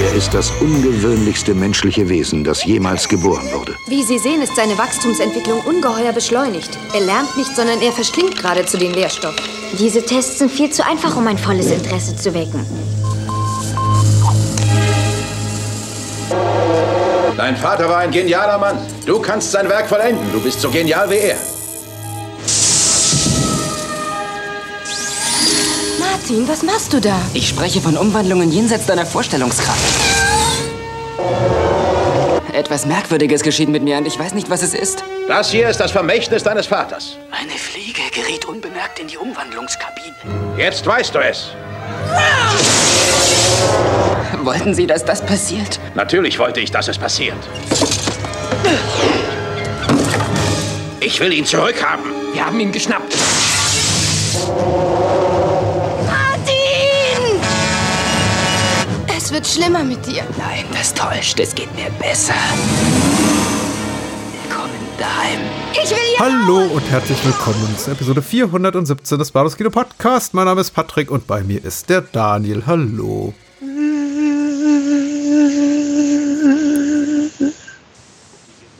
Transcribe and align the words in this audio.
Er 0.00 0.14
ist 0.14 0.32
das 0.32 0.50
ungewöhnlichste 0.62 1.52
menschliche 1.52 2.08
Wesen, 2.08 2.42
das 2.42 2.64
jemals 2.64 3.06
geboren 3.06 3.46
wurde. 3.52 3.76
Wie 3.86 4.02
Sie 4.02 4.18
sehen, 4.18 4.40
ist 4.40 4.56
seine 4.56 4.78
Wachstumsentwicklung 4.78 5.60
ungeheuer 5.60 6.14
beschleunigt. 6.14 6.70
Er 6.94 7.02
lernt 7.02 7.36
nicht, 7.36 7.54
sondern 7.54 7.82
er 7.82 7.92
verschlingt 7.92 8.38
geradezu 8.38 8.78
den 8.78 8.94
Lehrstoff. 8.94 9.36
Diese 9.78 10.02
Tests 10.02 10.38
sind 10.38 10.50
viel 10.50 10.70
zu 10.70 10.86
einfach, 10.86 11.14
um 11.18 11.26
ein 11.26 11.36
volles 11.36 11.70
Interesse 11.70 12.16
zu 12.16 12.32
wecken. 12.32 12.64
Dein 17.36 17.56
Vater 17.58 17.86
war 17.86 17.98
ein 17.98 18.10
genialer 18.10 18.56
Mann. 18.56 18.78
Du 19.04 19.20
kannst 19.20 19.52
sein 19.52 19.68
Werk 19.68 19.86
vollenden. 19.86 20.32
Du 20.32 20.40
bist 20.40 20.62
so 20.62 20.70
genial 20.70 21.10
wie 21.10 21.16
er. 21.16 21.59
Martin, 26.30 26.48
was 26.48 26.62
machst 26.62 26.92
du 26.92 27.00
da? 27.00 27.20
Ich 27.34 27.48
spreche 27.48 27.80
von 27.80 27.96
Umwandlungen 27.96 28.52
jenseits 28.52 28.86
deiner 28.86 29.04
Vorstellungskraft. 29.04 29.80
Etwas 32.52 32.86
Merkwürdiges 32.86 33.42
geschieht 33.42 33.68
mit 33.68 33.82
mir 33.82 33.98
und 33.98 34.06
ich 34.06 34.16
weiß 34.16 34.34
nicht, 34.34 34.48
was 34.48 34.62
es 34.62 34.72
ist. 34.72 35.02
Das 35.26 35.50
hier 35.50 35.68
ist 35.68 35.80
das 35.80 35.90
Vermächtnis 35.90 36.44
deines 36.44 36.68
Vaters. 36.68 37.16
Eine 37.32 37.50
Fliege 37.58 38.02
geriet 38.14 38.44
unbemerkt 38.44 39.00
in 39.00 39.08
die 39.08 39.16
Umwandlungskabine. 39.16 40.14
Jetzt 40.56 40.86
weißt 40.86 41.12
du 41.16 41.18
es. 41.18 41.48
Wollten 44.44 44.72
Sie, 44.72 44.86
dass 44.86 45.04
das 45.04 45.26
passiert? 45.26 45.80
Natürlich 45.96 46.38
wollte 46.38 46.60
ich, 46.60 46.70
dass 46.70 46.86
es 46.86 46.96
passiert. 46.96 47.38
Ich 51.00 51.18
will 51.18 51.32
ihn 51.32 51.44
zurückhaben. 51.44 52.04
Wir 52.34 52.46
haben 52.46 52.60
ihn 52.60 52.70
geschnappt. 52.70 53.16
Es 59.30 59.34
wird 59.34 59.46
schlimmer 59.46 59.84
mit 59.84 60.04
dir. 60.04 60.24
Nein, 60.38 60.64
das 60.72 60.92
täuscht. 60.92 61.38
Es 61.38 61.54
geht 61.54 61.72
mir 61.76 61.88
besser. 62.00 62.34
Willkommen 64.42 64.72
daheim. 64.98 65.38
Ich 65.72 65.88
will 65.88 65.98
hier 65.98 66.18
Hallo 66.18 66.74
und 66.74 66.90
herzlich 66.90 67.24
willkommen 67.24 67.78
zu 67.78 67.92
Episode 67.92 68.22
417 68.22 69.20
des 69.20 69.30
Bados 69.30 69.56
Kino 69.56 69.70
Podcast. 69.70 70.34
Mein 70.34 70.46
Name 70.46 70.60
ist 70.62 70.72
Patrick 70.72 71.12
und 71.12 71.28
bei 71.28 71.44
mir 71.44 71.64
ist 71.64 71.88
der 71.88 72.00
Daniel. 72.00 72.64
Hallo. 72.66 73.32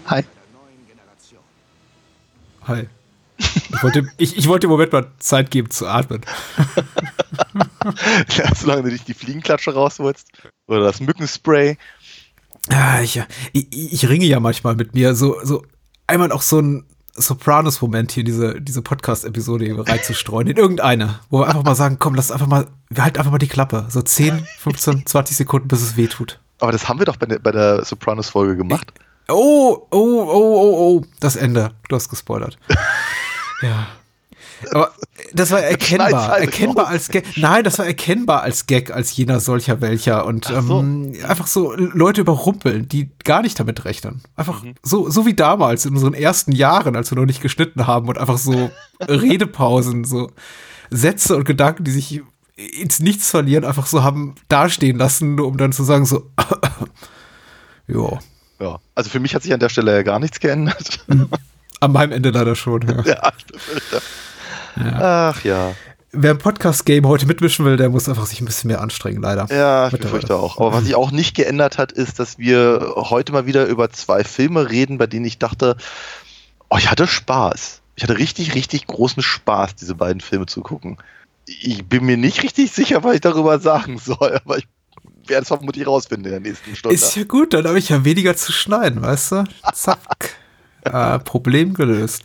Hi. 0.07 0.25
Hi. 2.67 2.89
Ich 3.73 3.83
wollte, 3.83 4.09
ich, 4.17 4.37
ich 4.37 4.49
wollte 4.49 4.67
im 4.67 4.71
Moment 4.71 4.93
mal 4.93 5.07
Zeit 5.19 5.51
geben 5.51 5.71
zu 5.71 5.87
atmen. 5.87 6.21
Ja, 8.37 8.55
solange 8.55 8.83
du 8.83 8.91
dich 8.91 9.05
die 9.05 9.15
Fliegenklatsche 9.15 9.73
rausholst 9.73 10.29
oder 10.67 10.81
das 10.81 11.01
Mückenspray. 11.01 11.79
Ja, 12.71 13.01
ich, 13.01 13.23
ich, 13.53 13.93
ich 13.93 14.09
ringe 14.09 14.27
ja 14.27 14.39
manchmal 14.39 14.77
mit 14.77 14.95
mir. 14.95 15.15
So, 15.15 15.39
so 15.43 15.65
einmal 16.07 16.31
auch 16.33 16.43
so 16.43 16.61
ein 16.61 16.85
Sopranos-Moment 17.15 18.13
hier, 18.13 18.25
diese, 18.25 18.61
diese 18.61 18.83
Podcast-Episode 18.83 19.65
hier 19.65 19.79
reinzustreuen, 19.79 20.49
in 20.49 20.57
irgendeine, 20.57 21.21
wo 21.31 21.41
wir 21.41 21.49
einfach 21.49 21.65
mal 21.65 21.75
sagen, 21.75 21.97
komm, 21.99 22.15
lass 22.15 22.31
einfach 22.31 22.47
mal, 22.47 22.67
wir 22.89 23.03
halten 23.03 23.19
einfach 23.19 23.33
mal 23.33 23.39
die 23.39 23.49
Klappe. 23.49 23.87
So 23.89 24.03
10, 24.03 24.47
15, 24.59 25.07
20 25.07 25.37
Sekunden, 25.37 25.69
bis 25.69 25.83
es 25.83 25.97
weh 25.97 26.07
tut. 26.07 26.39
Aber 26.61 26.73
das 26.73 26.89
haben 26.89 26.99
wir 26.99 27.07
doch 27.07 27.17
bei 27.17 27.27
der, 27.27 27.39
bei 27.39 27.53
der 27.53 27.85
Sopranos-Folge 27.85 28.57
gemacht. 28.57 28.93
Oh, 29.29 29.87
oh, 29.91 29.97
oh, 29.97 30.27
oh, 30.31 30.99
oh, 30.99 31.05
das 31.21 31.37
Ende. 31.37 31.73
Du 31.89 31.97
hast 31.97 32.09
gespoilert. 32.09 32.59
ja. 33.63 33.87
Aber 34.73 34.93
das 35.33 35.51
war 35.51 35.61
erkennbar, 35.63 36.29
halt 36.29 36.45
erkennbar 36.45 36.89
als 36.89 37.09
Gag. 37.09 37.25
Nein, 37.37 37.65
das 37.65 37.79
war 37.79 37.87
erkennbar 37.87 38.43
als 38.43 38.67
Gag, 38.67 38.91
als 38.91 39.17
jener 39.17 39.41
solcher 39.41 39.81
welcher. 39.81 40.27
Und 40.27 40.47
so. 40.47 40.55
ähm, 40.55 41.15
einfach 41.27 41.47
so 41.47 41.73
Leute 41.75 42.21
überrumpeln, 42.21 42.87
die 42.89 43.11
gar 43.25 43.41
nicht 43.43 43.59
damit 43.59 43.85
rechnen. 43.87 44.21
Einfach 44.37 44.63
Mhm. 44.63 44.75
so, 44.83 45.09
so 45.09 45.25
wie 45.25 45.35
damals 45.35 45.87
in 45.87 45.95
unseren 45.95 46.13
ersten 46.15 46.53
Jahren, 46.53 46.95
als 46.95 47.11
wir 47.11 47.17
noch 47.17 47.25
nicht 47.27 47.41
geschnitten 47.41 47.87
haben 47.87 48.09
und 48.09 48.19
einfach 48.19 48.39
so 48.39 48.71
Redepausen, 49.01 50.05
so 50.05 50.31
Sätze 50.91 51.37
und 51.37 51.45
Gedanken, 51.45 51.85
die 51.85 51.91
sich 51.93 52.21
ins 52.57 53.01
Nichts 53.01 53.31
verlieren, 53.31 53.65
einfach 53.65 53.87
so 53.87 54.03
haben 54.03 54.35
dastehen 54.49 54.99
lassen, 54.99 55.37
nur 55.37 55.47
um 55.47 55.57
dann 55.57 55.73
zu 55.73 55.85
sagen 55.85 56.05
so, 56.05 56.31
ja. 57.89 58.19
Ja. 58.61 58.79
Also 58.95 59.09
für 59.09 59.21
mich 59.21 59.35
hat 59.35 59.43
sich 59.43 59.55
an 59.55 59.61
der 59.61 59.71
Stelle 59.71 59.93
ja 59.95 60.03
gar 60.03 60.19
nichts 60.19 60.39
geändert. 60.41 61.03
An 61.81 61.93
meinem 61.93 62.13
Ende 62.13 62.31
leider 62.31 62.55
schon. 62.55 62.83
Ja. 63.07 63.33
ja. 64.77 65.31
Ach 65.31 65.45
ja. 65.45 65.75
Wer 66.13 66.33
im 66.33 66.39
Podcast-Game 66.39 67.07
heute 67.07 67.27
mitmischen 67.27 67.65
will, 67.65 67.77
der 67.77 67.89
muss 67.89 68.09
einfach 68.09 68.27
sich 68.27 68.41
ein 68.41 68.45
bisschen 68.45 68.69
mehr 68.69 68.81
anstrengen, 68.81 69.23
leider. 69.23 69.47
Ja, 69.49 69.89
ich 69.89 69.99
befürchte 69.99 70.35
auch. 70.35 70.59
Aber 70.59 70.73
was 70.73 70.85
sich 70.85 70.97
auch 70.97 71.13
nicht 71.13 71.37
geändert 71.37 71.79
hat, 71.79 71.93
ist, 71.93 72.19
dass 72.19 72.37
wir 72.37 72.95
heute 72.97 73.33
mal 73.33 73.47
wieder 73.47 73.67
über 73.67 73.91
zwei 73.91 74.25
Filme 74.25 74.71
reden, 74.71 74.99
bei 74.99 75.07
denen 75.07 75.25
ich 75.25 75.39
dachte, 75.39 75.77
oh, 76.69 76.77
ich 76.79 76.91
hatte 76.91 77.07
Spaß. 77.07 77.81
Ich 77.95 78.03
hatte 78.03 78.19
richtig, 78.19 78.55
richtig 78.55 78.89
großen 78.89 79.23
Spaß, 79.23 79.77
diese 79.77 79.95
beiden 79.95 80.21
Filme 80.21 80.47
zu 80.47 80.63
gucken. 80.63 80.99
Ich 81.47 81.87
bin 81.87 82.05
mir 82.05 82.17
nicht 82.17 82.43
richtig 82.43 82.73
sicher, 82.73 83.05
was 83.05 83.15
ich 83.15 83.21
darüber 83.21 83.61
sagen 83.61 83.99
soll, 83.99 84.41
aber 84.45 84.59
ich 84.59 84.67
werde 85.27 85.43
es 85.43 85.49
vermutlich 85.49 85.87
rausfinden 85.87 86.27
in 86.27 86.43
der 86.43 86.51
nächsten 86.51 86.75
Stunde. 86.75 86.95
Ist 86.95 87.15
ja 87.15 87.23
gut, 87.23 87.55
dann 87.55 87.67
habe 87.67 87.79
ich 87.79 87.89
ja 87.89 88.05
weniger 88.05 88.37
zu 88.37 88.51
schneiden, 88.51 89.01
weißt 89.01 89.33
du? 89.33 89.45
Zack. 89.73 90.40
Äh, 90.85 91.19
Problem 91.19 91.75
gelöst. 91.75 92.23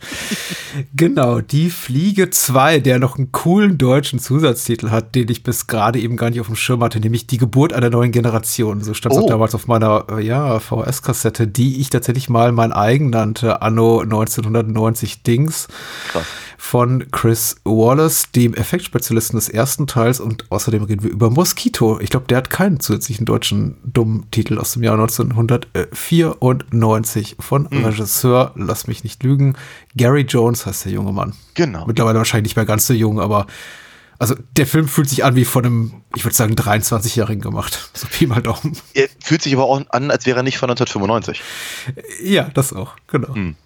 Genau, 0.94 1.40
die 1.40 1.70
Fliege 1.70 2.30
2, 2.30 2.80
der 2.80 2.98
noch 2.98 3.16
einen 3.18 3.32
coolen 3.32 3.76
deutschen 3.78 4.18
Zusatztitel 4.18 4.90
hat, 4.90 5.14
den 5.14 5.28
ich 5.28 5.42
bis 5.42 5.66
gerade 5.66 5.98
eben 5.98 6.16
gar 6.16 6.30
nicht 6.30 6.40
auf 6.40 6.46
dem 6.46 6.56
Schirm 6.56 6.82
hatte, 6.82 7.00
nämlich 7.00 7.26
die 7.26 7.38
Geburt 7.38 7.72
einer 7.72 7.90
neuen 7.90 8.12
Generation. 8.12 8.82
So 8.82 8.94
stand 8.94 9.14
es 9.14 9.20
Oh. 9.20 9.24
auch 9.24 9.28
damals 9.28 9.54
auf 9.54 9.66
meiner 9.66 10.06
äh, 10.10 10.24
ja, 10.24 10.58
VS-Kassette, 10.58 11.46
die 11.46 11.80
ich 11.80 11.90
tatsächlich 11.90 12.28
mal 12.28 12.52
mein 12.52 12.72
eigen 12.72 13.10
nannte, 13.10 13.62
anno 13.62 14.00
1990 14.00 15.22
Dings 15.22 15.68
Krass. 16.08 16.24
Von 16.56 17.10
Chris 17.10 17.56
Wallace, 17.64 18.30
dem 18.32 18.54
Effektspezialisten 18.54 19.38
des 19.38 19.48
ersten 19.48 19.86
Teils 19.86 20.20
und 20.20 20.50
außerdem 20.50 20.84
reden 20.84 21.02
wir 21.02 21.10
über 21.10 21.30
Mosquito. 21.30 22.00
Ich 22.00 22.10
glaube, 22.10 22.26
der 22.26 22.38
hat 22.38 22.50
keinen 22.50 22.80
zusätzlichen 22.80 23.26
deutschen 23.26 23.76
dummen 23.84 24.30
Titel 24.30 24.58
aus 24.58 24.72
dem 24.72 24.82
Jahr 24.82 24.94
1994 24.94 27.36
von 27.38 27.66
Regisseur, 27.66 28.52
lass 28.56 28.86
mich 28.86 29.04
nicht 29.04 29.22
lügen, 29.22 29.56
Gary 29.96 30.22
Jones 30.22 30.66
heißt 30.66 30.86
der 30.86 30.92
junge 30.92 31.12
Mann. 31.12 31.34
Genau. 31.54 31.86
Mittlerweile 31.86 32.18
wahrscheinlich 32.18 32.50
nicht 32.50 32.56
mehr 32.56 32.66
ganz 32.66 32.86
so 32.86 32.94
jung, 32.94 33.20
aber 33.20 33.46
also 34.18 34.34
der 34.56 34.66
Film 34.66 34.88
fühlt 34.88 35.08
sich 35.08 35.24
an 35.24 35.36
wie 35.36 35.44
von 35.44 35.64
einem, 35.64 36.02
ich 36.14 36.24
würde 36.24 36.34
sagen, 36.34 36.54
23-Jährigen 36.54 37.42
gemacht. 37.42 37.90
So 37.96 38.06
Pi 38.08 38.26
mal 38.26 38.42
Daumen. 38.42 38.76
Er 38.94 39.08
fühlt 39.22 39.42
sich 39.42 39.54
aber 39.54 39.64
auch 39.64 39.82
an, 39.90 40.10
als 40.10 40.26
wäre 40.26 40.40
er 40.40 40.42
nicht 40.42 40.58
von 40.58 40.70
1995. 40.70 41.42
Ja, 42.22 42.50
das 42.54 42.72
auch, 42.72 42.96
genau. 43.06 43.34
Hm. 43.34 43.56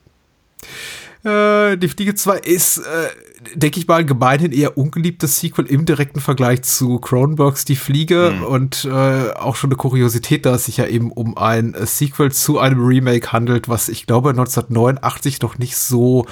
Äh, 1.24 1.76
die 1.76 1.88
Fliege 1.88 2.14
2 2.14 2.38
ist, 2.38 2.78
äh, 2.78 3.08
denke 3.54 3.78
ich 3.78 3.86
mal, 3.86 4.04
gemeinhin 4.04 4.52
eher 4.52 4.78
ungeliebtes 4.78 5.40
Sequel 5.40 5.66
im 5.66 5.84
direkten 5.84 6.20
Vergleich 6.20 6.62
zu 6.62 6.98
Cronenbergs 6.98 7.64
Die 7.64 7.76
Fliege 7.76 8.32
Hm. 8.36 8.42
und 8.42 8.84
äh, 8.84 9.30
auch 9.32 9.56
schon 9.56 9.70
eine 9.70 9.76
Kuriosität, 9.76 10.46
da 10.46 10.54
es 10.54 10.64
sich 10.66 10.78
ja 10.78 10.86
eben 10.86 11.12
um 11.12 11.36
ein 11.36 11.74
äh, 11.74 11.86
Sequel 11.86 12.32
zu 12.32 12.58
einem 12.58 12.84
Remake 12.84 13.32
handelt, 13.32 13.68
was 13.68 13.88
ich 13.88 14.06
glaube 14.06 14.30
1989 14.30 15.40
noch 15.42 15.58
nicht 15.58 15.76
so 15.76 16.26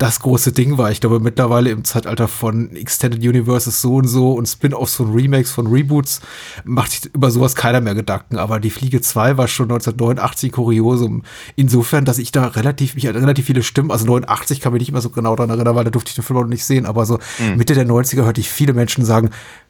das 0.00 0.20
große 0.20 0.52
Ding 0.52 0.78
war. 0.78 0.90
Ich 0.90 1.00
glaube, 1.00 1.20
mittlerweile 1.20 1.68
im 1.70 1.84
Zeitalter 1.84 2.26
von 2.26 2.74
Extended 2.74 3.20
Universes 3.20 3.82
so 3.82 3.96
und 3.96 4.08
so 4.08 4.32
und 4.32 4.46
Spin-offs 4.46 4.94
von 4.96 5.12
Remakes, 5.12 5.50
von 5.50 5.66
Reboots, 5.66 6.20
macht 6.64 6.90
sich 6.92 7.14
über 7.14 7.30
sowas 7.30 7.54
keiner 7.54 7.82
mehr 7.82 7.94
Gedanken. 7.94 8.38
Aber 8.38 8.60
die 8.60 8.70
Fliege 8.70 9.02
2 9.02 9.36
war 9.36 9.46
schon 9.46 9.66
1989 9.66 10.52
Kuriosum. 10.52 11.22
Insofern, 11.54 12.06
dass 12.06 12.16
ich 12.18 12.32
da 12.32 12.46
relativ, 12.46 12.94
mich 12.94 13.06
relativ 13.06 13.44
viele 13.44 13.62
Stimmen, 13.62 13.90
also 13.90 14.06
89 14.06 14.60
kann 14.60 14.72
mich 14.72 14.80
nicht 14.80 14.92
mehr 14.92 15.02
so 15.02 15.10
genau 15.10 15.36
daran 15.36 15.50
erinnern, 15.50 15.76
weil 15.76 15.84
da 15.84 15.90
durfte 15.90 16.08
ich 16.08 16.14
den 16.14 16.24
Film 16.24 16.38
auch 16.38 16.42
noch 16.44 16.48
nicht 16.48 16.64
sehen, 16.64 16.86
aber 16.86 17.04
so 17.04 17.18
Mitte 17.56 17.74
der 17.74 17.86
90er 17.86 18.24
hörte 18.24 18.40
ich 18.40 18.48
viele 18.48 18.72
Menschen 18.72 19.04
sagen, 19.04 19.28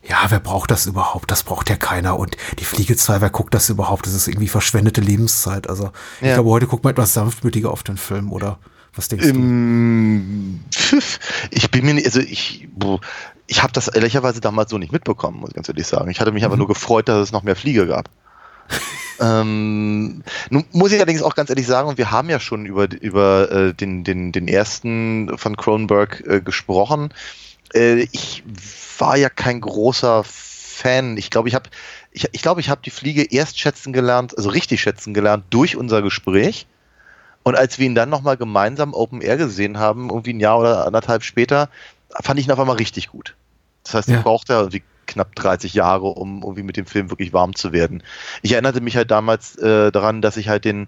ja, 0.09 0.17
wer 0.29 0.39
braucht 0.41 0.71
das 0.71 0.87
überhaupt? 0.87 1.31
Das 1.33 1.43
braucht 1.43 1.69
ja 1.71 1.77
keiner. 1.77 2.17
Und 2.19 2.37
die 2.61 2.65
Fliege 2.65 2.97
2, 2.97 3.21
wer 3.21 3.31
guckt 3.31 3.53
das 3.53 3.69
überhaupt? 3.69 4.07
Das 4.07 4.15
ist 4.15 4.29
irgendwie 4.29 4.49
verschwendete 4.49 5.01
Lebenszeit. 5.01 5.69
Also 5.69 5.91
ich 6.21 6.29
Ja. 6.29 6.35
glaube, 6.35 6.51
heute 6.51 6.69
guckt 6.69 6.85
man 6.85 6.93
etwas 6.93 7.15
sanftmütiger 7.15 7.71
auf 7.73 7.83
den 7.83 7.97
Film, 7.97 8.33
oder? 8.33 8.59
Was 9.01 9.09
denkst 9.09 9.29
du? 9.29 9.35
Ähm, 9.35 10.61
pfiff. 10.71 11.19
ich 11.51 11.71
bin 11.71 11.87
mir 11.87 12.05
also 12.05 12.21
ich, 12.21 12.69
boah, 12.71 13.01
ich 13.47 13.63
habe 13.63 13.73
das 13.73 13.89
ehrlicherweise 13.89 14.43
damals 14.43 14.71
so 14.71 14.77
nicht 14.77 14.93
mitbekommen, 14.93 15.41
muss 15.41 15.49
ich 15.49 15.55
ganz 15.55 15.71
ehrlich 15.71 15.87
sagen. 15.87 16.11
Ich 16.11 16.21
hatte 16.21 16.33
mich 16.33 16.45
aber 16.45 16.59
nur 16.59 16.69
gefreut, 16.69 17.09
dass 17.09 17.17
es 17.17 17.33
noch 17.33 17.43
mehr 17.43 17.57
Flieger 17.57 17.87
gab. 17.87 18.11
ähm, 19.21 20.23
nun 20.51 20.65
muss 20.73 20.93
ich 20.93 20.99
allerdings 20.99 21.23
auch 21.23 21.35
ganz 21.35 21.49
ehrlich 21.49 21.67
sagen, 21.67 21.89
und 21.89 21.97
wir 21.97 22.11
haben 22.11 22.29
ja 22.29 22.41
schon 22.41 22.67
über, 22.67 22.89
über 22.93 23.51
äh, 23.51 23.73
den, 23.73 24.05
den, 24.05 24.33
den 24.33 24.49
ersten 24.49 25.39
von 25.39 25.57
Cronenberg 25.57 26.23
äh, 26.27 26.43
gesprochen. 26.43 27.15
Äh, 27.73 28.07
ich 28.13 28.45
war 28.99 29.17
ja 29.17 29.31
kein 29.31 29.63
großer 29.63 30.25
Fan. 30.25 31.17
Ich 31.17 31.31
glaube, 31.31 31.49
ich 31.49 31.55
habe 31.55 31.71
ich, 32.13 32.29
ich, 32.33 32.43
glaube, 32.43 32.61
ich 32.61 32.69
habe 32.69 32.83
die 32.85 32.91
Fliege 32.91 33.23
erst 33.23 33.59
schätzen 33.59 33.95
gelernt, 33.95 34.37
also 34.37 34.51
richtig 34.51 34.83
schätzen 34.83 35.15
gelernt 35.15 35.45
durch 35.49 35.75
unser 35.75 36.03
Gespräch. 36.03 36.67
Und 37.43 37.57
als 37.57 37.79
wir 37.79 37.87
ihn 37.87 37.95
dann 37.95 38.11
nochmal 38.11 38.37
gemeinsam 38.37 38.93
Open 38.93 39.23
Air 39.23 39.37
gesehen 39.37 39.79
haben, 39.79 40.11
irgendwie 40.11 40.35
ein 40.35 40.41
Jahr 40.41 40.59
oder 40.59 40.87
anderthalb 40.87 41.23
später, 41.23 41.69
fand 42.23 42.39
ich 42.39 42.47
ihn 42.47 42.53
auf 42.53 42.61
einmal 42.61 42.77
richtig 42.77 43.09
gut. 43.09 43.35
Das 43.85 43.95
heißt, 43.95 44.09
Ja. 44.09 44.19
ich 44.19 44.23
brauchte 44.23 44.53
ja 44.53 44.59
irgendwie 44.61 44.83
knapp 45.07 45.35
30 45.35 45.75
Jahre, 45.75 46.07
um 46.07 46.43
irgendwie 46.43 46.63
mit 46.63 46.77
dem 46.77 46.87
Film 46.87 47.11
wirklich 47.11 47.33
warm 47.33 47.55
zu 47.55 47.73
werden. 47.73 48.03
Ich 48.43 48.53
erinnerte 48.53 48.81
mich 48.81 48.97
halt 48.97 49.11
damals 49.11 49.57
äh, 49.57 49.91
daran, 49.91 50.23
dass 50.23 50.37
ich 50.37 50.49
halt 50.49 50.65
den 50.65 50.87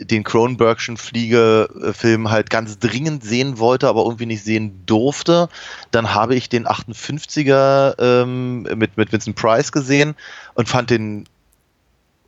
den 0.00 0.22
Cronenbergschen 0.22 0.96
Fliege-Film 0.96 2.30
halt 2.30 2.50
ganz 2.50 2.78
dringend 2.78 3.24
sehen 3.24 3.58
wollte, 3.58 3.88
aber 3.88 4.04
irgendwie 4.04 4.26
nicht 4.26 4.44
sehen 4.44 4.80
durfte. 4.86 5.48
Dann 5.90 6.14
habe 6.14 6.36
ich 6.36 6.48
den 6.48 6.68
58er 6.68 7.96
ähm, 7.98 8.62
mit, 8.76 8.96
mit 8.96 9.10
Vincent 9.12 9.34
Price 9.34 9.72
gesehen 9.72 10.14
und 10.54 10.68
fand 10.68 10.90
den 10.90 11.24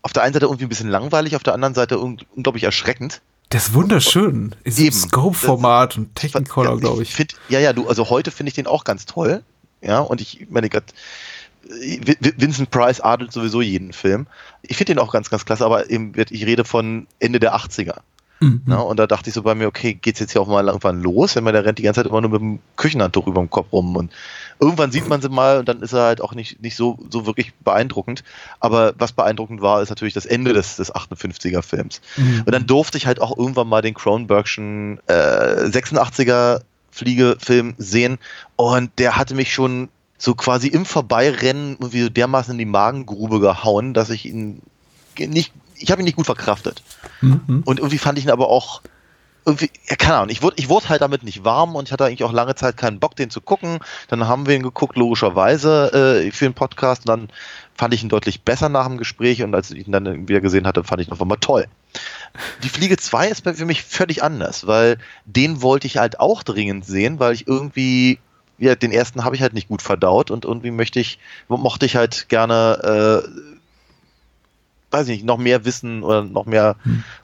auf 0.02 0.12
der 0.12 0.24
einen 0.24 0.32
Seite 0.32 0.46
irgendwie 0.46 0.64
ein 0.64 0.68
bisschen 0.68 0.88
langweilig, 0.88 1.36
auf 1.36 1.44
der 1.44 1.54
anderen 1.54 1.74
Seite 1.74 2.00
un 2.00 2.18
unglaublich 2.34 2.64
erschreckend. 2.64 3.20
Der 3.52 3.58
ist 3.58 3.74
wunderschön. 3.74 4.54
Ist 4.62 4.78
im 4.78 4.86
Eben. 4.86 4.96
Scope-Format 4.96 5.96
und 5.96 6.14
Technicolor, 6.14 6.74
Ja, 6.74 6.78
glaube 6.80 7.02
ich. 7.02 7.12
Find, 7.12 7.34
ja, 7.48 7.58
ja, 7.58 7.72
du, 7.72 7.88
also 7.88 8.08
heute 8.08 8.30
finde 8.30 8.48
ich 8.48 8.54
den 8.54 8.66
auch 8.66 8.84
ganz 8.84 9.06
toll. 9.06 9.42
Ja, 9.82 10.00
und 10.00 10.20
ich 10.20 10.46
meine 10.50 10.68
gerade, 10.68 10.86
äh, 11.68 12.14
Vincent 12.36 12.70
Price 12.70 13.00
adelt 13.00 13.32
sowieso 13.32 13.60
jeden 13.60 13.92
Film. 13.92 14.26
Ich 14.62 14.76
finde 14.76 14.94
den 14.94 14.98
auch 15.00 15.12
ganz, 15.12 15.30
ganz 15.30 15.44
klasse, 15.44 15.64
aber 15.64 15.90
eben, 15.90 16.12
ich 16.30 16.46
rede 16.46 16.64
von 16.64 17.08
Ende 17.18 17.40
der 17.40 17.56
80er. 17.56 17.98
Mhm. 18.40 18.62
Ja, 18.66 18.78
und 18.78 18.98
da 18.98 19.06
dachte 19.06 19.28
ich 19.28 19.34
so 19.34 19.42
bei 19.42 19.54
mir, 19.54 19.66
okay, 19.66 19.94
geht's 19.94 20.18
jetzt 20.18 20.32
hier 20.32 20.40
auch 20.40 20.48
mal 20.48 20.66
irgendwann 20.66 21.02
los? 21.02 21.36
Wenn 21.36 21.44
man 21.44 21.52
der 21.52 21.64
rennt 21.64 21.78
die 21.78 21.82
ganze 21.82 22.00
Zeit 22.00 22.10
immer 22.10 22.20
nur 22.22 22.30
mit 22.30 22.40
dem 22.40 22.58
Küchenhandtuch 22.76 23.26
über 23.26 23.40
dem 23.40 23.50
Kopf 23.50 23.70
rum 23.72 23.96
und 23.96 24.10
irgendwann 24.58 24.90
sieht 24.90 25.08
man 25.08 25.20
sie 25.20 25.28
mal 25.28 25.58
und 25.58 25.68
dann 25.68 25.82
ist 25.82 25.92
er 25.92 26.04
halt 26.04 26.22
auch 26.22 26.34
nicht, 26.34 26.62
nicht 26.62 26.74
so, 26.74 26.98
so 27.10 27.26
wirklich 27.26 27.52
beeindruckend. 27.54 28.24
Aber 28.58 28.94
was 28.98 29.12
beeindruckend 29.12 29.60
war, 29.60 29.82
ist 29.82 29.90
natürlich 29.90 30.14
das 30.14 30.26
Ende 30.26 30.54
des, 30.54 30.76
des 30.76 30.94
58er 30.94 31.62
Films. 31.62 32.00
Mhm. 32.16 32.42
Und 32.46 32.52
dann 32.52 32.66
durfte 32.66 32.96
ich 32.96 33.06
halt 33.06 33.20
auch 33.20 33.36
irgendwann 33.36 33.68
mal 33.68 33.82
den 33.82 33.94
Cronenbergschen 33.94 35.00
äh, 35.06 35.66
86er 35.66 36.62
Fliegefilm 36.90 37.74
sehen 37.78 38.18
und 38.56 38.90
der 38.98 39.16
hatte 39.16 39.34
mich 39.34 39.52
schon 39.52 39.88
so 40.18 40.34
quasi 40.34 40.68
im 40.68 40.84
Vorbeirennen 40.84 41.76
irgendwie 41.78 42.02
so 42.02 42.08
dermaßen 42.08 42.52
in 42.52 42.58
die 42.58 42.64
Magengrube 42.64 43.40
gehauen, 43.40 43.94
dass 43.94 44.10
ich 44.10 44.26
ihn 44.26 44.60
nicht, 45.18 45.52
ich 45.80 45.90
habe 45.90 46.02
ihn 46.02 46.04
nicht 46.04 46.16
gut 46.16 46.26
verkraftet. 46.26 46.82
Mhm. 47.20 47.62
Und 47.64 47.78
irgendwie 47.78 47.98
fand 47.98 48.18
ich 48.18 48.24
ihn 48.24 48.30
aber 48.30 48.48
auch 48.48 48.82
irgendwie, 49.46 49.70
ja, 49.88 49.96
keine 49.96 50.16
Ahnung, 50.16 50.28
ich 50.28 50.42
wurde, 50.42 50.56
ich 50.58 50.68
wurde 50.68 50.88
halt 50.88 51.02
damit 51.02 51.22
nicht 51.22 51.44
warm 51.44 51.74
und 51.74 51.88
ich 51.88 51.92
hatte 51.92 52.04
eigentlich 52.04 52.24
auch 52.24 52.32
lange 52.32 52.54
Zeit 52.54 52.76
keinen 52.76 53.00
Bock, 53.00 53.16
den 53.16 53.30
zu 53.30 53.40
gucken. 53.40 53.78
Dann 54.08 54.28
haben 54.28 54.46
wir 54.46 54.54
ihn 54.54 54.62
geguckt, 54.62 54.96
logischerweise, 54.96 56.24
äh, 56.26 56.30
für 56.30 56.44
den 56.44 56.54
Podcast. 56.54 57.02
Und 57.02 57.08
dann 57.08 57.28
fand 57.74 57.94
ich 57.94 58.02
ihn 58.02 58.08
deutlich 58.08 58.42
besser 58.42 58.68
nach 58.68 58.86
dem 58.86 58.98
Gespräch 58.98 59.42
und 59.42 59.54
als 59.54 59.70
ich 59.70 59.86
ihn 59.86 59.92
dann 59.92 60.28
wieder 60.28 60.40
gesehen 60.40 60.66
hatte, 60.66 60.84
fand 60.84 61.00
ich 61.00 61.08
ihn 61.08 61.12
auf 61.12 61.22
einmal 61.22 61.38
toll. 61.38 61.66
Die 62.62 62.68
Fliege 62.68 62.96
2 62.96 63.28
ist 63.28 63.44
für 63.44 63.64
mich 63.64 63.82
völlig 63.82 64.22
anders, 64.22 64.66
weil 64.66 64.98
den 65.24 65.62
wollte 65.62 65.86
ich 65.86 65.96
halt 65.96 66.20
auch 66.20 66.42
dringend 66.42 66.84
sehen, 66.84 67.18
weil 67.18 67.32
ich 67.32 67.48
irgendwie, 67.48 68.18
ja, 68.58 68.74
den 68.74 68.92
ersten 68.92 69.24
habe 69.24 69.34
ich 69.34 69.42
halt 69.42 69.54
nicht 69.54 69.68
gut 69.68 69.82
verdaut 69.82 70.30
und 70.30 70.44
irgendwie 70.44 70.70
möchte 70.70 71.00
ich, 71.00 71.18
mochte 71.48 71.86
ich 71.86 71.96
halt 71.96 72.28
gerne, 72.28 73.24
äh, 73.24 73.49
weiß 74.90 75.08
ich 75.08 75.18
nicht, 75.18 75.24
noch 75.24 75.38
mehr 75.38 75.64
wissen 75.64 76.02
oder 76.02 76.22
noch 76.22 76.46
mehr 76.46 76.76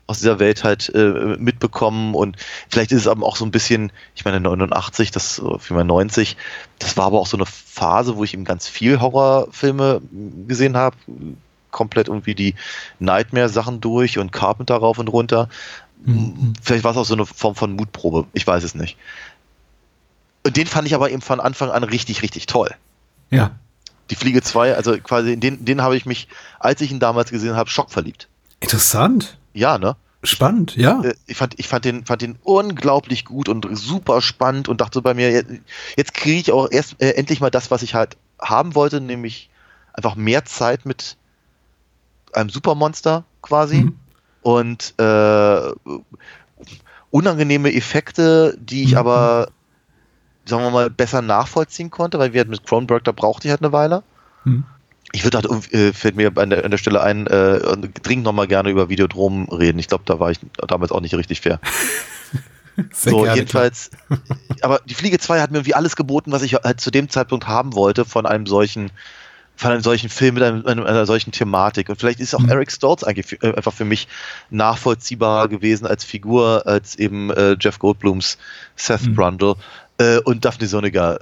aus 0.06 0.18
dieser 0.18 0.38
Welt 0.38 0.64
halt 0.64 0.92
äh, 0.94 1.36
mitbekommen 1.38 2.14
und 2.14 2.36
vielleicht 2.68 2.92
ist 2.92 3.02
es 3.02 3.08
aber 3.08 3.26
auch 3.26 3.36
so 3.36 3.44
ein 3.44 3.50
bisschen, 3.50 3.92
ich 4.14 4.24
meine 4.24 4.40
89, 4.40 5.10
das 5.10 5.38
äh, 5.38 5.58
für 5.58 5.74
mein 5.74 5.86
90, 5.86 6.36
das 6.78 6.96
war 6.96 7.06
aber 7.06 7.18
auch 7.18 7.26
so 7.26 7.36
eine 7.36 7.46
Phase, 7.46 8.16
wo 8.16 8.24
ich 8.24 8.34
eben 8.34 8.44
ganz 8.44 8.68
viel 8.68 9.00
Horrorfilme 9.00 10.00
gesehen 10.46 10.76
habe, 10.76 10.96
komplett 11.70 12.08
irgendwie 12.08 12.34
die 12.34 12.54
Nightmare-Sachen 13.00 13.80
durch 13.80 14.18
und 14.18 14.32
Carpenter 14.32 14.76
rauf 14.76 14.98
und 14.98 15.08
runter. 15.08 15.48
Mhm. 16.04 16.54
Vielleicht 16.62 16.84
war 16.84 16.92
es 16.92 16.96
auch 16.96 17.04
so 17.04 17.14
eine 17.14 17.26
Form 17.26 17.54
von 17.54 17.72
Mutprobe, 17.72 18.26
ich 18.32 18.46
weiß 18.46 18.64
es 18.64 18.74
nicht. 18.74 18.96
Und 20.44 20.56
den 20.56 20.68
fand 20.68 20.86
ich 20.86 20.94
aber 20.94 21.10
eben 21.10 21.20
von 21.20 21.40
Anfang 21.40 21.70
an 21.70 21.82
richtig, 21.82 22.22
richtig 22.22 22.46
toll. 22.46 22.70
Ja. 23.30 23.50
Die 24.10 24.14
Fliege 24.14 24.42
2, 24.42 24.74
also 24.76 24.96
quasi 24.98 25.32
in 25.32 25.40
den, 25.40 25.64
den 25.64 25.82
habe 25.82 25.96
ich 25.96 26.06
mich, 26.06 26.28
als 26.60 26.80
ich 26.80 26.90
ihn 26.92 27.00
damals 27.00 27.30
gesehen 27.30 27.56
habe, 27.56 27.68
schockverliebt. 27.70 28.28
Interessant. 28.60 29.38
Ja, 29.52 29.78
ne? 29.78 29.96
Spannend, 30.22 30.76
ja. 30.76 31.02
Äh, 31.02 31.14
Ich 31.26 31.36
fand, 31.36 31.58
ich 31.58 31.68
fand 31.68 31.84
den, 31.84 32.04
fand 32.04 32.22
den 32.22 32.38
unglaublich 32.42 33.24
gut 33.24 33.48
und 33.48 33.66
super 33.76 34.20
spannend 34.22 34.68
und 34.68 34.80
dachte 34.80 35.02
bei 35.02 35.14
mir, 35.14 35.30
jetzt, 35.30 35.50
jetzt 35.96 36.14
kriege 36.14 36.40
ich 36.40 36.52
auch 36.52 36.70
erst 36.70 37.00
äh, 37.02 37.10
endlich 37.12 37.40
mal 37.40 37.50
das, 37.50 37.70
was 37.70 37.82
ich 37.82 37.94
halt 37.94 38.16
haben 38.40 38.74
wollte, 38.74 39.00
nämlich 39.00 39.50
einfach 39.92 40.14
mehr 40.14 40.44
Zeit 40.44 40.84
mit 40.86 41.16
einem 42.32 42.50
Supermonster 42.50 43.24
quasi 43.42 43.82
Mhm. 43.84 43.96
und 44.42 44.94
äh, 44.98 45.70
unangenehme 47.10 47.72
Effekte, 47.72 48.56
die 48.60 48.82
ich 48.82 48.92
Mhm. 48.92 48.98
aber, 48.98 49.48
sagen 50.48 50.62
wir 50.62 50.70
mal, 50.70 50.90
besser 50.90 51.22
nachvollziehen 51.22 51.90
konnte, 51.90 52.18
weil 52.18 52.32
wir 52.32 52.40
halt 52.40 52.48
mit 52.48 52.64
Cronenberg, 52.64 53.04
da 53.04 53.12
brauchte 53.12 53.48
ich 53.48 53.50
halt 53.50 53.62
eine 53.62 53.72
Weile. 53.72 54.02
Mhm. 54.44 54.64
Ich 55.12 55.24
würde 55.24 55.38
halt, 55.38 55.72
äh, 55.72 55.92
fällt 55.92 56.16
mir 56.16 56.32
an 56.36 56.50
der, 56.50 56.64
an 56.64 56.70
der 56.70 56.78
Stelle 56.78 57.02
ein, 57.02 57.26
äh, 57.26 57.60
dringend 58.02 58.24
nochmal 58.24 58.46
gerne 58.48 58.70
über 58.70 58.88
Videodrom 58.88 59.48
reden. 59.48 59.78
Ich 59.78 59.88
glaube, 59.88 60.04
da 60.04 60.20
war 60.20 60.30
ich 60.30 60.38
damals 60.66 60.92
auch 60.92 61.00
nicht 61.00 61.14
richtig 61.14 61.40
fair. 61.40 61.60
Sehr 62.92 63.12
so, 63.12 63.22
gerne, 63.22 63.36
jedenfalls, 63.36 63.90
aber 64.60 64.80
die 64.84 64.94
Fliege 64.94 65.18
2 65.18 65.40
hat 65.40 65.50
mir 65.50 65.58
irgendwie 65.58 65.74
alles 65.74 65.96
geboten, 65.96 66.32
was 66.32 66.42
ich 66.42 66.54
halt 66.54 66.80
zu 66.80 66.90
dem 66.90 67.08
Zeitpunkt 67.08 67.48
haben 67.48 67.74
wollte 67.74 68.04
von 68.04 68.26
einem 68.26 68.46
solchen, 68.46 68.90
von 69.56 69.70
einem 69.70 69.80
solchen 69.80 70.10
Film 70.10 70.34
mit 70.34 70.42
einem, 70.42 70.66
einer 70.66 71.06
solchen 71.06 71.32
Thematik. 71.32 71.88
Und 71.88 71.98
vielleicht 71.98 72.20
ist 72.20 72.34
auch 72.34 72.40
Mhm. 72.40 72.50
Eric 72.50 72.70
Stoltz 72.70 73.02
eigentlich 73.02 73.42
äh, 73.42 73.54
einfach 73.54 73.72
für 73.72 73.86
mich 73.86 74.08
nachvollziehbar 74.50 75.48
gewesen 75.48 75.86
als 75.86 76.04
Figur, 76.04 76.64
als 76.66 76.96
eben 76.96 77.30
äh, 77.30 77.56
Jeff 77.58 77.78
Goldblums 77.78 78.36
Seth 78.74 79.06
Mhm. 79.06 79.14
Brundle. 79.14 79.54
Äh, 79.98 80.18
und 80.20 80.44
Daphne 80.44 80.66
Sonniger 80.66 81.18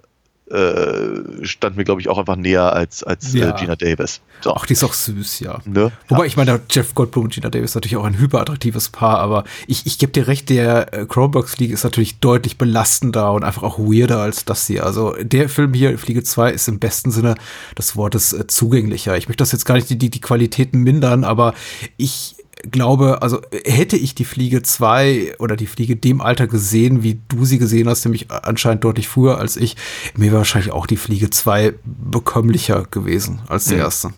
äh, 0.51 1.45
stand 1.47 1.77
mir, 1.79 1.85
glaube 1.85 2.03
ich, 2.03 2.11
auch 2.11 2.19
einfach 2.19 2.37
näher 2.37 2.75
als, 2.75 3.03
als 3.03 3.33
Ja. 3.33 3.57
äh, 3.57 3.59
Gina 3.59 3.77
Davis. 3.77 4.21
So. 4.43 4.55
Ach, 4.55 4.67
die 4.67 4.75
ist 4.75 4.85
auch 4.85 4.93
süß, 4.93 5.41
ja. 5.41 5.59
Ne? 5.65 5.91
Wobei, 6.09 6.27
ich 6.27 6.37
meine, 6.37 6.61
Jeff 6.71 6.95
Goldblum 6.95 7.25
und 7.25 7.33
Gina 7.33 7.49
Davis 7.49 7.71
ist 7.71 7.75
natürlich 7.77 7.97
auch 7.97 8.05
ein 8.05 8.19
hyperattraktives 8.19 8.91
Paar, 8.91 9.21
aber 9.21 9.45
ich, 9.67 9.87
ich 9.87 9.99
gebe 9.99 10.13
dir 10.13 10.27
recht, 10.27 10.51
der 10.51 10.93
äh, 10.93 11.07
Cronenbergs 11.07 11.55
Fliege 11.55 11.73
ist 11.73 11.83
natürlich 11.85 12.19
deutlich 12.21 12.59
belastender 12.59 13.33
und 13.33 13.43
einfach 13.43 13.63
auch 13.63 13.79
weirder 13.79 14.19
als 14.19 14.45
das 14.45 14.67
hier. 14.67 14.85
Also 14.85 15.15
der 15.19 15.49
Film 15.49 15.73
hier, 15.73 15.97
Fliege 15.99 16.23
2, 16.23 16.51
ist 16.53 16.69
im 16.69 16.79
besten 16.79 17.11
Sinne 17.11 17.37
des 17.79 17.97
Wortes 17.97 18.35
äh, 18.35 18.47
zugänglicher. 18.47 19.17
Ich 19.17 19.29
möchte 19.29 19.41
das 19.43 19.53
jetzt 19.53 19.65
gar 19.65 19.77
nicht 19.77 19.89
die, 19.89 19.97
die, 19.97 20.11
die 20.11 20.21
Qualitäten 20.21 20.81
mindern, 20.83 21.25
aber 21.25 21.55
ich 21.97 22.37
glaube, 22.71 23.23
also 23.23 23.41
hätte 23.65 23.97
ich 23.97 24.15
die 24.15 24.25
Fliege 24.25 24.63
2 24.63 25.37
oder 25.39 25.57
die 25.57 25.67
Fliege 25.67 25.97
dem 25.97 26.21
Alter 26.21 26.47
gesehen, 26.47 27.03
wie 27.03 27.21
du 27.29 27.45
sie 27.45 27.59
gesehen 27.59 27.89
hast, 27.89 28.05
nämlich 28.05 28.31
anscheinend 28.31 28.85
deutlich 28.85 29.09
früher 29.09 29.39
als 29.39 29.57
ich, 29.57 29.77
mir 30.17 30.27
wäre 30.27 30.39
wahrscheinlich 30.39 30.73
auch 30.73 30.87
die 30.87 30.97
Fliege 30.97 31.31
2 31.31 31.75
bekömmlicher 31.85 32.85
gewesen 32.91 33.41
als 33.49 33.65
der 33.67 33.77
Mhm. 33.79 33.83
erste. 33.83 34.11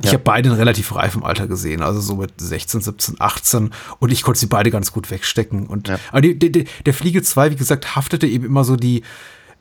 Ich 0.00 0.06
Ja. 0.06 0.12
habe 0.14 0.24
beide 0.24 0.48
in 0.48 0.54
relativ 0.54 0.94
reifem 0.94 1.22
Alter 1.22 1.46
gesehen, 1.46 1.82
also 1.82 2.00
so 2.00 2.16
mit 2.16 2.32
16, 2.38 2.80
17, 2.80 3.16
18 3.20 3.70
und 4.00 4.12
ich 4.12 4.22
konnte 4.22 4.40
sie 4.40 4.46
beide 4.46 4.70
ganz 4.70 4.92
gut 4.92 5.10
wegstecken. 5.10 5.66
Und 5.66 5.88
Ja. 5.88 5.98
aber 6.10 6.20
die, 6.22 6.38
die, 6.38 6.64
der 6.86 6.94
Fliege 6.94 7.22
2, 7.22 7.50
wie 7.50 7.56
gesagt, 7.56 7.94
haftete 7.96 8.26
eben 8.26 8.44
immer 8.44 8.64
so 8.64 8.76
die 8.76 9.02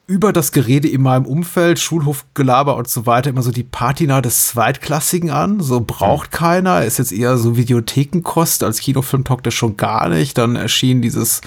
über 0.06 0.34
das 0.34 0.52
Gerede 0.52 0.90
in 0.90 1.02
meinem 1.02 1.26
Umfeld, 1.26 1.80
Schulhofgelaber 1.80 2.76
und 2.76 2.90
so 2.90 3.06
weiter, 3.06 3.30
immer 3.30 3.42
so 3.42 3.52
die 3.52 3.64
Patina 3.64 4.22
des 4.22 4.48
Zweitklassigen 4.48 5.30
an. 5.30 5.62
So 5.62 5.82
braucht 5.82 6.32
keiner, 6.32 6.84
ist 6.84 7.00
jetzt 7.00 7.14
eher 7.14 7.38
so 7.38 7.56
Videothekenkost. 7.56 8.64
Als 8.64 8.82
Kinofilm 8.82 9.24
taugt 9.24 9.46
er 9.46 9.52
schon 9.52 9.78
gar 9.78 10.10
nicht. 10.10 10.38
Dann 10.38 10.58
erschien 10.58 11.02
dieses 11.02 11.42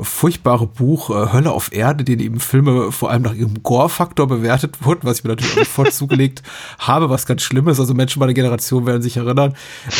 furchtbare 0.00 0.66
Buch 0.66 1.10
äh, 1.10 1.32
Hölle 1.32 1.50
auf 1.50 1.72
Erde, 1.72 2.04
den 2.04 2.20
eben 2.20 2.38
Filme 2.38 2.92
vor 2.92 3.10
allem 3.10 3.22
nach 3.22 3.34
ihrem 3.34 3.62
Gore-Faktor 3.64 4.28
bewertet 4.28 4.76
wurden, 4.84 5.00
was 5.02 5.18
ich 5.18 5.24
mir 5.24 5.30
natürlich 5.30 5.54
auch 5.54 5.64
sofort 5.64 5.92
zugelegt 5.92 6.42
habe, 6.78 7.10
was 7.10 7.26
ganz 7.26 7.42
schlimm 7.42 7.68
ist. 7.68 7.80
Also 7.80 7.94
Menschen 7.94 8.20
meiner 8.20 8.34
Generation 8.34 8.86
werden 8.86 9.02
sich 9.02 9.16
erinnern. 9.16 9.54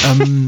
Ähm, 0.08 0.46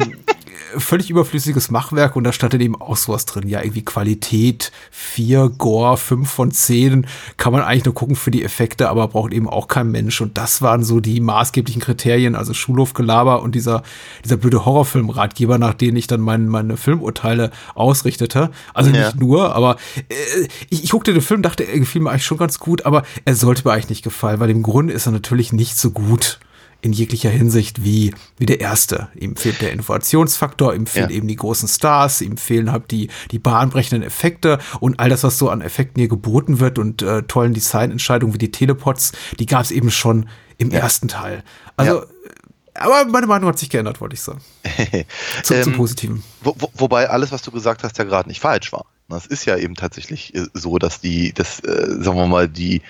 völlig 0.79 1.11
überflüssiges 1.11 1.71
Machwerk 1.71 2.17
und 2.17 2.25
da 2.25 2.33
stand 2.33 2.53
dann 2.55 2.61
eben 2.61 2.81
auch 2.81 2.97
sowas 2.97 3.27
drin. 3.27 3.49
Ja, 3.49 3.61
irgendwie 3.63 3.85
Qualität 3.85 4.73
4, 4.91 5.51
Gore 5.59 5.97
5 5.97 6.29
von 6.31 6.51
10. 6.51 7.07
Kann 7.37 7.53
man 7.53 7.63
eigentlich 7.63 7.85
nur 7.85 7.95
gucken 7.95 8.17
für 8.17 8.31
die 8.31 8.45
Effekte, 8.45 8.89
aber 8.89 9.09
braucht 9.09 9.33
eben 9.33 9.49
auch 9.49 9.69
kein 9.69 9.91
Mensch. 9.91 10.21
Und 10.21 10.39
das 10.39 10.63
waren 10.63 10.83
so 10.85 11.01
die 11.01 11.21
maßgeblichen 11.21 11.81
Kriterien, 11.83 12.35
also 12.35 12.55
Schulhofgelaber 12.55 13.43
und 13.43 13.55
dieser, 13.55 13.83
dieser 14.25 14.37
blöde 14.37 14.65
Horrorfilm-Ratgeber, 14.65 15.59
nach 15.59 15.75
denen 15.75 15.97
ich 15.97 16.07
dann 16.07 16.21
mein, 16.21 16.49
meine 16.49 16.77
Filmurteile 16.77 17.51
ausrichtete. 17.75 18.51
Also 18.75 18.91
Ja. 18.91 19.07
nicht 19.07 19.21
nur, 19.21 19.55
aber 19.55 19.77
äh, 20.09 20.49
ich, 20.71 20.85
ich 20.85 20.91
guckte 20.91 21.13
den 21.13 21.23
Film, 21.23 21.43
dachte, 21.43 21.65
er 21.65 21.79
gefiel 21.79 22.03
mir 22.03 22.11
eigentlich 22.11 22.25
schon 22.25 22.39
ganz 22.39 22.59
gut, 22.59 22.87
aber 22.87 23.03
er 23.25 23.35
sollte 23.35 23.67
mir 23.67 23.73
eigentlich 23.73 23.89
nicht 23.91 24.05
gefallen, 24.05 24.41
weil 24.41 24.51
im 24.51 24.63
Grunde 24.63 24.93
ist 24.93 25.07
er 25.07 25.13
natürlich 25.13 25.53
nicht 25.53 25.77
so 25.79 25.91
gut 25.91 26.39
in 26.83 26.93
jeglicher 26.93 27.31
Hinsicht 27.31 27.85
wie, 27.85 28.15
wie 28.39 28.47
der 28.47 28.61
erste. 28.61 29.09
Ihm 29.19 29.37
fehlt 29.37 29.61
der 29.61 29.73
Innovationsfaktor, 29.73 30.75
ihm 30.75 30.87
fehlen 30.87 31.11
Ja. 31.11 31.17
eben 31.17 31.29
die 31.29 31.37
großen 31.37 31.69
Stars, 31.69 32.21
ihm 32.21 32.37
fehlen 32.37 32.73
halt 32.73 32.91
die, 32.91 33.09
die 33.31 33.39
bahnbrechenden 33.39 34.03
Effekte 34.07 34.59
und 34.81 34.99
all 35.01 35.09
das, 35.11 35.23
was 35.23 35.39
so 35.39 35.51
an 35.51 35.61
Effekten 35.61 36.01
hier 36.01 36.09
geboten 36.09 36.61
wird 36.61 36.79
und 36.79 37.03
äh, 37.03 37.23
tollen 37.25 37.55
Designentscheidungen 37.55 38.35
wie 38.35 38.39
die 38.39 38.51
Telepods, 38.51 39.13
die 39.39 39.47
gab 39.47 39.63
es 39.63 39.71
eben 39.71 39.91
schon 39.91 40.29
im 40.59 40.71
ersten 40.71 41.09
Teil. 41.09 41.43
Also, 41.77 42.01
Ja. 42.01 42.07
aber 42.75 43.05
meine 43.11 43.27
Meinung 43.27 43.49
hat 43.49 43.59
sich 43.59 43.71
geändert, 43.71 44.01
wollte 44.01 44.15
ich 44.15 44.23
sagen. 44.23 44.41
Zum, 45.43 45.63
zum 45.63 45.73
Ähm, 45.73 45.77
Positiven. 45.79 46.23
Wo, 46.43 46.55
wo, 46.59 46.71
wobei 46.75 47.09
alles, 47.11 47.33
was 47.33 47.43
du 47.43 47.51
gesagt 47.51 47.83
hast, 47.85 47.99
ja 47.99 48.05
gerade 48.05 48.29
nicht 48.29 48.41
falsch 48.41 48.73
war. 48.73 48.85
Das 49.09 49.27
ist 49.27 49.45
ja 49.45 49.57
eben 49.57 49.75
tatsächlich 49.75 50.35
äh, 50.35 50.47
so, 50.55 50.79
dass 50.79 51.01
die, 51.01 51.33
das, 51.33 51.61
äh, 51.61 51.97
sagen 52.01 52.17
wir 52.17 52.27
mal, 52.27 52.49
die 52.49 52.81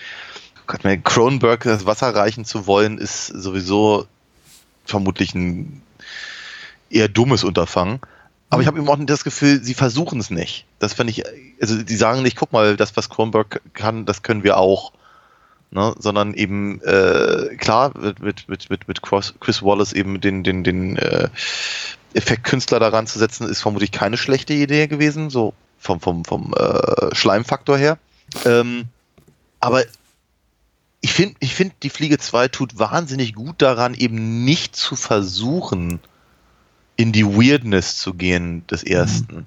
Gott, 0.70 0.84
mir 0.84 0.98
Cronenberg 0.98 1.64
das 1.64 1.84
Wasser 1.84 2.14
reichen 2.14 2.44
zu 2.44 2.68
wollen, 2.68 2.98
ist 2.98 3.26
sowieso 3.26 4.06
vermutlich 4.84 5.34
ein 5.34 5.82
eher 6.90 7.08
dummes 7.08 7.42
Unterfangen. 7.42 7.98
Aber 8.50 8.62
ich 8.62 8.68
habe 8.68 8.78
eben 8.78 8.88
auch 8.88 8.96
das 9.00 9.24
Gefühl, 9.24 9.64
sie 9.64 9.74
versuchen 9.74 10.20
es 10.20 10.30
nicht. 10.30 10.66
Das 10.78 10.92
finde 10.94 11.10
ich, 11.10 11.24
also 11.60 11.82
die 11.82 11.96
sagen 11.96 12.22
nicht, 12.22 12.36
guck 12.36 12.52
mal, 12.52 12.76
das, 12.76 12.96
was 12.96 13.08
Cronenberg 13.08 13.60
kann, 13.74 14.06
das 14.06 14.22
können 14.22 14.44
wir 14.44 14.58
auch. 14.58 14.92
Ne? 15.72 15.92
Sondern 15.98 16.34
eben, 16.34 16.80
äh, 16.82 17.56
klar, 17.56 17.92
mit, 17.98 18.48
mit, 18.48 18.70
mit, 18.70 18.86
mit, 18.86 19.02
Chris 19.02 19.62
Wallace 19.64 19.92
eben 19.92 20.20
den, 20.20 20.44
den, 20.44 20.62
den 20.62 20.96
äh, 20.98 21.30
Effektkünstler 22.14 22.78
daran 22.78 23.08
zu 23.08 23.18
setzen, 23.18 23.48
ist 23.48 23.60
vermutlich 23.60 23.90
keine 23.90 24.16
schlechte 24.16 24.52
Idee 24.52 24.86
gewesen, 24.86 25.30
so 25.30 25.52
vom, 25.80 26.00
vom, 26.00 26.24
vom 26.24 26.54
äh, 26.56 27.12
Schleimfaktor 27.12 27.76
her. 27.76 27.98
Ähm, 28.44 28.84
aber 29.58 29.82
ich 31.00 31.12
finde, 31.12 31.36
ich 31.40 31.54
find, 31.54 31.74
die 31.82 31.90
Fliege 31.90 32.18
2 32.18 32.48
tut 32.48 32.78
wahnsinnig 32.78 33.34
gut 33.34 33.62
daran, 33.62 33.94
eben 33.94 34.44
nicht 34.44 34.76
zu 34.76 34.96
versuchen, 34.96 36.00
in 36.96 37.12
die 37.12 37.26
Weirdness 37.26 37.96
zu 37.96 38.12
gehen 38.12 38.66
des 38.66 38.82
ersten, 38.82 39.46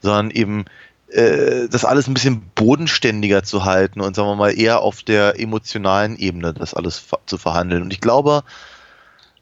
sondern 0.00 0.30
eben 0.30 0.66
äh, 1.08 1.68
das 1.68 1.84
alles 1.84 2.06
ein 2.06 2.14
bisschen 2.14 2.42
bodenständiger 2.54 3.42
zu 3.42 3.64
halten 3.64 4.00
und 4.00 4.14
sagen 4.14 4.28
wir 4.28 4.36
mal 4.36 4.56
eher 4.56 4.80
auf 4.80 5.02
der 5.02 5.40
emotionalen 5.40 6.16
Ebene 6.16 6.54
das 6.54 6.74
alles 6.74 7.04
zu 7.26 7.38
verhandeln. 7.38 7.82
Und 7.82 7.92
ich 7.92 8.00
glaube, 8.00 8.44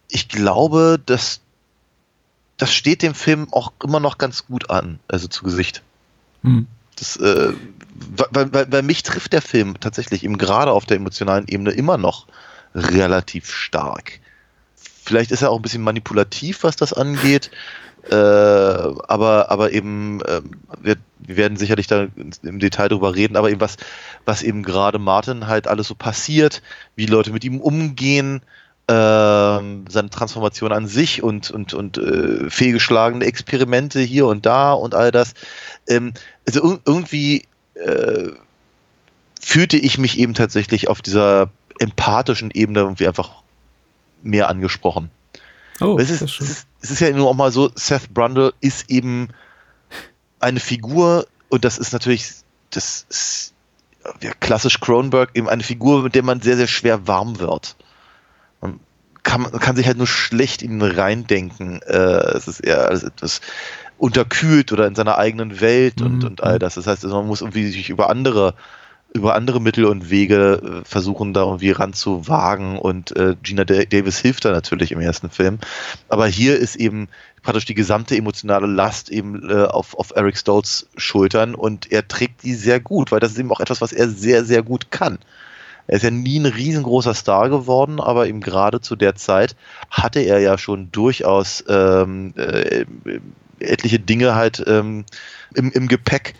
ich 0.08 0.28
glaube, 0.28 0.98
dass 1.04 1.40
das 2.56 2.72
steht 2.72 3.02
dem 3.02 3.14
Film 3.14 3.48
auch 3.52 3.72
immer 3.82 4.00
noch 4.00 4.18
ganz 4.18 4.46
gut 4.46 4.70
an, 4.70 5.00
also 5.08 5.28
zu 5.28 5.44
Gesicht. 5.44 5.82
Hm. 6.42 6.66
Das, 6.96 7.16
äh, 7.16 7.52
weil, 8.30 8.52
weil, 8.52 8.72
weil 8.72 8.82
mich 8.82 9.02
trifft 9.02 9.32
der 9.32 9.42
Film 9.42 9.78
tatsächlich 9.80 10.24
eben 10.24 10.38
gerade 10.38 10.72
auf 10.72 10.86
der 10.86 10.96
emotionalen 10.96 11.46
Ebene 11.48 11.70
immer 11.70 11.98
noch 11.98 12.26
relativ 12.74 13.50
stark. 13.50 14.20
Vielleicht 15.04 15.30
ist 15.30 15.42
er 15.42 15.50
auch 15.50 15.56
ein 15.56 15.62
bisschen 15.62 15.82
manipulativ, 15.82 16.62
was 16.62 16.76
das 16.76 16.92
angeht, 16.92 17.50
äh, 18.10 18.14
aber, 18.14 19.50
aber 19.50 19.72
eben, 19.72 20.20
äh, 20.22 20.40
wir, 20.80 20.96
wir 21.18 21.36
werden 21.36 21.56
sicherlich 21.56 21.86
da 21.86 22.06
im 22.42 22.58
Detail 22.58 22.88
drüber 22.88 23.14
reden, 23.14 23.36
aber 23.36 23.50
eben 23.50 23.60
was, 23.60 23.76
was 24.24 24.42
eben 24.42 24.62
gerade 24.62 24.98
Martin 24.98 25.46
halt 25.46 25.68
alles 25.68 25.88
so 25.88 25.94
passiert, 25.94 26.62
wie 26.96 27.06
Leute 27.06 27.32
mit 27.32 27.44
ihm 27.44 27.60
umgehen, 27.60 28.42
ähm, 28.88 29.84
seine 29.88 30.10
Transformation 30.10 30.72
an 30.72 30.88
sich 30.88 31.22
und, 31.22 31.50
und, 31.50 31.74
und 31.74 31.98
äh, 31.98 32.50
fehlgeschlagene 32.50 33.24
Experimente 33.24 34.00
hier 34.00 34.26
und 34.26 34.44
da 34.46 34.72
und 34.72 34.94
all 34.94 35.12
das. 35.12 35.34
Ähm, 35.86 36.12
also 36.46 36.72
ir 36.72 36.80
irgendwie 36.84 37.44
äh, 37.74 38.30
fühlte 39.40 39.76
ich 39.76 39.98
mich 39.98 40.18
eben 40.18 40.34
tatsächlich 40.34 40.88
auf 40.88 41.02
dieser 41.02 41.50
empathischen 41.78 42.50
Ebene 42.50 42.80
irgendwie 42.80 43.08
einfach 43.08 43.42
mehr 44.22 44.48
angesprochen. 44.48 45.10
Oh, 45.80 45.98
es, 45.98 46.10
ist, 46.10 46.22
es, 46.22 46.40
ist, 46.40 46.66
es 46.80 46.90
ist 46.90 47.00
ja 47.00 47.10
nur 47.10 47.28
auch 47.28 47.34
mal 47.34 47.50
so, 47.50 47.70
Seth 47.74 48.12
Brundle 48.14 48.54
ist 48.60 48.88
eben 48.90 49.28
eine 50.38 50.60
Figur 50.60 51.26
und 51.48 51.64
das 51.64 51.78
ist 51.78 51.92
natürlich, 51.92 52.30
das 52.70 53.06
ist 53.08 53.52
ja, 54.20 54.32
klassisch 54.38 54.80
Cronenberg, 54.80 55.30
eben 55.34 55.48
eine 55.48 55.62
Figur, 55.62 56.02
mit 56.02 56.14
der 56.14 56.22
man 56.22 56.40
sehr, 56.40 56.56
sehr 56.56 56.66
schwer 56.66 57.06
warm 57.06 57.38
wird. 57.38 57.76
Man 58.60 58.80
kann, 59.22 59.42
man 59.42 59.58
kann 59.58 59.76
sich 59.76 59.86
halt 59.86 59.98
nur 59.98 60.06
schlecht 60.06 60.62
in 60.62 60.72
ihn 60.72 60.82
reindenken. 60.82 61.82
Äh, 61.82 62.36
es 62.36 62.48
ist 62.48 62.60
eher 62.60 62.86
alles 62.86 63.02
etwas 63.02 63.40
unterkühlt 63.98 64.72
oder 64.72 64.86
in 64.86 64.94
seiner 64.94 65.18
eigenen 65.18 65.60
Welt 65.60 66.02
und, 66.02 66.18
Mhm. 66.22 66.24
und 66.28 66.42
all 66.42 66.58
das. 66.58 66.74
Das 66.74 66.86
heißt, 66.86 67.04
also 67.04 67.16
man 67.16 67.26
muss 67.26 67.40
irgendwie 67.40 67.68
sich 67.68 67.90
über 67.90 68.10
andere 68.10 68.54
über 69.14 69.34
andere 69.34 69.60
Mittel 69.60 69.84
und 69.84 70.08
Wege 70.08 70.80
äh, 70.82 70.88
versuchen, 70.88 71.34
da 71.34 71.42
irgendwie 71.42 71.70
ranzuwagen 71.70 72.78
und 72.78 73.14
äh, 73.14 73.36
Gina 73.42 73.66
Da- 73.66 73.84
Davis 73.84 74.18
hilft 74.18 74.46
da 74.46 74.52
natürlich 74.52 74.90
im 74.90 75.00
ersten 75.02 75.28
Film. 75.28 75.58
Aber 76.08 76.26
hier 76.26 76.56
ist 76.58 76.76
eben 76.76 77.08
praktisch 77.42 77.66
die 77.66 77.74
gesamte 77.74 78.16
emotionale 78.16 78.66
Last 78.66 79.10
eben 79.10 79.50
äh, 79.50 79.64
auf, 79.64 79.98
auf 79.98 80.12
Eric 80.16 80.38
Stoltz 80.38 80.86
Schultern 80.96 81.54
und 81.54 81.92
er 81.92 82.08
trägt 82.08 82.42
die 82.42 82.54
sehr 82.54 82.80
gut, 82.80 83.12
weil 83.12 83.20
das 83.20 83.32
ist 83.32 83.38
eben 83.38 83.52
auch 83.52 83.60
etwas, 83.60 83.82
was 83.82 83.92
er 83.92 84.08
sehr, 84.08 84.46
sehr 84.46 84.62
gut 84.62 84.90
kann. 84.90 85.18
Er 85.88 85.96
ist 85.96 86.04
ja 86.04 86.10
nie 86.10 86.38
ein 86.38 86.46
riesengroßer 86.46 87.12
Star 87.12 87.50
geworden, 87.50 88.00
aber 88.00 88.28
eben 88.28 88.40
gerade 88.40 88.80
zu 88.80 88.96
der 88.96 89.14
Zeit 89.14 89.56
hatte 89.90 90.20
er 90.20 90.38
ja 90.38 90.56
schon 90.56 90.90
durchaus 90.90 91.62
ähm, 91.68 92.32
äh, 92.38 92.86
etliche 93.62 93.98
Dinge 93.98 94.34
halt 94.34 94.62
ähm, 94.66 95.04
im, 95.54 95.70
im 95.72 95.88
Gepäck. 95.88 96.34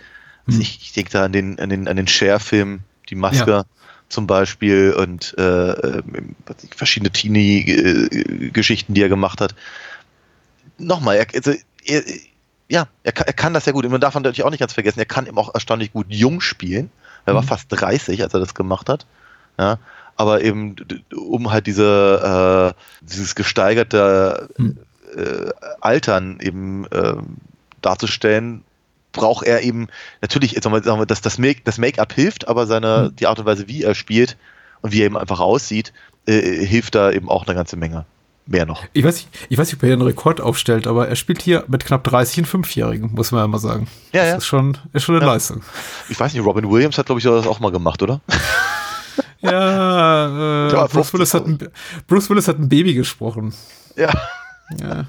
Hm. 0.46 0.60
Ich, 0.60 0.80
ich 0.82 0.92
denke 0.92 1.10
da 1.10 1.24
an 1.24 1.32
den, 1.32 1.58
an 1.58 1.68
den, 1.68 1.88
an 1.88 1.96
den 1.96 2.08
Cher-Film, 2.08 2.80
die 3.08 3.14
Maske 3.14 3.50
Ja. 3.50 3.64
zum 4.08 4.26
Beispiel 4.26 4.92
und 4.92 5.34
äh, 5.38 5.70
ähm, 5.70 6.34
verschiedene 6.76 7.10
Teenie-Geschichten, 7.10 8.94
die 8.94 9.02
er 9.02 9.08
gemacht 9.08 9.40
hat. 9.40 9.54
Nochmal, 10.78 11.16
er, 11.16 11.26
also, 11.34 11.52
er, 11.84 12.02
ja, 12.68 12.88
er 13.02 13.12
kann, 13.12 13.26
er 13.26 13.32
kann 13.32 13.54
das 13.54 13.66
ja 13.66 13.72
gut. 13.72 13.84
Und 13.84 13.92
man 13.92 14.00
darf 14.00 14.14
natürlich 14.14 14.42
auch 14.42 14.50
nicht 14.50 14.60
ganz 14.60 14.72
vergessen, 14.72 14.98
er 14.98 15.04
kann 15.06 15.26
eben 15.26 15.38
auch 15.38 15.54
erstaunlich 15.54 15.92
gut 15.92 16.06
jung 16.08 16.40
spielen. 16.40 16.90
Er 17.26 17.34
war 17.34 17.42
Mhm. 17.42 17.46
fast 17.46 17.66
30, 17.70 18.22
als 18.22 18.34
er 18.34 18.40
das 18.40 18.54
gemacht 18.54 18.88
hat. 18.88 19.06
Ja, 19.58 19.78
aber 20.16 20.42
eben, 20.42 20.76
um 21.14 21.52
halt 21.52 21.66
diese, 21.66 22.74
äh, 22.74 23.04
dieses 23.04 23.34
gesteigerte 23.34 24.48
Hm. 24.56 24.78
Äh, 25.16 25.50
Altern 25.80 26.38
eben 26.40 26.86
äh, 26.90 27.14
darzustellen, 27.80 28.62
braucht 29.12 29.46
er 29.46 29.62
eben 29.62 29.88
natürlich, 30.22 30.52
jetzt 30.52 30.64
sagen 30.64 30.98
wir, 30.98 31.06
dass 31.06 31.20
das 31.20 31.38
Make- 31.38 31.60
das 31.64 31.78
Make-up 31.78 32.12
hilft, 32.12 32.48
aber 32.48 32.66
seine, 32.66 33.06
Hm. 33.06 33.16
die 33.16 33.26
Art 33.26 33.38
und 33.38 33.44
Weise, 33.46 33.68
wie 33.68 33.82
er 33.82 33.94
spielt 33.94 34.36
und 34.80 34.92
wie 34.92 35.00
er 35.02 35.06
eben 35.06 35.18
einfach 35.18 35.40
aussieht, 35.40 35.92
äh, 36.26 36.64
hilft 36.64 36.94
da 36.94 37.10
eben 37.10 37.28
auch 37.28 37.46
eine 37.46 37.54
ganze 37.54 37.76
Menge. 37.76 38.06
Mehr 38.44 38.66
noch. 38.66 38.82
Ich 38.92 39.04
weiß, 39.04 39.14
nicht, 39.14 39.28
ich 39.50 39.56
weiß 39.58 39.68
nicht, 39.68 39.76
ob 39.76 39.82
er 39.84 39.86
hier 39.86 39.92
einen 39.94 40.02
Rekord 40.02 40.40
aufstellt, 40.40 40.88
aber 40.88 41.06
er 41.06 41.14
spielt 41.14 41.40
hier 41.42 41.62
mit 41.68 41.84
knapp 41.84 42.02
30 42.02 42.38
einen 42.38 42.46
Fünfjährigen, 42.46 43.12
muss 43.14 43.30
man 43.30 43.40
ja 43.42 43.46
mal 43.46 43.58
sagen. 43.58 43.86
Ja, 44.12 44.22
das 44.22 44.30
ja. 44.30 44.36
ist 44.38 44.46
schon, 44.46 44.78
ist 44.92 45.04
schon 45.04 45.14
eine 45.14 45.24
Ja. 45.24 45.32
Leistung. 45.32 45.62
Ich 46.08 46.18
weiß 46.18 46.32
nicht, 46.34 46.44
Robin 46.44 46.68
Williams 46.68 46.98
hat, 46.98 47.06
glaube 47.06 47.20
ich, 47.20 47.24
das 47.24 47.46
auch 47.46 47.60
mal 47.60 47.70
gemacht, 47.70 48.02
oder? 48.02 48.20
Ja, 49.42 50.68
äh, 50.68 50.72
Ja, 50.72 50.86
Bruce, 50.86 51.10
50, 51.10 51.12
Willis 51.14 51.34
hat 51.34 51.46
ein, 51.46 51.58
Bruce 52.06 52.30
Willis 52.30 52.48
hat 52.48 52.58
ein 52.58 52.68
Baby 52.68 52.94
gesprochen. 52.94 53.52
Ja. 53.96 54.10
Ja. 54.80 55.06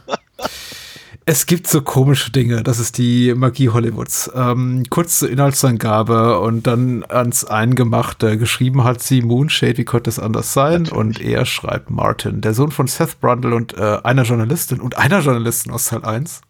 Es 1.26 1.46
gibt 1.46 1.68
so 1.68 1.82
komische 1.82 2.32
Dinge, 2.32 2.64
das 2.64 2.80
ist 2.80 2.98
die 2.98 3.34
Magie 3.34 3.70
Hollywoods. 3.70 4.30
Ähm, 4.36 4.84
kurze 4.90 5.28
Inhaltsangabe 5.30 6.40
und 6.40 6.68
dann 6.68 7.06
ans 7.08 7.46
Eingemachte. 7.46 8.38
Geschrieben 8.38 8.84
hat 8.84 9.02
sie 9.02 9.22
Moonshade, 9.22 9.78
wie 9.78 9.86
konnte 9.86 10.10
es 10.10 10.20
anders 10.20 10.52
sein? 10.52 10.90
Und 10.90 11.22
er 11.22 11.46
schreibt 11.46 11.90
Martin, 11.90 12.42
der 12.42 12.54
Sohn 12.54 12.72
von 12.72 12.88
Seth 12.88 13.22
Brundle 13.22 13.56
und 13.56 13.74
äh, 13.78 14.00
einer 14.04 14.24
Journalistin 14.24 14.82
und 14.82 14.98
einer 14.98 15.20
Journalistin 15.20 15.72
aus 15.72 15.86
Teil 15.86 16.04
1. 16.04 16.42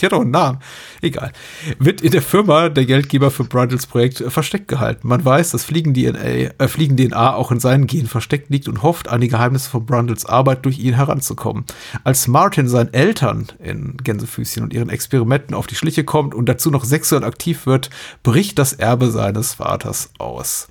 Die 0.00 0.06
hat 0.06 0.12
auch 0.12 0.20
einen 0.20 0.30
Namen. 0.30 0.58
Egal. 1.02 1.32
Wird 1.78 2.02
in 2.02 2.12
der 2.12 2.22
Firma 2.22 2.68
der 2.68 2.84
Geldgeber 2.84 3.30
für 3.30 3.44
Brundles 3.44 3.86
Projekt 3.86 4.20
äh, 4.20 4.30
versteckt 4.30 4.68
gehalten. 4.68 5.08
Man 5.08 5.24
weiß, 5.24 5.50
dass 5.50 5.64
Fliegen-DNA 5.64 6.52
äh, 6.58 6.68
Fliegen 6.68 7.12
auch 7.12 7.50
in 7.50 7.60
seinen 7.60 7.86
Genen 7.86 8.06
versteckt 8.06 8.50
liegt 8.50 8.68
und 8.68 8.82
hofft, 8.82 9.08
an 9.08 9.20
die 9.20 9.28
Geheimnisse 9.28 9.70
von 9.70 9.86
Brundles 9.86 10.24
Arbeit 10.26 10.64
durch 10.64 10.78
ihn 10.78 10.94
heranzukommen. 10.94 11.64
Als 12.04 12.28
Martin 12.28 12.68
seinen 12.68 12.94
Eltern 12.94 13.48
in 13.62 13.96
Gänsefüßchen 13.96 14.62
und 14.62 14.72
ihren 14.72 14.88
Experimenten 14.88 15.54
auf 15.54 15.66
die 15.66 15.74
Schliche 15.74 16.04
kommt 16.04 16.34
und 16.34 16.48
dazu 16.48 16.70
noch 16.70 16.84
sexuell 16.84 17.24
aktiv 17.24 17.66
wird, 17.66 17.90
bricht 18.22 18.58
das 18.58 18.72
Erbe 18.72 19.10
seines 19.10 19.54
Vaters 19.54 20.10
aus. 20.18 20.68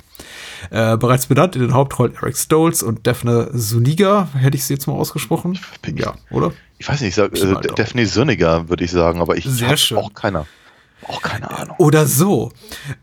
Äh, 0.70 0.98
bereits 0.98 1.28
benannt 1.28 1.56
in 1.56 1.62
den 1.62 1.74
Hauptrollen 1.74 2.16
Eric 2.16 2.38
Stoltz 2.38 2.82
und 2.82 3.06
Daphne 3.06 3.52
Zuniga, 3.56 4.30
hätte 4.34 4.58
ich 4.58 4.66
sie 4.66 4.74
jetzt 4.74 4.88
mal 4.88 4.94
ausgesprochen? 4.94 5.60
Ja, 5.96 6.16
oder? 6.32 6.54
Ich 6.80 6.88
weiß 6.88 7.02
nicht, 7.02 7.10
ich 7.10 7.16
sag, 7.16 7.36
äh. 7.36 7.68
Daphne 7.76 8.06
Sönniger, 8.06 8.70
würde 8.70 8.84
ich 8.84 8.92
sagen, 8.92 9.22
aber 9.22 9.38
ich 9.38 9.46
Sehr 9.46 9.70
hab 9.70 9.80
schön. 9.80 9.98
auch 9.98 10.14
keiner. 10.14 10.46
Auch 11.08 11.22
keine 11.22 11.50
Ahnung. 11.52 11.76
Oder 11.78 12.08
so. 12.08 12.52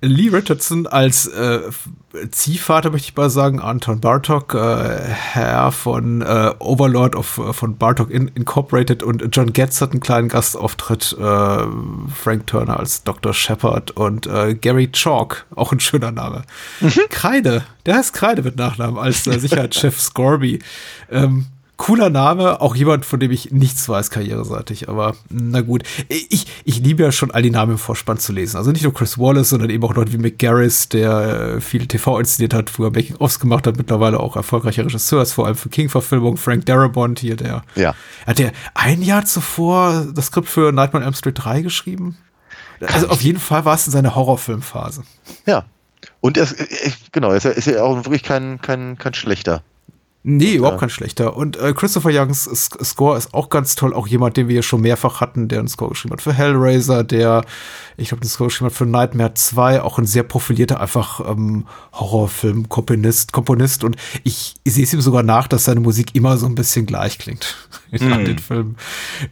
Lee 0.00 0.28
Richardson 0.28 0.86
als 0.86 1.26
äh, 1.28 1.60
Ziehvater, 2.30 2.90
möchte 2.90 3.08
ich 3.08 3.16
mal 3.16 3.30
sagen, 3.30 3.60
Anton 3.60 4.00
Bartok, 4.00 4.54
äh, 4.54 4.98
Herr 5.08 5.70
von 5.70 6.20
äh, 6.20 6.52
Overlord 6.58 7.14
of, 7.14 7.38
äh, 7.38 7.52
von 7.52 7.76
Bartok 7.78 8.10
In 8.10 8.28
Incorporated 8.28 9.04
und 9.04 9.24
John 9.34 9.52
Getz 9.52 9.80
hat 9.80 9.92
einen 9.92 10.00
kleinen 10.00 10.28
Gastauftritt, 10.28 11.16
äh, 11.18 11.64
Frank 12.14 12.46
Turner 12.48 12.80
als 12.80 13.04
Dr. 13.04 13.32
Shepard 13.32 13.92
und 13.92 14.26
äh, 14.26 14.54
Gary 14.54 14.90
Chalk, 14.90 15.46
auch 15.54 15.72
ein 15.72 15.80
schöner 15.80 16.10
Name. 16.10 16.42
Kreide, 17.10 17.64
der 17.86 17.96
heißt 17.96 18.12
Kreide 18.12 18.42
mit 18.42 18.56
Nachnamen, 18.56 18.98
als 18.98 19.26
äh, 19.28 19.38
Sicherheitschef 19.38 20.00
Scorby. 20.00 20.60
Ähm, 21.10 21.46
cooler 21.76 22.08
Name, 22.10 22.60
auch 22.60 22.76
jemand, 22.76 23.04
von 23.04 23.18
dem 23.20 23.30
ich 23.30 23.50
nichts 23.50 23.88
weiß, 23.88 24.10
karriereseitig, 24.10 24.88
aber 24.88 25.16
na 25.28 25.60
gut. 25.60 25.82
Ich, 26.08 26.46
ich 26.64 26.78
liebe 26.80 27.02
ja 27.02 27.10
schon 27.12 27.30
all 27.32 27.42
die 27.42 27.50
Namen 27.50 27.72
im 27.72 27.78
Vorspann 27.78 28.18
zu 28.18 28.32
lesen. 28.32 28.56
Also 28.56 28.70
nicht 28.70 28.84
nur 28.84 28.94
Chris 28.94 29.18
Wallace, 29.18 29.48
sondern 29.50 29.70
eben 29.70 29.82
auch 29.84 29.94
Leute 29.94 30.12
wie 30.12 30.18
Mick 30.18 30.38
Garris, 30.38 30.88
der 30.88 31.56
äh, 31.56 31.60
viele 31.60 31.88
TV 31.88 32.18
inszeniert 32.20 32.54
hat, 32.54 32.70
früher 32.70 32.90
Making-ofs 32.90 33.40
gemacht 33.40 33.66
hat, 33.66 33.76
mittlerweile 33.76 34.20
auch 34.20 34.36
erfolgreicher 34.36 34.84
Regisseur 34.84 35.22
ist, 35.22 35.32
vor 35.32 35.46
allem 35.46 35.56
für 35.56 35.68
King-Verfilmung. 35.68 36.36
Frank 36.36 36.64
Darabont 36.66 37.18
hier, 37.18 37.36
der 37.36 37.62
Ja. 37.74 37.94
hat 38.26 38.38
der 38.38 38.52
ein 38.74 39.02
Jahr 39.02 39.24
zuvor 39.24 40.06
das 40.14 40.26
Skript 40.26 40.48
für 40.48 40.70
Nightmare 40.72 41.02
on 41.02 41.08
Elm 41.08 41.14
Street 41.14 41.38
3 41.42 41.62
geschrieben. 41.62 42.16
Also 42.86 43.08
auf 43.08 43.22
jeden 43.22 43.38
Fall 43.40 43.64
war 43.64 43.74
es 43.74 43.86
in 43.86 43.92
seiner 43.92 44.14
Horrorfilmphase. 44.14 45.04
Ja. 45.46 45.64
Und 46.20 46.36
er 46.36 46.44
ist, 46.44 46.52
äh, 46.60 46.90
genau, 47.12 47.30
er 47.30 47.36
ist 47.36 47.44
ja, 47.44 47.50
ist 47.50 47.66
ja 47.66 47.82
auch 47.82 47.96
wirklich 48.04 48.22
kein, 48.22 48.60
kein, 48.60 48.98
kein 48.98 49.14
schlechter. 49.14 49.62
Nee, 50.26 50.54
überhaupt 50.54 50.80
kein 50.80 50.88
schlechter. 50.88 51.36
Und 51.36 51.58
äh, 51.58 51.74
Christopher 51.74 52.08
Youngs 52.10 52.44
Score 52.82 53.18
ist 53.18 53.34
auch 53.34 53.50
ganz 53.50 53.74
toll. 53.74 53.92
Auch 53.92 54.06
jemand, 54.06 54.38
den 54.38 54.48
wir 54.48 54.54
hier 54.54 54.62
schon 54.62 54.80
mehrfach 54.80 55.20
hatten, 55.20 55.48
der 55.48 55.58
einen 55.58 55.68
Score 55.68 55.90
geschrieben 55.90 56.14
hat 56.14 56.22
für 56.22 56.32
Hellraiser, 56.32 57.04
der, 57.04 57.44
ich 57.98 58.08
glaube, 58.08 58.22
den 58.22 58.30
Score 58.30 58.48
geschrieben 58.48 58.70
hat 58.70 58.76
für 58.76 58.86
Nightmare 58.86 59.34
2, 59.34 59.82
auch 59.82 59.98
ein 59.98 60.06
sehr 60.06 60.22
profilierter, 60.22 60.80
einfach 60.80 61.20
ähm, 61.28 61.66
Horrorfilm-Komponist. 61.92 63.32
Komponist. 63.32 63.84
Und 63.84 63.96
ich, 64.22 64.54
ich 64.64 64.72
sehe 64.72 64.84
es 64.84 64.94
ihm 64.94 65.02
sogar 65.02 65.22
nach, 65.22 65.46
dass 65.46 65.64
seine 65.64 65.80
Musik 65.80 66.14
immer 66.14 66.38
so 66.38 66.46
ein 66.46 66.54
bisschen 66.54 66.86
gleich 66.86 67.18
klingt 67.18 67.54
in 67.90 68.10
all 68.10 68.24
den 68.24 68.38
Filmen, 68.38 68.76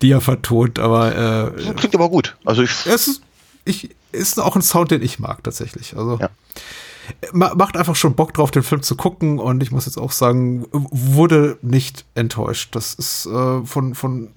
die 0.02 0.10
er 0.10 0.20
vertont. 0.20 0.78
Aber 0.78 1.54
äh, 1.56 1.72
Klingt 1.72 1.94
aber 1.94 2.10
gut. 2.10 2.36
Also 2.44 2.62
ich, 2.62 2.70
es 2.84 3.08
ist, 3.08 3.22
ich, 3.64 3.96
ist 4.12 4.38
auch 4.38 4.56
ein 4.56 4.62
Sound, 4.62 4.90
den 4.90 5.00
ich 5.00 5.18
mag, 5.18 5.42
tatsächlich. 5.42 5.96
Also 5.96 6.18
Ja. 6.20 6.28
Ma- 7.32 7.54
macht 7.54 7.76
einfach 7.76 7.96
schon 7.96 8.14
Bock 8.14 8.34
drauf, 8.34 8.50
den 8.50 8.62
Film 8.62 8.82
zu 8.82 8.96
gucken. 8.96 9.38
Und 9.38 9.62
ich 9.62 9.70
muss 9.72 9.86
jetzt 9.86 9.98
auch 9.98 10.12
sagen, 10.12 10.66
wurde 10.72 11.58
nicht 11.62 12.04
enttäuscht. 12.14 12.74
Das 12.74 12.94
ist 12.94 13.26
äh, 13.26 13.64
von, 13.64 13.94
von, 13.94 14.30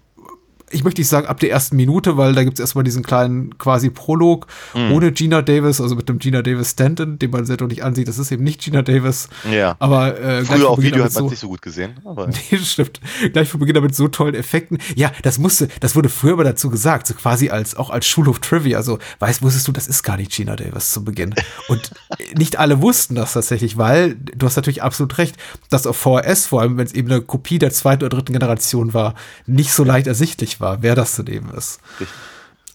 ich 0.71 0.83
möchte 0.83 1.01
nicht 1.01 1.07
sagen 1.09 1.27
ab 1.27 1.39
der 1.39 1.51
ersten 1.51 1.75
Minute, 1.75 2.17
weil 2.17 2.33
da 2.33 2.43
gibt 2.43 2.55
es 2.57 2.59
erstmal 2.59 2.83
diesen 2.83 3.03
kleinen 3.03 3.57
quasi 3.57 3.89
Prolog 3.89 4.47
ohne 4.73 5.11
Gina 5.11 5.41
Davis, 5.41 5.79
also 5.79 5.95
mit 5.95 6.09
dem 6.09 6.17
Gina 6.19 6.41
Davis 6.41 6.71
Stanton, 6.71 7.19
den 7.19 7.31
man 7.31 7.45
sehr 7.45 7.57
deutlich 7.57 7.83
ansieht. 7.83 8.07
Das 8.07 8.17
ist 8.17 8.31
eben 8.31 8.43
nicht 8.43 8.61
Gina 8.61 8.81
Davis. 8.81 9.29
Ja. 9.51 9.75
Aber 9.79 10.19
äh, 10.19 10.43
früher 10.43 10.69
auf 10.69 10.79
Video 10.81 11.03
hat 11.03 11.13
man 11.13 11.21
so- 11.21 11.25
es 11.25 11.31
nicht 11.31 11.39
so 11.39 11.47
gut 11.49 11.61
gesehen. 11.61 11.93
Aber 12.03 12.27
Nee, 12.51 12.57
stimmt. 12.57 12.99
Gleich 13.31 13.47
von 13.49 13.59
Beginn 13.59 13.75
damit 13.75 13.95
so 13.95 14.07
tollen 14.07 14.35
Effekten. 14.35 14.79
Ja, 14.95 15.11
das 15.21 15.37
musste, 15.37 15.67
das 15.79 15.95
wurde 15.95 16.09
früher 16.09 16.33
aber 16.33 16.43
dazu 16.43 16.69
gesagt, 16.69 17.07
so 17.07 17.13
quasi 17.13 17.49
als, 17.49 17.75
auch 17.75 17.89
als 17.89 18.07
Schulhof-Trivia. 18.07 18.77
Also, 18.77 18.99
weißt, 19.19 19.43
wusstest 19.43 19.67
du, 19.67 19.71
das 19.71 19.87
ist 19.87 20.03
gar 20.03 20.17
nicht 20.17 20.31
Gina 20.31 20.55
Davis 20.55 20.91
zu 20.91 21.03
Beginn. 21.03 21.35
Und 21.67 21.91
nicht 22.37 22.57
alle 22.57 22.81
wussten 22.81 23.15
das 23.15 23.33
tatsächlich, 23.33 23.77
weil, 23.77 24.15
du 24.15 24.45
hast 24.45 24.55
natürlich 24.55 24.81
absolut 24.83 25.17
recht, 25.19 25.35
dass 25.69 25.85
auf 25.87 25.97
VHS, 25.97 26.47
vor 26.47 26.61
allem 26.61 26.77
wenn 26.77 26.85
es 26.85 26.93
eben 26.93 27.09
eine 27.11 27.21
Kopie 27.21 27.59
der 27.59 27.71
zweiten 27.71 28.03
oder 28.03 28.17
dritten 28.17 28.33
Generation 28.33 28.93
war, 28.93 29.13
nicht 29.45 29.71
so 29.71 29.83
leicht 29.83 30.07
ersichtlich 30.07 30.54
war, 30.59 30.81
wer 30.81 30.95
das 30.95 31.15
daneben 31.15 31.49
ist. 31.51 31.79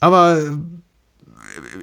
Aber 0.01 0.39
äh, 0.39 0.51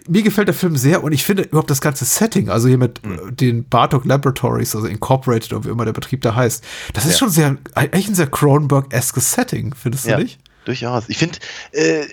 mir 0.08 0.24
gefällt 0.24 0.48
der 0.48 0.56
Film 0.56 0.78
sehr 0.78 1.04
und 1.04 1.12
ich 1.12 1.24
finde 1.26 1.44
überhaupt 1.44 1.70
das 1.70 1.82
ganze 1.82 2.06
Setting, 2.06 2.50
also 2.50 2.68
hier 2.68 2.78
mit 2.78 3.00
äh, 3.06 3.32
den 3.32 3.68
Bartok 3.68 4.06
Laboratories, 4.06 4.76
also 4.76 4.88
Incorporated 4.88 5.54
oder 5.54 5.66
wie 5.66 5.70
immer 5.70 5.86
der 5.86 5.94
Betrieb 5.94 6.22
da 6.22 6.36
heißt, 6.36 6.64
das 6.94 7.06
ist 7.06 7.12
Ja. 7.14 7.18
schon 7.20 7.30
sehr, 7.30 7.58
eigentlich 7.76 8.08
ein 8.08 8.16
sehr 8.16 8.28
Cronenberg-eskes 8.28 9.34
Setting, 9.34 9.74
findest 9.76 10.06
du 10.06 10.10
ja, 10.12 10.20
nicht? 10.20 10.40
durchaus. 10.66 11.06
Ich 11.08 11.18
finde, 11.18 11.38
äh, 11.74 12.06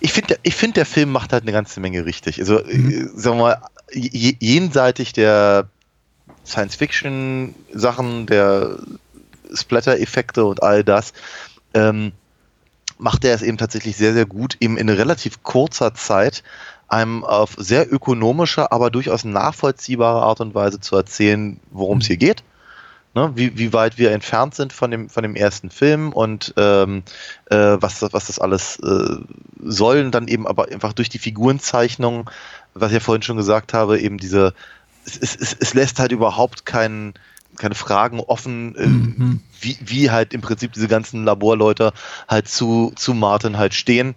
ich 0.00 0.12
finde, 0.12 0.38
ich 0.42 0.54
finde, 0.54 0.74
der 0.74 0.86
Film 0.86 1.10
macht 1.12 1.32
halt 1.32 1.42
eine 1.44 1.52
ganze 1.52 1.80
Menge 1.80 2.04
richtig. 2.04 2.38
Also, 2.40 2.58
äh, 2.58 3.08
sagen 3.14 3.36
wir 3.38 3.42
mal, 3.42 3.62
je- 3.92 4.36
jenseitig 4.40 5.12
der 5.12 5.68
Science-Fiction-Sachen, 6.44 8.26
der 8.26 8.78
Splatter-Effekte 9.54 10.44
und 10.44 10.62
all 10.62 10.82
das, 10.84 11.12
ähm, 11.74 12.12
macht 13.02 13.24
er 13.24 13.34
es 13.34 13.42
eben 13.42 13.58
tatsächlich 13.58 13.96
sehr, 13.96 14.14
sehr 14.14 14.26
gut, 14.26 14.56
eben 14.60 14.78
in 14.78 14.88
relativ 14.88 15.42
kurzer 15.42 15.92
Zeit 15.94 16.42
einem 16.88 17.24
auf 17.24 17.54
sehr 17.58 17.92
ökonomische, 17.92 18.70
aber 18.70 18.90
durchaus 18.90 19.24
nachvollziehbare 19.24 20.22
Art 20.22 20.40
und 20.40 20.54
Weise 20.54 20.78
zu 20.78 20.94
erzählen, 20.96 21.58
worum 21.70 21.98
es 21.98 22.06
hier 22.06 22.16
geht. 22.16 22.42
Ne, 23.14 23.30
wie, 23.34 23.58
wie 23.58 23.74
weit 23.74 23.98
wir 23.98 24.10
entfernt 24.12 24.54
sind 24.54 24.72
von 24.72 24.90
dem, 24.90 25.10
von 25.10 25.22
dem 25.22 25.36
ersten 25.36 25.68
Film 25.68 26.14
und 26.14 26.54
ähm, 26.56 27.02
äh, 27.50 27.76
was, 27.78 27.98
das- 27.98 28.14
was 28.14 28.28
das 28.28 28.38
alles 28.38 28.78
äh, 28.78 29.16
soll. 29.62 30.00
Und 30.00 30.12
dann 30.12 30.28
eben 30.28 30.46
aber 30.46 30.68
einfach 30.72 30.94
durch 30.94 31.10
die 31.10 31.18
Figurenzeichnung, 31.18 32.30
was 32.72 32.88
ich 32.90 32.94
ja 32.94 33.00
vorhin 33.00 33.20
schon 33.20 33.36
gesagt 33.36 33.74
habe, 33.74 34.00
eben 34.00 34.16
diese, 34.16 34.54
es, 35.04 35.18
es, 35.18 35.54
es, 35.60 35.74
lässt 35.74 35.98
halt 35.98 36.10
überhaupt 36.10 36.64
kein, 36.64 37.12
keine 37.56 37.74
Fragen 37.74 38.20
offen, 38.20 38.76
äh, 38.76 39.40
wie, 39.60 39.76
wie 39.80 40.10
halt 40.10 40.34
im 40.34 40.40
Prinzip 40.40 40.72
diese 40.72 40.88
ganzen 40.88 41.24
Laborleute 41.24 41.92
halt 42.28 42.48
zu, 42.48 42.92
zu 42.96 43.14
Martin 43.14 43.58
halt 43.58 43.74
stehen 43.74 44.14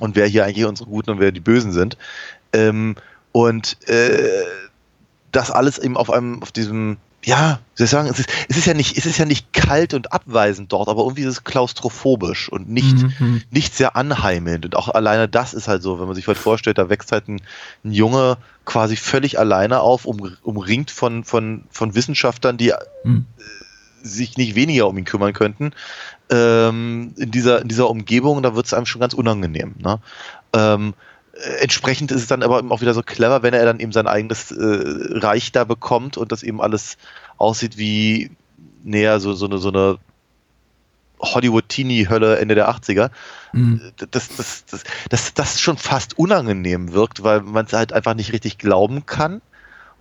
und 0.00 0.16
wer 0.16 0.26
hier 0.26 0.44
eigentlich 0.44 0.66
unsere 0.66 0.88
Guten 0.88 1.10
und 1.10 1.20
wer 1.20 1.32
die 1.32 1.40
Bösen 1.40 1.72
sind. 1.72 1.96
Ähm, 2.52 2.96
und 3.32 3.76
äh, 3.88 4.44
das 5.30 5.50
alles 5.50 5.78
eben 5.78 5.96
auf 5.96 6.10
einem, 6.10 6.42
auf 6.42 6.52
diesem, 6.52 6.98
ja, 7.24 7.60
ich 7.78 7.88
sagen, 7.90 8.08
es 8.08 8.18
ist, 8.18 8.28
es 8.48 8.56
ist 8.56 8.66
ja 8.66 8.74
nicht, 8.74 8.96
es 8.98 9.06
ist 9.06 9.18
ja 9.18 9.24
nicht 9.24 9.52
kalt 9.52 9.94
und 9.94 10.12
abweisend 10.12 10.72
dort, 10.72 10.88
aber 10.88 11.02
irgendwie 11.02 11.22
ist 11.22 11.28
es 11.28 11.44
klaustrophobisch 11.44 12.48
und 12.48 12.68
nicht, 12.68 12.96
Mhm. 13.20 13.42
nicht 13.50 13.74
sehr 13.74 13.96
anheimelnd. 13.96 14.64
Und 14.64 14.76
auch 14.76 14.88
alleine 14.88 15.28
das 15.28 15.54
ist 15.54 15.68
halt 15.68 15.82
so, 15.82 16.00
wenn 16.00 16.06
man 16.06 16.14
sich 16.14 16.26
halt 16.26 16.38
vorstellt, 16.38 16.78
da 16.78 16.88
wächst 16.88 17.12
halt 17.12 17.28
ein, 17.28 17.40
ein 17.84 17.92
Junge 17.92 18.38
quasi 18.64 18.96
völlig 18.96 19.38
alleine 19.38 19.80
auf, 19.80 20.04
um, 20.04 20.36
umringt 20.42 20.90
von, 20.90 21.24
von, 21.24 21.64
von 21.70 21.94
Wissenschaftlern, 21.94 22.56
die 22.56 22.72
Mhm. 23.04 23.26
sich 24.02 24.36
nicht 24.36 24.54
weniger 24.54 24.88
um 24.88 24.98
ihn 24.98 25.04
kümmern 25.04 25.32
könnten. 25.32 25.72
Ähm, 26.30 27.14
in, 27.16 27.30
dieser, 27.30 27.62
in 27.62 27.68
dieser 27.68 27.88
Umgebung, 27.88 28.42
da 28.42 28.54
wird 28.54 28.66
es 28.66 28.74
einem 28.74 28.86
schon 28.86 29.00
ganz 29.00 29.14
unangenehm. 29.14 29.74
Ne? 29.78 29.98
Ähm, 30.52 30.90
äh, 30.90 31.11
entsprechend 31.60 32.10
ist 32.12 32.22
es 32.22 32.26
dann 32.26 32.42
aber 32.42 32.58
eben 32.58 32.72
auch 32.72 32.80
wieder 32.80 32.94
so 32.94 33.02
clever, 33.02 33.42
wenn 33.42 33.54
er 33.54 33.64
dann 33.64 33.80
eben 33.80 33.92
sein 33.92 34.06
eigenes 34.06 34.50
äh, 34.50 35.18
Reich 35.18 35.52
da 35.52 35.64
bekommt 35.64 36.16
und 36.16 36.32
das 36.32 36.42
eben 36.42 36.60
alles 36.60 36.96
aussieht 37.36 37.78
wie 37.78 38.30
näher 38.82 39.20
so, 39.20 39.32
so 39.34 39.46
eine, 39.46 39.58
so 39.58 39.68
eine 39.68 39.98
Hollywood-Teenie-Hölle 41.20 42.38
Ende 42.38 42.54
der 42.54 42.68
80er. 42.70 43.10
Das, 44.10 44.28
das, 44.36 44.64
das, 44.66 44.84
das, 45.08 45.34
das 45.34 45.60
schon 45.60 45.76
fast 45.76 46.18
unangenehm 46.18 46.92
wirkt, 46.92 47.22
weil 47.22 47.42
man 47.42 47.66
es 47.66 47.72
halt 47.72 47.92
einfach 47.92 48.14
nicht 48.14 48.32
richtig 48.32 48.58
glauben 48.58 49.06
kann. 49.06 49.40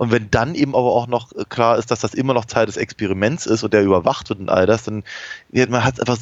Und 0.01 0.09
wenn 0.09 0.31
dann 0.31 0.55
eben 0.55 0.73
aber 0.73 0.93
auch 0.93 1.05
noch 1.05 1.29
klar 1.49 1.77
ist, 1.77 1.91
dass 1.91 1.99
das 1.99 2.15
immer 2.15 2.33
noch 2.33 2.45
Teil 2.45 2.65
des 2.65 2.75
Experiments 2.75 3.45
ist 3.45 3.61
und 3.61 3.71
der 3.71 3.83
überwacht 3.83 4.29
wird 4.29 4.39
und 4.39 4.49
all 4.49 4.65
das, 4.65 4.81
dann 4.81 5.03
ja, 5.51 5.67
man 5.69 5.83
hat 5.83 5.99
einfach, 5.99 6.17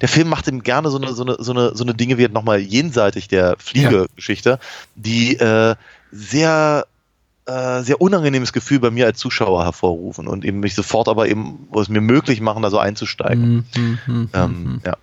der 0.00 0.08
Film 0.08 0.28
macht 0.28 0.46
ihm 0.46 0.62
gerne 0.62 0.90
so 0.90 0.98
eine, 0.98 1.12
so 1.12 1.24
eine, 1.24 1.34
so 1.40 1.50
eine, 1.50 1.74
so 1.74 1.82
eine 1.82 1.92
Dinge 1.94 2.18
wie 2.18 2.28
nochmal 2.28 2.60
jenseitig 2.60 3.26
der 3.26 3.56
Fliegegeschichte, 3.58 4.60
die 4.94 5.36
äh, 5.38 5.74
sehr, 6.12 6.86
äh, 7.46 7.82
sehr 7.82 8.00
unangenehmes 8.00 8.52
Gefühl 8.52 8.78
bei 8.78 8.92
mir 8.92 9.06
als 9.06 9.18
Zuschauer 9.18 9.64
hervorrufen 9.64 10.28
und 10.28 10.44
eben 10.44 10.60
mich 10.60 10.76
sofort 10.76 11.08
aber 11.08 11.26
eben, 11.26 11.66
wo 11.72 11.80
es 11.80 11.88
mir 11.88 12.00
möglich 12.00 12.40
machen, 12.40 12.62
da 12.62 12.70
so 12.70 12.78
einzusteigen. 12.78 13.66
Mhm. 13.74 14.30
Ähm, 14.34 14.80
ja. 14.86 14.96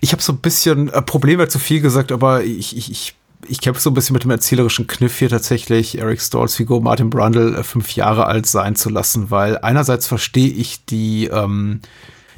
Ich 0.00 0.12
habe 0.12 0.22
so 0.22 0.32
ein 0.32 0.38
bisschen 0.38 0.88
äh, 0.88 1.02
Probleme 1.02 1.48
zu 1.48 1.58
viel 1.58 1.82
gesagt, 1.82 2.12
aber 2.12 2.44
ich, 2.44 2.74
ich, 2.78 2.90
ich, 2.90 3.14
ich 3.48 3.60
kämpfe 3.60 3.80
so 3.80 3.90
ein 3.90 3.94
bisschen 3.94 4.14
mit 4.14 4.24
dem 4.24 4.30
erzählerischen 4.30 4.86
Kniff 4.86 5.18
hier 5.18 5.28
tatsächlich, 5.28 5.98
Eric 5.98 6.20
Stalls 6.20 6.56
Figur 6.56 6.80
Martin 6.80 7.10
Brundle 7.10 7.56
äh, 7.58 7.62
fünf 7.62 7.94
Jahre 7.94 8.26
alt 8.26 8.46
sein 8.46 8.76
zu 8.76 8.90
lassen, 8.90 9.30
weil 9.30 9.58
einerseits 9.58 10.06
verstehe 10.06 10.50
ich 10.50 10.84
die, 10.84 11.26
ähm, 11.26 11.80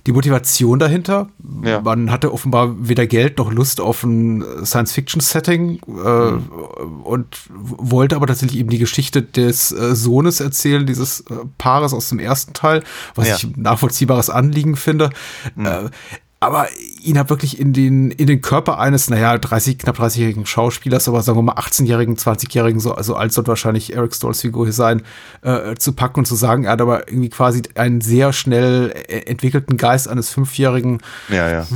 die 0.06 0.12
Motivation 0.12 0.78
dahinter. 0.78 1.28
Ja. 1.64 1.80
Man 1.80 2.12
hatte 2.12 2.32
offenbar 2.32 2.76
weder 2.88 3.06
Geld 3.08 3.38
noch 3.38 3.52
Lust 3.52 3.80
auf 3.80 4.04
ein 4.04 4.44
Science-Fiction-Setting 4.64 5.80
äh, 6.04 7.02
und 7.04 7.26
wollte 7.50 8.14
aber 8.14 8.26
tatsächlich 8.28 8.60
eben 8.60 8.70
die 8.70 8.78
Geschichte 8.78 9.22
des 9.22 9.72
äh, 9.72 9.96
Sohnes 9.96 10.40
erzählen, 10.40 10.86
dieses 10.86 11.20
äh, 11.22 11.34
Paares 11.58 11.92
aus 11.92 12.08
dem 12.08 12.20
ersten 12.20 12.52
Teil, 12.52 12.84
was 13.16 13.28
Ja. 13.28 13.34
ich 13.36 13.44
ein 13.44 13.54
nachvollziehbares 13.56 14.30
Anliegen 14.30 14.76
finde. 14.76 15.10
Äh, 15.58 15.90
aber 16.38 16.68
ihn 17.06 17.18
hat 17.18 17.30
wirklich 17.30 17.58
in 17.58 17.72
den, 17.72 18.10
in 18.10 18.26
den 18.26 18.40
Körper 18.40 18.78
eines, 18.78 19.08
naja, 19.08 19.38
30, 19.38 19.78
knapp 19.78 19.98
30-jährigen 19.98 20.44
Schauspielers, 20.46 21.08
aber 21.08 21.22
sagen 21.22 21.38
wir 21.38 21.42
mal 21.42 21.54
18-jährigen, 21.54 22.16
20-jährigen, 22.16 22.80
so, 22.80 22.92
also 22.94 23.14
alt 23.16 23.36
wird 23.36 23.48
wahrscheinlich 23.48 23.94
Eric 23.94 24.14
Stolls 24.14 24.40
Figur 24.42 24.66
hier 24.66 24.72
sein, 24.72 25.02
äh, 25.42 25.74
zu 25.76 25.92
packen 25.92 26.20
und 26.20 26.26
zu 26.26 26.34
sagen, 26.34 26.64
er 26.64 26.72
hat 26.72 26.80
aber 26.80 27.08
irgendwie 27.08 27.30
quasi 27.30 27.62
einen 27.74 28.00
sehr 28.00 28.32
schnell 28.32 28.92
äh, 29.08 29.20
entwickelten 29.30 29.76
Geist 29.76 30.08
eines 30.08 30.30
Fünfjährigen. 30.30 30.98
Ja, 31.28 31.48
ja. 31.48 31.66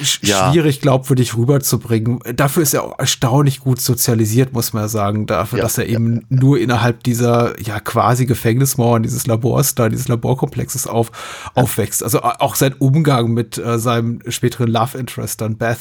sch- 0.00 0.20
Ja. 0.26 0.50
schwierig 0.52 0.80
glaubwürdig 0.80 1.36
rüberzubringen. 1.36 2.20
Dafür 2.36 2.62
ist 2.62 2.74
er 2.74 2.84
auch 2.84 2.98
erstaunlich 2.98 3.58
gut 3.60 3.80
sozialisiert, 3.80 4.52
muss 4.52 4.72
man 4.72 4.84
ja 4.84 4.88
sagen, 4.88 5.26
dafür, 5.26 5.58
Ja, 5.58 5.64
dass 5.64 5.78
er 5.78 5.88
ja, 5.88 5.94
eben 5.98 6.24
nur 6.28 6.60
innerhalb 6.60 7.02
dieser 7.02 7.60
ja 7.60 7.80
quasi 7.80 8.26
Gefängnismauern 8.26 9.02
dieses 9.02 9.26
Labors 9.26 9.74
da, 9.74 9.88
dieses 9.88 10.06
Laborkomplexes 10.08 10.86
auf, 10.86 11.10
aufwächst. 11.54 12.04
Also 12.04 12.22
a- 12.22 12.36
auch 12.38 12.54
sein 12.54 12.74
Umgang 12.78 13.32
mit 13.32 13.58
äh, 13.58 13.78
seinem 13.80 14.03
späteren 14.28 14.68
Love 14.68 14.98
Interest 14.98 15.40
dann 15.40 15.56
Beth 15.56 15.78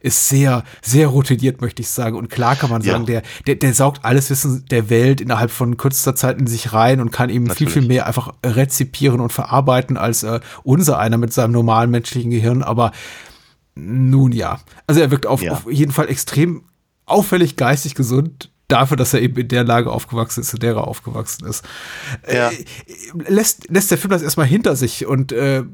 ist 0.00 0.28
sehr, 0.28 0.64
sehr 0.82 1.08
routiniert, 1.08 1.60
möchte 1.60 1.82
ich 1.82 1.88
sagen. 1.88 2.16
Und 2.16 2.28
klar 2.30 2.56
kann 2.56 2.70
man 2.70 2.82
Ja. 2.82 2.92
sagen, 2.92 3.06
der, 3.06 3.22
der, 3.46 3.54
der 3.56 3.74
saugt 3.74 4.04
alles 4.04 4.30
Wissen 4.30 4.64
der 4.70 4.90
Welt 4.90 5.20
innerhalb 5.20 5.50
von 5.50 5.76
kürzester 5.76 6.14
Zeit 6.14 6.38
in 6.38 6.46
sich 6.46 6.72
rein 6.72 7.00
und 7.00 7.10
kann 7.10 7.30
eben 7.30 7.44
viel, 7.46 7.48
Natürlich. 7.66 7.72
viel 7.74 7.86
mehr 7.86 8.06
einfach 8.06 8.32
rezipieren 8.44 9.20
und 9.20 9.32
verarbeiten 9.32 9.96
als 9.96 10.22
äh, 10.22 10.40
unser 10.62 10.98
einer 10.98 11.16
mit 11.18 11.32
seinem 11.32 11.52
normalen 11.52 11.90
menschlichen 11.90 12.30
Gehirn. 12.30 12.62
Aber 12.62 12.92
nun 13.74 14.32
ja. 14.32 14.60
Also 14.86 15.00
er 15.00 15.10
wirkt 15.10 15.26
auf, 15.26 15.42
Ja. 15.42 15.52
auf 15.52 15.70
jeden 15.70 15.92
Fall 15.92 16.08
extrem 16.08 16.62
auffällig 17.06 17.56
geistig 17.56 17.94
gesund. 17.94 18.50
Dafür, 18.68 18.96
dass 18.96 19.12
er 19.12 19.20
eben 19.20 19.36
in 19.36 19.48
der 19.48 19.62
Lage 19.62 19.90
aufgewachsen 19.92 20.40
ist, 20.40 20.54
in 20.54 20.60
der 20.60 20.72
er 20.74 20.88
aufgewachsen 20.88 21.46
ist. 21.46 21.64
Ja. 22.32 22.48
Äh, 22.50 22.64
lässt, 23.28 23.68
lässt 23.70 23.90
der 23.90 23.98
Film 23.98 24.10
das 24.10 24.22
erstmal 24.22 24.46
hinter 24.46 24.74
sich 24.74 25.04
und 25.04 25.32
äh, 25.32 25.64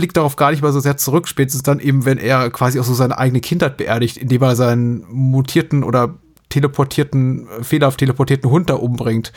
blickt 0.00 0.16
darauf 0.16 0.36
gar 0.36 0.50
nicht 0.50 0.62
mal 0.62 0.72
so 0.72 0.80
sehr 0.80 0.96
zurück, 0.96 1.28
spätestens 1.28 1.62
dann 1.62 1.78
eben, 1.78 2.06
wenn 2.06 2.16
er 2.16 2.48
quasi 2.48 2.80
auch 2.80 2.84
so 2.84 2.94
seine 2.94 3.18
eigene 3.18 3.42
Kindheit 3.42 3.76
beerdigt, 3.76 4.16
indem 4.16 4.40
er 4.42 4.56
seinen 4.56 5.04
mutierten 5.10 5.84
oder 5.84 6.14
teleportierten, 6.48 7.46
fehlerhaft 7.62 7.98
teleportierten 7.98 8.50
Hund 8.50 8.70
da 8.70 8.74
umbringt, 8.74 9.30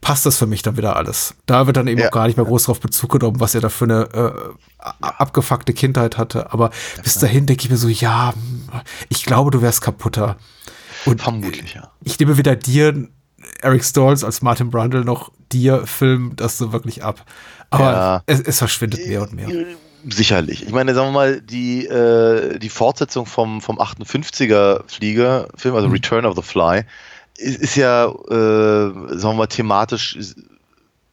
passt 0.00 0.26
das 0.26 0.36
für 0.38 0.46
mich 0.46 0.62
dann 0.62 0.76
wieder 0.76 0.96
alles. 0.96 1.34
Da 1.46 1.66
wird 1.66 1.76
dann 1.76 1.86
eben 1.86 2.00
Ja. 2.00 2.08
auch 2.08 2.10
gar 2.12 2.26
nicht 2.26 2.36
mehr 2.36 2.44
groß 2.44 2.64
drauf 2.64 2.80
Bezug 2.80 3.12
genommen, 3.12 3.38
was 3.38 3.54
er 3.54 3.60
da 3.60 3.68
für 3.68 3.84
eine 3.84 4.02
äh, 4.12 4.32
abgefuckte 5.00 5.72
Kindheit 5.72 6.18
hatte. 6.18 6.52
Aber 6.52 6.70
bis 7.04 7.14
dahin 7.18 7.46
denke 7.46 7.62
ich 7.64 7.70
mir 7.70 7.76
so, 7.76 7.88
ja, 7.88 8.34
ich 9.08 9.24
glaube, 9.24 9.50
du 9.52 9.62
wärst 9.62 9.80
kaputter. 9.82 10.36
Und 11.06 11.22
Vermutlich, 11.22 11.74
ja. 11.74 11.90
ich 12.02 12.18
nehme 12.18 12.36
weder 12.36 12.56
dir, 12.56 13.08
Eric 13.62 13.84
Stolz 13.84 14.24
als 14.24 14.42
Martin 14.42 14.70
Brundle, 14.70 15.04
noch 15.04 15.30
dir 15.52 15.86
Film 15.86 16.32
das 16.36 16.58
so 16.58 16.72
wirklich 16.72 17.02
ab. 17.04 17.24
Aber 17.70 17.92
Ja. 17.92 18.22
es, 18.26 18.40
es 18.40 18.58
verschwindet 18.58 19.06
mehr 19.06 19.22
und 19.22 19.32
mehr. 19.32 19.48
Sicherlich. 20.10 20.62
Ich 20.62 20.72
meine, 20.72 20.94
sagen 20.94 21.08
wir 21.08 21.12
mal, 21.12 21.40
die, 21.40 21.86
äh, 21.86 22.58
die 22.58 22.68
Fortsetzung 22.68 23.26
vom, 23.26 23.60
vom 23.60 23.78
58er 23.78 24.82
Flieger-Film, 24.86 25.74
also 25.74 25.88
Return 25.88 26.24
of 26.24 26.36
the 26.36 26.42
Fly, 26.42 26.82
ist, 27.36 27.60
ist 27.60 27.76
ja, 27.76 28.06
äh, 28.06 28.08
sagen 28.08 29.22
wir 29.22 29.34
mal, 29.34 29.46
thematisch, 29.46 30.18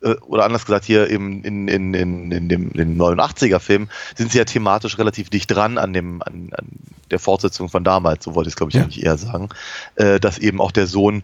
äh, 0.02 0.16
oder 0.28 0.46
anders 0.46 0.66
gesagt, 0.66 0.86
hier 0.86 1.08
im, 1.08 1.44
in, 1.44 1.68
in, 1.68 1.94
in, 1.94 2.32
in 2.32 2.50
dem, 2.50 2.74
dem 2.74 2.98
89er-Film 2.98 3.90
sind 4.16 4.32
sie 4.32 4.38
ja 4.38 4.46
thematisch 4.46 4.98
relativ 4.98 5.30
dicht 5.30 5.52
dran 5.52 5.78
an, 5.78 5.94
dem, 5.94 6.22
an, 6.22 6.52
an 6.58 6.68
der 7.12 7.20
Fortsetzung 7.20 7.70
von 7.70 7.84
damals, 7.84 8.24
so 8.24 8.36
wollte 8.36 8.48
ich 8.48 8.54
es, 8.54 8.58
glaube 8.58 8.72
ich, 8.72 8.76
Ja. 8.76 8.84
eigentlich 8.84 9.04
eher 9.04 9.18
sagen, 9.18 9.50
äh, 9.96 10.20
dass 10.20 10.38
eben 10.38 10.62
auch 10.62 10.72
der 10.72 10.88
Sohn 10.88 11.24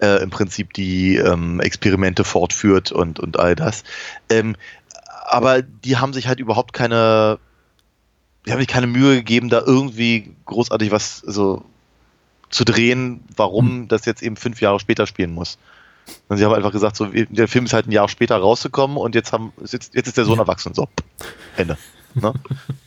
äh, 0.00 0.22
im 0.22 0.30
Prinzip 0.30 0.72
die 0.72 1.16
ähm, 1.16 1.60
Experimente 1.60 2.24
fortführt 2.24 2.92
und, 2.92 3.20
und 3.20 3.38
all 3.38 3.54
das. 3.54 3.84
Ähm, 4.30 4.56
aber 5.24 5.62
die 5.62 5.96
haben 5.96 6.12
sich 6.12 6.26
halt 6.28 6.40
überhaupt 6.40 6.72
keine, 6.72 7.38
die 8.46 8.52
haben 8.52 8.58
sich 8.58 8.68
keine 8.68 8.86
Mühe 8.86 9.16
gegeben, 9.16 9.48
da 9.48 9.62
irgendwie 9.64 10.34
großartig 10.46 10.90
was 10.90 11.18
so 11.18 11.64
zu 12.48 12.64
drehen, 12.64 13.22
warum 13.36 13.88
das 13.88 14.06
jetzt 14.06 14.22
eben 14.22 14.36
fünf 14.36 14.60
Jahre 14.60 14.80
später 14.80 15.06
spielen 15.06 15.32
muss. 15.32 15.58
Und 16.28 16.38
sie 16.38 16.44
haben 16.44 16.54
einfach 16.54 16.72
gesagt, 16.72 16.96
so, 16.96 17.06
der 17.06 17.46
Film 17.46 17.66
ist 17.66 17.72
halt 17.72 17.86
ein 17.86 17.92
Jahr 17.92 18.08
später 18.08 18.36
rausgekommen 18.36 18.96
und 18.96 19.14
jetzt 19.14 19.32
haben, 19.32 19.52
ist 19.62 19.72
jetzt, 19.72 19.94
jetzt 19.94 20.08
ist 20.08 20.16
der 20.16 20.24
Sohn 20.24 20.38
erwachsen. 20.38 20.74
So, 20.74 20.88
Ende. 21.56 21.78
Ne? 22.14 22.32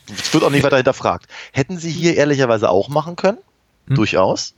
Es 0.10 0.34
wird 0.34 0.44
auch 0.44 0.52
nicht 0.52 0.64
weiter 0.64 0.76
hinterfragt. 0.76 1.28
Hätten 1.54 1.78
sie 1.78 1.90
hier 1.90 2.16
ehrlicherweise 2.16 2.70
auch 2.70 2.90
machen 2.90 3.16
können, 3.16 3.40
durchaus. 3.88 4.54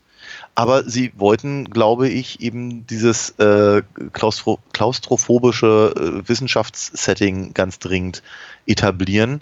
Aber 0.55 0.89
sie 0.89 1.11
wollten, 1.17 1.65
glaube 1.65 2.07
ich, 2.07 2.39
eben 2.39 2.87
dieses 2.87 3.31
äh, 3.39 3.83
klaustro 4.13 4.59
klaustrophobische 4.73 5.93
äh, 5.95 6.29
Wissenschaftssetting 6.29 7.53
ganz 7.53 7.79
dringend 7.79 8.23
etablieren. 8.65 9.41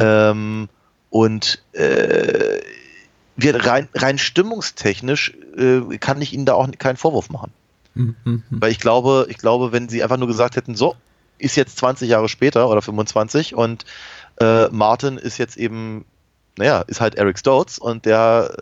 Ähm, 0.00 0.68
und 1.10 1.62
äh, 1.72 2.60
wir 3.36 3.64
rein, 3.64 3.88
rein 3.94 4.18
stimmungstechnisch 4.18 5.34
äh, 5.56 5.96
kann 5.98 6.20
ich 6.20 6.32
ihnen 6.32 6.44
da 6.44 6.54
auch 6.54 6.68
keinen 6.78 6.96
Vorwurf 6.96 7.30
machen. 7.30 7.52
Mhm. 7.94 8.42
Weil 8.50 8.72
ich 8.72 8.80
glaube, 8.80 9.26
ich 9.28 9.38
glaube, 9.38 9.72
wenn 9.72 9.88
sie 9.88 10.02
einfach 10.02 10.18
nur 10.18 10.28
gesagt 10.28 10.56
hätten, 10.56 10.74
so, 10.74 10.96
ist 11.38 11.56
jetzt 11.56 11.78
20 11.78 12.08
Jahre 12.08 12.28
später 12.28 12.68
oder 12.68 12.82
25 12.82 13.54
und 13.54 13.84
äh, 14.40 14.68
Martin 14.68 15.18
ist 15.18 15.38
jetzt 15.38 15.56
eben, 15.56 16.04
naja, 16.58 16.82
ist 16.82 17.00
halt 17.00 17.14
Eric 17.14 17.38
Stoltz 17.38 17.78
und 17.78 18.04
der 18.04 18.56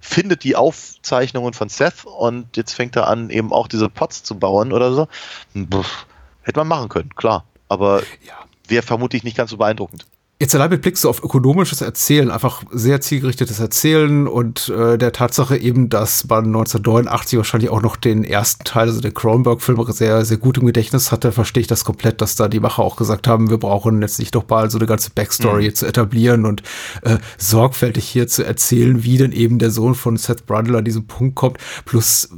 findet 0.00 0.42
die 0.42 0.56
Aufzeichnungen 0.56 1.54
von 1.54 1.68
Seth 1.68 2.04
und 2.04 2.56
jetzt 2.56 2.72
fängt 2.72 2.96
er 2.96 3.06
an, 3.06 3.30
eben 3.30 3.52
auch 3.52 3.68
diese 3.68 3.88
Pots 3.88 4.24
zu 4.24 4.36
bauen 4.36 4.72
oder 4.72 4.92
so. 4.92 5.06
Pff, 5.54 6.06
hätte 6.42 6.58
man 6.58 6.68
machen 6.68 6.88
können, 6.88 7.14
klar. 7.14 7.44
Aber 7.68 8.00
Ja. 8.26 8.34
wäre 8.66 8.82
vermutlich 8.82 9.22
nicht 9.22 9.36
ganz 9.36 9.50
so 9.50 9.56
beeindruckend. 9.56 10.06
Jetzt 10.42 10.56
allein 10.56 10.70
mit 10.70 10.82
Blick 10.82 10.98
so 10.98 11.08
auf 11.08 11.22
ökonomisches 11.22 11.82
Erzählen, 11.82 12.28
einfach 12.28 12.64
sehr 12.72 13.00
zielgerichtetes 13.00 13.60
Erzählen 13.60 14.26
und 14.26 14.70
äh, 14.70 14.98
der 14.98 15.12
Tatsache 15.12 15.56
eben, 15.56 15.88
dass 15.88 16.26
man 16.26 16.46
1989 16.46 17.36
wahrscheinlich 17.36 17.70
auch 17.70 17.80
noch 17.80 17.94
den 17.94 18.24
ersten 18.24 18.64
Teil, 18.64 18.88
also 18.88 19.00
den 19.00 19.14
Cronenberg-Film, 19.14 19.84
sehr, 19.92 20.24
sehr 20.24 20.38
gut 20.38 20.58
im 20.58 20.66
Gedächtnis 20.66 21.12
hatte, 21.12 21.30
verstehe 21.30 21.60
ich 21.60 21.68
das 21.68 21.84
komplett, 21.84 22.20
dass 22.20 22.34
da 22.34 22.48
die 22.48 22.58
Macher 22.58 22.82
auch 22.82 22.96
gesagt 22.96 23.28
haben, 23.28 23.50
wir 23.50 23.58
brauchen 23.58 24.02
jetzt 24.02 24.18
nicht 24.18 24.34
doch 24.34 24.42
bald 24.42 24.72
so 24.72 24.78
eine 24.78 24.88
ganze 24.88 25.10
Backstory 25.14 25.72
zu 25.74 25.86
etablieren 25.86 26.44
und 26.44 26.64
äh, 27.02 27.18
sorgfältig 27.38 28.08
hier 28.08 28.26
zu 28.26 28.44
erzählen, 28.44 29.04
wie 29.04 29.18
denn 29.18 29.30
eben 29.30 29.60
der 29.60 29.70
Sohn 29.70 29.94
von 29.94 30.16
Seth 30.16 30.46
Brundle 30.46 30.76
an 30.76 30.84
diesen 30.84 31.06
Punkt 31.06 31.36
kommt. 31.36 31.58
Plus, 31.84 32.30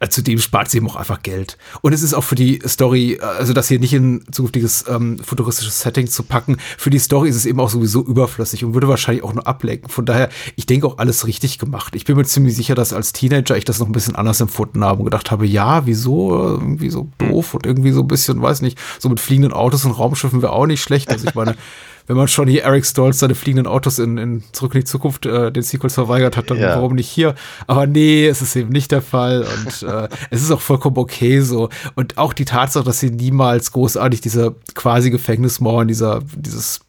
äh, 0.00 0.08
zudem 0.08 0.38
spart 0.38 0.70
sie 0.70 0.78
eben 0.78 0.88
auch 0.88 0.96
einfach 0.96 1.22
Geld. 1.22 1.58
Und 1.82 1.92
es 1.92 2.02
ist 2.02 2.14
auch 2.14 2.24
für 2.24 2.34
die 2.34 2.62
Story, 2.66 3.18
äh, 3.20 3.24
also 3.24 3.52
das 3.52 3.68
hier 3.68 3.78
nicht 3.78 3.92
in 3.92 4.24
zukünftiges 4.32 4.86
ähm, 4.88 5.18
futuristisches 5.18 5.82
Setting 5.82 6.06
zu 6.06 6.22
packen, 6.22 6.56
für 6.78 6.88
die 6.88 6.98
Story 6.98 7.28
ist 7.28 7.41
es 7.41 7.41
eben 7.46 7.60
auch 7.60 7.68
sowieso 7.70 8.02
überflüssig 8.04 8.64
und 8.64 8.74
würde 8.74 8.88
wahrscheinlich 8.88 9.24
auch 9.24 9.32
nur 9.32 9.46
ablenken. 9.46 9.88
Von 9.88 10.04
daher, 10.04 10.28
ich 10.56 10.66
denke 10.66 10.86
auch 10.86 10.98
alles 10.98 11.26
richtig 11.26 11.58
gemacht. 11.58 11.94
Ich 11.94 12.04
bin 12.04 12.16
mir 12.16 12.24
ziemlich 12.24 12.56
sicher, 12.56 12.74
dass 12.74 12.92
als 12.92 13.12
Teenager 13.12 13.56
ich 13.56 13.64
das 13.64 13.78
noch 13.78 13.86
ein 13.86 13.92
bisschen 13.92 14.16
anders 14.16 14.40
empfunden 14.40 14.84
habe 14.84 14.98
und 15.00 15.04
gedacht 15.04 15.30
habe, 15.30 15.46
ja, 15.46 15.86
wieso, 15.86 16.36
irgendwie 16.36 16.90
so 16.90 17.08
doof 17.18 17.54
und 17.54 17.66
irgendwie 17.66 17.92
so 17.92 18.00
ein 18.02 18.08
bisschen, 18.08 18.40
weiß 18.42 18.62
nicht, 18.62 18.78
so 18.98 19.08
mit 19.08 19.20
fliegenden 19.20 19.52
Autos 19.52 19.84
und 19.84 19.92
Raumschiffen 19.92 20.42
wäre 20.42 20.52
auch 20.52 20.66
nicht 20.66 20.82
schlecht. 20.82 21.10
Also 21.10 21.26
ich 21.28 21.34
meine, 21.34 21.56
wenn 22.08 22.16
man 22.16 22.26
schon 22.26 22.48
hier 22.48 22.64
Eric 22.64 22.84
Stolz 22.84 23.20
seine 23.20 23.36
fliegenden 23.36 23.68
Autos 23.68 24.00
in, 24.00 24.18
in 24.18 24.42
Zurück 24.52 24.74
in 24.74 24.80
die 24.80 24.84
Zukunft 24.84 25.24
äh, 25.24 25.52
den 25.52 25.62
Sequels 25.62 25.94
verweigert 25.94 26.36
hat, 26.36 26.50
dann 26.50 26.58
Ja. 26.58 26.74
warum 26.76 26.94
nicht 26.94 27.08
hier? 27.08 27.36
Aber 27.68 27.86
nee, 27.86 28.26
es 28.26 28.42
ist 28.42 28.56
eben 28.56 28.70
nicht 28.70 28.90
der 28.90 29.02
Fall 29.02 29.42
und 29.44 29.82
äh, 29.88 30.08
es 30.30 30.42
ist 30.42 30.50
auch 30.50 30.60
vollkommen 30.60 30.96
okay 30.98 31.40
so. 31.40 31.68
Und 31.94 32.18
auch 32.18 32.32
die 32.32 32.44
Tatsache, 32.44 32.84
dass 32.84 32.98
sie 32.98 33.10
niemals 33.10 33.70
großartig 33.70 34.20
diese 34.20 34.56
quasi 34.74 35.10
Gefängnismauern, 35.10 35.86
dieser, 35.86 36.22
dieses 36.36 36.80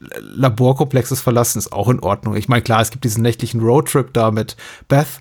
Laborkomplexes 0.00 1.20
verlassen, 1.20 1.58
ist 1.58 1.72
auch 1.72 1.88
in 1.88 2.00
Ordnung. 2.00 2.36
Ich 2.36 2.48
meine, 2.48 2.62
klar, 2.62 2.80
es 2.80 2.90
gibt 2.90 3.04
diesen 3.04 3.22
nächtlichen 3.22 3.60
Roadtrip 3.60 4.12
da 4.12 4.30
mit 4.30 4.56
Beth. 4.86 5.20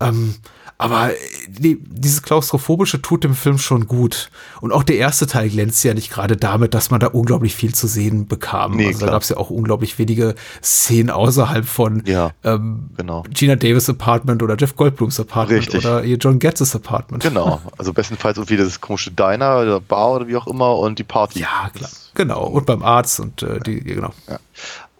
Ähm, 0.00 0.34
aber 0.82 1.12
äh, 1.12 1.16
die, 1.48 1.78
dieses 1.80 2.22
Klaustrophobische 2.22 3.00
tut 3.00 3.24
dem 3.24 3.34
Film 3.34 3.58
schon 3.58 3.86
gut. 3.86 4.30
Und 4.60 4.72
auch 4.72 4.82
der 4.82 4.96
erste 4.96 5.26
Teil 5.26 5.48
glänzt 5.48 5.82
ja 5.84 5.94
nicht 5.94 6.10
gerade 6.10 6.36
damit, 6.36 6.74
dass 6.74 6.90
man 6.90 7.00
da 7.00 7.08
unglaublich 7.08 7.54
viel 7.54 7.74
zu 7.74 7.86
sehen 7.86 8.26
bekam. 8.26 8.76
Nee, 8.76 8.88
also 8.88 9.00
da 9.00 9.06
klar. 9.06 9.12
gab 9.12 9.22
es 9.22 9.28
ja 9.28 9.36
auch 9.36 9.50
unglaublich 9.50 9.98
wenige 9.98 10.34
Szenen 10.62 11.10
außerhalb 11.10 11.64
von 11.64 12.02
Ja, 12.06 12.32
ähm, 12.44 12.90
genau. 12.96 13.24
Gina 13.30 13.56
Davis 13.56 13.88
Apartment 13.88 14.42
oder 14.42 14.56
Jeff 14.58 14.76
Goldblums 14.76 15.20
Apartment 15.20 15.60
Richtig. 15.60 15.84
oder 15.84 16.04
John 16.04 16.38
Getz's 16.38 16.74
Apartment. 16.74 17.22
Genau. 17.22 17.60
Also 17.78 17.92
bestenfalls 17.92 18.36
irgendwie 18.36 18.56
das 18.56 18.80
komische 18.80 19.10
Diner 19.10 19.60
oder 19.60 19.80
Bar 19.80 20.12
oder 20.12 20.28
wie 20.28 20.36
auch 20.36 20.46
immer 20.46 20.78
und 20.78 20.98
die 20.98 21.04
Party. 21.04 21.40
Ja, 21.40 21.70
klar. 21.74 21.90
Genau. 22.14 22.44
Und 22.44 22.66
beim 22.66 22.82
Arzt 22.82 23.18
und 23.18 23.42
äh, 23.42 23.58
die, 23.60 23.82
die, 23.82 23.94
genau. 23.94 24.12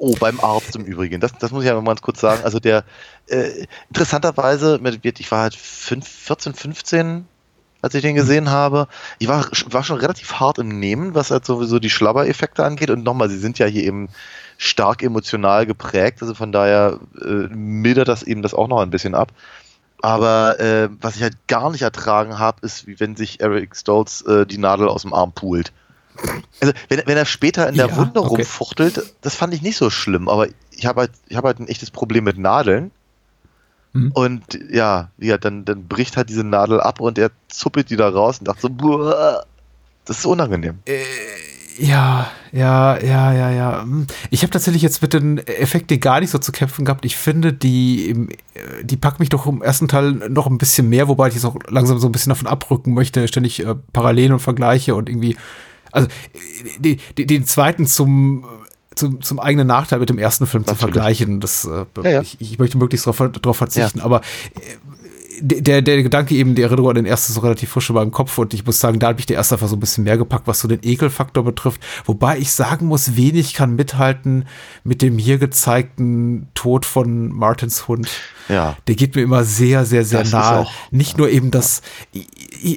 Oh, 0.04 0.16
beim 0.18 0.40
Arzt 0.40 0.74
im 0.74 0.84
Übrigen. 0.84 1.20
Das, 1.20 1.30
das 1.38 1.52
muss 1.52 1.62
ich 1.62 1.70
aber 1.70 1.80
mal 1.80 1.94
kurz 1.94 2.20
sagen. 2.20 2.42
Also 2.42 2.58
der 2.58 2.82
äh, 3.28 3.66
interessanterweise, 3.88 4.80
ich 4.82 5.30
war 5.30 5.42
halt 5.42 5.54
fünf, 5.54 6.08
14, 6.08 6.54
15, 6.54 7.24
als 7.82 7.94
ich 7.94 8.02
den 8.02 8.16
gesehen 8.16 8.50
habe. 8.50 8.88
Ich 9.20 9.28
war, 9.28 9.46
war 9.66 9.84
schon 9.84 9.98
relativ 9.98 10.40
hart 10.40 10.58
im 10.58 10.80
Nehmen, 10.80 11.14
was 11.14 11.30
halt 11.30 11.46
sowieso 11.46 11.78
die 11.78 11.88
Schlabber-Effekte 11.88 12.64
angeht. 12.64 12.90
Und 12.90 13.04
nochmal, 13.04 13.30
sie 13.30 13.38
sind 13.38 13.60
ja 13.60 13.66
hier 13.66 13.84
eben 13.84 14.08
stark 14.58 15.04
emotional 15.04 15.66
geprägt. 15.66 16.20
Also 16.20 16.34
von 16.34 16.50
daher 16.50 16.98
äh, 17.20 17.46
mildert 17.54 18.08
das 18.08 18.24
eben 18.24 18.42
das 18.42 18.54
auch 18.54 18.66
noch 18.66 18.80
ein 18.80 18.90
bisschen 18.90 19.14
ab. 19.14 19.30
Aber 20.00 20.58
äh, 20.58 20.88
was 21.00 21.14
ich 21.14 21.22
halt 21.22 21.46
gar 21.46 21.70
nicht 21.70 21.82
ertragen 21.82 22.40
habe, 22.40 22.66
ist, 22.66 22.88
wie 22.88 22.98
wenn 22.98 23.14
sich 23.14 23.38
Eric 23.38 23.76
Stoltz 23.76 24.24
äh, 24.26 24.46
die 24.46 24.58
Nadel 24.58 24.88
aus 24.88 25.02
dem 25.02 25.14
Arm 25.14 25.30
pult. 25.30 25.72
Also, 26.61 26.75
wenn, 26.88 27.03
wenn 27.07 27.16
er 27.16 27.25
später 27.25 27.68
in 27.68 27.77
der 27.77 27.88
Ja, 27.88 27.96
Wunde 27.96 28.20
okay. 28.20 28.42
rumfuchtelt, 28.42 29.14
das 29.20 29.35
fand 29.35 29.55
ich 29.55 29.62
nicht 29.62 29.77
so 29.77 29.90
schlimm, 29.90 30.29
aber 30.29 30.46
ich 30.70 30.87
habe 30.87 31.03
halt, 31.03 31.11
ich 31.29 31.37
habe 31.37 31.48
halt 31.48 31.59
ein 31.59 31.68
echtes 31.68 31.90
Problem 31.90 32.25
mit 32.25 32.38
Nadeln. 32.38 32.90
Mhm. 33.92 34.12
Und 34.12 34.59
ja, 34.70 35.11
ja 35.18 35.38
dann, 35.38 35.64
dann 35.64 35.87
bricht 35.87 36.16
halt 36.16 36.29
diese 36.29 36.44
Nadel 36.44 36.81
ab 36.81 37.01
und 37.01 37.18
er 37.18 37.31
zuppelt 37.48 37.90
die 37.90 37.96
da 37.96 38.09
raus 38.09 38.38
und 38.38 38.48
dachte 38.48 38.62
so, 38.62 38.70
"Buah." 38.70 39.44
das 40.05 40.18
ist 40.18 40.27
unangenehm. 40.27 40.79
Ja, 41.79 42.31
ja, 42.53 42.98
ja, 43.01 43.33
ja, 43.33 43.51
ja. 43.51 43.83
Hm. 43.83 44.07
Ich 44.31 44.42
habe 44.42 44.51
tatsächlich 44.51 44.83
jetzt 44.83 45.01
mit 45.01 45.14
den 45.14 45.38
Effekten 45.38 46.01
gar 46.01 46.20
nicht 46.20 46.31
so 46.31 46.38
zu 46.38 46.53
kämpfen 46.53 46.85
gehabt. 46.85 47.05
Ich 47.05 47.16
finde, 47.16 47.53
die, 47.53 48.11
äh, 48.55 48.85
die 48.85 48.96
packt 48.96 49.20
mich 49.20 49.31
doch 49.31 49.46
im 49.46 49.62
ersten 49.62 49.88
Teil 49.88 50.12
noch 50.12 50.46
ein 50.46 50.59
bisschen 50.59 50.88
mehr, 50.88 51.09
wobei 51.09 51.29
ich 51.29 51.35
jetzt 51.35 51.44
auch 51.44 51.57
langsam 51.68 51.98
so 51.98 52.09
ein 52.09 52.12
bisschen 52.12 52.31
davon 52.31 52.46
abrücken 52.46 52.92
möchte, 52.92 53.27
ständig 53.27 53.64
äh, 53.64 53.75
Parallelen 53.92 54.33
und 54.35 54.40
Vergleiche 54.40 54.94
und 54.94 55.09
irgendwie, 55.09 55.37
also 55.92 56.09
die, 56.78 56.98
die, 57.16 57.26
den 57.26 57.46
zweiten 57.46 57.87
zum 57.87 58.44
zum, 58.94 59.22
zum 59.22 59.40
eigenen 59.40 59.66
Nachteil 59.66 60.00
mit 60.00 60.11
dem 60.11 60.18
ersten 60.18 60.46
Film 60.46 60.62
Natürlich. 60.62 60.78
zu 60.78 60.85
vergleichen. 60.85 61.40
Das, 61.40 61.64
äh, 61.64 61.87
ja, 62.05 62.11
ja. 62.11 62.20
Ich, 62.20 62.40
ich, 62.40 62.59
möchte 62.59 62.76
möglichst 62.76 63.07
darauf 63.07 63.57
verzichten, 63.57 64.00
ja. 64.00 64.05
aber 64.05 64.20
äh, 64.20 64.61
der, 65.40 65.83
der 65.83 66.02
Gedanke 66.02 66.35
eben, 66.35 66.55
die 66.55 66.62
Erinnerung 66.62 66.90
an 66.90 66.94
den 66.96 67.07
ersten 67.07 67.33
ist 67.33 67.35
so 67.35 67.40
relativ 67.40 67.70
frisch 67.70 67.90
in 67.90 67.96
meinem 67.96 68.12
Kopf 68.12 68.38
und 68.38 68.55
ich 68.55 68.64
muss 68.64 68.78
sagen, 68.78 68.98
da 68.98 69.09
hat 69.09 69.16
mich 69.16 69.26
der 69.26 69.37
erste 69.37 69.57
einfach 69.57 69.68
so 69.68 69.76
ein 69.76 69.81
bisschen 69.81 70.05
mehr 70.05 70.16
gepackt, 70.16 70.46
was 70.46 70.61
so 70.61 70.68
den 70.68 70.81
Ekelfaktor 70.83 71.42
betrifft. 71.44 71.81
Wobei 72.05 72.38
ich 72.38 72.52
sagen 72.52 72.87
muss, 72.87 73.16
wenig 73.16 73.55
kann 73.55 73.74
mithalten 73.74 74.46
mit 74.85 75.02
dem 75.02 75.18
hier 75.18 75.38
gezeigten 75.38 76.48
Tod 76.55 76.87
von 76.87 77.28
Martins 77.33 77.88
Hund. 77.88 78.09
Ja. 78.52 78.76
Der 78.86 78.94
geht 78.94 79.14
mir 79.16 79.22
immer 79.22 79.44
sehr, 79.44 79.84
sehr, 79.84 80.04
sehr 80.04 80.20
das 80.20 80.32
nahe. 80.32 80.66
Nicht 80.90 81.18
nur 81.18 81.28
eben 81.28 81.50
das, 81.50 81.82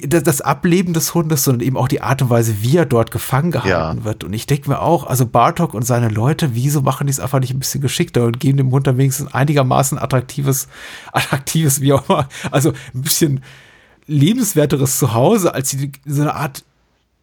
das 0.08 0.42
Ableben 0.42 0.94
des 0.94 1.14
Hundes, 1.14 1.44
sondern 1.44 1.68
eben 1.68 1.78
auch 1.78 1.88
die 1.88 2.02
Art 2.02 2.22
und 2.22 2.30
Weise, 2.30 2.56
wie 2.62 2.78
er 2.78 2.86
dort 2.86 3.12
gefangen 3.12 3.52
gehalten 3.52 4.04
wird. 4.04 4.24
Und 4.24 4.34
ich 4.34 4.48
denke 4.48 4.70
mir 4.70 4.82
auch, 4.82 5.06
also 5.06 5.26
Bartok 5.26 5.74
und 5.74 5.84
seine 5.84 6.10
Leute, 6.10 6.56
wieso 6.56 6.82
machen 6.82 7.08
die 7.08 7.12
es 7.12 7.20
einfach 7.20 7.40
nicht 7.40 7.54
ein 7.54 7.60
bisschen 7.60 7.82
geschickter 7.82 8.24
und 8.24 8.40
geben 8.40 8.58
dem 8.58 8.72
Hund 8.72 8.88
dann 8.88 8.98
wenigstens 8.98 9.34
einigermaßen 9.34 9.98
attraktives, 9.98 10.68
attraktives, 11.12 11.82
wie 11.82 11.94
auch 11.94 12.08
immer, 12.10 12.28
also 12.52 12.72
ein 12.94 13.02
bisschen 13.02 13.44
lebenswerteres 14.08 15.00
Zuhause, 15.00 15.54
als 15.54 15.72
die, 15.72 15.92
so 16.06 16.22
eine 16.22 16.36
Art 16.36 16.64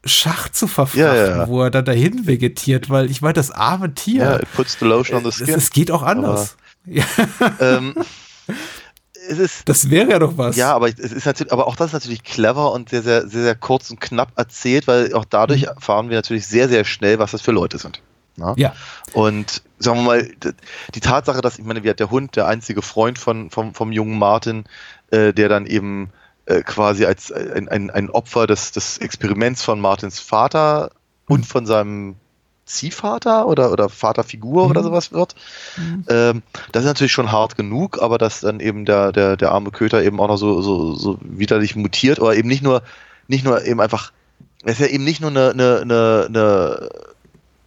Schacht 0.04 0.56
zu 0.56 0.66
verfrachten, 0.66 1.00
ja, 1.00 1.14
ja. 1.14 1.48
wo 1.48 1.62
er 1.62 1.70
dann 1.70 1.84
dahin 1.84 2.26
vegetiert, 2.26 2.90
weil 2.90 3.08
ich 3.08 3.22
meine, 3.22 3.34
das 3.34 3.52
arme 3.52 3.94
Tier. 3.94 4.22
Ja, 4.24 4.36
it 4.36 4.52
puts 4.52 4.76
the 4.80 4.84
lotion 4.84 5.16
on 5.16 5.24
the 5.24 5.30
skin. 5.30 5.54
Es, 5.54 5.64
es 5.64 5.70
geht 5.70 5.92
auch 5.92 6.02
anders. 6.02 6.56
Aber, 6.84 6.94
ja. 6.96 7.04
ähm, 7.60 7.94
ist, 9.28 9.68
das 9.68 9.90
wäre 9.90 10.10
ja 10.10 10.18
doch 10.18 10.36
was. 10.36 10.56
Ja, 10.56 10.74
aber 10.74 10.88
es 10.88 10.98
ist 10.98 11.26
natürlich, 11.26 11.52
aber 11.52 11.66
auch 11.66 11.76
das 11.76 11.88
ist 11.88 11.92
natürlich 11.92 12.24
clever 12.24 12.72
und 12.72 12.88
sehr, 12.88 13.02
sehr, 13.02 13.28
sehr, 13.28 13.42
sehr 13.42 13.54
kurz 13.54 13.90
und 13.90 14.00
knapp 14.00 14.32
erzählt, 14.36 14.86
weil 14.86 15.14
auch 15.14 15.24
dadurch 15.24 15.62
mhm. 15.62 15.68
erfahren 15.68 16.08
wir 16.08 16.16
natürlich 16.16 16.46
sehr, 16.46 16.68
sehr 16.68 16.84
schnell, 16.84 17.18
was 17.18 17.32
das 17.32 17.42
für 17.42 17.52
Leute 17.52 17.78
sind. 17.78 18.02
Na? 18.36 18.50
Ne? 18.50 18.54
Ja. 18.56 18.74
Und 19.12 19.62
sagen 19.78 19.98
wir 20.00 20.04
mal, 20.04 20.30
die 20.94 21.00
Tatsache, 21.00 21.40
dass, 21.40 21.58
ich 21.58 21.64
meine, 21.64 21.84
wie 21.84 21.90
hat 21.90 22.00
der 22.00 22.10
Hund, 22.10 22.36
der 22.36 22.46
einzige 22.46 22.82
Freund 22.82 23.18
von, 23.18 23.50
vom, 23.50 23.74
vom 23.74 23.92
jungen 23.92 24.18
Martin, 24.18 24.64
äh, 25.10 25.32
der 25.32 25.48
dann 25.48 25.66
eben 25.66 26.10
äh, 26.46 26.62
quasi 26.62 27.04
als 27.04 27.30
ein, 27.30 27.68
ein, 27.68 27.90
ein 27.90 28.10
Opfer 28.10 28.46
des, 28.46 28.72
des 28.72 28.98
Experiments 28.98 29.62
von 29.62 29.80
Martins 29.80 30.18
Vater 30.18 30.90
mhm. 31.28 31.34
und 31.34 31.46
von 31.46 31.66
seinem 31.66 32.16
Ziehvater 32.72 33.46
oder, 33.46 33.72
oder 33.72 33.88
Vaterfigur 33.88 34.64
mhm. 34.64 34.70
oder 34.70 34.82
sowas 34.82 35.12
wird. 35.12 35.34
Mhm. 35.76 36.04
Ähm, 36.08 36.42
das 36.72 36.82
ist 36.82 36.88
natürlich 36.88 37.12
schon 37.12 37.32
hart 37.32 37.56
genug, 37.56 38.00
aber 38.00 38.18
dass 38.18 38.40
dann 38.40 38.60
eben 38.60 38.84
der, 38.84 39.12
der, 39.12 39.36
der 39.36 39.52
arme 39.52 39.70
Köter 39.70 40.02
eben 40.02 40.20
auch 40.20 40.28
noch 40.28 40.36
so, 40.36 40.62
so, 40.62 40.94
so 40.94 41.18
widerlich 41.22 41.76
mutiert 41.76 42.20
oder 42.20 42.34
eben 42.34 42.48
nicht 42.48 42.62
nur, 42.62 42.82
nicht 43.28 43.44
nur 43.44 43.64
eben 43.64 43.80
einfach, 43.80 44.12
er 44.64 44.72
ist 44.72 44.80
ja 44.80 44.86
eben 44.86 45.04
nicht 45.04 45.20
nur 45.20 45.30
eine, 45.30 45.50
eine, 45.50 45.80
eine, 45.80 46.24
eine 46.28 46.88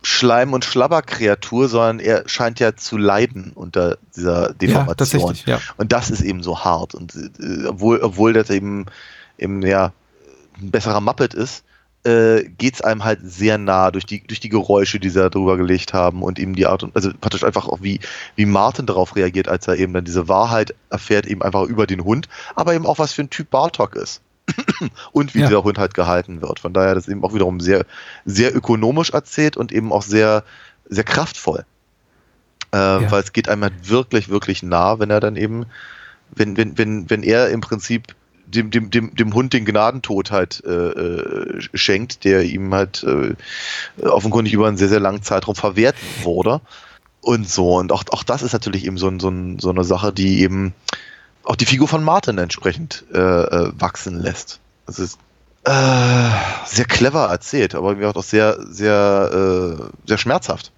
Schleim- 0.06 0.54
und 0.54 0.64
Schlabberkreatur, 0.64 1.68
sondern 1.68 2.00
er 2.00 2.30
scheint 2.30 2.60
ja 2.60 2.76
zu 2.76 2.98
leiden 2.98 3.52
unter 3.56 3.98
dieser 4.16 4.54
Deformation. 4.54 5.36
Ja, 5.46 5.56
ja. 5.56 5.62
Und 5.78 5.92
das 5.92 6.12
ist 6.12 6.22
eben 6.22 6.44
so 6.44 6.64
hart. 6.64 6.94
Und 6.94 7.16
äh, 7.16 7.66
obwohl, 7.68 8.00
obwohl 8.02 8.34
das 8.34 8.50
eben, 8.52 8.86
eben 9.38 9.64
ja, 9.64 9.94
ein 10.62 10.72
besserer 10.72 11.02
Muppet 11.02 11.34
ist, 11.34 11.65
äh, 12.06 12.44
geht 12.58 12.76
es 12.76 12.82
einem 12.82 13.04
halt 13.04 13.20
sehr 13.24 13.58
nah 13.58 13.90
durch 13.90 14.06
die, 14.06 14.22
durch 14.22 14.40
die 14.40 14.50
Geräusche, 14.50 15.00
die 15.00 15.10
sie 15.10 15.20
da 15.20 15.30
drüber 15.30 15.58
gelegt 15.58 15.94
haben 15.94 16.22
und 16.22 16.38
eben 16.38 16.56
die 16.56 16.68
Art 16.68 16.84
und 16.84 16.96
also 16.96 17.10
praktisch 17.20 17.44
einfach 17.44 17.68
auch 17.68 17.82
wie, 17.82 18.00
wie 18.36 18.46
Martin 18.46 18.86
darauf 18.86 19.16
reagiert, 19.16 19.48
als 19.48 19.68
er 19.68 19.78
eben 19.78 19.94
dann 19.94 20.06
diese 20.06 20.28
Wahrheit 20.28 20.76
erfährt, 20.90 21.26
eben 21.26 21.42
einfach 21.42 21.64
über 21.64 21.88
den 21.88 22.04
Hund, 22.04 22.30
aber 22.56 22.74
eben 22.76 22.86
auch 22.86 23.00
was 23.00 23.14
für 23.14 23.24
ein 23.24 23.30
Typ 23.30 23.50
Bartok 23.50 23.96
ist. 23.96 24.22
und 25.12 25.34
wie 25.34 25.40
ja. 25.40 25.48
dieser 25.48 25.64
Hund 25.64 25.80
halt 25.80 25.96
gehalten 25.96 26.42
wird. 26.42 26.60
Von 26.60 26.72
daher 26.72 26.94
das 26.94 27.08
eben 27.08 27.24
auch 27.24 27.34
wiederum 27.34 27.60
sehr, 27.60 27.86
sehr 28.26 28.56
ökonomisch 28.56 29.10
erzählt 29.10 29.58
und 29.58 29.72
eben 29.72 29.92
auch 29.92 30.04
sehr, 30.04 30.44
sehr 30.88 31.04
kraftvoll. 31.04 31.66
Äh, 32.72 32.78
ja. 32.78 33.12
Weil 33.12 33.24
es 33.24 33.34
geht 33.34 33.50
einem 33.50 33.64
halt 33.64 33.90
wirklich, 33.90 34.30
wirklich 34.30 34.62
nah, 34.62 35.00
wenn 35.00 35.10
er 35.10 35.20
dann 35.20 35.36
eben, 35.36 35.66
wenn, 36.30 36.58
wenn, 36.58 36.78
wenn, 36.78 37.10
wenn 37.10 37.24
er 37.24 37.50
im 37.50 37.62
Prinzip 37.62 38.16
dem, 38.48 38.72
dem, 38.72 38.90
dem, 38.90 39.16
dem 39.16 39.34
Hund 39.34 39.54
den 39.54 39.66
Gnadentod 39.66 40.32
halt 40.32 40.64
äh, 40.66 40.72
äh, 40.72 41.62
schenkt, 41.74 42.24
der 42.24 42.44
ihm 42.44 42.74
halt 42.74 43.04
äh, 43.04 43.36
offenkundig 44.06 44.54
über 44.54 44.68
einen 44.68 44.78
sehr, 44.78 44.90
sehr 44.90 45.00
langen 45.00 45.22
Zeitraum 45.22 45.56
verwehrt 45.56 45.96
wurde. 46.24 46.62
Und 47.22 47.50
so. 47.50 47.78
Und 47.78 47.92
auch, 47.92 48.04
auch 48.12 48.24
das 48.24 48.44
ist 48.44 48.54
natürlich 48.54 48.86
eben 48.86 48.98
so, 48.98 49.12
so, 49.20 49.32
so 49.58 49.70
eine 49.70 49.84
Sache, 49.84 50.14
die 50.14 50.42
eben 50.42 50.74
auch 51.44 51.56
die 51.56 51.66
Figur 51.66 51.88
von 51.88 52.04
Martin 52.04 52.38
entsprechend 52.38 53.04
äh, 53.14 53.20
äh, 53.20 53.72
wachsen 53.78 54.20
lässt. 54.20 54.60
Das 54.86 55.00
ist 55.00 55.18
äh, 55.64 56.30
sehr 56.66 56.86
clever 56.86 57.28
erzählt, 57.28 57.74
aber 57.76 57.90
irgendwie 57.90 58.08
auch 58.08 58.24
sehr, 58.24 58.58
sehr, 58.68 59.78
äh, 59.80 59.84
sehr 60.06 60.18
schmerzhaft. 60.18 60.72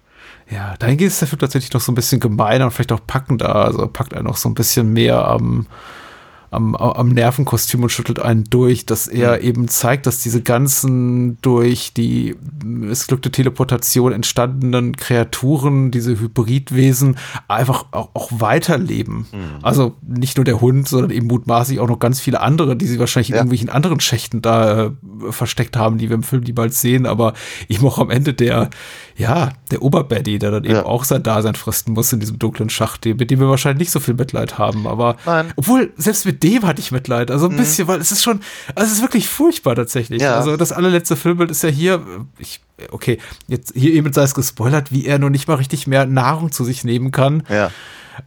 Ja, 0.50 0.76
dahingehend 0.78 1.12
ist 1.12 1.20
der 1.20 1.28
Film 1.28 1.40
tatsächlich 1.40 1.72
noch 1.74 1.82
so 1.82 1.92
ein 1.92 1.94
bisschen 1.94 2.20
gemeiner 2.20 2.64
und 2.64 2.70
vielleicht 2.70 2.92
auch 2.92 3.06
packender. 3.06 3.54
Also 3.54 3.86
packt 3.86 4.14
er 4.14 4.22
noch 4.22 4.38
so 4.38 4.48
ein 4.48 4.54
bisschen 4.54 4.92
mehr 4.92 5.26
am, 5.26 5.66
am, 6.50 6.74
am 6.74 7.08
Nervenkostüm 7.08 7.82
und 7.82 7.90
schüttelt 7.90 8.20
einen 8.20 8.44
durch, 8.44 8.86
dass 8.86 9.06
er 9.06 9.38
mhm. 9.38 9.44
eben 9.44 9.68
zeigt, 9.68 10.06
dass 10.06 10.22
diese 10.22 10.42
ganzen 10.42 11.40
durch 11.42 11.92
die 11.92 12.36
missglückte 12.64 13.30
Teleportation 13.30 14.12
entstandenen 14.12 14.96
Kreaturen, 14.96 15.90
diese 15.90 16.18
Hybridwesen, 16.18 17.16
einfach 17.48 17.86
auch, 17.92 18.10
auch 18.14 18.30
weiterleben. 18.32 19.26
Mhm. 19.32 19.58
Also 19.62 19.96
nicht 20.06 20.36
nur 20.36 20.44
der 20.44 20.60
Hund, 20.60 20.88
sondern 20.88 21.10
eben 21.10 21.26
mutmaßlich 21.26 21.80
auch 21.80 21.88
noch 21.88 21.98
ganz 21.98 22.20
viele 22.20 22.40
andere, 22.40 22.76
die 22.76 22.86
sie 22.86 22.98
wahrscheinlich 22.98 23.30
in 23.30 23.34
ja. 23.34 23.40
irgendwelchen 23.40 23.68
anderen 23.68 24.00
Schächten 24.00 24.42
da 24.42 24.86
äh, 24.86 24.90
versteckt 25.30 25.76
haben, 25.76 25.98
die 25.98 26.08
wir 26.08 26.14
im 26.14 26.22
Film 26.22 26.44
die 26.44 26.52
bald 26.52 26.74
sehen, 26.74 27.06
aber 27.06 27.34
eben 27.68 27.86
auch 27.86 27.98
am 27.98 28.10
Ende 28.10 28.34
der, 28.34 28.70
ja, 29.18 29.50
der 29.72 29.82
Oberbaddy, 29.82 30.38
der 30.38 30.52
dann 30.52 30.64
ja. 30.64 30.70
eben 30.70 30.86
auch 30.86 31.02
sein 31.02 31.24
Dasein 31.24 31.56
fristen 31.56 31.92
muss 31.92 32.12
in 32.12 32.20
diesem 32.20 32.38
dunklen 32.38 32.70
Schacht, 32.70 33.04
mit 33.04 33.30
dem 33.30 33.40
wir 33.40 33.48
wahrscheinlich 33.48 33.80
nicht 33.80 33.90
so 33.90 33.98
viel 33.98 34.14
Mitleid 34.14 34.58
haben. 34.58 34.86
Aber 34.86 35.16
Nein. 35.26 35.52
obwohl, 35.56 35.92
selbst 35.96 36.24
mit 36.24 36.44
dem 36.44 36.64
hatte 36.64 36.80
ich 36.80 36.92
Mitleid. 36.92 37.32
Also 37.32 37.46
ein 37.46 37.54
mhm. 37.54 37.56
bisschen, 37.56 37.88
weil 37.88 38.00
es 38.00 38.12
ist 38.12 38.22
schon, 38.22 38.40
also 38.76 38.86
es 38.86 38.98
ist 38.98 39.02
wirklich 39.02 39.28
furchtbar 39.28 39.74
tatsächlich. 39.74 40.22
Ja. 40.22 40.36
Also 40.36 40.56
das 40.56 40.70
allerletzte 40.70 41.16
Filmbild 41.16 41.50
ist 41.50 41.64
ja 41.64 41.68
hier, 41.68 42.00
ich, 42.38 42.60
okay, 42.92 43.18
jetzt 43.48 43.72
hier 43.74 43.92
eben 43.92 44.12
sei 44.12 44.22
es 44.22 44.34
gespoilert, 44.34 44.92
wie 44.92 45.04
er 45.04 45.18
nur 45.18 45.30
nicht 45.30 45.48
mal 45.48 45.54
richtig 45.54 45.88
mehr 45.88 46.06
Nahrung 46.06 46.52
zu 46.52 46.62
sich 46.62 46.84
nehmen 46.84 47.10
kann. 47.10 47.42
Ja. 47.48 47.72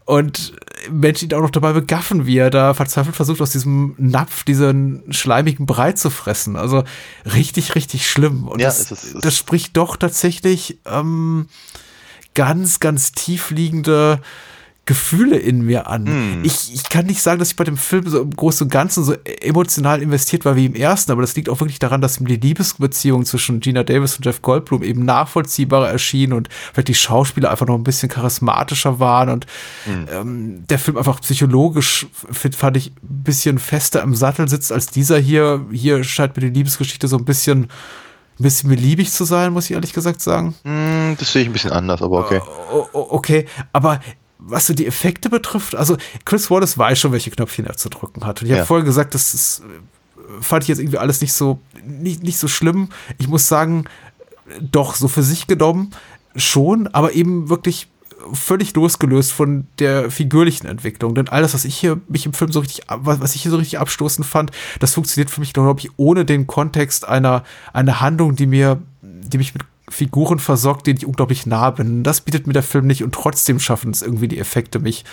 Und 0.06 0.54
Menschen 0.90 1.30
ihn 1.30 1.36
auch 1.36 1.42
noch 1.42 1.52
dabei 1.52 1.74
begaffen, 1.74 2.26
wie 2.26 2.38
er 2.38 2.50
da 2.50 2.74
verzweifelt 2.74 3.16
versucht, 3.16 3.42
aus 3.42 3.52
diesem 3.52 3.96
Napf 3.98 4.44
diesen 4.44 5.04
schleimigen 5.12 5.66
Brei 5.66 5.92
zu 5.92 6.10
fressen. 6.10 6.56
Also 6.56 6.84
richtig, 7.26 7.76
richtig 7.76 8.10
schlimm. 8.10 8.48
Und 8.48 8.60
ja, 8.60 8.68
das, 8.68 8.80
es 8.80 8.92
ist, 8.92 9.16
es 9.16 9.22
das 9.22 9.38
spricht 9.38 9.78
doch 9.78 9.98
tatsächlich 9.98 10.80
ähm, 10.86 11.48
ganz, 12.34 12.80
ganz 12.80 13.12
tiefliegende 13.12 14.22
Gefühle 14.86 15.38
in 15.38 15.62
mir 15.62 15.88
an. 15.88 16.08
Hm. 16.08 16.44
Ich, 16.44 16.74
ich 16.74 16.90
kann 16.90 17.06
nicht 17.06 17.22
sagen, 17.22 17.38
dass 17.38 17.50
ich 17.50 17.56
bei 17.56 17.64
dem 17.64 17.78
Film 17.78 18.10
so 18.10 18.20
im 18.20 18.32
Großen 18.32 18.66
und 18.66 18.72
Ganzen 18.72 19.04
so 19.04 19.14
emotional 19.42 20.02
investiert 20.02 20.44
war 20.44 20.56
wie 20.56 20.66
im 20.66 20.74
ersten, 20.74 21.12
aber 21.12 21.22
das 21.22 21.36
liegt 21.36 21.50
auch 21.50 21.60
wirklich 21.60 21.78
daran, 21.78 22.02
dass 22.02 22.20
mir 22.20 22.30
die 22.30 22.48
Liebesbeziehung 22.48 23.26
zwischen 23.26 23.60
Gina 23.60 23.84
Davis 23.84 24.18
und 24.18 24.26
Jeff 24.26 24.42
Goldblum 24.42 24.82
eben 24.82 25.06
nachvollziehbarer 25.06 25.88
erschien 25.88 26.34
und 26.34 26.50
vielleicht 26.74 26.88
die 26.88 26.96
Schauspieler 26.96 27.52
einfach 27.52 27.68
noch 27.68 27.76
ein 27.76 27.84
bisschen 27.84 28.10
charismatischer 28.10 29.00
waren 29.00 29.30
und 29.30 29.46
hm. 29.86 30.08
ähm, 30.12 30.68
der 30.68 30.80
Film 30.80 30.98
einfach 30.98 31.22
psychologisch, 31.22 32.08
fand 32.32 32.76
ich, 32.76 32.88
ein 32.88 33.24
bisschen 33.24 33.60
fester 33.60 34.02
im 34.02 34.16
Sattel 34.16 34.50
sitzt 34.50 34.72
als 34.72 34.88
dieser 34.88 35.20
hier. 35.20 35.64
Hier 35.72 36.04
scheint 36.04 36.36
mir 36.36 36.42
die 36.42 36.58
Liebesgeschichte 36.58 37.08
so 37.08 37.18
ein 37.18 37.26
bisschen 37.26 37.68
ein 38.40 38.44
bisschen 38.44 38.70
beliebig 38.70 39.12
zu 39.12 39.24
sein, 39.24 39.54
muss 39.54 39.66
ich 39.66 39.72
ehrlich 39.72 39.94
gesagt 39.94 40.22
sagen. 40.22 40.56
Hm, 40.64 41.16
das 41.20 41.32
sehe 41.32 41.44
ich 41.44 41.50
ein 41.50 41.54
bisschen 41.54 41.72
anders, 41.72 42.02
aber 42.02 42.20
okay. 42.20 42.42
Uh, 42.74 42.86
okay, 42.94 43.46
aber 43.72 44.00
was 44.42 44.68
so 44.68 44.74
die 44.74 44.88
Effekte 44.88 45.30
betrifft, 45.30 45.76
also 45.76 45.98
Chris 46.26 46.50
Wallace 46.50 46.78
weiß 46.78 47.00
schon, 47.00 47.12
welche 47.12 47.30
Knöpfchen 47.30 47.66
er 47.66 47.78
zu 47.78 47.90
drücken 47.90 48.26
hat. 48.26 48.42
Und 48.42 48.48
ich 48.48 48.52
ja. 48.52 48.58
habe 48.58 48.68
vorher 48.68 48.86
gesagt, 48.86 49.14
das 49.14 49.34
ist, 49.34 49.62
fand 50.42 50.64
ich 50.64 50.68
jetzt 50.68 50.80
irgendwie 50.80 50.98
alles 50.98 51.22
nicht 51.22 51.34
so, 51.34 51.60
nicht, 51.86 52.24
nicht 52.24 52.38
so 52.38 52.48
schlimm. 52.48 52.90
Ich 53.20 53.28
muss 53.28 53.48
sagen, 53.48 53.86
doch, 54.60 54.96
so 54.96 55.08
für 55.08 55.24
sich 55.24 55.48
genommen 55.48 55.92
schon, 56.36 56.88
aber 56.88 57.14
eben 57.14 57.50
wirklich 57.50 57.88
völlig 58.34 58.74
losgelöst 58.76 59.32
von 59.32 59.68
der 59.80 60.12
figürlichen 60.12 60.68
Entwicklung. 60.68 61.16
Denn 61.16 61.30
alles, 61.30 61.54
was 61.54 61.66
ich 61.66 61.76
hier 61.76 62.00
mich 62.08 62.26
im 62.26 62.34
Film 62.34 62.52
so 62.52 62.60
richtig, 62.60 62.86
was 62.88 63.36
ich 63.36 63.44
hier 63.44 63.52
so 63.52 63.58
richtig 63.58 63.80
abstoßend 63.80 64.26
fand, 64.26 64.52
das 64.80 64.94
funktioniert 64.94 65.30
für 65.30 65.42
mich, 65.42 65.54
glaube 65.54 65.80
ich, 65.80 65.90
ohne 65.98 66.26
den 66.26 66.48
Kontext 66.48 67.08
einer, 67.08 67.44
einer 67.74 68.02
Handlung, 68.02 68.36
die 68.36 68.48
mir, 68.48 68.82
die 69.02 69.38
mich 69.38 69.54
mit 69.54 69.64
Figuren 69.92 70.40
versorgt, 70.40 70.88
denen 70.88 70.98
ich 70.98 71.06
unglaublich 71.06 71.46
nah 71.46 71.70
bin. 71.70 72.04
Das 72.04 72.22
bietet 72.22 72.48
mir 72.48 72.54
der 72.54 72.64
Film 72.64 72.88
nicht 72.88 73.04
und 73.04 73.14
trotzdem 73.14 73.60
schaffen 73.60 73.92
es 73.92 74.02
irgendwie 74.02 74.28
die 74.28 74.40
Effekte, 74.40 74.80
mich, 74.80 75.04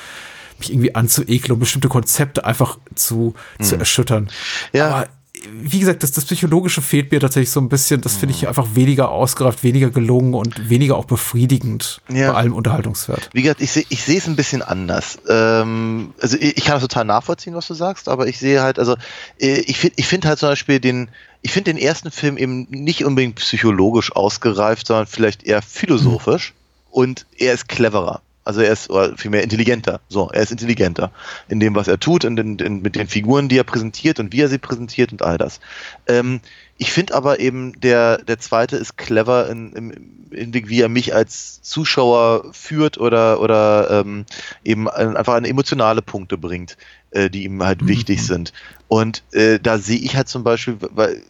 mich 0.59 0.71
irgendwie 0.71 0.95
anzuekeln 0.95 1.53
und 1.53 1.59
bestimmte 1.59 1.89
Konzepte 1.89 2.45
einfach 2.45 2.79
zu, 2.95 3.35
mhm. 3.59 3.65
zu 3.65 3.77
erschüttern. 3.77 4.29
Ja. 4.73 4.89
Aber 4.89 5.09
wie 5.53 5.79
gesagt, 5.79 6.03
das, 6.03 6.13
das 6.13 6.25
Psychologische 6.25 6.83
fehlt 6.83 7.13
mir 7.13 7.21
tatsächlich 7.21 7.51
so 7.51 7.61
ein 7.61 7.69
bisschen. 7.69 8.01
Das 8.01 8.17
finde 8.17 8.35
ich 8.35 8.49
einfach 8.49 8.75
weniger 8.75 9.11
ausgereift, 9.11 9.63
weniger 9.63 9.91
gelungen 9.91 10.35
und 10.35 10.69
weniger 10.69 10.97
auch 10.97 11.05
befriedigend 11.05 12.01
Ja. 12.09 12.33
bei 12.33 12.39
allem 12.39 12.53
Unterhaltungswert. 12.53 13.31
Wie 13.33 13.43
gesagt, 13.43 13.61
ich 13.61 13.71
sehe 13.71 13.85
ich 13.89 14.03
sehe 14.03 14.19
es 14.19 14.27
ein 14.27 14.37
bisschen 14.37 14.63
anders. 14.63 15.19
Ähm, 15.29 16.13
also 16.21 16.37
ich, 16.37 16.57
ich 16.57 16.65
kann 16.65 16.75
das 16.75 16.83
total 16.83 17.05
nachvollziehen, 17.05 17.55
was 17.55 17.67
du 17.67 17.75
sagst, 17.75 18.09
aber 18.09 18.27
ich 18.27 18.39
sehe 18.39 18.63
halt, 18.63 18.79
also 18.79 18.97
äh, 19.41 19.61
ich 19.61 19.79
finde 19.79 19.95
ich 19.97 20.07
finde 20.07 20.29
halt 20.29 20.39
zum 20.39 20.49
Beispiel 20.49 20.81
den, 20.81 21.11
ich 21.43 21.53
finde 21.53 21.73
den 21.73 21.83
ersten 21.83 22.11
Film 22.11 22.37
eben 22.37 22.67
nicht 22.71 23.05
unbedingt 23.05 23.37
psychologisch 23.37 24.15
ausgereift, 24.15 24.87
sondern 24.87 25.07
vielleicht 25.07 25.45
eher 25.45 25.63
philosophisch 25.63 26.55
und 26.91 27.27
er 27.37 27.55
ist 27.55 27.69
cleverer. 27.69 28.23
Also 28.49 28.63
er 28.63 28.73
ist 28.73 28.91
vielmehr 29.17 29.43
intelligenter. 29.43 30.01
So, 30.09 30.31
er 30.31 30.43
ist 30.43 30.51
intelligenter 30.51 31.13
in 31.49 31.61
dem, 31.61 31.75
was 31.75 31.87
er 31.87 32.01
tut 32.01 32.25
und 32.25 32.41
in, 32.41 32.59
in, 32.59 32.81
mit 32.81 32.97
den 32.97 33.07
Figuren, 33.07 33.51
die 33.51 33.59
er 33.59 33.65
präsentiert 33.65 34.21
und 34.21 34.33
wie 34.33 34.41
er 34.41 34.49
sie 34.49 34.57
präsentiert 34.57 35.13
und 35.13 35.21
all 35.21 35.37
das. 35.37 35.61
Ähm, 36.07 36.41
ich 36.79 36.91
finde 36.91 37.15
aber 37.15 37.41
eben, 37.41 37.79
der, 37.79 38.17
der 38.19 38.39
zweite 38.39 38.77
ist 38.77 38.97
clever 38.97 39.51
in, 39.51 39.73
im 39.75 39.93
Hinblick, 40.33 40.71
wie 40.71 40.81
er 40.81 40.89
mich 40.89 41.15
als 41.15 41.61
Zuschauer 41.61 42.47
führt 42.53 42.97
oder, 42.97 43.43
oder 43.43 43.91
ähm, 43.91 44.25
eben 44.65 44.89
ein, 44.89 45.15
einfach 45.17 45.35
an 45.35 45.45
emotionale 45.45 46.01
Punkte 46.01 46.39
bringt, 46.39 46.79
äh, 47.11 47.31
die 47.31 47.45
ihm 47.45 47.63
halt 47.63 47.87
wichtig 47.87 48.25
sind. 48.25 48.53
Und 48.89 49.23
äh, 49.33 49.59
da 49.59 49.79
sehe 49.79 49.99
ich 49.99 50.17
halt 50.17 50.29
zum 50.29 50.45
Beispiel, 50.45 50.77
weil 50.81 51.23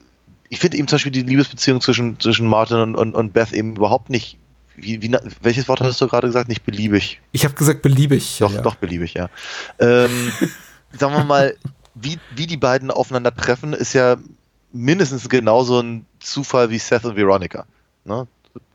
ich 0.48 0.58
finde 0.58 0.76
eben 0.78 0.88
zum 0.88 0.96
Beispiel 0.96 1.12
die 1.12 1.22
Liebesbeziehung 1.22 1.80
zwischen, 1.80 2.18
zwischen 2.20 2.46
Martin 2.46 2.78
und, 2.78 2.94
und, 2.96 3.14
und 3.14 3.32
Beth 3.32 3.52
eben 3.52 3.76
überhaupt 3.76 4.10
nicht. 4.10 4.38
Wie, 4.76 5.02
wie, 5.02 5.16
welches 5.42 5.68
Wort 5.68 5.80
hattest 5.80 6.00
du 6.00 6.06
gerade 6.06 6.28
gesagt? 6.28 6.48
Nicht 6.48 6.64
beliebig. 6.64 7.20
Ich 7.32 7.44
habe 7.44 7.54
gesagt, 7.54 7.82
beliebig. 7.82 8.38
Doch, 8.38 8.52
ja. 8.52 8.62
doch 8.62 8.76
beliebig, 8.76 9.14
ja. 9.14 9.28
Ähm, 9.78 10.32
sagen 10.92 11.14
wir 11.14 11.24
mal, 11.24 11.56
wie, 11.94 12.18
wie 12.34 12.46
die 12.46 12.56
beiden 12.56 12.90
aufeinander 12.90 13.34
treffen, 13.34 13.72
ist 13.72 13.92
ja 13.92 14.16
mindestens 14.72 15.28
genauso 15.28 15.80
ein 15.80 16.06
Zufall 16.20 16.70
wie 16.70 16.78
Seth 16.78 17.04
und 17.04 17.16
Veronica. 17.16 17.66
Ne? 18.04 18.26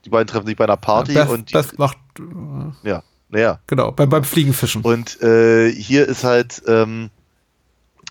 Die 0.04 0.10
beiden 0.10 0.26
treffen 0.26 0.46
sich 0.46 0.56
bei 0.56 0.64
einer 0.64 0.76
Party 0.76 1.14
Beth, 1.14 1.28
und 1.28 1.50
die, 1.50 1.54
Beth 1.54 1.78
macht, 1.78 1.98
äh, 2.18 3.00
ja, 3.34 3.58
genau, 3.66 3.92
beim, 3.92 4.08
beim 4.08 4.24
Fliegenfischen. 4.24 4.82
Und 4.82 5.20
äh, 5.22 5.70
hier 5.70 6.06
ist 6.06 6.24
halt, 6.24 6.62
ähm, 6.66 7.10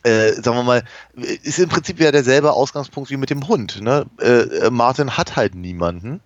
äh, 0.03 0.33
sagen 0.33 0.57
wir 0.57 0.63
mal, 0.63 0.83
ist 1.15 1.59
im 1.59 1.69
Prinzip 1.69 1.99
ja 1.99 2.11
derselbe 2.11 2.53
Ausgangspunkt 2.53 3.09
wie 3.09 3.17
mit 3.17 3.29
dem 3.29 3.47
Hund. 3.47 3.81
Ne? 3.81 4.05
Äh, 4.19 4.69
Martin 4.69 5.17
hat 5.17 5.35
halt 5.35 5.55
niemanden 5.55 6.19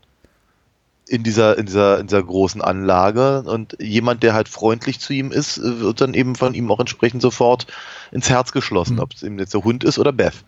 in 1.08 1.24
dieser, 1.24 1.58
in 1.58 1.66
dieser, 1.68 2.00
in 2.00 2.08
dieser 2.08 2.24
großen 2.24 2.62
Anlage 2.62 3.44
und 3.44 3.78
jemand, 3.80 4.24
der 4.24 4.34
halt 4.34 4.50
freundlich 4.50 5.00
zu 5.00 5.14
ihm 5.14 5.32
ist, 5.32 5.58
äh, 5.58 5.80
wird 5.80 6.02
dann 6.02 6.14
eben 6.14 6.36
von 6.36 6.54
ihm 6.54 6.70
auch 6.72 6.80
entsprechend 6.80 7.22
sofort 7.22 7.68
ins 8.12 8.30
Herz 8.30 8.52
geschlossen, 8.52 8.96
Mhm. 8.96 9.00
ob 9.00 9.14
es 9.14 9.24
eben 9.24 9.40
jetzt 9.40 9.54
der 9.54 9.64
Hund 9.64 9.84
ist 9.84 10.00
oder 10.00 10.12
Beth. 10.12 10.44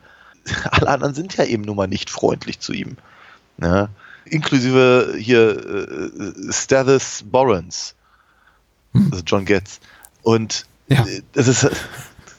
Alle 0.72 0.90
anderen 0.90 1.14
sind 1.14 1.38
ja 1.38 1.46
eben 1.46 1.64
nun 1.64 1.76
mal 1.78 1.88
nicht 1.88 2.10
freundlich 2.10 2.60
zu 2.60 2.74
ihm. 2.74 2.98
Ne? 3.58 3.90
Inklusive 4.26 5.16
hier 5.18 5.58
äh, 5.58 6.52
Stathis 6.52 7.24
Borrens, 7.26 7.96
also 8.94 9.24
John 9.26 9.46
Getz. 9.46 9.80
Und 10.24 10.66
Ja. 10.88 11.06
äh, 11.06 11.22
das 11.34 11.48
ist 11.48 11.64
äh, 11.64 11.72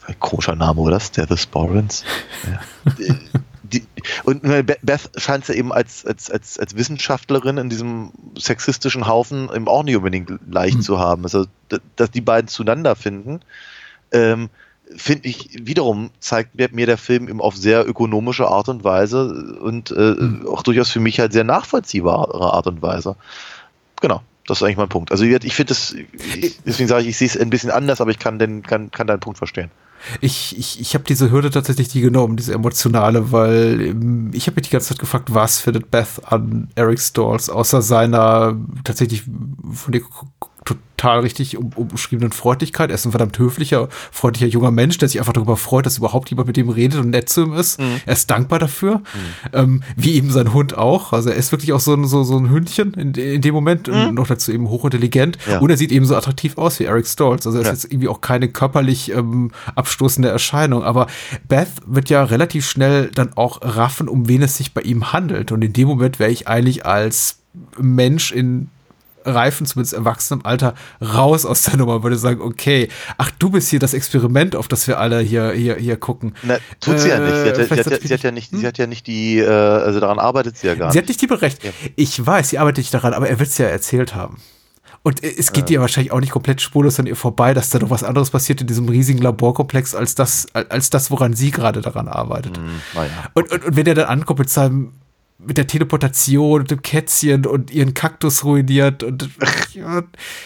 ein 0.07 0.19
komischer 0.19 0.55
Name, 0.55 0.79
oder? 0.81 0.99
Ja. 0.99 2.93
Die- 2.97 3.15
die, 3.63 3.83
und 4.25 4.43
äh, 4.43 4.63
Be- 4.63 4.77
Beth 4.81 5.09
scheint 5.15 5.47
ja 5.47 5.55
eben 5.55 5.71
als, 5.71 6.05
als, 6.05 6.29
als, 6.29 6.59
als 6.59 6.75
Wissenschaftlerin 6.75 7.57
in 7.57 7.69
diesem 7.69 8.11
sexistischen 8.37 9.07
Haufen 9.07 9.49
eben 9.55 9.69
auch 9.69 9.83
nicht 9.83 9.95
unbedingt 9.95 10.29
leicht 10.49 10.75
Hm. 10.75 10.81
zu 10.81 10.99
haben. 10.99 11.23
Also, 11.23 11.45
dass 11.95 12.11
die 12.11 12.19
beiden 12.19 12.49
zueinander 12.49 12.97
finden, 12.97 13.39
ähm, 14.11 14.49
finde 14.93 15.29
ich 15.29 15.57
wiederum 15.65 16.09
zeigt 16.19 16.55
mir, 16.73 16.85
der 16.85 16.97
Film 16.97 17.29
eben 17.29 17.39
auf 17.39 17.55
sehr 17.55 17.87
ökonomische 17.87 18.45
Art 18.49 18.67
und 18.67 18.83
Weise 18.83 19.55
und 19.61 19.91
äh, 19.91 20.15
Hm. 20.17 20.45
auch 20.49 20.63
durchaus 20.63 20.89
für 20.89 20.99
mich 20.99 21.21
halt 21.21 21.31
sehr 21.31 21.45
nachvollziehbare 21.45 22.51
Art 22.53 22.67
und 22.67 22.81
Weise. 22.81 23.15
Genau. 24.01 24.21
Das 24.47 24.57
ist 24.57 24.63
eigentlich 24.63 24.77
mein 24.77 24.89
Punkt. 24.89 25.11
Also 25.11 25.23
ich 25.23 25.55
finde 25.55 25.69
das, 25.69 25.95
ich, 26.35 26.59
deswegen 26.65 26.89
sage 26.89 27.03
ich, 27.03 27.09
ich 27.09 27.17
sehe 27.17 27.27
es 27.27 27.37
ein 27.37 27.49
bisschen 27.49 27.69
anders, 27.69 28.01
aber 28.01 28.11
ich 28.11 28.19
kann 28.19 28.39
den, 28.39 28.63
kann, 28.63 28.91
kann 28.91 29.07
deinen 29.07 29.19
Punkt 29.19 29.37
verstehen. 29.37 29.71
Ich, 30.19 30.57
ich, 30.57 30.79
ich 30.79 30.93
habe 30.95 31.03
diese 31.03 31.31
Hürde 31.31 31.51
tatsächlich 31.51 31.93
nie 31.93 32.01
genommen, 32.01 32.35
diese 32.35 32.53
emotionale, 32.53 33.31
weil 33.31 33.79
ähm, 33.81 34.31
ich 34.33 34.47
habe 34.47 34.55
mich 34.55 34.67
die 34.67 34.71
ganze 34.71 34.89
Zeit 34.89 34.99
gefragt, 34.99 35.33
was 35.33 35.59
findet 35.59 35.91
Beth 35.91 36.21
an 36.25 36.69
Eric 36.75 36.99
Stalls, 36.99 37.49
außer 37.49 37.81
seiner 37.81 38.57
tatsächlich 38.83 39.23
von 39.23 39.91
dir 39.91 40.01
total 41.01 41.21
richtig 41.21 41.57
um, 41.57 41.71
umschriebenen 41.75 42.31
Freundlichkeit. 42.31 42.89
Er 42.91 42.95
ist 42.95 43.05
ein 43.05 43.11
verdammt 43.11 43.37
höflicher, 43.39 43.89
freundlicher 44.11 44.47
junger 44.47 44.71
Mensch, 44.71 44.97
der 44.99 45.09
sich 45.09 45.19
einfach 45.19 45.33
darüber 45.33 45.57
freut, 45.57 45.85
dass 45.85 45.97
überhaupt 45.97 46.29
jemand 46.29 46.47
mit 46.47 46.57
ihm 46.57 46.69
redet 46.69 46.99
und 46.99 47.09
nett 47.09 47.27
zu 47.29 47.43
ihm 47.45 47.53
ist. 47.53 47.79
Er 48.05 48.13
ist 48.13 48.29
dankbar 48.29 48.59
dafür, 48.59 49.01
ähm, 49.53 49.81
wie 49.95 50.13
eben 50.13 50.29
sein 50.31 50.53
Hund 50.53 50.77
auch. 50.77 51.11
Also 51.13 51.29
er 51.29 51.35
ist 51.35 51.51
wirklich 51.51 51.73
auch 51.73 51.79
so 51.79 51.93
ein, 51.93 52.05
so, 52.05 52.23
so 52.23 52.37
ein 52.37 52.49
Hündchen 52.49 52.93
in, 52.93 53.13
in 53.13 53.41
dem 53.41 53.53
Moment 53.55 53.89
und 53.89 54.13
noch 54.13 54.27
dazu 54.27 54.51
eben 54.51 54.69
hochintelligent. 54.69 55.37
Ja. 55.49 55.59
Und 55.59 55.69
er 55.69 55.77
sieht 55.77 55.91
eben 55.91 56.05
so 56.05 56.15
attraktiv 56.15 56.57
aus 56.57 56.79
wie 56.79 56.85
Eric 56.85 57.07
Stoltz. 57.07 57.45
Also 57.47 57.57
er 57.57 57.61
ist 57.61 57.67
Ja. 57.67 57.73
jetzt 57.73 57.85
irgendwie 57.85 58.07
auch 58.07 58.21
keine 58.21 58.47
körperlich 58.49 59.11
ähm, 59.11 59.51
abstoßende 59.75 60.29
Erscheinung. 60.29 60.83
Aber 60.83 61.07
Beth 61.47 61.69
wird 61.85 62.09
ja 62.09 62.23
relativ 62.23 62.69
schnell 62.69 63.09
dann 63.13 63.33
auch 63.35 63.59
raffen, 63.61 64.07
um 64.07 64.27
wen 64.27 64.41
es 64.43 64.57
sich 64.57 64.73
bei 64.73 64.81
ihm 64.81 65.11
handelt. 65.13 65.51
Und 65.51 65.63
in 65.63 65.73
dem 65.73 65.87
Moment 65.87 66.19
wäre 66.19 66.31
ich 66.31 66.47
eigentlich 66.47 66.85
als 66.85 67.39
Mensch 67.79 68.31
in 68.31 68.69
reifen, 69.25 69.65
zumindest 69.65 69.93
erwachsenem 69.93 70.45
Alter, 70.45 70.73
raus 71.01 71.45
aus 71.45 71.63
der 71.63 71.77
Nummer, 71.77 72.03
würde 72.03 72.17
sagen, 72.17 72.41
okay, 72.41 72.87
ach, 73.17 73.31
du 73.39 73.49
bist 73.49 73.69
hier 73.69 73.79
das 73.79 73.93
Experiment, 73.93 74.55
auf 74.55 74.67
das 74.67 74.87
wir 74.87 74.99
alle 74.99 75.19
hier, 75.19 75.51
hier, 75.51 75.75
hier 75.75 75.97
gucken. 75.97 76.35
Na, 76.43 76.57
tut 76.79 76.99
sie 76.99 77.09
ja 77.09 77.19
nicht. 77.19 77.31
Sie 77.33 77.39
hat, 77.39 77.45
ja- 77.47 77.55
sie, 77.55 77.61
Äh, 77.61 77.65
vielleicht 77.65 77.85
hat, 77.85 77.93
ja- 77.93 78.07
sie 78.07 78.13
hat 78.13 78.23
ja 78.23 78.31
nicht, 78.31 78.51
sie 78.51 78.67
hat 78.67 78.77
ja 78.77 78.87
nicht 78.87 79.07
die, 79.07 79.39
äh, 79.39 79.47
also 79.47 79.99
daran 79.99 80.19
arbeitet 80.19 80.57
sie 80.57 80.67
ja 80.67 80.75
gar 80.75 80.91
Sie 80.91 80.97
nicht. 80.97 81.03
hat 81.03 81.09
nicht 81.09 81.21
die 81.21 81.27
Berecht. 81.27 81.59
Ich 81.95 82.25
weiß, 82.25 82.49
sie 82.49 82.57
arbeitet 82.59 82.79
nicht 82.79 82.93
daran, 82.93 83.13
aber 83.13 83.29
er 83.29 83.39
wird 83.39 83.49
es 83.49 83.57
ja 83.57 83.67
erzählt 83.67 84.15
haben. 84.15 84.37
Und 85.03 85.23
äh, 85.23 85.33
es 85.35 85.51
geht 85.51 85.69
ihr 85.71 85.81
wahrscheinlich 85.81 86.11
auch 86.11 86.19
nicht 86.19 86.31
komplett 86.31 86.61
spurlos 86.61 86.99
an 86.99 87.07
ihr 87.07 87.15
vorbei, 87.15 87.53
dass 87.55 87.71
da 87.71 87.79
noch 87.79 87.89
was 87.89 88.03
anderes 88.03 88.29
passiert 88.29 88.61
in 88.61 88.67
diesem 88.67 88.87
riesigen 88.87 89.19
Laborkomplex, 89.19 89.95
als 89.95 90.13
das, 90.13 90.45
als 90.53 90.91
das, 90.91 91.09
woran 91.09 91.33
sie 91.33 91.49
gerade 91.49 91.81
daran 91.81 92.07
arbeitet. 92.07 92.59
Naja. 92.93 93.09
Und, 93.33 93.51
und, 93.51 93.65
und 93.65 93.75
wenn 93.75 93.87
er 93.87 93.95
dann 93.95 94.05
ankommt 94.05 94.37
mit 94.39 94.49
seinem, 94.51 94.93
mit 95.45 95.57
der 95.57 95.67
Teleportation 95.67 96.61
und 96.61 96.71
dem 96.71 96.81
Kätzchen 96.81 97.45
und 97.45 97.71
ihren 97.71 97.93
Kaktus 97.93 98.43
ruiniert 98.43 99.03
und 99.03 99.29
ja, 99.73 100.03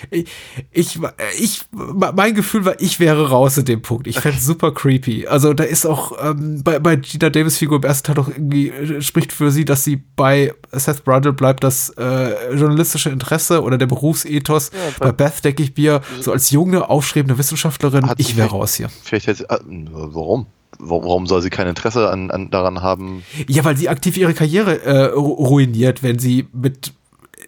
ich, 0.09 0.27
ich, 0.71 0.99
ich, 1.39 1.61
mein 1.71 2.33
Gefühl 2.33 2.65
war, 2.65 2.79
ich 2.79 2.99
wäre 2.99 3.29
raus 3.29 3.57
in 3.57 3.65
dem 3.65 3.81
Punkt. 3.81 4.07
Ich 4.07 4.19
fände 4.19 4.39
super 4.39 4.73
creepy. 4.73 5.27
Also 5.27 5.53
da 5.53 5.63
ist 5.63 5.85
auch 5.85 6.13
ähm, 6.21 6.63
bei, 6.63 6.79
bei 6.79 6.95
Gina 6.95 7.29
Davis 7.29 7.57
Figur 7.57 7.77
im 7.77 7.83
ersten 7.83 8.07
Teil 8.07 8.15
doch 8.15 8.29
irgendwie 8.29 8.69
äh, 8.69 9.01
spricht 9.01 9.33
für 9.33 9.51
sie, 9.51 9.65
dass 9.65 9.83
sie 9.83 9.97
bei 10.15 10.53
Seth 10.71 11.03
Brundle 11.03 11.33
bleibt 11.33 11.63
das 11.63 11.89
äh, 11.97 12.53
journalistische 12.53 13.09
Interesse 13.09 13.61
oder 13.63 13.77
der 13.77 13.87
Berufsethos. 13.87 14.71
bei, 14.99 15.11
Beth 15.11 15.43
denke 15.43 15.63
ich 15.63 15.75
mir, 15.75 16.01
so 16.21 16.31
als 16.31 16.51
junge, 16.51 16.89
aufstrebende 16.89 17.37
Wissenschaftlerin, 17.37 18.09
ich 18.17 18.37
wäre 18.37 18.49
raus 18.49 18.75
hier. 18.75 18.89
Vielleicht 19.03 19.27
jetzt, 19.27 19.41
äh, 19.41 19.57
warum? 19.59 20.47
Warum 20.79 21.27
soll 21.27 21.41
sie 21.41 21.49
kein 21.49 21.67
Interesse 21.67 22.09
an, 22.09 22.31
an, 22.31 22.49
daran 22.49 22.81
haben? 22.81 23.23
Ja, 23.47 23.63
weil 23.65 23.77
sie 23.77 23.89
aktiv 23.89 24.17
ihre 24.17 24.33
Karriere 24.33 24.83
äh, 24.83 25.13
ru- 25.13 25.35
ruiniert, 25.47 26.03
wenn 26.03 26.19
sie 26.19 26.47
mit 26.53 26.93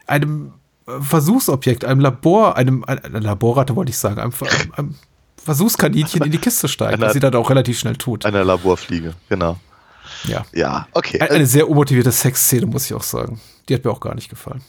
einem 0.08 0.54
äh, 0.88 0.92
Versuchsobjekt, 1.02 1.86
einem 1.86 2.00
Labor, 2.00 2.56
einem, 2.56 2.84
ein- 2.86 3.04
eine 3.04 3.20
Laborratte 3.20 3.76
wollte 3.76 3.90
ich 3.92 3.98
sagen, 3.98 4.20
einem, 4.20 4.34
einem 4.76 4.96
Versuchskaninchen 5.44 6.22
in 6.24 6.32
die 6.32 6.38
Kiste 6.38 6.68
steigt, 6.68 6.94
Einer- 6.94 7.08
was 7.08 7.13
sie 7.13 7.20
dann 7.20 7.36
auch 7.36 7.50
relativ 7.50 7.80
schnell 7.80 7.96
tut. 7.96 8.26
Einer 8.26 8.44
Laborfliege, 8.44 9.13
genau. 9.30 9.58
Ja. 10.26 10.46
Ja, 10.54 10.88
okay. 10.94 11.20
Ein- 11.20 11.30
Eine 11.30 11.46
sehr 11.46 11.70
unmotivierte 11.70 12.12
Sexszene, 12.12 12.66
muss 12.66 12.86
ich 12.86 12.94
auch 12.94 13.04
sagen. 13.04 13.40
Die 13.70 13.74
hat 13.74 13.84
mir 13.84 13.92
auch 13.92 14.00
gar 14.00 14.16
nicht 14.16 14.30
gefallen. 14.30 14.62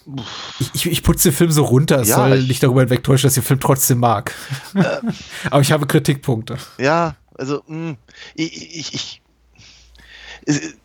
Ich, 0.58 0.70
ich, 0.74 0.86
ich 0.86 1.02
putze 1.04 1.28
den 1.30 1.36
Film 1.36 1.52
so 1.52 1.62
runter, 1.64 2.00
es 2.00 2.08
Ja, 2.08 2.16
soll 2.16 2.34
ich- 2.34 2.44
Äh. 2.44 2.48
nicht 2.48 2.62
darüber 2.62 2.80
hinwegtäuschen, 2.80 3.28
dass 3.28 3.36
ich 3.36 3.42
den 3.44 3.46
Film 3.46 3.60
trotzdem 3.60 3.98
mag. 3.98 4.34
Aber 5.50 5.60
ich 5.60 5.70
habe 5.72 5.86
Kritikpunkte. 5.86 6.56
Ja, 6.78 7.14
also 7.38 7.62
mh, 7.66 7.96
ich, 8.34 8.76
ich, 8.76 8.94
ich 8.94 9.22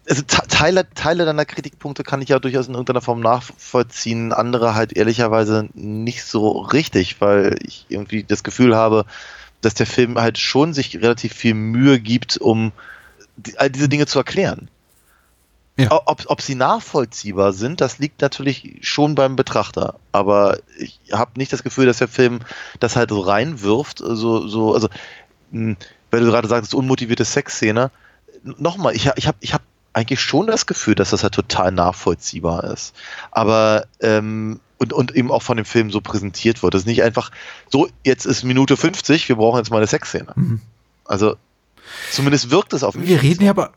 also 0.09 0.21
Te- 0.23 0.47
Teile, 0.47 0.87
Teile 0.93 1.25
deiner 1.25 1.45
Kritikpunkte 1.45 2.03
kann 2.03 2.21
ich 2.21 2.29
ja 2.29 2.39
durchaus 2.39 2.67
in 2.67 2.73
irgendeiner 2.73 3.01
Form 3.01 3.19
nachvollziehen, 3.19 4.33
andere 4.33 4.75
halt 4.75 4.93
ehrlicherweise 4.93 5.69
nicht 5.73 6.23
so 6.23 6.59
richtig, 6.59 7.21
weil 7.21 7.57
ich 7.63 7.85
irgendwie 7.89 8.23
das 8.23 8.43
Gefühl 8.43 8.75
habe, 8.75 9.05
dass 9.61 9.73
der 9.73 9.87
Film 9.87 10.19
halt 10.19 10.37
schon 10.37 10.73
sich 10.73 10.95
relativ 10.97 11.33
viel 11.33 11.53
Mühe 11.53 11.99
gibt, 11.99 12.37
um 12.37 12.71
all 13.57 13.69
diese 13.69 13.89
Dinge 13.89 14.05
zu 14.05 14.19
erklären. 14.19 14.69
Ja. 15.77 15.89
Ob, 16.05 16.25
ob 16.27 16.41
sie 16.41 16.53
nachvollziehbar 16.53 17.51
sind, 17.51 17.81
das 17.81 17.97
liegt 17.97 18.21
natürlich 18.21 18.77
schon 18.81 19.15
beim 19.15 19.35
Betrachter. 19.35 19.95
Aber 20.11 20.59
ich 20.77 20.99
habe 21.11 21.31
nicht 21.37 21.51
das 21.51 21.63
Gefühl, 21.63 21.87
dass 21.87 21.97
der 21.97 22.07
Film 22.07 22.41
das 22.79 22.95
halt 22.95 23.09
so 23.09 23.21
reinwirft. 23.21 23.97
So, 23.97 24.47
so, 24.47 24.75
also, 24.75 24.87
mh, 25.51 25.75
weil 26.13 26.19
du 26.19 26.27
gerade 26.27 26.47
sagtest, 26.47 26.75
unmotivierte 26.75 27.25
Sexszene. 27.25 27.89
Nochmal, 28.43 28.95
ich, 28.95 29.09
ich 29.15 29.27
habe 29.27 29.37
ich 29.39 29.51
hab 29.55 29.63
eigentlich 29.93 30.21
schon 30.21 30.45
das 30.45 30.67
Gefühl, 30.67 30.93
dass 30.93 31.09
das 31.09 31.23
halt 31.23 31.33
total 31.33 31.71
nachvollziehbar 31.71 32.65
ist. 32.65 32.93
Aber, 33.31 33.87
ähm, 33.99 34.59
und, 34.77 34.93
und 34.93 35.15
eben 35.15 35.31
auch 35.31 35.41
von 35.41 35.57
dem 35.57 35.65
Film 35.65 35.89
so 35.89 36.01
präsentiert 36.01 36.61
wird. 36.61 36.75
Das 36.75 36.81
ist 36.81 36.85
nicht 36.85 37.01
einfach 37.01 37.31
so, 37.71 37.89
jetzt 38.03 38.25
ist 38.25 38.43
Minute 38.43 38.77
50, 38.77 39.27
wir 39.27 39.37
brauchen 39.37 39.57
jetzt 39.57 39.71
mal 39.71 39.77
eine 39.77 39.87
Sexszene. 39.87 40.35
Also, 41.05 41.35
zumindest 42.11 42.51
wirkt 42.51 42.73
es 42.73 42.83
auf 42.83 42.95
mich. 42.95 43.09
Wir 43.09 43.21
reden 43.21 43.43
ja 43.43 43.49
aber. 43.49 43.73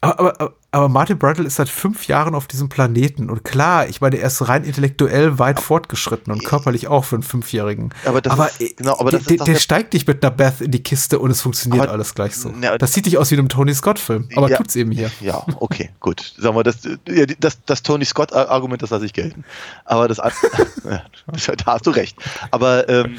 Aber, 0.00 0.40
aber, 0.40 0.54
aber 0.70 0.90
Martin 0.90 1.18
Brundle 1.18 1.46
ist 1.46 1.56
seit 1.56 1.70
fünf 1.70 2.08
Jahren 2.08 2.34
auf 2.34 2.46
diesem 2.46 2.68
Planeten. 2.68 3.30
Und 3.30 3.42
klar, 3.42 3.88
ich 3.88 4.02
meine, 4.02 4.18
er 4.18 4.26
ist 4.26 4.46
rein 4.48 4.64
intellektuell 4.64 5.38
weit 5.38 5.60
fortgeschritten 5.60 6.30
und 6.32 6.44
körperlich 6.44 6.88
auch 6.88 7.06
für 7.06 7.16
einen 7.16 7.22
Fünfjährigen. 7.22 7.88
Aber 8.04 8.20
das 8.20 8.32
aber, 8.34 8.50
ist- 8.58 8.76
genau, 8.76 8.98
aber 9.00 9.10
das 9.10 9.24
der, 9.24 9.38
der 9.38 9.54
steigt 9.56 9.94
nicht 9.94 10.06
mit 10.06 10.22
einer 10.22 10.30
Beth 10.30 10.60
in 10.60 10.70
die 10.70 10.82
Kiste 10.82 11.18
und 11.20 11.30
es 11.30 11.40
funktioniert 11.40 11.84
Aber- 11.84 11.92
alles 11.92 12.14
gleich 12.14 12.36
so. 12.36 12.52
Ja, 12.60 12.76
das 12.76 12.92
sieht 12.92 13.06
nicht 13.06 13.16
aus 13.16 13.30
wie 13.30 13.34
in 13.36 13.40
einem 13.40 13.48
Tony 13.48 13.74
Scott-Film, 13.74 14.28
aber 14.36 14.50
Ja. 14.50 14.58
tut's 14.58 14.76
eben 14.76 14.90
hier. 14.90 15.10
Ja, 15.20 15.42
okay, 15.58 15.88
gut. 16.00 16.34
Sagen 16.38 16.54
wir, 16.54 16.64
das, 16.64 16.76
das, 17.40 17.64
das 17.64 17.82
Tony 17.82 18.04
Scott-Argument, 18.04 18.82
das 18.82 18.90
lasse 18.90 19.06
ich 19.06 19.14
gelten. 19.14 19.44
Aber 19.86 20.06
das, 20.06 20.18
da 20.84 21.02
hast 21.66 21.86
du 21.86 21.90
recht. 21.90 22.16
Aber, 22.50 22.86
ähm, 22.90 23.16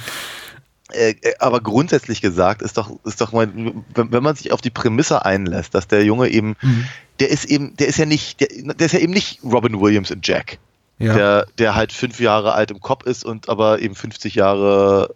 äh, 0.92 1.12
äh, 1.22 1.34
aber 1.40 1.62
grundsätzlich 1.62 2.22
gesagt 2.22 2.62
ist 2.62 2.78
doch, 2.78 2.92
ist 3.06 3.22
doch 3.22 3.32
mal, 3.32 3.50
wenn, 3.54 4.12
wenn 4.12 4.24
man 4.24 4.36
sich 4.36 4.52
auf 4.52 4.62
die 4.62 4.70
Prämisse 4.70 5.26
einlässt, 5.26 5.76
dass 5.76 5.88
der 5.88 6.04
Junge 6.04 6.30
eben, 6.30 6.56
Mhm. 6.62 6.86
der 7.20 7.30
ist 7.30 7.46
eben, 7.46 7.76
der 7.78 7.88
ist 7.88 7.98
ja 7.98 8.06
nicht, 8.06 8.40
der, 8.40 8.48
der 8.74 8.86
ist 8.86 8.94
ja 8.94 9.00
eben 9.00 9.14
nicht 9.14 9.44
Robin 9.44 9.80
Williams 9.80 10.12
in 10.12 10.22
Jack. 10.24 10.58
Ja. 10.98 11.14
Der, 11.14 11.48
der 11.58 11.76
halt 11.76 11.94
fünf 11.94 12.20
Jahre 12.20 12.54
alt 12.54 12.72
im 12.72 12.82
Kopf 12.82 13.06
ist 13.06 13.24
und 13.24 13.48
aber 13.48 13.80
eben 13.80 13.96
50 13.96 14.36
Jahre 14.36 15.16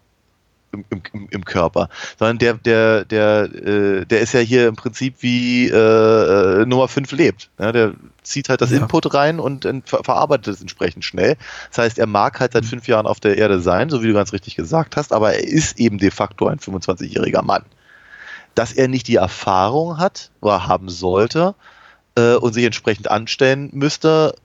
im, 0.74 0.86
im, 0.90 1.28
im 1.30 1.46
Körper, 1.46 1.90
sondern 2.18 2.40
der, 2.40 2.54
der, 2.56 3.06
der, 3.06 3.44
äh, 3.44 4.06
der 4.06 4.22
ist 4.22 4.34
ja 4.34 4.40
hier 4.40 4.68
im 4.68 4.76
Prinzip 4.76 5.16
wie 5.20 5.70
äh, 5.70 6.62
äh, 6.62 6.66
Nummer 6.66 6.88
5 6.88 7.12
lebt. 7.12 7.50
Ja, 7.60 7.72
der 7.72 7.94
zieht 8.24 8.50
halt 8.50 8.62
das 8.62 8.72
Ja. 8.72 8.78
Input 8.78 9.14
rein 9.14 9.40
und 9.40 9.66
ver 9.86 10.04
verarbeitet 10.04 10.56
es 10.56 10.62
entsprechend 10.62 11.06
schnell. 11.06 11.38
Das 11.70 11.78
heißt, 11.80 12.00
er 12.00 12.08
mag 12.08 12.40
halt 12.40 12.54
seit 12.54 12.66
fünf 12.66 12.88
Jahren 12.88 13.06
auf 13.06 13.20
der 13.20 13.38
Erde 13.38 13.60
sein, 13.60 13.90
so 13.90 14.02
wie 14.02 14.08
du 14.08 14.14
ganz 14.14 14.34
richtig 14.34 14.56
gesagt 14.56 14.98
hast, 14.98 15.14
aber 15.14 15.34
er 15.34 15.44
ist 15.44 15.80
eben 15.80 15.98
de 15.98 16.12
facto 16.12 16.48
ein 16.48 16.60
25-jähriger 16.60 17.44
Mann. 17.44 17.64
Dass 18.56 18.72
er 18.72 18.88
nicht 18.88 19.08
die 19.08 19.16
Erfahrung 19.16 19.98
hat 19.98 20.32
oder 20.42 20.68
haben 20.68 20.90
sollte 20.90 21.56
äh, 22.16 22.36
und 22.36 22.54
sich 22.54 22.66
entsprechend 22.66 23.10
anstellen 23.10 23.70
müsste, 23.74 24.36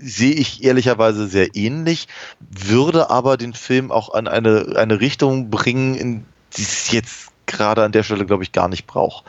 sehe 0.00 0.34
ich 0.34 0.62
ehrlicherweise 0.62 1.28
sehr 1.28 1.54
ähnlich, 1.56 2.08
würde 2.50 3.10
aber 3.10 3.36
den 3.36 3.54
Film 3.54 3.90
auch 3.90 4.14
an 4.14 4.28
eine, 4.28 4.74
eine 4.76 5.00
Richtung 5.00 5.50
bringen, 5.50 5.94
in 5.94 6.24
die 6.56 6.62
es 6.62 6.90
jetzt 6.92 7.28
gerade 7.46 7.84
an 7.84 7.92
der 7.92 8.02
Stelle, 8.02 8.26
glaube 8.26 8.42
ich, 8.42 8.52
gar 8.52 8.68
nicht 8.68 8.86
braucht. 8.86 9.24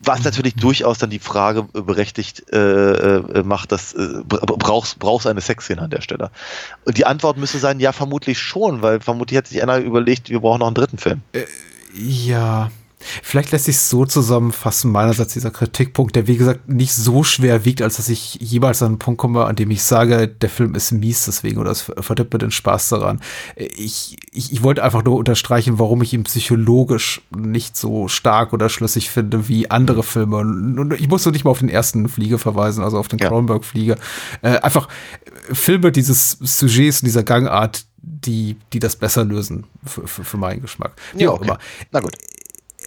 Was 0.00 0.22
natürlich 0.22 0.54
durchaus 0.54 0.98
dann 0.98 1.08
die 1.08 1.18
Frage 1.18 1.66
äh, 1.74 1.80
berechtigt 1.80 2.52
äh, 2.52 3.16
äh, 3.16 3.42
macht, 3.42 3.72
dass 3.72 3.94
äh, 3.94 4.22
bra- 4.22 4.44
brauchst 4.44 4.98
brauchst 4.98 5.26
eine 5.26 5.40
Sexszene 5.40 5.80
an 5.80 5.88
der 5.88 6.02
Stelle. 6.02 6.30
Und 6.84 6.98
die 6.98 7.06
Antwort 7.06 7.38
müsste 7.38 7.58
sein, 7.58 7.80
ja, 7.80 7.92
vermutlich 7.92 8.38
schon, 8.38 8.82
weil 8.82 9.00
vermutlich 9.00 9.38
hat 9.38 9.46
sich 9.46 9.62
einer 9.62 9.78
überlegt, 9.78 10.28
wir 10.28 10.40
brauchen 10.40 10.58
noch 10.60 10.66
einen 10.66 10.74
dritten 10.74 10.98
Film. 10.98 11.22
Ja. 11.94 12.70
Vielleicht 13.22 13.52
lässt 13.52 13.66
sich 13.66 13.78
so 13.78 14.04
zusammenfassen, 14.06 14.90
meinerseits 14.90 15.32
dieser 15.32 15.50
Kritikpunkt, 15.50 16.16
der 16.16 16.26
wie 16.26 16.36
gesagt 16.36 16.68
nicht 16.68 16.92
so 16.94 17.22
schwer 17.24 17.64
wiegt, 17.64 17.82
als 17.82 17.96
dass 17.96 18.08
ich 18.08 18.36
jemals 18.40 18.82
an 18.82 18.88
einen 18.88 18.98
Punkt 18.98 19.18
komme, 19.18 19.44
an 19.44 19.56
dem 19.56 19.70
ich 19.70 19.82
sage, 19.82 20.28
der 20.28 20.50
Film 20.50 20.74
ist 20.74 20.92
mies 20.92 21.24
deswegen 21.26 21.58
oder 21.58 21.70
es 21.70 21.82
verdirbt 21.82 22.32
mir 22.32 22.38
den 22.38 22.50
Spaß 22.50 22.88
daran. 22.90 23.20
Ich, 23.56 24.16
ich, 24.32 24.52
ich 24.52 24.62
wollte 24.62 24.82
einfach 24.82 25.04
nur 25.04 25.16
unterstreichen, 25.16 25.78
warum 25.78 26.02
ich 26.02 26.12
ihn 26.12 26.24
psychologisch 26.24 27.22
nicht 27.36 27.76
so 27.76 28.08
stark 28.08 28.52
oder 28.52 28.68
schlüssig 28.68 29.10
finde 29.10 29.48
wie 29.48 29.70
andere 29.70 30.02
Filme. 30.02 30.36
Und 30.36 30.94
ich 30.98 31.08
muss 31.08 31.24
nur 31.24 31.32
nicht 31.32 31.44
mal 31.44 31.50
auf 31.50 31.58
den 31.60 31.68
ersten 31.68 32.08
Fliege 32.08 32.38
verweisen, 32.38 32.82
also 32.82 32.98
auf 32.98 33.08
den 33.08 33.18
Ja. 33.18 33.28
Cronenberg-Fliege. 33.28 33.96
Äh, 34.42 34.58
einfach 34.58 34.88
Filme 35.52 35.92
dieses 35.92 36.38
Sujets 36.40 37.02
und 37.02 37.06
dieser 37.06 37.22
Gangart, 37.22 37.84
die, 38.06 38.56
die 38.72 38.78
das 38.78 38.96
besser 38.96 39.24
lösen 39.24 39.64
für, 39.84 40.06
für, 40.06 40.24
für 40.24 40.36
meinen 40.36 40.60
Geschmack. 40.60 40.92
Wie 41.14 41.24
Ja, 41.24 41.30
auch 41.30 41.34
okay. 41.36 41.44
immer 41.44 41.58
Na 41.90 42.00
gut. 42.00 42.12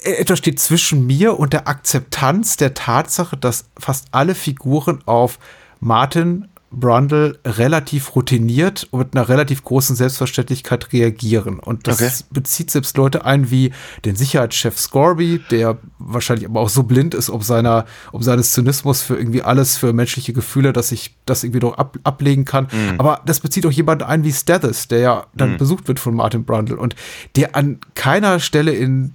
Etwas 0.07 0.39
steht 0.39 0.59
zwischen 0.59 1.05
mir 1.05 1.39
und 1.39 1.53
der 1.53 1.67
Akzeptanz 1.67 2.57
der 2.57 2.73
Tatsache, 2.73 3.37
dass 3.37 3.65
fast 3.77 4.07
alle 4.11 4.35
Figuren 4.35 5.01
auf 5.05 5.39
Martin 5.79 6.47
Brundle 6.69 7.39
relativ 7.45 8.13
routiniert 8.13 8.89
und 8.91 8.99
mit 8.99 9.15
einer 9.15 9.29
relativ 9.29 9.63
großen 9.63 9.95
Selbstverständlichkeit 9.95 10.91
reagieren. 10.91 11.59
Und 11.59 11.87
das 11.87 12.01
Okay. 12.01 12.11
bezieht 12.31 12.71
selbst 12.71 12.97
Leute 12.97 13.23
ein 13.23 13.49
wie 13.51 13.71
den 14.03 14.17
Sicherheitschef 14.17 14.77
Scorby, 14.77 15.41
der 15.49 15.77
wahrscheinlich 15.97 16.45
aber 16.45 16.59
auch 16.59 16.69
so 16.69 16.83
blind 16.83 17.13
ist, 17.13 17.29
um 17.29 17.41
seiner, 17.41 17.85
um 18.11 18.21
seines 18.21 18.51
Zynismus 18.51 19.01
für 19.01 19.15
irgendwie 19.15 19.43
alles 19.43 19.77
für 19.77 19.93
menschliche 19.93 20.33
Gefühle, 20.33 20.73
dass 20.73 20.91
ich 20.91 21.15
das 21.25 21.45
irgendwie 21.45 21.61
doch 21.61 21.77
ab, 21.77 21.97
ablegen 22.03 22.43
kann. 22.43 22.67
Aber 22.97 23.21
das 23.25 23.39
bezieht 23.39 23.65
auch 23.65 23.71
jemanden 23.71 24.03
ein 24.03 24.25
wie 24.25 24.33
Stathis, 24.33 24.89
der 24.89 24.99
ja 24.99 25.27
dann 25.35 25.51
besucht 25.57 25.87
wird 25.87 25.99
von 26.01 26.15
Martin 26.15 26.43
Brundle 26.43 26.75
und 26.75 26.95
der 27.37 27.55
an 27.55 27.79
keiner 27.95 28.41
Stelle 28.41 28.73
in 28.73 29.13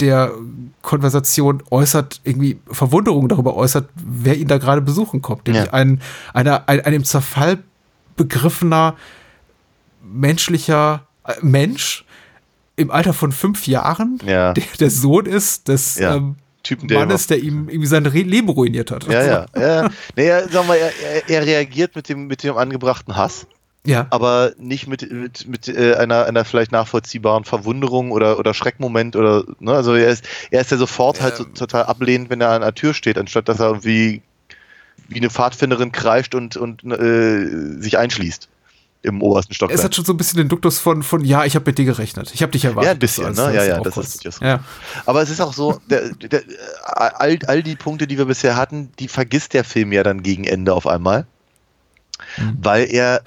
der 0.00 0.32
Konversation 0.82 1.62
äußert, 1.70 2.20
irgendwie 2.24 2.58
Verwunderung 2.70 3.28
darüber 3.28 3.54
äußert, 3.56 3.88
wer 3.94 4.36
ihn 4.36 4.48
da 4.48 4.58
gerade 4.58 4.80
besuchen 4.82 5.22
kommt. 5.22 5.46
Nämlich 5.46 5.66
Ja. 5.66 5.72
ein, 5.72 6.00
einer, 6.32 6.68
ein, 6.68 6.80
ein 6.80 6.92
im 6.94 7.04
Zerfall 7.04 7.58
begriffener 8.16 8.96
menschlicher 10.02 11.06
äh, 11.26 11.32
Mensch 11.42 12.04
im 12.76 12.90
Alter 12.90 13.12
von 13.12 13.32
fünf 13.32 13.66
Jahren, 13.66 14.18
Ja. 14.26 14.52
der 14.54 14.64
der 14.80 14.90
Sohn 14.90 15.26
ist 15.26 15.68
des 15.68 15.96
Ja. 15.98 16.16
ähm, 16.16 16.36
Typen, 16.62 16.88
der 16.88 17.00
Mannes, 17.00 17.26
der 17.26 17.38
ihm 17.40 17.68
irgendwie 17.68 17.86
sein 17.86 18.04
Leben 18.04 18.48
ruiniert 18.48 18.90
hat. 18.90 19.04
Ja, 19.06 19.22
ja, 19.24 19.46
ja. 19.56 19.90
Naja, 20.16 20.48
sagen 20.48 20.66
wir, 20.68 20.76
er, 20.76 20.92
er, 21.02 21.28
er 21.28 21.46
reagiert 21.46 21.94
mit 21.94 22.08
dem, 22.08 22.26
mit 22.26 22.42
dem 22.42 22.56
angebrachten 22.56 23.14
Hass, 23.16 23.46
Ja. 23.86 24.06
aber 24.10 24.52
nicht 24.58 24.86
mit, 24.86 25.10
mit, 25.12 25.46
mit 25.46 25.68
äh, 25.68 25.94
einer, 25.96 26.24
einer 26.24 26.46
vielleicht 26.46 26.72
nachvollziehbaren 26.72 27.44
Verwunderung 27.44 28.12
oder, 28.12 28.38
oder 28.38 28.54
Schreckmoment 28.54 29.14
oder, 29.14 29.44
ne, 29.60 29.72
also 29.72 29.94
er 29.94 30.08
ist, 30.08 30.24
er 30.50 30.62
ist 30.62 30.70
ja 30.70 30.78
sofort 30.78 31.20
halt 31.20 31.36
so 31.36 31.44
total 31.44 31.84
ablehnend, 31.84 32.30
wenn 32.30 32.40
er 32.40 32.50
an 32.50 32.62
der 32.62 32.74
Tür 32.74 32.94
steht, 32.94 33.18
anstatt 33.18 33.48
dass 33.48 33.60
er 33.60 33.66
irgendwie 33.66 34.22
wie 35.08 35.16
eine 35.16 35.28
Pfadfinderin 35.28 35.92
kreischt 35.92 36.34
und, 36.34 36.56
und 36.56 36.82
äh, 36.84 37.80
sich 37.80 37.98
einschließt 37.98 38.48
im 39.04 39.22
obersten 39.22 39.52
Stockwerk. 39.52 39.78
Es 39.78 39.84
hat 39.84 39.94
schon 39.94 40.04
so 40.04 40.14
ein 40.14 40.16
bisschen 40.16 40.38
den 40.38 40.48
Duktus 40.48 40.78
von, 40.78 41.02
von 41.02 41.22
ja, 41.22 41.44
ich 41.44 41.54
habe 41.54 41.66
mit 41.66 41.76
dir 41.76 41.84
gerechnet. 41.84 42.32
Ich 42.34 42.42
habe 42.42 42.52
dich 42.52 42.64
erwartet. 42.64 42.86
Ja, 42.86 42.92
ein 42.92 42.98
bisschen, 42.98 43.24
dass 43.26 43.36
ne? 43.36 43.54
Ja, 43.54 43.64
ja, 43.64 43.80
das 43.80 43.96
ist 43.98 44.40
ja. 44.40 44.64
Aber 45.04 45.20
es 45.20 45.28
ist 45.28 45.42
auch 45.42 45.52
so, 45.52 45.78
der, 45.90 46.08
der, 46.14 46.42
all, 46.84 47.38
all 47.46 47.62
die 47.62 47.76
Punkte, 47.76 48.06
die 48.06 48.16
wir 48.16 48.24
bisher 48.24 48.56
hatten, 48.56 48.90
die 48.98 49.08
vergisst 49.08 49.52
der 49.52 49.62
Film 49.62 49.92
ja 49.92 50.02
dann 50.02 50.22
gegen 50.22 50.44
Ende 50.44 50.72
auf 50.72 50.86
einmal. 50.86 51.26
Mhm. 52.36 52.58
Weil 52.62 52.84
er, 52.90 53.22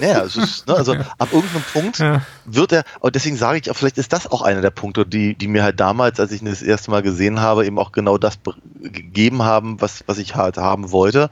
naja, 0.00 0.22
es 0.24 0.36
ist, 0.36 0.66
ne, 0.66 0.74
also 0.74 0.94
ab 1.18 1.32
irgendeinem 1.32 1.62
Punkt 1.72 1.98
Ja. 1.98 2.22
wird 2.44 2.72
er, 2.72 2.84
und 3.00 3.14
deswegen 3.14 3.36
sage 3.36 3.58
ich 3.58 3.70
auch, 3.70 3.76
vielleicht 3.76 3.98
ist 3.98 4.12
das 4.12 4.26
auch 4.26 4.42
einer 4.42 4.60
der 4.60 4.70
Punkte, 4.70 5.06
die, 5.06 5.34
die 5.34 5.48
mir 5.48 5.62
halt 5.62 5.80
damals, 5.80 6.18
als 6.20 6.32
ich 6.32 6.40
ihn 6.42 6.46
das 6.48 6.62
erste 6.62 6.90
Mal 6.90 7.02
gesehen 7.02 7.40
habe, 7.40 7.64
eben 7.66 7.78
auch 7.78 7.92
genau 7.92 8.18
das 8.18 8.36
be- 8.36 8.54
gegeben 8.80 9.42
haben, 9.42 9.80
was, 9.80 10.04
was 10.06 10.18
ich 10.18 10.34
halt 10.34 10.56
haben 10.56 10.90
wollte. 10.90 11.30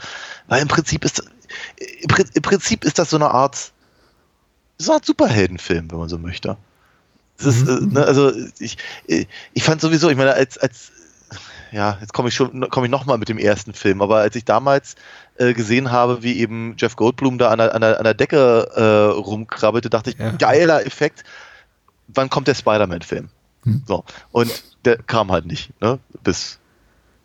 Weil 0.49 0.63
im 0.63 0.69
Prinzip 0.69 1.05
ist, 1.05 1.23
im, 2.01 2.09
Prin- 2.09 2.31
im 2.35 2.43
Prinzip 2.43 2.85
ist 2.85 2.99
das 2.99 3.11
so 3.11 3.17
eine 3.17 3.31
Art, 3.31 3.73
so 4.79 4.93
eine 4.93 4.97
Art 4.99 5.07
Superheldenfilm, 5.07 5.91
wenn 5.91 5.99
man 5.99 6.09
so 6.09 6.19
möchte. 6.19 6.57
Ist, 7.39 7.67
äh, 7.67 7.81
ne, 7.81 8.05
also 8.05 8.31
ich, 8.61 8.79
ich 9.53 9.65
fand 9.65 9.81
sowieso, 9.81 10.09
ich 10.11 10.17
meine, 10.17 10.35
als, 10.35 10.59
als 10.59 10.92
ja, 11.73 11.99
jetzt 12.01 12.13
komme 12.13 12.29
ich 12.29 12.35
schon, 12.35 12.69
komme 12.71 12.87
ich 12.87 12.91
nochmal 12.91 13.19
mit 13.19 13.29
dem 13.29 13.39
ersten 13.39 13.73
Film, 13.73 14.03
aber 14.03 14.19
als 14.19 14.37
ich 14.37 14.45
damals 14.45 14.95
äh, 15.37 15.55
gesehen 15.55 15.91
habe, 15.91 16.23
wie 16.23 16.39
eben 16.39 16.75
Jeff 16.79 16.97
Goldblum 16.97 17.39
da 17.39 17.51
an 17.51 17.59
der, 17.59 17.75
an 17.75 17.81
der, 17.81 17.99
an 17.99 18.05
der 18.05 18.15
Decke 18.15 18.69
äh, 18.75 19.19
rumkrabbelte, 19.19 19.91
dachte 19.91 20.11
ich, 20.11 20.19
Ja. 20.19 20.33
geiler 20.33 20.85
Effekt. 20.87 21.25
Wann 22.09 22.29
kommt 22.31 22.47
der 22.49 22.55
Spider-Man-Film? 22.55 23.29
So. 23.87 24.05
Und 24.33 24.63
der 24.85 24.97
kam 24.99 25.31
halt 25.31 25.47
nicht, 25.47 25.71
ne? 25.81 25.99
Bis 26.25 26.59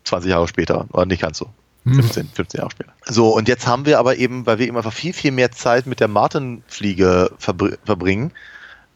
20 0.05 0.29
Jahre 0.29 0.47
später, 0.47 0.85
oder 0.93 1.05
nicht 1.05 1.21
ganz 1.21 1.37
so. 1.39 1.49
15, 1.85 2.29
15 2.33 2.59
Jahre 2.59 2.71
später. 2.71 2.91
So, 3.05 3.29
und 3.29 3.47
jetzt 3.47 3.65
haben 3.65 3.85
wir 3.85 3.97
aber 3.97 4.17
eben, 4.17 4.45
weil 4.45 4.59
wir 4.59 4.67
eben 4.67 4.75
einfach 4.77 4.93
viel, 4.93 5.13
viel 5.13 5.31
mehr 5.31 5.51
Zeit 5.51 5.85
mit 5.87 5.99
der 5.99 6.07
Martin-Fliege 6.09 7.31
verbr 7.37 7.77
verbringen, 7.85 8.31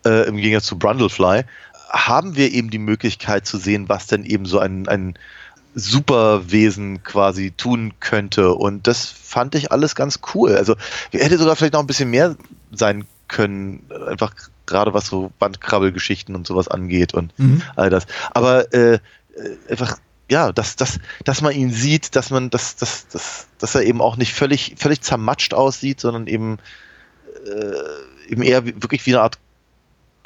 äh, 0.06 0.28
im 0.28 0.36
Gegensatz 0.38 0.66
zu 0.66 0.78
Brundlefly, 0.78 1.43
haben 1.89 2.36
wir 2.36 2.52
eben 2.52 2.70
die 2.70 2.80
Möglichkeit 2.80 3.45
zu 3.45 3.58
sehen, 3.58 3.89
was 3.89 4.08
denn 4.08 4.24
eben 4.26 4.45
so 4.45 4.60
ein, 4.60 4.88
ein 4.88 5.18
Superwesen 5.74 7.03
quasi 7.03 7.51
tun 7.51 7.93
könnte. 7.99 8.53
Und 8.53 8.88
das 8.88 9.05
fand 9.05 9.55
ich 9.55 9.72
alles 9.72 9.95
ganz 9.95 10.19
cool. 10.34 10.55
Also 10.55 10.76
hätte 11.11 11.38
sogar 11.38 11.55
vielleicht 11.55 11.74
noch 11.74 11.80
ein 11.80 11.88
bisschen 11.88 12.09
mehr 12.09 12.36
sein 12.72 13.05
können, 13.28 13.84
einfach 14.07 14.34
gerade 14.65 14.93
was 14.93 15.07
so 15.07 15.32
Bandkrabbelgeschichten 15.39 16.36
und 16.36 16.47
sowas 16.47 16.67
angeht 16.67 17.13
und 17.13 17.38
Mhm. 17.39 17.61
all 17.76 17.89
das. 17.89 18.05
Aber 18.32 18.74
äh, 18.74 18.99
einfach, 19.69 19.97
ja, 20.30 20.51
dass, 20.51 20.76
dass, 20.76 20.99
dass 21.24 21.41
man 21.41 21.53
ihn 21.53 21.72
sieht, 21.72 22.15
dass 22.15 22.30
man, 22.30 22.49
dass, 22.49 22.76
dass, 22.76 23.07
dass, 23.07 23.47
dass 23.57 23.76
er 23.76 23.84
eben 23.84 24.01
auch 24.01 24.17
nicht 24.17 24.34
völlig, 24.34 24.76
völlig 24.78 25.01
zermatscht 25.01 25.53
aussieht, 25.53 25.99
sondern 25.99 26.28
eben, 26.28 26.57
äh, 27.45 28.32
eben 28.32 28.41
eher 28.43 28.65
wie, 28.65 28.76
wirklich 28.82 29.05
wie 29.05 29.13
eine 29.13 29.24
Art 29.24 29.39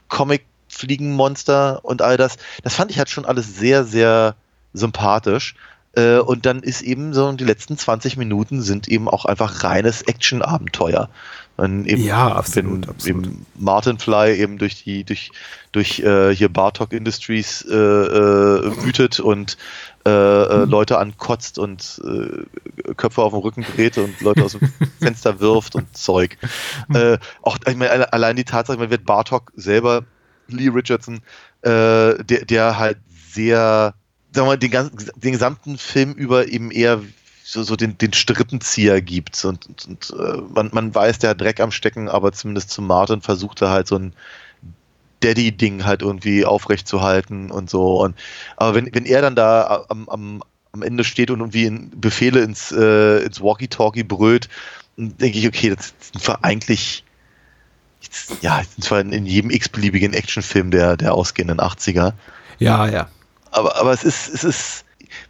Comic-Fliegenmonster 0.09 1.83
und 1.83 2.01
all 2.01 2.17
das. 2.17 2.37
Das 2.63 2.75
fand 2.75 2.91
ich 2.91 2.97
halt 2.97 3.09
schon 3.09 3.25
alles 3.25 3.57
sehr, 3.57 3.83
sehr 3.83 4.35
sympathisch. 4.75 5.55
Äh, 5.97 6.17
und 6.19 6.45
dann 6.45 6.59
ist 6.61 6.81
eben 6.81 7.13
so, 7.13 7.31
die 7.31 7.45
letzten 7.45 7.77
20 7.77 8.17
Minuten 8.17 8.61
sind 8.61 8.87
eben 8.89 9.07
auch 9.07 9.25
einfach 9.25 9.63
reines 9.63 10.01
Action-Abenteuer. 10.01 11.09
Ja, 12.01 12.27
absolut, 12.33 12.83
wenn 12.83 12.89
absolut. 12.89 13.25
Eben 13.27 13.45
Martin 13.57 13.97
Fly 13.97 14.35
eben 14.35 14.57
durch 14.57 14.83
die, 14.83 15.05
durch, 15.05 15.31
durch 15.71 16.01
äh, 16.01 16.35
hier 16.35 16.49
Bartok 16.49 16.91
Industries 16.91 17.61
äh, 17.61 17.73
äh, 17.73 18.83
wütet 18.83 19.21
und 19.21 19.55
äh, 20.05 20.09
äh, 20.11 20.65
Leute 20.65 20.97
ankotzt 20.99 21.57
und 21.57 22.01
äh, 22.05 22.93
Köpfe 22.95 23.21
auf 23.21 23.31
dem 23.31 23.39
Rücken 23.39 23.65
dreht 23.75 23.97
und 23.97 24.19
Leute 24.19 24.43
aus 24.43 24.51
dem 24.51 24.69
Fenster 25.01 25.39
wirft 25.39 25.75
und 25.75 25.95
Zeug. 25.95 26.37
Äh, 26.93 27.17
auch 27.41 27.57
ich 27.65 27.77
meine, 27.77 27.91
alle- 27.91 28.11
allein 28.11 28.35
die 28.35 28.43
Tatsache, 28.43 28.77
man 28.77 28.89
wird 28.89 29.05
Bartok 29.05 29.53
selber, 29.55 30.03
Lee 30.49 30.67
Richardson, 30.67 31.21
äh, 31.61 32.21
der, 32.21 32.43
der 32.45 32.77
halt 32.77 32.97
sehr, 33.31 33.93
sagen 34.35 34.47
wir 34.47 34.57
den, 34.57 34.71
ganzen, 34.71 35.11
den 35.15 35.31
gesamten 35.31 35.77
Film 35.77 36.13
über 36.13 36.47
eben 36.47 36.71
eher 36.71 37.01
so, 37.43 37.63
so 37.63 37.75
den, 37.75 37.97
den 37.97 38.13
Strippenzieher 38.13 39.01
gibt 39.01 39.43
und, 39.45 39.67
und, 39.67 39.85
und 39.87 40.13
äh, 40.19 40.41
man, 40.53 40.69
man 40.73 40.93
weiß, 40.93 41.19
der 41.19 41.31
hat 41.31 41.41
Dreck 41.41 41.59
am 41.59 41.71
Stecken, 41.71 42.09
aber 42.09 42.31
zumindest 42.31 42.71
zu 42.71 42.81
Martin 42.81 43.21
versucht 43.21 43.61
er 43.61 43.69
halt 43.69 43.87
so 43.87 43.97
ein 43.97 44.13
Daddy-Ding 45.21 45.85
halt 45.85 46.01
irgendwie 46.01 46.45
aufrechtzuhalten 46.45 47.51
und 47.51 47.69
so. 47.69 48.01
Und 48.01 48.15
aber 48.57 48.75
wenn, 48.75 48.93
wenn 48.93 49.05
er 49.05 49.21
dann 49.21 49.35
da 49.35 49.85
am, 49.89 50.09
am, 50.09 50.43
am 50.71 50.81
Ende 50.81 51.03
steht 51.03 51.31
und 51.31 51.39
irgendwie 51.39 51.65
in 51.65 51.91
Befehle 51.99 52.41
ins, 52.41 52.71
äh, 52.71 53.23
ins 53.23 53.41
Walkie-Talkie 53.41 54.03
brüllt, 54.03 54.49
denke 54.97 55.37
ich, 55.37 55.47
okay, 55.47 55.73
das 55.75 55.93
sind 56.11 56.27
wir 56.27 56.43
eigentlich 56.43 57.03
ja, 58.41 58.61
in, 58.91 59.11
in 59.11 59.25
jedem 59.25 59.49
x-beliebigen 59.51 60.13
Actionfilm 60.13 60.71
der, 60.71 60.97
der 60.97 61.13
ausgehenden 61.13 61.59
80er. 61.59 62.13
Ja, 62.59 62.87
ja. 62.87 63.07
Aber, 63.55 63.75
aber 63.77 63.91
es 63.93 64.03
ist, 64.03 64.27
es 64.29 64.43
ist, 64.43 64.85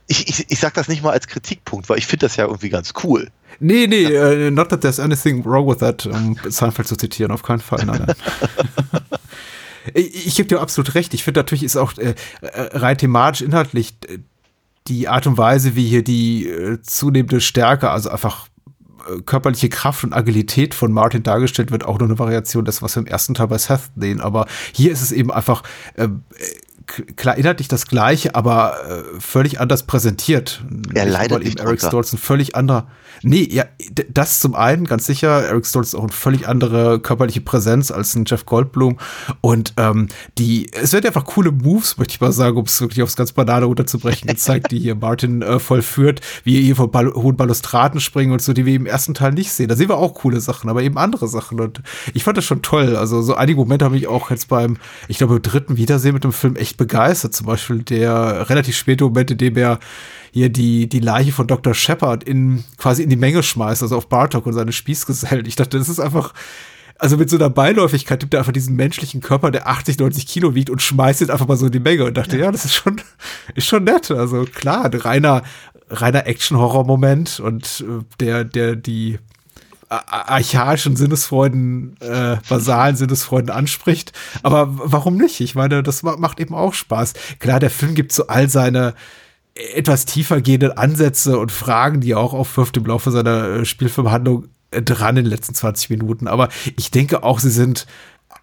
ich, 0.07 0.27
ich, 0.27 0.45
ich 0.51 0.59
sag 0.59 0.73
das 0.73 0.87
nicht 0.87 1.03
mal 1.03 1.11
als 1.11 1.27
Kritikpunkt, 1.27 1.89
weil 1.89 1.97
ich 1.97 2.07
finde 2.07 2.25
das 2.25 2.35
ja 2.35 2.45
irgendwie 2.45 2.69
ganz 2.69 2.93
cool. 3.03 3.29
Nee, 3.59 3.87
nee, 3.87 4.03
äh, 4.03 4.51
not 4.51 4.69
that 4.69 4.81
there's 4.81 4.99
anything 4.99 5.45
wrong 5.45 5.67
with 5.67 5.77
that, 5.77 6.05
um 6.05 6.35
Seinfeld 6.47 6.87
zu 6.87 6.95
zitieren, 6.95 7.31
auf 7.31 7.43
keinen 7.43 7.59
Fall. 7.61 7.85
Nein, 7.85 8.05
nein. 8.05 8.15
ich 9.93 10.27
ich 10.27 10.35
gebe 10.35 10.47
dir 10.47 10.59
absolut 10.59 10.95
recht. 10.95 11.13
Ich 11.13 11.23
finde 11.23 11.39
natürlich 11.39 11.63
ist 11.63 11.77
auch 11.77 11.97
äh, 11.97 12.15
äh, 12.41 12.77
rein 12.77 12.97
thematisch, 12.97 13.41
inhaltlich 13.41 13.93
äh, 14.07 14.19
die 14.87 15.07
Art 15.07 15.25
und 15.27 15.37
Weise, 15.37 15.75
wie 15.75 15.87
hier 15.87 16.03
die 16.03 16.47
äh, 16.47 16.81
zunehmende 16.81 17.41
Stärke, 17.41 17.89
also 17.89 18.09
einfach 18.09 18.47
äh, 19.07 19.21
körperliche 19.21 19.69
Kraft 19.69 20.03
und 20.03 20.13
Agilität 20.13 20.73
von 20.75 20.91
Martin 20.91 21.23
dargestellt 21.23 21.71
wird, 21.71 21.85
auch 21.85 21.97
nur 21.99 22.07
eine 22.07 22.19
Variation 22.19 22.65
des, 22.65 22.81
was 22.81 22.95
wir 22.95 23.01
im 23.01 23.07
ersten 23.07 23.33
Teil 23.35 23.47
bei 23.47 23.57
Seth 23.57 23.89
sehen. 23.95 24.19
Aber 24.21 24.47
hier 24.73 24.91
ist 24.91 25.01
es 25.01 25.11
eben 25.11 25.31
einfach 25.31 25.63
äh, 25.95 26.07
k- 26.07 26.13
klar 26.87 27.37
inhaltlich 27.37 27.67
das 27.67 27.87
Gleiche, 27.87 28.35
aber 28.35 28.75
äh, 28.87 29.19
völlig 29.19 29.59
anders 29.59 29.83
präsentiert. 29.83 30.63
Er 30.93 31.05
leidet 31.05 31.31
weil 31.31 31.41
eben 31.41 31.49
nicht 31.49 31.59
Eric. 31.59 31.81
Stoltz 31.81 32.13
ein 32.13 32.17
völlig 32.17 32.55
anderer. 32.55 32.87
Nee, 33.21 33.47
ja, 33.49 33.65
das 34.09 34.39
zum 34.39 34.55
einen, 34.55 34.85
ganz 34.85 35.05
sicher. 35.05 35.43
Eric 35.43 35.65
Stoltz 35.65 35.89
ist 35.89 35.95
auch 35.95 36.03
eine 36.03 36.11
völlig 36.11 36.47
andere 36.47 36.99
körperliche 36.99 37.41
Präsenz 37.41 37.91
als 37.91 38.15
ein 38.15 38.25
Jeff 38.27 38.45
Goldblum. 38.45 38.97
Und 39.41 39.73
ähm, 39.77 40.07
die, 40.37 40.69
es 40.73 40.93
werden 40.93 41.07
einfach 41.07 41.25
coole 41.25 41.51
Moves, 41.51 41.97
möchte 41.97 42.13
ich 42.13 42.21
mal 42.21 42.31
sagen, 42.31 42.57
um 42.57 42.65
es 42.65 42.79
wirklich 42.81 43.01
aufs 43.03 43.15
ganz 43.15 43.31
Banane 43.31 43.65
runterzubrechen, 43.65 44.27
gezeigt, 44.27 44.71
die 44.71 44.79
hier 44.79 44.95
Martin 44.95 45.41
äh, 45.41 45.59
vollführt, 45.59 46.21
wie 46.43 46.57
er 46.57 46.61
hier 46.61 46.75
von 46.75 46.91
Ball 46.91 47.11
hohen 47.13 47.35
Balustraden 47.35 47.99
springen 47.99 48.31
und 48.31 48.41
so, 48.41 48.53
die 48.53 48.65
wir 48.65 48.75
im 48.75 48.85
ersten 48.85 49.13
Teil 49.13 49.31
nicht 49.31 49.51
sehen. 49.51 49.69
Da 49.69 49.75
sehen 49.75 49.89
wir 49.89 49.97
auch 49.97 50.13
coole 50.13 50.39
Sachen, 50.39 50.69
aber 50.69 50.83
eben 50.83 50.97
andere 50.97 51.27
Sachen. 51.27 51.59
Und 51.59 51.81
ich 52.13 52.23
fand 52.23 52.37
das 52.37 52.45
schon 52.45 52.61
toll. 52.61 52.95
Also 52.95 53.21
so 53.21 53.35
einige 53.35 53.59
Momente 53.59 53.85
haben 53.85 53.93
mich 53.93 54.07
auch 54.07 54.29
jetzt 54.29 54.49
beim, 54.49 54.77
ich 55.07 55.17
glaube, 55.17 55.39
dritten 55.39 55.77
Wiedersehen 55.77 56.13
mit 56.13 56.23
dem 56.23 56.33
Film 56.33 56.55
echt 56.55 56.74
begeistert. 56.77 57.33
Zum 57.33 57.47
Beispiel 57.47 57.83
der 57.83 58.49
relativ 58.49 58.77
späte 58.77 59.03
Moment, 59.03 59.31
in 59.31 59.37
dem 59.37 59.57
er 59.57 59.79
hier 60.31 60.49
die, 60.49 60.89
die 60.89 60.99
Leiche 60.99 61.31
von 61.31 61.47
Dr. 61.47 61.73
Shepard 61.73 62.23
in, 62.23 62.63
quasi 62.77 63.03
in 63.03 63.09
die 63.09 63.15
Menge 63.15 63.41
schmeißt, 63.41 63.81
also 63.83 63.95
auf 63.95 64.09
Bartok 64.09 64.45
und 64.45 64.53
seine 64.53 64.73
Spießgesellen. 64.73 65.45
Ich 65.45 65.55
dachte, 65.55 65.77
das 65.77 65.87
ist 65.87 65.99
einfach, 65.99 66.33
also 66.97 67.17
mit 67.17 67.29
so 67.29 67.37
einer 67.37 67.49
Beiläufigkeit 67.49 68.21
nimmt 68.21 68.33
er 68.33 68.41
einfach 68.41 68.51
diesen 68.51 68.75
menschlichen 68.75 69.21
Körper, 69.21 69.51
der 69.51 69.67
80, 69.67 69.97
90 69.99 70.27
Kilo 70.27 70.55
wiegt 70.55 70.69
und 70.69 70.81
schmeißt 70.81 71.21
ihn 71.21 71.29
einfach 71.29 71.47
mal 71.47 71.57
so 71.57 71.67
in 71.67 71.71
die 71.71 71.79
Menge 71.79 72.05
und 72.05 72.17
dachte, 72.17 72.37
ja, 72.37 72.51
das 72.51 72.65
ist 72.65 72.73
schon, 72.73 73.01
ist 73.55 73.67
schon 73.67 73.85
nett. 73.85 74.11
Also 74.11 74.43
klar, 74.43 74.85
ein 74.85 74.93
reiner, 74.93 75.43
reiner 75.89 76.27
Action-Horror-Moment 76.27 77.39
und 77.39 77.85
äh, 77.87 78.03
der, 78.19 78.43
der 78.43 78.75
die 78.75 79.19
archaischen 79.89 80.95
Sinnesfreuden, 80.95 81.95
äh, 81.99 82.37
basalen 82.49 82.95
Sinnesfreuden 82.95 83.49
anspricht. 83.49 84.13
Aber 84.43 84.67
warum 84.69 85.17
nicht? 85.17 85.41
Ich 85.41 85.55
meine, 85.55 85.83
das 85.83 86.03
ma 86.03 86.15
macht 86.17 86.39
eben 86.39 86.55
auch 86.55 86.73
Spaß. 86.73 87.13
Klar, 87.39 87.59
der 87.59 87.69
Film 87.69 87.95
gibt 87.95 88.11
so 88.11 88.27
all 88.27 88.49
seine 88.49 88.95
etwas 89.55 90.05
tiefer 90.05 90.41
gehenden 90.41 90.73
Ansätze 90.73 91.39
und 91.39 91.51
Fragen, 91.51 92.01
die 92.01 92.11
er 92.11 92.19
auch 92.19 92.33
aufwirft 92.33 92.75
im 92.77 92.85
Laufe 92.85 93.11
seiner 93.11 93.47
äh, 93.47 93.65
Spielfilmhandlung 93.65 94.49
äh, 94.71 94.81
dran 94.81 95.17
in 95.17 95.23
den 95.23 95.31
letzten 95.31 95.55
20 95.55 95.89
Minuten. 95.89 96.27
Aber 96.27 96.49
ich 96.75 96.91
denke 96.91 97.23
auch, 97.23 97.39
sie 97.39 97.49
sind 97.49 97.87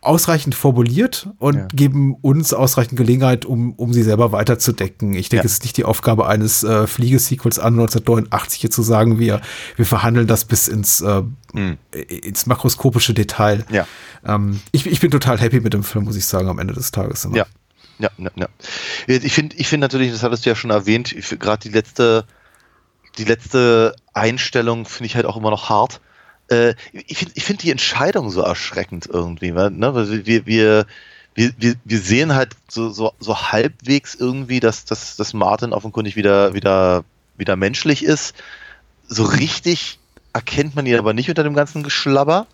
ausreichend 0.02 0.54
formuliert 0.56 1.28
und 1.38 1.54
Ja. 1.56 1.68
geben 1.72 2.16
uns 2.20 2.52
ausreichend 2.52 2.96
Gelegenheit, 2.98 3.44
um, 3.44 3.72
um 3.74 3.92
sie 3.92 4.02
selber 4.02 4.32
weiterzudecken. 4.32 5.14
Ich 5.14 5.28
denke, 5.28 5.44
Ja. 5.44 5.46
es 5.46 5.52
ist 5.54 5.62
nicht 5.62 5.76
die 5.76 5.84
Aufgabe 5.84 6.26
eines 6.26 6.64
äh, 6.64 6.86
Fliegesequels 6.88 7.58
an 7.60 7.74
1989 7.74 8.60
hier 8.60 8.70
zu 8.70 8.82
sagen, 8.82 9.18
wir, 9.20 9.40
wir 9.76 9.86
verhandeln 9.86 10.26
das 10.26 10.44
bis 10.44 10.66
ins, 10.68 11.00
äh, 11.02 11.22
ins 11.92 12.46
makroskopische 12.46 13.14
Detail. 13.14 13.64
Ja. 13.70 13.86
Ähm, 14.26 14.60
ich, 14.72 14.86
ich 14.86 14.98
bin 15.00 15.10
total 15.12 15.40
happy 15.40 15.60
mit 15.60 15.72
dem 15.72 15.84
Film, 15.84 16.04
muss 16.04 16.16
ich 16.16 16.26
sagen, 16.26 16.48
am 16.48 16.58
Ende 16.58 16.74
des 16.74 16.90
Tages. 16.90 17.24
immer. 17.24 17.36
Ja. 17.36 17.46
Ja, 17.98 18.10
ja, 18.18 18.30
ja. 18.34 18.48
Ich 19.06 19.32
finde 19.32 19.54
ich 19.56 19.68
finde 19.68 19.84
natürlich, 19.84 20.10
das 20.10 20.24
hattest 20.24 20.44
du 20.44 20.50
ja 20.50 20.56
schon 20.56 20.70
erwähnt, 20.70 21.14
gerade 21.38 21.62
die 21.62 21.72
letzte, 21.72 22.24
die 23.18 23.24
letzte 23.24 23.94
Einstellung 24.14 24.86
finde 24.86 25.06
ich 25.06 25.14
halt 25.14 25.26
auch 25.26 25.36
immer 25.36 25.50
noch 25.50 25.68
hart. 25.68 26.00
Äh, 26.52 26.74
ich 26.92 27.18
finde 27.18 27.32
ich 27.34 27.44
find 27.44 27.62
die 27.62 27.70
Entscheidung 27.70 28.30
so 28.30 28.42
erschreckend 28.42 29.06
irgendwie, 29.06 29.54
weil, 29.54 29.70
ne? 29.70 29.94
weil 29.94 30.26
wir, 30.26 30.46
wir, 30.46 30.86
wir, 31.34 31.76
wir, 31.84 31.98
sehen 31.98 32.34
halt 32.34 32.54
so, 32.68 32.90
so, 32.90 33.12
so 33.18 33.36
halbwegs 33.36 34.14
irgendwie, 34.14 34.60
dass, 34.60 34.84
dass, 34.84 35.16
dass 35.16 35.32
Martin 35.32 35.72
offenkundig 35.72 36.14
wieder, 36.14 36.54
wieder, 36.54 37.04
wieder 37.36 37.56
menschlich 37.56 38.04
ist. 38.04 38.34
So 39.08 39.24
richtig 39.24 39.98
erkennt 40.32 40.76
man 40.76 40.86
ihn 40.86 40.98
aber 40.98 41.14
nicht 41.14 41.28
unter 41.28 41.42
dem 41.42 41.54
ganzen 41.54 41.82
Geschlabber. 41.82 42.46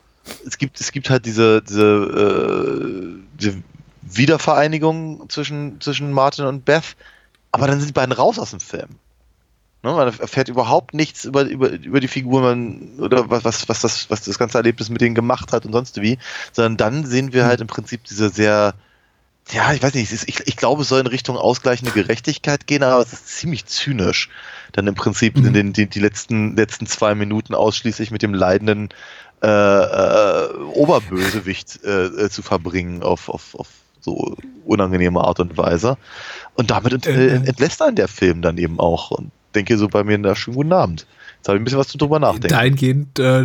Es 0.47 0.59
gibt, 0.59 0.81
es 0.81 0.93
gibt 0.93 1.11
halt 1.11 1.27
diese, 1.27 1.63
diese, 1.63 1.85
äh, 1.85 3.23
diese 3.41 3.63
Wiedervereinigung 4.03 5.29
zwischen, 5.29 5.81
zwischen 5.81 6.13
Martin 6.13 6.45
und 6.45 6.65
Beth, 6.65 6.97
aber 7.51 7.67
dann 7.67 7.79
sind 7.79 7.89
die 7.89 7.95
beiden 7.95 8.13
raus 8.13 8.39
aus 8.39 8.51
dem 8.51 8.61
Film. 8.61 8.89
Ne, 9.83 9.93
man 9.93 10.09
erfährt 10.09 10.49
überhaupt 10.49 10.93
nichts 10.93 11.25
über, 11.25 11.45
über, 11.45 11.71
über 11.71 12.01
die 12.01 12.09
Figur 12.09 12.41
man, 12.41 12.99
oder 12.99 13.31
was, 13.31 13.45
was, 13.45 13.69
was, 13.69 13.81
das, 13.81 14.11
was 14.11 14.23
das 14.23 14.37
ganze 14.37 14.59
Erlebnis 14.59 14.89
mit 14.91 15.01
denen 15.01 15.15
gemacht 15.15 15.53
hat 15.53 15.65
und 15.67 15.73
sonst 15.73 16.03
wie, 16.03 16.19
sondern 16.53 16.77
dann 16.77 17.07
sehen 17.07 17.33
wir 17.33 17.47
halt 17.47 17.61
im 17.61 17.69
Prinzip 17.69 18.03
diese 18.03 18.29
sehr, 18.29 18.75
ja, 19.53 19.73
ich 19.73 19.81
weiß 19.81 19.95
nicht, 19.95 20.11
ist, 20.11 20.29
ich, 20.29 20.41
ich 20.47 20.57
glaube, 20.57 20.83
es 20.83 20.89
soll 20.89 21.01
in 21.01 21.07
Richtung 21.07 21.37
ausgleichende 21.37 21.93
Gerechtigkeit 21.93 22.67
gehen, 22.67 22.83
aber 22.83 23.03
es 23.03 23.13
ist 23.13 23.29
ziemlich 23.29 23.67
zynisch, 23.67 24.31
dann 24.73 24.89
im 24.89 24.97
Prinzip 24.97 25.37
in 25.37 25.53
den, 25.53 25.73
die, 25.73 25.87
die 25.87 26.01
letzten, 26.01 26.57
letzten 26.57 26.89
zwei 26.89 27.15
Minuten 27.15 27.55
ausschließlich 27.55 28.11
mit 28.11 28.23
dem 28.23 28.35
leidenden 28.35 28.89
äh, 29.43 29.47
äh, 29.47 30.55
Oberbösewicht 30.75 31.85
äh, 31.85 32.07
äh, 32.07 32.31
zu 32.31 32.43
verbringen 32.43 33.05
auf, 33.05 33.29
auf, 33.29 33.55
auf 33.55 33.69
so 34.01 34.37
unangenehme 34.65 35.21
Art 35.23 35.39
und 35.39 35.57
Weise. 35.57 35.97
Und 36.55 36.73
damit 36.73 36.93
ent, 36.93 37.07
äh, 37.07 37.37
entlässt 37.37 37.81
einen 37.81 37.95
der 37.95 38.09
Film 38.09 38.43
dann 38.43 38.59
eben 38.59 38.81
auch. 38.81 39.13
Und 39.13 39.31
denke 39.59 39.77
so 39.79 39.89
bei 39.89 40.05
mir, 40.05 40.17
na, 40.19 40.35
schönen 40.35 40.57
guten 40.57 40.73
Abend. 40.73 41.07
Jetzt 41.37 41.49
habe 41.49 41.57
ich 41.57 41.61
ein 41.61 41.65
bisschen 41.65 41.79
was 41.79 41.89
zu 41.89 41.99
drüber 41.99 42.19
nachdenken. 42.19 42.49
Dahingehend 42.49 43.19
äh, 43.19 43.45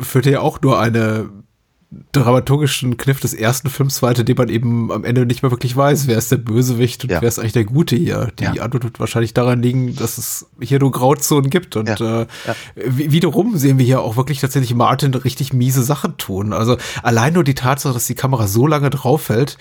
führt 0.00 0.26
er 0.26 0.32
ja 0.32 0.40
auch 0.40 0.60
nur 0.60 0.78
eine 0.80 1.28
dramaturgischen 2.12 2.96
Kniff 2.96 3.20
des 3.20 3.34
ersten 3.34 3.70
Films 3.70 4.02
weiter, 4.02 4.24
dem 4.24 4.36
man 4.36 4.48
eben 4.48 4.90
am 4.90 5.04
Ende 5.04 5.24
nicht 5.26 5.42
mehr 5.44 5.52
wirklich 5.52 5.76
weiß, 5.76 6.08
wer 6.08 6.18
ist 6.18 6.32
der 6.32 6.38
Bösewicht 6.38 7.04
und 7.04 7.10
Ja. 7.10 7.20
wer 7.22 7.28
ist 7.28 7.38
eigentlich 7.38 7.52
der 7.52 7.64
Gute 7.64 7.94
hier. 7.94 8.32
Die 8.40 8.44
Ja. 8.44 8.50
Antwort 8.64 8.82
wird 8.82 8.98
wahrscheinlich 8.98 9.32
daran 9.32 9.62
liegen, 9.62 9.94
dass 9.94 10.18
es 10.18 10.46
hier 10.60 10.80
nur 10.80 10.90
Grauzonen 10.90 11.50
gibt. 11.50 11.76
Und 11.76 11.88
Ja. 12.00 12.22
äh, 12.22 12.26
wi- 12.74 13.12
wiederum 13.12 13.56
sehen 13.56 13.78
wir 13.78 13.86
hier 13.86 14.00
auch 14.02 14.16
wirklich 14.16 14.40
tatsächlich 14.40 14.74
Martin 14.74 15.14
richtig 15.14 15.52
miese 15.52 15.84
Sachen 15.84 16.16
tun. 16.16 16.52
Also 16.52 16.78
allein 17.04 17.32
nur 17.34 17.44
die 17.44 17.54
Tatsache, 17.54 17.94
dass 17.94 18.06
die 18.08 18.16
Kamera 18.16 18.48
so 18.48 18.66
lange 18.66 18.90
drauf 18.90 19.28
hält, 19.28 19.56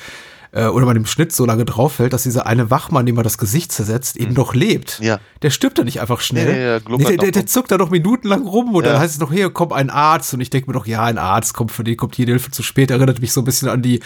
äh, 0.54 0.66
oder 0.68 0.86
man 0.86 0.96
im 0.96 1.06
Schnitt 1.06 1.32
so 1.34 1.46
lange 1.46 1.66
drauf 1.66 2.00
hält, 2.00 2.14
dass 2.14 2.24
dieser 2.24 2.46
eine 2.46 2.70
Wachmann, 2.70 3.06
dem 3.06 3.16
man 3.16 3.24
das 3.24 3.38
Gesicht 3.38 3.72
zersetzt, 3.72 4.16
eben 4.18 4.34
noch 4.34 4.54
lebt. 4.54 5.00
Ja. 5.02 5.20
Der 5.42 5.50
stirbt 5.50 5.78
ja 5.78 5.84
nicht 5.84 6.00
einfach 6.00 6.22
schnell. 6.22 6.46
Nee, 6.46 6.52
nee, 6.54 6.58
der 6.66 6.80
gluckert 6.80 7.10
der, 7.10 7.18
der, 7.18 7.32
der 7.32 7.46
zuckt 7.46 7.72
da 7.72 7.78
noch 7.78 7.90
minutenlang 7.90 8.48
rum 8.48 8.76
und 8.76 8.86
Ja. 8.86 8.94
dann 8.94 9.02
heißt 9.02 9.16
es 9.16 9.20
noch, 9.20 9.32
hier 9.32 9.50
kommt 9.50 9.74
ein 9.74 9.90
Arzt 9.90 10.34
und 10.34 10.42
ich 10.42 10.50
denke 10.50 10.70
mir 10.70 10.74
doch, 10.74 10.86
ja, 10.86 11.04
ein 11.04 11.18
Arzt 11.18 11.54
kommt 11.54 11.72
für 11.72 11.84
den 11.84 11.98
kommt 11.98 12.18
jede 12.18 12.32
Hilfe 12.32 12.52
zu 12.52 12.64
spät. 12.64 12.92
Erinnert 12.92 13.20
mich 13.20 13.32
so 13.34 13.42
ein 13.42 13.46
bisschen 13.46 13.68
an 13.70 13.82
die 13.82 14.00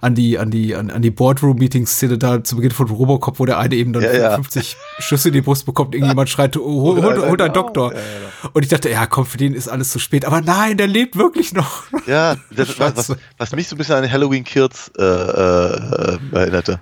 an 0.00 0.14
die 0.14 0.38
an 0.38 0.50
die 0.50 0.74
an, 0.74 0.90
an 0.90 1.02
die 1.02 1.10
Boardroom-Meeting-Szene 1.10 2.18
da 2.18 2.42
zu 2.44 2.56
Beginn 2.56 2.72
von 2.72 2.88
Robocop, 2.88 3.38
wo 3.38 3.46
der 3.46 3.58
eine 3.58 3.74
eben 3.74 3.92
dann 3.92 4.02
Ja, 4.02 4.12
ja. 4.12 4.34
50 4.34 4.76
Schüsse 4.98 5.28
in 5.28 5.34
die 5.34 5.40
Brust 5.40 5.66
bekommt, 5.66 5.94
irgendjemand 5.94 6.28
schreit, 6.28 6.56
oh, 6.56 6.64
hol, 6.82 7.02
hol, 7.02 7.28
hol, 7.28 7.36
deinen 7.36 7.52
Doktor. 7.54 7.92
Und 8.52 8.62
ich 8.62 8.68
dachte, 8.68 8.90
ja, 8.90 9.06
komm, 9.06 9.24
für 9.26 9.38
den 9.38 9.54
ist 9.54 9.68
alles 9.68 9.90
zu 9.90 9.98
spät. 9.98 10.24
Aber 10.24 10.40
nein, 10.40 10.76
der 10.76 10.86
lebt 10.88 11.16
wirklich 11.16 11.52
noch. 11.52 11.84
Ja, 12.06 12.36
das, 12.50 12.78
was, 12.78 12.96
was, 13.08 13.16
was 13.38 13.52
mich 13.52 13.68
so 13.68 13.76
ein 13.76 13.78
bisschen 13.78 13.94
an 13.96 14.10
Halloween 14.10 14.44
Kills 14.44 14.90
äh, 14.98 15.02
äh, 15.04 15.91
erinnerte. 16.32 16.80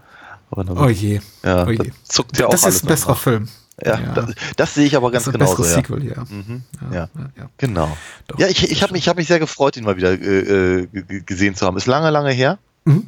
Aber 0.51 0.65
na 0.65 0.73
gut. 0.73 0.83
Oh 0.83 0.89
je. 0.89 1.21
Ja, 1.45 1.67
oh 1.67 1.71
je. 1.71 1.77
das 1.77 1.87
zuckt 2.05 2.39
ja 2.39 2.47
auch 2.47 2.51
das 2.51 2.65
ist 2.67 2.85
ein 2.85 2.89
besserer 2.89 3.13
noch. 3.13 3.19
Film. 3.19 3.49
Ja, 3.83 3.97
Das, 3.97 4.35
das 4.57 4.75
sehe 4.75 4.85
ich 4.85 4.95
aber 4.95 5.11
ganz 5.11 5.25
das 5.25 5.35
ist 5.35 5.41
ein 5.41 5.41
genauso. 5.41 5.63
Ja. 5.65 5.69
Sequel, 5.71 6.05
ja. 6.05 6.25
Mhm. 6.29 6.63
Ja, 6.91 6.95
Ja. 6.95 7.09
ja, 7.15 7.31
ja. 7.39 7.51
Genau. 7.57 7.97
Doch, 8.27 8.39
ja, 8.39 8.49
ich, 8.49 8.71
ich 8.71 8.83
habe 8.83 8.93
mich, 8.93 9.03
ich 9.05 9.09
hab 9.09 9.17
mich 9.17 9.27
sehr 9.27 9.39
gefreut, 9.39 9.77
ihn 9.77 9.85
mal 9.85 9.97
wieder 9.97 10.13
äh, 10.13 10.81
äh, 10.83 10.87
gesehen 11.25 11.55
zu 11.55 11.65
haben. 11.67 11.77
Ist 11.79 11.87
lange, 11.87 12.11
lange 12.11 12.31
her. 12.31 12.59
Mhm. 12.85 13.07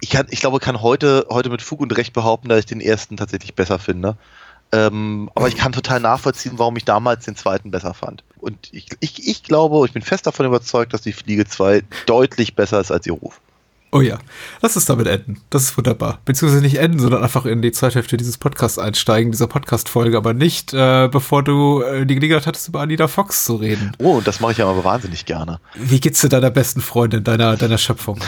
Ich, 0.00 0.10
kann, 0.10 0.26
ich 0.30 0.40
glaube, 0.40 0.58
kann 0.58 0.82
heute, 0.82 1.26
heute 1.30 1.48
mit 1.48 1.62
Fug 1.62 1.80
und 1.80 1.96
Recht 1.96 2.12
behaupten, 2.12 2.48
dass 2.48 2.58
ich 2.60 2.66
den 2.66 2.80
ersten 2.80 3.16
tatsächlich 3.16 3.54
besser 3.54 3.78
finde. 3.78 4.16
Ähm, 4.72 5.30
aber 5.36 5.46
ich 5.48 5.56
kann 5.56 5.70
total 5.72 6.00
nachvollziehen, 6.00 6.54
warum 6.56 6.76
ich 6.76 6.84
damals 6.84 7.24
den 7.24 7.36
zweiten 7.36 7.70
besser 7.70 7.94
fand. 7.94 8.24
Und 8.38 8.56
ich, 8.72 8.88
ich, 9.00 9.28
ich 9.28 9.42
glaube, 9.44 9.86
ich 9.86 9.92
bin 9.92 10.02
fest 10.02 10.26
davon 10.26 10.44
überzeugt, 10.46 10.92
dass 10.92 11.02
die 11.02 11.12
Fliege 11.12 11.46
2 11.46 11.82
deutlich 12.06 12.56
besser 12.56 12.80
ist 12.80 12.90
als 12.90 13.06
ihr 13.06 13.12
Ruf. 13.12 13.40
Oh 13.94 14.00
ja, 14.00 14.18
lass 14.60 14.74
es 14.74 14.86
damit 14.86 15.06
enden. 15.06 15.40
Das 15.50 15.62
ist 15.62 15.78
wunderbar. 15.78 16.18
Beziehungsweise 16.24 16.64
nicht 16.64 16.78
enden, 16.78 16.98
sondern 16.98 17.22
einfach 17.22 17.46
in 17.46 17.62
die 17.62 17.70
zweite 17.70 17.94
Hälfte 17.94 18.16
dieses 18.16 18.38
Podcasts 18.38 18.76
einsteigen, 18.76 19.30
dieser 19.30 19.46
Podcast-Folge, 19.46 20.16
aber 20.16 20.34
nicht, 20.34 20.74
äh, 20.74 21.06
bevor 21.06 21.44
du 21.44 21.80
äh, 21.80 22.04
die 22.04 22.16
Gelegenheit 22.16 22.48
hattest, 22.48 22.66
über 22.66 22.80
Anita 22.80 23.06
Fox 23.06 23.44
zu 23.44 23.54
reden. 23.54 23.92
Oh, 23.98 24.20
das 24.20 24.40
mache 24.40 24.50
ich 24.50 24.60
aber 24.60 24.82
wahnsinnig 24.82 25.26
gerne. 25.26 25.60
Wie 25.76 26.00
geht's 26.00 26.20
dir 26.20 26.28
deiner 26.28 26.50
besten 26.50 26.80
Freundin, 26.80 27.22
deiner, 27.22 27.56
deiner 27.56 27.78
Schöpfung? 27.78 28.18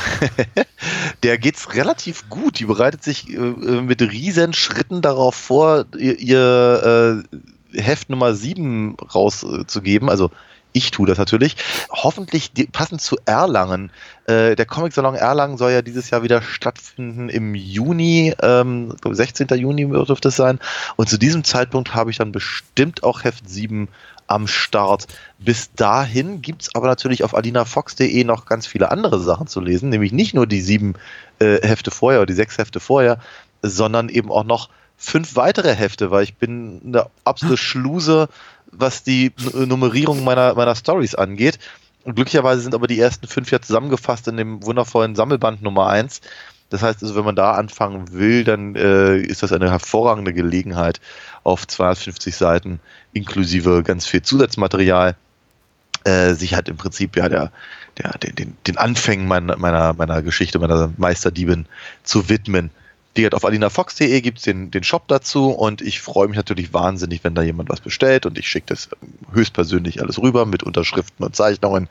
Der 1.24 1.36
geht's 1.36 1.74
relativ 1.74 2.28
gut. 2.28 2.60
Die 2.60 2.66
bereitet 2.66 3.02
sich 3.02 3.28
äh, 3.28 3.36
mit 3.36 4.00
riesen 4.00 4.52
Schritten 4.52 5.02
darauf 5.02 5.34
vor, 5.34 5.86
ihr, 5.98 6.16
ihr 6.20 7.24
äh, 7.74 7.82
Heft 7.82 8.08
Nummer 8.08 8.36
7 8.36 8.96
rauszugeben. 9.12 10.10
Also 10.10 10.30
ich 10.76 10.90
tue 10.90 11.06
das 11.06 11.16
natürlich. 11.16 11.56
Hoffentlich 11.90 12.52
passend 12.70 13.00
zu 13.00 13.16
Erlangen. 13.24 13.90
Äh, 14.26 14.56
der 14.56 14.66
Comic-Salon 14.66 15.14
Erlangen 15.14 15.56
soll 15.56 15.72
ja 15.72 15.80
dieses 15.80 16.10
Jahr 16.10 16.22
wieder 16.22 16.42
stattfinden 16.42 17.30
im 17.30 17.54
Juni, 17.54 18.34
ähm, 18.42 18.94
16. 19.02 19.48
Juni 19.56 19.86
dürfte 19.86 20.28
es 20.28 20.36
sein. 20.36 20.58
Und 20.96 21.08
zu 21.08 21.18
diesem 21.18 21.44
Zeitpunkt 21.44 21.94
habe 21.94 22.10
ich 22.10 22.18
dann 22.18 22.32
bestimmt 22.32 23.02
auch 23.02 23.24
Heft 23.24 23.48
7 23.48 23.88
am 24.26 24.46
Start. 24.46 25.06
Bis 25.38 25.72
dahin 25.72 26.42
gibt 26.42 26.62
es 26.62 26.74
aber 26.74 26.88
natürlich 26.88 27.24
auf 27.24 27.34
alinafox.de 27.34 28.24
noch 28.24 28.44
ganz 28.44 28.66
viele 28.66 28.90
andere 28.90 29.20
Sachen 29.20 29.46
zu 29.46 29.60
lesen, 29.60 29.88
nämlich 29.88 30.12
nicht 30.12 30.34
nur 30.34 30.46
die 30.46 30.60
sieben 30.60 30.94
äh, 31.38 31.66
Hefte 31.66 31.90
vorher 31.90 32.20
oder 32.20 32.26
die 32.26 32.34
sechs 32.34 32.58
Hefte 32.58 32.80
vorher, 32.80 33.18
sondern 33.62 34.08
eben 34.08 34.30
auch 34.30 34.44
noch 34.44 34.68
fünf 34.96 35.36
weitere 35.36 35.74
Hefte, 35.74 36.10
weil 36.10 36.24
ich 36.24 36.36
bin 36.36 36.80
eine 36.84 37.06
absolute 37.24 37.56
Schluse 37.62 38.28
was 38.72 39.02
die 39.02 39.32
Nummerierung 39.54 40.24
meiner, 40.24 40.54
meiner 40.54 40.74
Stories 40.74 41.14
angeht. 41.14 41.58
Und 42.04 42.14
glücklicherweise 42.14 42.62
sind 42.62 42.74
aber 42.74 42.86
die 42.86 43.00
ersten 43.00 43.26
fünf 43.26 43.50
ja 43.50 43.60
zusammengefasst 43.60 44.28
in 44.28 44.36
dem 44.36 44.64
wundervollen 44.64 45.16
Sammelband 45.16 45.62
Nummer 45.62 45.88
eins. 45.88 46.20
Das 46.70 46.82
heißt 46.82 47.02
also, 47.02 47.14
wenn 47.14 47.24
man 47.24 47.36
da 47.36 47.52
anfangen 47.52 48.12
will, 48.12 48.44
dann 48.44 48.74
äh, 48.74 49.18
ist 49.18 49.42
das 49.42 49.52
eine 49.52 49.70
hervorragende 49.70 50.32
Gelegenheit 50.32 51.00
auf 51.44 51.66
250 51.66 52.34
Seiten 52.34 52.80
inklusive 53.12 53.82
ganz 53.82 54.06
viel 54.06 54.22
Zusatzmaterial, 54.22 55.16
äh, 56.04 56.34
sich 56.34 56.54
halt 56.54 56.68
im 56.68 56.76
Prinzip 56.76 57.16
ja 57.16 57.28
der, 57.28 57.52
der, 57.98 58.12
den, 58.18 58.34
den, 58.34 58.56
den 58.66 58.78
Anfängen 58.78 59.28
meiner, 59.28 59.56
meiner, 59.56 59.92
meiner 59.94 60.22
Geschichte, 60.22 60.58
meiner 60.58 60.92
Meisterdiebin 60.96 61.66
zu 62.02 62.28
widmen. 62.28 62.70
Wie 63.16 63.22
gesagt, 63.22 63.34
auf 63.34 63.44
alinafox.de 63.46 64.20
gibt 64.20 64.38
es 64.38 64.44
den, 64.44 64.70
den 64.70 64.84
Shop 64.84 65.08
dazu 65.08 65.48
und 65.50 65.80
ich 65.80 66.00
freue 66.00 66.28
mich 66.28 66.36
natürlich 66.36 66.74
wahnsinnig, 66.74 67.24
wenn 67.24 67.34
da 67.34 67.42
jemand 67.42 67.70
was 67.70 67.80
bestellt 67.80 68.26
und 68.26 68.38
ich 68.38 68.46
schicke 68.46 68.66
das 68.66 68.90
höchstpersönlich 69.32 70.02
alles 70.02 70.20
rüber 70.20 70.44
mit 70.44 70.62
Unterschriften 70.62 71.24
und 71.24 71.34
Zeichnungen 71.34 71.88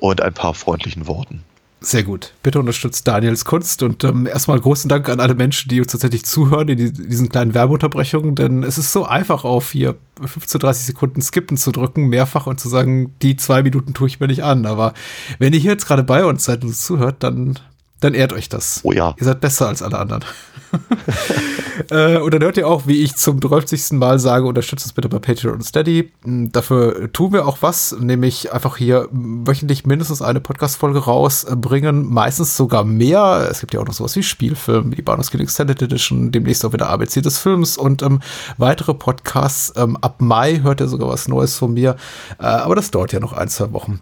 und 0.00 0.20
ein 0.20 0.34
paar 0.34 0.52
freundlichen 0.54 1.06
Worten. 1.06 1.44
Sehr 1.84 2.02
gut. 2.02 2.32
Bitte 2.42 2.58
unterstützt 2.58 3.06
Daniels 3.06 3.44
Kunst 3.44 3.82
und 3.82 4.04
ähm, 4.04 4.26
erstmal 4.26 4.58
großen 4.58 4.88
Dank 4.88 5.08
an 5.08 5.20
alle 5.20 5.34
Menschen, 5.34 5.68
die 5.68 5.80
uns 5.80 5.92
tatsächlich 5.92 6.24
zuhören 6.24 6.68
in 6.68 6.78
die, 6.78 6.92
diesen 6.92 7.28
kleinen 7.28 7.52
Werbeunterbrechungen, 7.52 8.34
denn 8.34 8.62
es 8.62 8.78
ist 8.78 8.90
so 8.90 9.04
einfach 9.04 9.44
auf 9.44 9.70
hier 9.70 9.94
15, 10.24 10.60
30 10.60 10.86
Sekunden 10.86 11.20
skippen 11.20 11.58
zu 11.58 11.72
drücken, 11.72 12.08
mehrfach 12.08 12.46
und 12.46 12.58
zu 12.58 12.70
sagen, 12.70 13.14
die 13.20 13.36
zwei 13.36 13.62
Minuten 13.62 13.92
tue 13.92 14.08
ich 14.08 14.18
mir 14.18 14.28
nicht 14.28 14.42
an. 14.42 14.64
Aber 14.64 14.94
wenn 15.38 15.52
ihr 15.52 15.60
hier 15.60 15.72
jetzt 15.72 15.86
gerade 15.86 16.02
bei 16.02 16.24
uns 16.24 16.44
seid 16.44 16.62
und 16.62 16.68
uns 16.68 16.84
zuhört, 16.84 17.16
dann 17.22 17.58
dann 18.00 18.14
ehrt 18.14 18.32
euch 18.32 18.48
das. 18.48 18.80
Oh 18.82 18.92
ja. 18.92 19.14
Ihr 19.18 19.24
seid 19.24 19.40
besser 19.40 19.68
als 19.68 19.82
alle 19.82 19.98
anderen. 19.98 20.24
äh, 21.90 22.18
und 22.18 22.34
dann 22.34 22.42
hört 22.42 22.56
ihr 22.56 22.66
auch, 22.68 22.86
wie 22.86 23.02
ich 23.02 23.16
zum 23.16 23.40
30. 23.40 23.92
Mal 23.92 24.18
sage, 24.18 24.46
unterstützt 24.46 24.84
uns 24.84 24.92
bitte 24.92 25.08
bei 25.08 25.18
Patreon 25.18 25.54
und 25.54 25.62
Steady. 25.62 26.12
Hm, 26.24 26.52
dafür 26.52 27.12
tun 27.12 27.32
wir 27.32 27.46
auch 27.46 27.58
was, 27.60 27.96
nämlich 27.98 28.52
einfach 28.52 28.76
hier 28.76 29.08
wöchentlich 29.10 29.86
mindestens 29.86 30.22
eine 30.22 30.40
Podcast-Folge 30.40 30.98
rausbringen, 30.98 32.12
meistens 32.12 32.56
sogar 32.56 32.84
mehr. 32.84 33.48
Es 33.50 33.60
gibt 33.60 33.74
ja 33.74 33.80
auch 33.80 33.86
noch 33.86 33.94
sowas 33.94 34.16
wie 34.16 34.22
Spielfilm, 34.22 34.94
die 34.94 35.02
Bahnhofskind 35.02 35.42
Extended 35.42 35.80
Edition, 35.80 36.32
demnächst 36.32 36.64
auch 36.64 36.72
wieder 36.72 36.90
ABC 36.90 37.22
des 37.22 37.38
Films 37.38 37.76
und 37.76 38.02
ähm, 38.02 38.20
weitere 38.58 38.94
Podcasts. 38.94 39.72
Ähm, 39.76 39.96
ab 39.98 40.20
Mai 40.20 40.60
hört 40.62 40.80
ihr 40.80 40.88
sogar 40.88 41.08
was 41.08 41.28
Neues 41.28 41.56
von 41.56 41.72
mir, 41.74 41.96
äh, 42.38 42.44
aber 42.44 42.74
das 42.74 42.90
dauert 42.90 43.12
ja 43.12 43.20
noch 43.20 43.32
ein, 43.32 43.48
zwei 43.48 43.72
Wochen. 43.72 44.00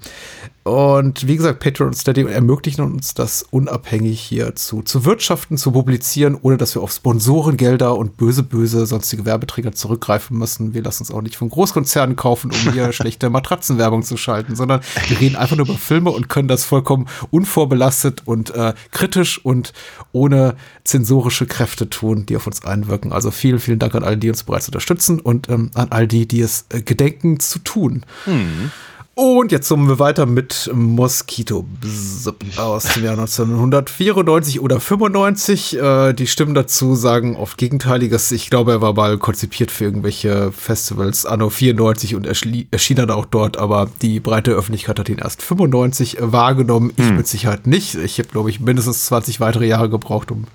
Und 0.64 1.26
wie 1.26 1.36
gesagt, 1.36 1.58
Patreon 1.58 1.88
und 1.88 1.94
Steady 1.94 2.22
ermöglichen 2.22 2.84
uns 2.84 3.14
das 3.14 3.44
unabhängig 3.50 4.20
hier 4.20 4.54
zu, 4.54 4.82
zu 4.82 5.04
wirtschaften, 5.04 5.56
zu 5.56 5.72
publizieren, 5.72 6.38
ohne 6.40 6.56
dass 6.56 6.76
wir 6.76 6.82
auf 6.82 6.92
Sponsorengelder 6.92 7.96
und 7.96 8.16
böse, 8.16 8.44
böse 8.44 8.86
sonstige 8.86 9.24
Werbeträger 9.24 9.72
zurückgreifen 9.72 10.38
müssen. 10.38 10.72
Wir 10.72 10.82
lassen 10.82 11.02
uns 11.02 11.10
auch 11.10 11.20
nicht 11.20 11.34
von 11.34 11.48
Großkonzernen 11.48 12.14
kaufen, 12.14 12.52
um 12.52 12.72
hier 12.72 12.92
schlechte 12.92 13.28
Matratzenwerbung 13.28 14.04
zu 14.04 14.16
schalten, 14.16 14.54
sondern 14.54 14.82
wir 15.08 15.20
reden 15.20 15.34
einfach 15.34 15.56
nur 15.56 15.66
über 15.66 15.78
Filme 15.78 16.10
und 16.10 16.28
können 16.28 16.46
das 16.46 16.64
vollkommen 16.64 17.08
unvorbelastet 17.30 18.22
und 18.24 18.54
äh, 18.54 18.74
kritisch 18.92 19.44
und 19.44 19.72
ohne 20.12 20.54
zensorische 20.84 21.46
Kräfte 21.46 21.90
tun, 21.90 22.24
die 22.26 22.36
auf 22.36 22.46
uns 22.46 22.64
einwirken. 22.64 23.12
Also 23.12 23.32
vielen, 23.32 23.58
vielen 23.58 23.80
Dank 23.80 23.96
an 23.96 24.04
alle, 24.04 24.16
die 24.16 24.28
uns 24.28 24.44
bereits 24.44 24.68
unterstützen 24.68 25.18
und 25.18 25.48
ähm, 25.48 25.72
an 25.74 25.88
all 25.90 26.06
die, 26.06 26.28
die 26.28 26.40
es 26.40 26.66
äh, 26.68 26.82
gedenken 26.82 27.40
zu 27.40 27.58
tun. 27.58 28.04
Hm. 28.26 28.70
Und 29.24 29.52
jetzt 29.52 29.68
kommen 29.68 29.88
wir 29.88 30.00
weiter 30.00 30.26
mit 30.26 30.68
Mosquito 30.74 31.64
aus 32.56 32.82
dem 32.94 33.04
Jahr 33.04 33.12
1994 33.12 34.58
oder 34.58 34.80
95. 34.80 35.78
Äh, 35.78 36.12
die 36.12 36.26
Stimmen 36.26 36.56
dazu 36.56 36.96
sagen 36.96 37.36
oft 37.36 37.56
Gegenteiliges. 37.56 38.32
Ich 38.32 38.50
glaube, 38.50 38.72
er 38.72 38.80
war 38.80 38.94
mal 38.94 39.18
konzipiert 39.18 39.70
für 39.70 39.84
irgendwelche 39.84 40.50
Festivals 40.50 41.24
anno 41.24 41.50
94 41.50 42.16
und 42.16 42.26
erschien 42.26 42.96
dann 42.96 43.10
auch 43.12 43.26
dort, 43.26 43.58
aber 43.58 43.88
die 44.02 44.18
breite 44.18 44.50
Öffentlichkeit 44.50 44.98
hat 44.98 45.08
ihn 45.08 45.18
erst 45.18 45.40
95 45.40 46.16
wahrgenommen. 46.18 46.92
Ich 46.96 47.06
hm. 47.06 47.16
mit 47.18 47.28
Sicherheit 47.28 47.68
nicht. 47.68 47.94
Ich 47.94 48.18
habe, 48.18 48.28
glaube 48.28 48.50
ich, 48.50 48.58
mindestens 48.58 49.04
20 49.04 49.38
weitere 49.38 49.68
Jahre 49.68 49.88
gebraucht, 49.88 50.32
um 50.32 50.46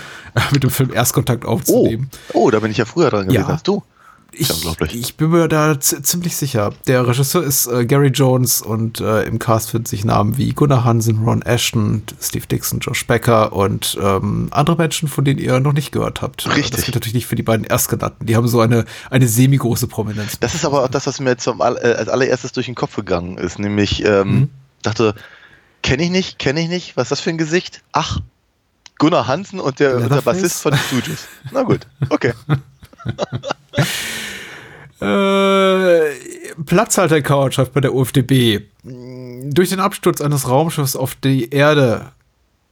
mit 0.50 0.62
dem 0.62 0.70
Film 0.70 0.94
Erstkontakt 0.94 1.44
aufzunehmen. 1.44 2.08
Oh, 2.32 2.44
oh 2.44 2.50
da 2.50 2.60
bin 2.60 2.70
ich 2.70 2.78
ja 2.78 2.86
früher 2.86 3.10
dran 3.10 3.26
gewesen 3.26 3.42
ja. 3.42 3.48
als 3.48 3.62
du. 3.62 3.82
Ich, 4.36 4.94
ich, 4.94 5.16
bin 5.16 5.30
mir 5.30 5.48
da 5.48 5.78
ziemlich 5.80 6.36
sicher. 6.36 6.72
Der 6.86 7.06
Regisseur 7.06 7.42
ist 7.42 7.66
äh, 7.66 7.86
Gary 7.86 8.08
Jones 8.08 8.62
und 8.62 9.00
äh, 9.00 9.22
im 9.22 9.38
Cast 9.38 9.70
finden 9.70 9.86
sich 9.86 10.04
Namen 10.04 10.36
wie 10.36 10.52
Gunnar 10.52 10.84
Hansen, 10.84 11.24
Ron 11.24 11.42
Ashton, 11.42 12.02
Steve 12.20 12.46
Dixon, 12.46 12.80
Josh 12.80 13.06
Becker 13.06 13.52
und 13.52 13.96
ähm, 14.00 14.48
andere 14.50 14.76
Menschen, 14.76 15.08
von 15.08 15.24
denen 15.24 15.38
ihr 15.38 15.60
noch 15.60 15.72
nicht 15.72 15.92
gehört 15.92 16.22
habt. 16.22 16.46
Richtig. 16.48 16.70
Das 16.70 16.84
geht 16.84 16.94
natürlich 16.94 17.14
nicht 17.14 17.26
für 17.26 17.36
die 17.36 17.42
beiden 17.42 17.64
Erstgenannten. 17.64 18.26
Die 18.26 18.36
haben 18.36 18.48
so 18.48 18.60
eine, 18.60 18.84
eine 19.10 19.28
semi-große 19.28 19.86
Prominenz. 19.86 20.38
Das 20.40 20.54
ist 20.54 20.64
aber 20.64 20.84
auch 20.84 20.88
das, 20.88 21.06
was 21.06 21.20
mir 21.20 21.36
zum 21.36 21.60
äh, 21.60 21.64
als 21.64 22.08
allererstes 22.08 22.52
durch 22.52 22.66
den 22.66 22.74
Kopf 22.74 22.96
gegangen 22.96 23.38
ist. 23.38 23.58
Nämlich, 23.58 24.04
ähm, 24.04 24.28
mhm. 24.28 24.50
dachte, 24.82 25.14
kenne 25.82 26.02
ich 26.02 26.10
nicht, 26.10 26.38
kenne 26.38 26.60
ich 26.60 26.68
nicht. 26.68 26.96
Was 26.96 27.04
ist 27.04 27.12
das 27.12 27.20
für 27.20 27.30
ein 27.30 27.38
Gesicht? 27.38 27.82
Ach, 27.92 28.20
Gunnar 28.98 29.26
Hansen 29.26 29.60
und 29.60 29.80
der, 29.80 29.96
und 29.96 30.10
der 30.10 30.22
Bassist 30.22 30.62
von 30.62 30.72
den 30.72 30.80
Studios. 30.80 31.26
Na 31.50 31.62
gut, 31.62 31.86
okay. 32.10 32.32
Äh, 35.00 36.14
Platzhalter-Couch 36.64 37.58
bei 37.74 37.80
der 37.80 37.94
UFDB. 37.94 38.60
Durch 38.84 39.68
den 39.68 39.80
Absturz 39.80 40.20
eines 40.20 40.48
Raumschiffs 40.48 40.96
auf 40.96 41.14
die 41.16 41.50
Erde 41.50 42.12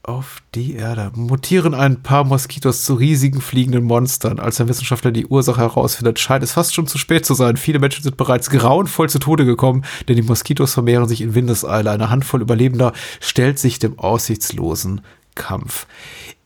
auf 0.05 0.43
die 0.57 0.75
Erde 0.75 1.13
mutieren 1.15 1.75
ein 1.75 2.03
paar 2.03 2.25
Moskitos 2.25 2.85
zu 2.85 2.95
riesigen 2.95 3.41
fliegenden 3.41 3.85
Monstern. 3.85 4.41
Als 4.41 4.61
ein 4.61 4.67
Wissenschaftler 4.67 5.13
die 5.13 5.27
Ursache 5.27 5.61
herausfindet, 5.61 6.19
scheint 6.19 6.43
es 6.43 6.53
fast 6.53 6.75
schon 6.75 6.89
zu 6.89 6.99
spät 6.99 7.25
zu 7.25 7.35
sein. 7.35 7.57
Viele 7.57 7.79
Menschen 7.79 8.03
sind 8.03 8.17
bereits 8.17 8.51
grauenvoll 8.51 9.09
zu 9.09 9.21
Tode 9.21 9.45
gekommen, 9.45 9.85
denn 10.09 10.17
die 10.17 10.23
Moskitos 10.23 10.75
vermehren 10.75 11.07
sich 11.07 11.21
in 11.21 11.37
Windeseile. 11.37 11.91
Eine 11.93 12.11
Handvoll 12.11 12.43
Überlebender 12.43 12.93
stellt 13.21 13.61
sich 13.61 13.79
dem 13.79 13.97
aussichtslosen 13.99 15.03
Kampf 15.37 15.87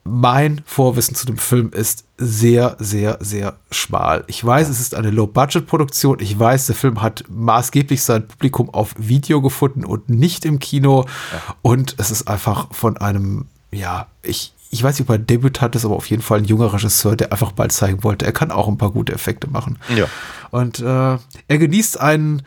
mein 0.07 0.63
Vorwissen 0.65 1.15
zu 1.15 1.27
dem 1.27 1.39
Film 1.39 1.71
ist 1.71 2.05
sehr, 2.19 2.77
sehr, 2.79 3.19
sehr 3.21 3.57
schmal. 3.71 4.25
Ich 4.27 4.45
weiß, 4.45 4.69
es 4.69 4.81
ist 4.81 4.95
eine 4.95 5.11
Low-Budget-Produktion. 5.11 6.21
Ich 6.21 6.39
weiß, 6.39 6.67
der 6.67 6.75
Film 6.75 7.03
hat 7.03 7.25
maßgeblich 7.29 8.03
sein 8.03 8.27
Publikum 8.27 8.71
auf 8.71 8.95
Video 8.97 9.43
gefunden 9.43 9.85
und 9.85 10.09
nicht 10.09 10.45
im 10.45 10.59
Kino. 10.59 11.05
Ja. 11.33 11.55
Und 11.63 11.97
es 11.99 12.11
ist 12.11 12.29
einfach 12.29 12.73
von 12.73 12.97
einem, 12.97 13.47
ja, 13.71 14.07
ich, 14.23 14.55
ich 14.71 14.83
weiß 14.83 14.99
nicht, 14.99 15.09
ob 15.09 15.15
er 15.15 15.19
Debütant 15.19 15.77
ist, 15.77 15.85
aber 15.85 15.97
auf 15.97 16.09
jeden 16.09 16.23
Fall 16.23 16.39
ein 16.39 16.45
junger 16.45 16.73
Regisseur, 16.73 17.17
der 17.17 17.33
einfach 17.33 17.53
bald 17.53 17.73
zeigen 17.73 18.03
wollte, 18.05 18.25
er 18.25 18.33
kann 18.33 18.51
auch 18.51 18.69
ein 18.69 18.79
paar 18.79 18.91
gute 18.91 19.13
Effekte 19.13 19.49
machen. 19.49 19.79
Ja. 19.95 20.07
Und 20.51 20.81
äh, 20.81 20.85
er 20.85 21.59
genießt 21.59 22.01
einen, 22.01 22.43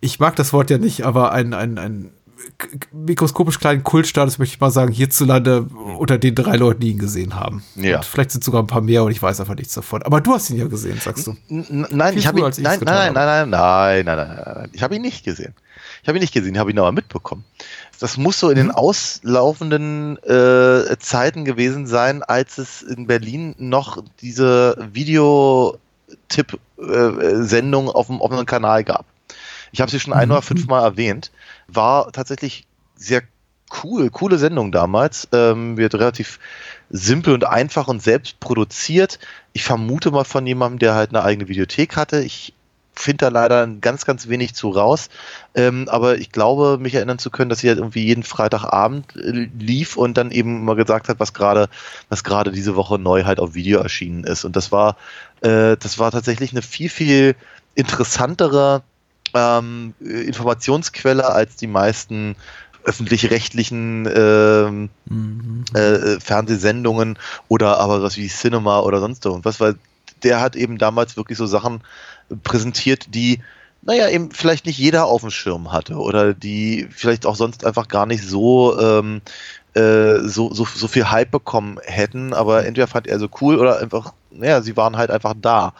ich 0.00 0.20
mag 0.20 0.36
das 0.36 0.52
Wort 0.52 0.70
ja 0.70 0.78
nicht, 0.78 1.04
aber 1.04 1.32
ein, 1.32 1.54
ein, 1.54 1.78
ein 1.78 2.10
mikroskopisch 2.92 3.58
kleinen 3.58 3.84
Kultstatus, 3.84 4.38
möchte 4.38 4.54
ich 4.54 4.60
mal 4.60 4.70
sagen, 4.70 4.92
hierzulande 4.92 5.66
unter 5.98 6.18
den 6.18 6.34
drei 6.34 6.56
Leuten, 6.56 6.80
die 6.80 6.90
ihn 6.90 6.98
gesehen 6.98 7.34
haben. 7.34 7.62
Ja. 7.76 7.96
Und 7.96 8.04
vielleicht 8.04 8.30
sind 8.30 8.44
sogar 8.44 8.62
ein 8.62 8.66
paar 8.66 8.80
mehr 8.80 9.04
und 9.04 9.12
ich 9.12 9.22
weiß 9.22 9.40
einfach 9.40 9.54
nichts 9.54 9.74
davon. 9.74 10.02
Aber 10.02 10.20
du 10.20 10.34
hast 10.34 10.50
ihn 10.50 10.56
ja 10.56 10.66
gesehen, 10.66 10.98
sagst 11.00 11.26
du. 11.26 11.36
N 11.48 11.86
nein, 11.90 12.16
ich 12.16 12.26
habe 12.26 12.40
ihn, 12.40 12.50
nein, 12.58 12.80
nein, 12.82 13.12
nein, 13.12 13.14
nein, 13.14 13.50
nein, 13.50 13.50
nein, 13.50 14.04
nein, 14.16 14.42
nein, 14.44 14.70
ich 14.72 14.82
habe 14.82 14.96
ihn 14.96 15.02
nicht 15.02 15.24
gesehen. 15.24 15.54
Ich 16.02 16.08
Ich 16.08 16.10
habe 16.10 16.18
ihn 16.18 16.22
nicht 16.22 16.32
gesehen, 16.32 16.58
habe 16.58 16.70
ihn 16.70 16.78
aber 16.78 16.92
mitbekommen. 16.92 17.44
Das 18.00 18.16
muss 18.16 18.40
so 18.40 18.48
in 18.48 18.56
den 18.56 18.70
auslaufenden 18.70 20.16
äh, 20.22 20.96
Zeiten 20.98 21.44
gewesen 21.44 21.86
sein, 21.86 22.22
als 22.22 22.56
es 22.56 22.80
in 22.80 23.06
Berlin 23.06 23.54
noch 23.58 24.02
diese 24.22 24.88
Videotipp-Sendung 24.90 27.90
auf 27.90 28.06
dem 28.06 28.22
offenen 28.22 28.46
Kanal 28.46 28.84
gab. 28.84 29.04
Ich 29.70 29.82
habe 29.82 29.90
sie 29.90 30.00
schon 30.00 30.14
ein 30.14 30.30
oder 30.30 30.40
fünfmal 30.40 30.82
erwähnt. 30.82 31.30
War 31.68 32.10
tatsächlich 32.12 32.66
sehr 32.96 33.22
cool, 33.82 34.10
coole 34.10 34.38
Sendung 34.38 34.72
damals. 34.72 35.28
Ähm, 35.32 35.76
wird 35.76 35.94
relativ 35.94 36.38
simpel 36.90 37.34
und 37.34 37.44
einfach 37.44 37.88
und 37.88 38.02
selbst 38.02 38.40
produziert. 38.40 39.18
Ich 39.52 39.64
vermute 39.64 40.10
mal 40.10 40.24
von 40.24 40.46
jemandem, 40.46 40.78
der 40.78 40.94
halt 40.94 41.10
eine 41.10 41.22
eigene 41.22 41.48
Videothek 41.48 41.96
hatte. 41.96 42.22
Ich 42.22 42.54
finde 42.98 43.26
da 43.26 43.28
leider 43.28 43.66
ganz, 43.80 44.04
ganz 44.04 44.28
wenig 44.28 44.54
zu 44.54 44.70
raus. 44.70 45.08
Ähm, 45.54 45.88
aber 45.88 46.18
ich 46.18 46.32
glaube, 46.32 46.78
mich 46.80 46.94
erinnern 46.94 47.18
zu 47.18 47.30
können, 47.30 47.48
dass 47.48 47.60
sie 47.60 47.68
halt 47.68 47.78
irgendwie 47.78 48.04
jeden 48.04 48.24
Freitagabend 48.24 49.16
äh, 49.16 49.48
lief 49.58 49.96
und 49.96 50.16
dann 50.16 50.30
eben 50.30 50.64
mal 50.64 50.76
gesagt 50.76 51.08
hat, 51.08 51.20
was 51.20 51.32
gerade, 51.32 51.68
was 52.08 52.24
gerade 52.24 52.50
diese 52.50 52.74
Woche 52.76 52.98
neu 52.98 53.24
halt 53.24 53.38
auf 53.38 53.54
Video 53.54 53.80
erschienen 53.80 54.24
ist. 54.24 54.44
Und 54.44 54.56
das 54.56 54.72
war, 54.72 54.96
äh, 55.42 55.76
das 55.76 55.98
war 55.98 56.10
tatsächlich 56.10 56.50
eine 56.52 56.62
viel, 56.62 56.88
viel 56.88 57.36
interessantere 57.74 58.82
ähm, 59.34 59.94
Informationsquelle 60.00 61.26
als 61.30 61.56
die 61.56 61.66
meisten 61.66 62.36
öffentlich-rechtlichen 62.84 64.08
ähm, 64.14 64.90
Mhm. 65.10 65.64
äh, 65.74 66.20
Fernsehsendungen 66.20 67.18
oder 67.48 67.78
aber 67.78 68.02
was 68.02 68.16
wie 68.16 68.28
Cinema 68.28 68.80
oder 68.80 69.00
sonst 69.00 69.24
irgendwas, 69.24 69.60
weil 69.60 69.76
der 70.22 70.40
hat 70.40 70.56
eben 70.56 70.78
damals 70.78 71.16
wirklich 71.16 71.38
so 71.38 71.46
Sachen 71.46 71.82
präsentiert, 72.42 73.14
die, 73.14 73.42
naja, 73.82 74.08
eben 74.08 74.30
vielleicht 74.30 74.66
nicht 74.66 74.78
jeder 74.78 75.06
auf 75.06 75.22
dem 75.22 75.30
Schirm 75.30 75.72
hatte 75.72 75.94
oder 75.96 76.34
die 76.34 76.88
vielleicht 76.90 77.26
auch 77.26 77.36
sonst 77.36 77.64
einfach 77.64 77.88
gar 77.88 78.06
nicht 78.06 78.22
so, 78.22 78.78
ähm, 78.78 79.22
äh, 79.74 80.18
so, 80.20 80.52
so, 80.52 80.64
so 80.64 80.88
viel 80.88 81.10
Hype 81.10 81.30
bekommen 81.30 81.78
hätten, 81.84 82.34
aber 82.34 82.66
entweder 82.66 82.86
fand 82.88 83.06
er 83.06 83.18
so 83.18 83.28
cool 83.40 83.56
oder 83.58 83.78
einfach, 83.78 84.12
naja, 84.30 84.60
sie 84.62 84.76
waren 84.76 84.96
halt 84.96 85.10
einfach 85.10 85.34
da. 85.40 85.74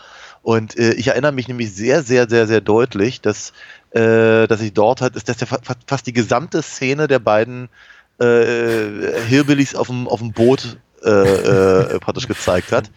Und 0.49 0.79
äh, 0.79 0.95
ich 0.95 1.09
erinnere 1.09 1.33
mich 1.33 1.47
nämlich 1.47 1.75
sehr, 1.75 2.03
sehr, 2.03 2.27
sehr, 2.27 2.47
sehr 2.47 2.63
deutlich, 2.63 3.21
dass, 3.21 3.53
äh, 3.91 4.47
dass 4.47 4.63
ich 4.63 4.73
dort 4.73 5.03
halt, 5.03 5.15
dass 5.15 5.25
der 5.25 5.47
fa 5.47 5.59
fast 5.87 6.07
die 6.07 6.15
gesamte 6.15 6.63
Szene 6.63 7.07
der 7.07 7.19
beiden 7.19 7.69
äh, 8.19 9.21
Hillbillies 9.29 9.75
auf 9.75 9.89
dem, 9.89 10.09
auf 10.09 10.21
dem 10.21 10.33
Boot 10.33 10.79
äh, 11.05 11.11
äh, 11.11 11.99
praktisch 12.01 12.29
gezeigt 12.29 12.73
hat. 12.73 12.91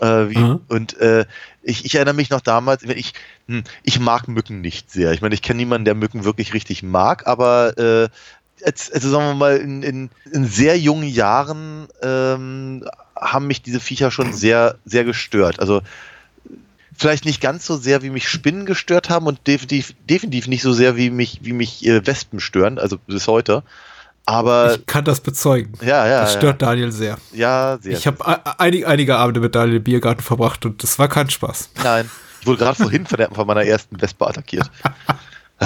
Äh, 0.00 0.30
wie, 0.30 0.38
Mhm. 0.38 0.60
Und 0.68 0.98
äh, 0.98 1.26
ich, 1.62 1.84
ich 1.84 1.94
erinnere 1.94 2.14
mich 2.14 2.30
noch 2.30 2.40
damals, 2.40 2.82
ich, 2.84 3.12
hm, 3.48 3.64
ich 3.82 4.00
mag 4.00 4.26
Mücken 4.26 4.62
nicht 4.62 4.90
sehr. 4.90 5.12
Ich 5.12 5.20
meine, 5.20 5.34
ich 5.34 5.42
kenne 5.42 5.58
niemanden, 5.58 5.84
der 5.84 5.94
Mücken 5.94 6.24
wirklich 6.24 6.54
richtig 6.54 6.82
mag, 6.82 7.26
aber 7.26 7.76
äh, 7.76 8.08
jetzt, 8.64 8.94
also 8.94 9.10
sagen 9.10 9.26
wir 9.26 9.34
mal, 9.34 9.58
in, 9.58 9.82
in, 9.82 10.10
in 10.32 10.46
sehr 10.46 10.78
jungen 10.78 11.06
Jahren 11.06 11.88
ähm, 12.00 12.88
haben 13.14 13.46
mich 13.46 13.60
diese 13.60 13.78
Viecher 13.78 14.10
schon 14.10 14.32
sehr, 14.32 14.76
sehr 14.86 15.04
gestört. 15.04 15.60
Also 15.60 15.82
vielleicht 16.98 17.24
nicht 17.24 17.40
ganz 17.40 17.64
so 17.64 17.76
sehr, 17.76 18.02
wie 18.02 18.10
mich 18.10 18.28
Spinnen 18.28 18.66
gestört 18.66 19.08
haben 19.08 19.26
und 19.26 19.46
definitiv, 19.46 19.94
definitiv 20.10 20.48
nicht 20.48 20.62
so 20.62 20.72
sehr, 20.72 20.96
wie 20.96 21.10
mich, 21.10 21.40
wie 21.42 21.52
mich 21.52 21.86
äh, 21.86 22.06
Wespen 22.06 22.40
stören, 22.40 22.78
also 22.78 22.98
bis 22.98 23.26
heute. 23.26 23.62
Aber 24.26 24.74
Ich 24.74 24.84
kann 24.84 25.04
das 25.04 25.20
bezeugen. 25.20 25.72
ja, 25.80 26.06
ja, 26.06 26.20
Das 26.20 26.34
stört 26.34 26.60
Daniel 26.60 26.92
sehr. 26.92 27.16
ja, 27.32 27.72
ja, 27.76 27.78
sehr. 27.80 27.92
Ich 27.92 28.06
habe 28.06 28.60
einige, 28.60 28.86
einige 28.86 29.16
Abende 29.16 29.40
mit 29.40 29.54
Daniel 29.54 29.76
im 29.76 29.84
Biergarten 29.84 30.22
verbracht 30.22 30.66
und 30.66 30.82
das 30.82 30.98
war 30.98 31.08
kein 31.08 31.30
Spaß. 31.30 31.70
Nein, 31.82 32.10
ich 32.40 32.46
wurde 32.46 32.58
gerade 32.58 32.76
vorhin 32.76 33.06
von, 33.06 33.16
der, 33.16 33.30
von 33.30 33.46
meiner 33.46 33.64
ersten 33.64 33.98
Wespe 34.00 34.26
attackiert. 34.26 34.70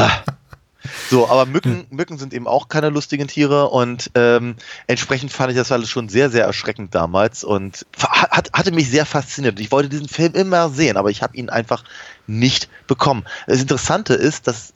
So, 1.11 1.28
aber 1.28 1.47
Mücken, 1.47 1.87
Mücken 1.91 2.18
sind 2.18 2.35
eben 2.35 2.47
auch 2.47 2.68
keine 2.68 2.89
lustigen 2.89 3.28
Tiere 3.28 3.68
und 3.68 4.11
ähm, 4.14 4.57
entsprechend 4.87 5.33
fand 5.33 5.51
ich 5.51 5.57
das 5.57 5.72
alles 5.72 5.91
schon 5.91 6.09
sehr, 6.09 6.30
sehr 6.30 6.45
erschreckend 6.45 6.95
damals 6.95 7.45
und 7.45 7.87
hat, 7.99 8.51
hatte 8.53 8.72
mich 8.72 8.91
sehr 8.91 9.07
fasziniert. 9.07 9.61
Ich 9.61 9.70
wollte 9.70 9.89
diesen 9.89 10.09
Film 10.09 10.35
immer 10.35 10.70
sehen, 10.70 10.97
aber 10.97 11.11
ich 11.11 11.22
habe 11.22 11.37
ihn 11.37 11.51
einfach 11.51 11.85
nicht 12.26 12.68
bekommen. 12.87 13.24
Das 13.47 13.61
Interessante 13.61 14.14
ist, 14.14 14.47
dass 14.47 14.72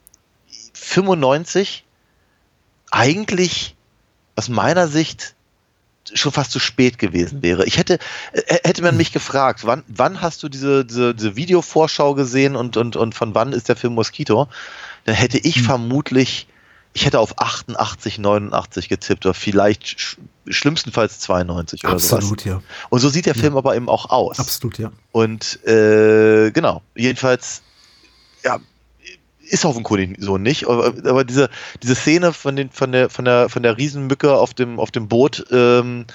95 0.74 1.84
eigentlich 2.90 3.76
aus 4.36 4.48
meiner 4.48 4.88
Sicht 4.88 5.34
schon 6.14 6.32
fast 6.32 6.52
zu 6.52 6.60
spät 6.60 6.98
gewesen 6.98 7.42
wäre. 7.42 7.64
Ich 7.64 7.78
hätte, 7.78 7.98
äh, 8.32 8.58
hätte 8.64 8.82
man 8.82 8.96
mich 8.96 9.12
gefragt, 9.12 9.64
wann, 9.64 9.82
wann 9.88 10.20
hast 10.20 10.42
du 10.42 10.48
diese, 10.48 10.84
diese, 10.84 11.14
diese 11.14 11.34
Videovorschau 11.36 12.14
gesehen 12.14 12.54
und, 12.54 12.76
und, 12.76 12.96
und 12.96 13.14
von 13.14 13.34
wann 13.34 13.52
ist 13.52 13.68
der 13.68 13.76
Film 13.76 13.94
Mosquito? 13.94 14.48
Dann 15.06 15.14
hätte 15.14 15.38
ich 15.38 15.62
vermutlich, 15.62 16.48
ich 16.92 17.06
hätte 17.06 17.20
auf 17.20 17.38
88, 17.38 18.18
89 18.18 18.88
getippt 18.88 19.24
oder 19.24 19.34
vielleicht 19.34 19.98
sch 19.98 20.18
schlimmstenfalls 20.48 21.18
92 21.20 21.84
oder 21.84 21.94
Absolut, 21.94 22.40
sowas. 22.42 22.44
ja. 22.44 22.62
Und 22.88 23.00
so 23.00 23.08
sieht 23.08 23.26
der 23.26 23.34
Film 23.34 23.56
aber 23.56 23.74
eben 23.74 23.88
auch 23.88 24.10
aus. 24.10 24.38
Absolut, 24.38 24.78
ja. 24.78 24.92
Und 25.10 25.64
äh, 25.66 26.52
genau, 26.52 26.82
jedenfalls, 26.94 27.62
ja, 28.44 28.60
ist 29.48 29.64
offenkundig 29.64 30.16
so 30.20 30.38
nicht. 30.38 30.68
Aber, 30.68 30.86
aber 30.86 31.24
diese, 31.24 31.50
diese 31.82 31.94
Szene 31.94 32.32
von, 32.32 32.56
den, 32.56 32.70
von, 32.70 32.92
der, 32.92 33.10
von, 33.10 33.24
der, 33.24 33.48
von 33.48 33.62
der 33.62 33.76
Riesenmücke 33.76 34.36
auf 34.36 34.54
dem, 34.54 34.78
auf 34.78 34.90
dem 34.90 35.08
Boot, 35.08 35.44
ähm, 35.50 36.06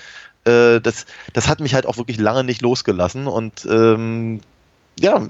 äh, 0.45 0.79
das, 0.79 1.05
das 1.33 1.47
hat 1.47 1.59
mich 1.59 1.73
halt 1.73 1.85
auch 1.85 1.97
wirklich 1.97 2.19
lange 2.19 2.43
nicht 2.43 2.61
losgelassen 2.61 3.27
und 3.27 3.65
ähm, 3.69 4.41
ja, 4.99 5.25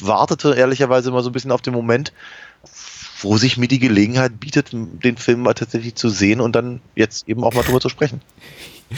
wartete 0.00 0.54
ehrlicherweise 0.54 1.10
immer 1.10 1.22
so 1.22 1.30
ein 1.30 1.32
bisschen 1.32 1.52
auf 1.52 1.62
den 1.62 1.74
Moment, 1.74 2.12
wo 3.24 3.36
sich 3.38 3.56
mir 3.56 3.68
die 3.68 3.78
Gelegenheit 3.78 4.38
bietet, 4.38 4.70
den 4.72 5.16
Film 5.16 5.40
mal 5.40 5.54
tatsächlich 5.54 5.94
zu 5.94 6.08
sehen 6.10 6.40
und 6.40 6.54
dann 6.54 6.80
jetzt 6.94 7.28
eben 7.28 7.42
auch 7.42 7.54
mal 7.54 7.62
drüber 7.62 7.80
zu 7.80 7.88
sprechen. 7.88 8.20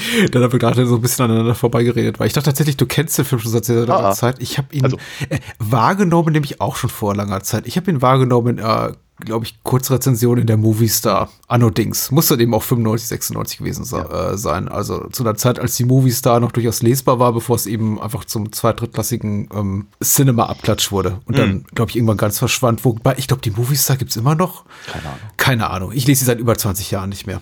Dann 0.33 0.43
haben 0.43 0.53
wir 0.53 0.59
gerade 0.59 0.87
so 0.87 0.97
ein 0.97 1.01
bisschen 1.01 1.25
aneinander 1.25 1.55
vorbeigeredet, 1.55 2.19
weil 2.21 2.27
ich 2.27 2.33
dachte 2.33 2.47
tatsächlich, 2.51 2.77
du 2.77 2.87
kennst 2.87 3.19
den 3.19 3.25
Film 3.25 3.41
schon 3.41 3.53
seit 3.53 3.65
sehr 3.65 3.87
langer 3.87 4.07
Ah, 4.07 4.11
ah. 4.11 4.15
Zeit. 4.15 4.37
Ich 4.41 4.59
habe 4.59 4.75
ihn 4.75 4.85
Also- 4.85 4.97
äh, 5.29 5.39
wahrgenommen, 5.59 6.33
nämlich 6.33 6.61
auch 6.61 6.77
schon 6.77 6.91
vor 6.91 7.15
langer 7.15 7.43
Zeit. 7.43 7.67
Ich 7.67 7.77
habe 7.77 7.91
ihn 7.91 8.03
wahrgenommen, 8.03 8.59
äh, 8.59 8.93
glaube 9.25 9.47
ich, 9.47 9.63
Kurzrezension 9.63 10.37
in 10.37 10.47
der 10.47 10.59
Movie 10.59 10.89
Star. 10.89 11.31
Anno 11.49 11.71
Dings. 11.71 12.11
Muss 12.11 12.27
dann 12.29 12.39
eben 12.39 12.53
auch 12.53 12.63
95, 12.63 13.09
96 13.09 13.59
gewesen 13.59 13.85
se 13.87 13.97
äh, 13.99 14.37
sein. 14.37 14.69
Also 14.69 15.09
zu 15.09 15.23
einer 15.23 15.37
Zeit, 15.37 15.59
als 15.59 15.75
die 15.77 15.85
Movie 15.85 16.11
Star 16.11 16.39
noch 16.39 16.53
durchaus 16.53 16.83
lesbar 16.83 17.19
war, 17.19 17.33
bevor 17.33 17.57
es 17.57 17.65
eben 17.65 17.99
einfach 17.99 18.27
zum 18.27 18.53
zweit-, 18.53 18.79
drittklassigen 18.81 19.49
ähm, 19.55 19.87
Cinema-Abklatsch 20.05 20.93
wurde. 20.93 21.21
Und 21.25 21.39
dann, 21.39 21.65
glaube 21.75 21.91
ich, 21.91 21.97
irgendwann 21.97 22.19
ganz 22.19 22.39
verschwand. 22.39 22.85
Wobei, 22.85 23.15
ich 23.17 23.27
glaube, 23.27 23.41
die 23.41 23.53
Movie 23.53 23.77
Star 23.77 23.97
gibt's 23.97 24.17
immer 24.17 24.35
noch. 24.35 24.65
Keine 24.87 25.07
Ahnung. 25.07 25.19
Keine 25.39 25.71
Ahnung. 25.71 25.93
Ich 25.95 26.07
lese 26.07 26.19
sie 26.21 26.27
seit 26.27 26.39
über 26.39 26.55
20 26.55 26.91
Jahren 26.91 27.09
nicht 27.09 27.27
mehr. 27.27 27.41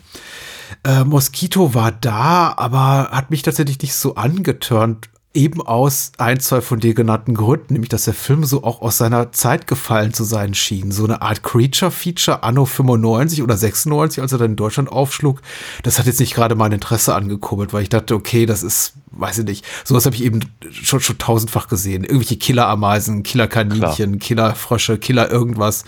Äh, 0.84 1.04
Mosquito 1.04 1.74
war 1.74 1.92
da, 1.92 2.54
aber 2.56 3.10
hat 3.10 3.30
mich 3.30 3.42
tatsächlich 3.42 3.80
nicht 3.80 3.94
so 3.94 4.14
angetörnt. 4.14 5.08
Eben 5.34 5.60
aus 5.60 6.12
ein, 6.16 6.38
zwei 6.38 6.60
von 6.60 6.78
dir 6.78 6.94
genannten 6.94 7.34
Gründen, 7.34 7.74
nämlich 7.74 7.88
dass 7.88 8.04
der 8.04 8.14
Film 8.14 8.44
so 8.44 8.62
auch 8.62 8.80
aus 8.82 8.98
seiner 8.98 9.32
Zeit 9.32 9.66
gefallen 9.66 10.14
zu 10.14 10.22
sein 10.22 10.54
schien. 10.54 10.92
So 10.92 11.04
eine 11.04 11.22
Art 11.22 11.42
Creature-Feature 11.42 12.44
anno 12.44 12.64
95 12.64 13.42
oder 13.42 13.56
96, 13.56 14.22
als 14.22 14.30
er 14.30 14.38
dann 14.38 14.52
in 14.52 14.56
Deutschland 14.56 14.92
aufschlug. 14.92 15.42
Das 15.82 15.98
hat 15.98 16.06
jetzt 16.06 16.20
nicht 16.20 16.34
gerade 16.34 16.54
mein 16.54 16.70
Interesse 16.70 17.14
angekurbelt, 17.14 17.72
weil 17.72 17.82
ich 17.82 17.88
dachte, 17.88 18.14
okay, 18.14 18.46
das 18.46 18.62
ist, 18.62 18.94
weiß 19.10 19.38
ich 19.38 19.44
nicht, 19.44 19.66
sowas 19.84 20.06
habe 20.06 20.14
ich 20.14 20.22
eben 20.22 20.40
schon, 20.70 21.00
schon 21.00 21.18
tausendfach 21.18 21.66
gesehen. 21.66 22.04
Irgendwelche 22.04 22.36
Killer-Ameisen, 22.36 23.24
Killer-Kaninchen, 23.24 24.20
Killer-Frösche, 24.20 24.98
Killer 24.98 25.30
irgendwas. 25.30 25.84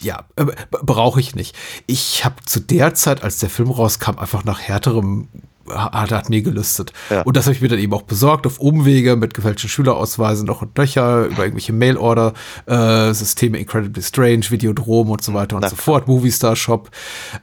Ja, 0.00 0.24
äh, 0.36 0.46
brauche 0.70 1.20
ich 1.20 1.34
nicht. 1.34 1.54
Ich 1.86 2.24
habe 2.24 2.36
zu 2.46 2.58
der 2.58 2.94
Zeit, 2.94 3.22
als 3.22 3.38
der 3.38 3.50
Film 3.50 3.70
rauskam, 3.70 4.18
einfach 4.18 4.44
nach 4.44 4.60
härterem 4.60 5.28
hat, 5.70 6.10
hat 6.10 6.28
mir 6.28 6.42
gelüstet. 6.42 6.92
Ja. 7.10 7.22
Und 7.22 7.36
das 7.36 7.46
habe 7.46 7.54
ich 7.54 7.60
mir 7.60 7.68
dann 7.68 7.78
eben 7.78 7.92
auch 7.92 8.02
besorgt, 8.02 8.46
auf 8.46 8.58
Umwege 8.58 9.16
mit 9.16 9.34
gefälschten 9.34 9.70
Schülerausweisen 9.70 10.46
noch 10.46 10.62
und 10.62 10.76
Löcher, 10.76 11.26
über 11.26 11.44
irgendwelche 11.44 11.72
Mail-Order, 11.72 12.32
äh, 12.66 13.12
Systeme 13.14 13.58
Incredibly 13.58 14.02
Strange, 14.02 14.50
Videodrom 14.50 15.10
und 15.10 15.22
so 15.22 15.34
weiter 15.34 15.56
und 15.56 15.62
Na 15.62 15.68
so 15.68 15.76
fort, 15.76 16.08
Movie 16.08 16.30
Star 16.30 16.56
Shop. 16.56 16.90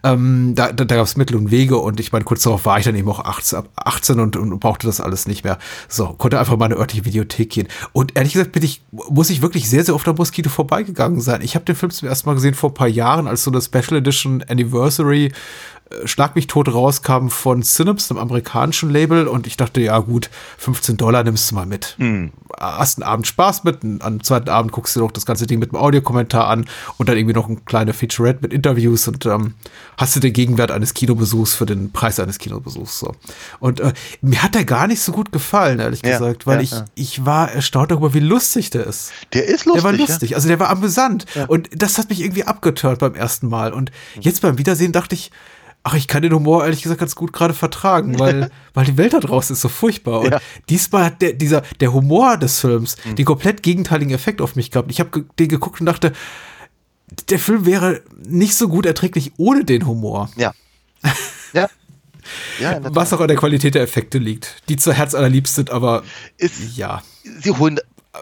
Ähm, 0.04 0.54
da 0.56 0.66
da, 0.72 0.86
da 0.86 0.96
gab 0.96 1.06
es 1.06 1.18
Mittel 1.18 1.36
und 1.36 1.52
Wege 1.52 1.78
und 1.78 2.00
ich 2.00 2.12
meine, 2.12 2.26
kurz 2.26 2.44
darauf 2.44 2.66
war 2.66 2.80
ich 2.80 2.86
dann 2.86 2.96
eben 2.96 3.10
auch 3.10 3.20
18, 3.20 3.60
ab 3.60 3.70
18 3.76 4.20
und, 4.20 4.36
und 4.36 4.60
brauchte 4.60 4.88
das 4.88 5.02
alles 5.02 5.28
nicht 5.28 5.44
mehr. 5.44 5.58
So, 5.88 6.08
konnte 6.08 6.40
einfach 6.40 6.58
mal 6.58 6.66
in 6.68 6.74
eine 6.74 6.82
örtliche 6.82 7.06
Videothek 7.06 7.50
gehen. 7.50 7.68
Und 7.94 8.16
ehrlich 8.16 8.34
gesagt 8.34 8.52
bin 8.52 8.64
ich, 8.64 8.84
muss 8.92 9.30
ich 9.30 9.42
wirklich 9.42 9.70
sehr, 9.70 9.84
sehr 9.84 9.96
oft 9.96 10.08
am 10.08 10.16
Mosquito 10.16 10.50
vorbeigegangen 10.50 11.22
sein. 11.22 11.42
Ich 11.42 11.56
habe 11.56 11.66
den 11.66 11.76
Film 11.76 11.92
zum 11.92 12.08
ersten 12.08 12.30
Mal 12.30 12.36
gesehen 12.36 12.54
vor 12.54 12.72
ein 12.72 12.76
paar 12.76 12.88
Jahren 12.88 13.28
als 13.28 13.44
so 13.44 13.52
eine 13.52 13.62
Special 13.62 13.98
Edition 13.98 14.44
Anniversary 14.48 15.32
Schlag 16.06 16.36
mich 16.36 16.48
tot 16.48 16.74
rauskam 16.74 17.30
von 17.30 17.62
Synapse, 17.62 18.12
einem 18.12 18.22
amerikanischen 18.22 18.90
Label, 18.90 19.28
und 19.28 19.48
ich 19.48 19.58
dachte, 19.58 19.82
ja 19.82 19.98
gut, 20.00 20.30
15 20.58 20.98
Dollar 20.98 21.24
nimmst 21.24 21.52
du 21.52 21.56
mal 21.56 21.66
mit. 21.66 21.96
Hm. 21.98 22.32
Hast 22.60 22.98
einen 22.98 23.10
Abend 23.10 23.28
Spaß 23.28 23.64
mit, 23.64 23.80
am 24.00 24.24
zweiten 24.24 24.50
Abend 24.50 24.72
guckst 24.72 24.96
du 24.96 25.00
noch 25.00 25.12
das 25.12 25.26
ganze 25.26 25.48
Ding 25.48 25.60
mit 25.60 25.74
einem 25.74 25.82
Audiokommentar 25.82 26.48
an 26.48 26.66
und 26.98 27.10
dann 27.10 27.18
irgendwie 27.18 27.36
noch 27.36 27.50
ein 27.50 27.66
kleiner 27.66 27.94
Featurette 27.94 28.40
mit 28.42 28.54
Interviews 28.54 29.08
und 29.08 29.26
ähm, 29.26 29.56
hast 29.98 30.16
du 30.16 30.20
den 30.20 30.34
Gegenwert 30.34 30.72
eines 30.72 30.94
Kinobesuchs 30.94 31.54
für 31.54 31.66
den 31.66 31.92
Preis 31.92 32.20
eines 32.20 32.38
Kinobesuchs. 32.38 33.00
So. 33.00 33.14
Und 33.60 33.80
äh, 33.80 33.94
mir 34.22 34.42
hat 34.44 34.56
der 34.56 34.66
gar 34.66 34.88
nicht 34.88 35.02
so 35.02 35.12
gut 35.12 35.32
gefallen, 35.32 35.80
ehrlich 35.80 36.02
Ja, 36.04 36.18
gesagt, 36.18 36.48
weil 36.48 36.58
ja, 36.58 36.62
ich, 36.62 36.72
ja. 36.72 36.86
ich 36.96 37.26
war 37.26 37.52
erstaunt 37.52 37.92
darüber, 37.92 38.14
wie 38.14 38.20
lustig 38.20 38.70
der 38.70 38.86
ist. 38.86 39.12
Der 39.34 39.46
ist 39.46 39.66
lustig. 39.66 39.74
Der 39.74 39.84
war 39.84 39.94
lustig, 39.94 40.36
also 40.36 40.48
der 40.48 40.60
war 40.60 40.70
amüsant. 40.70 41.26
Und 41.48 41.70
das 41.72 41.98
hat 41.98 42.10
mich 42.10 42.22
irgendwie 42.22 42.44
abgeturnt 42.44 43.00
beim 43.00 43.16
ersten 43.16 43.48
Mal. 43.48 43.74
Und 43.74 43.92
jetzt 44.20 44.42
beim 44.42 44.58
Wiedersehen 44.58 44.92
dachte 44.92 45.16
ich, 45.16 45.32
ach, 45.88 45.94
ich 45.94 46.08
kann 46.08 46.24
den 46.24 46.34
Humor 46.34 46.64
ehrlich 46.66 46.82
gesagt 46.82 47.00
ganz 47.00 47.16
gut 47.16 47.32
gerade 47.32 47.54
vertragen, 47.54 48.18
weil, 48.18 48.50
weil 48.74 48.86
die 48.86 48.98
Welt 48.98 49.14
da 49.14 49.20
draußen 49.20 49.54
ist 49.54 49.62
so 49.62 49.70
furchtbar. 49.70 50.22
Und 50.22 50.32
Ja. 50.32 50.42
diesmal 50.68 51.06
hat 51.06 51.22
der, 51.22 51.34
dieser, 51.34 51.62
der 51.80 51.94
Humor 51.94 52.38
des 52.38 52.60
Films 52.60 52.98
den 53.06 53.24
komplett 53.26 53.62
gegenteiligen 53.64 54.14
Effekt 54.14 54.42
auf 54.42 54.56
mich 54.56 54.72
gehabt. 54.72 54.90
Ich 54.92 55.00
habe 55.00 55.12
ge 55.12 55.24
den 55.40 55.48
geguckt 55.48 55.80
und 55.80 55.86
dachte, 55.86 56.12
der 57.30 57.38
Film 57.38 57.66
wäre 57.68 58.02
nicht 58.28 58.56
so 58.56 58.68
gut 58.68 58.86
erträglich 58.88 59.34
ohne 59.38 59.64
den 59.64 59.86
Humor. 59.86 60.30
Ja. 60.36 60.54
Ja. 61.54 61.70
Ja, 62.60 62.80
Was 62.82 63.14
auch 63.14 63.20
an 63.22 63.28
der 63.28 63.38
Qualität 63.38 63.76
der 63.76 63.84
Effekte 63.84 64.18
liegt, 64.18 64.64
die 64.68 64.78
zwar 64.78 64.96
herzallerliebst 64.96 65.54
sind, 65.54 65.70
aber 65.70 66.04
Ist- 66.38 66.76
ja. 66.76 67.04
sie 67.42 67.52
holen 67.52 67.80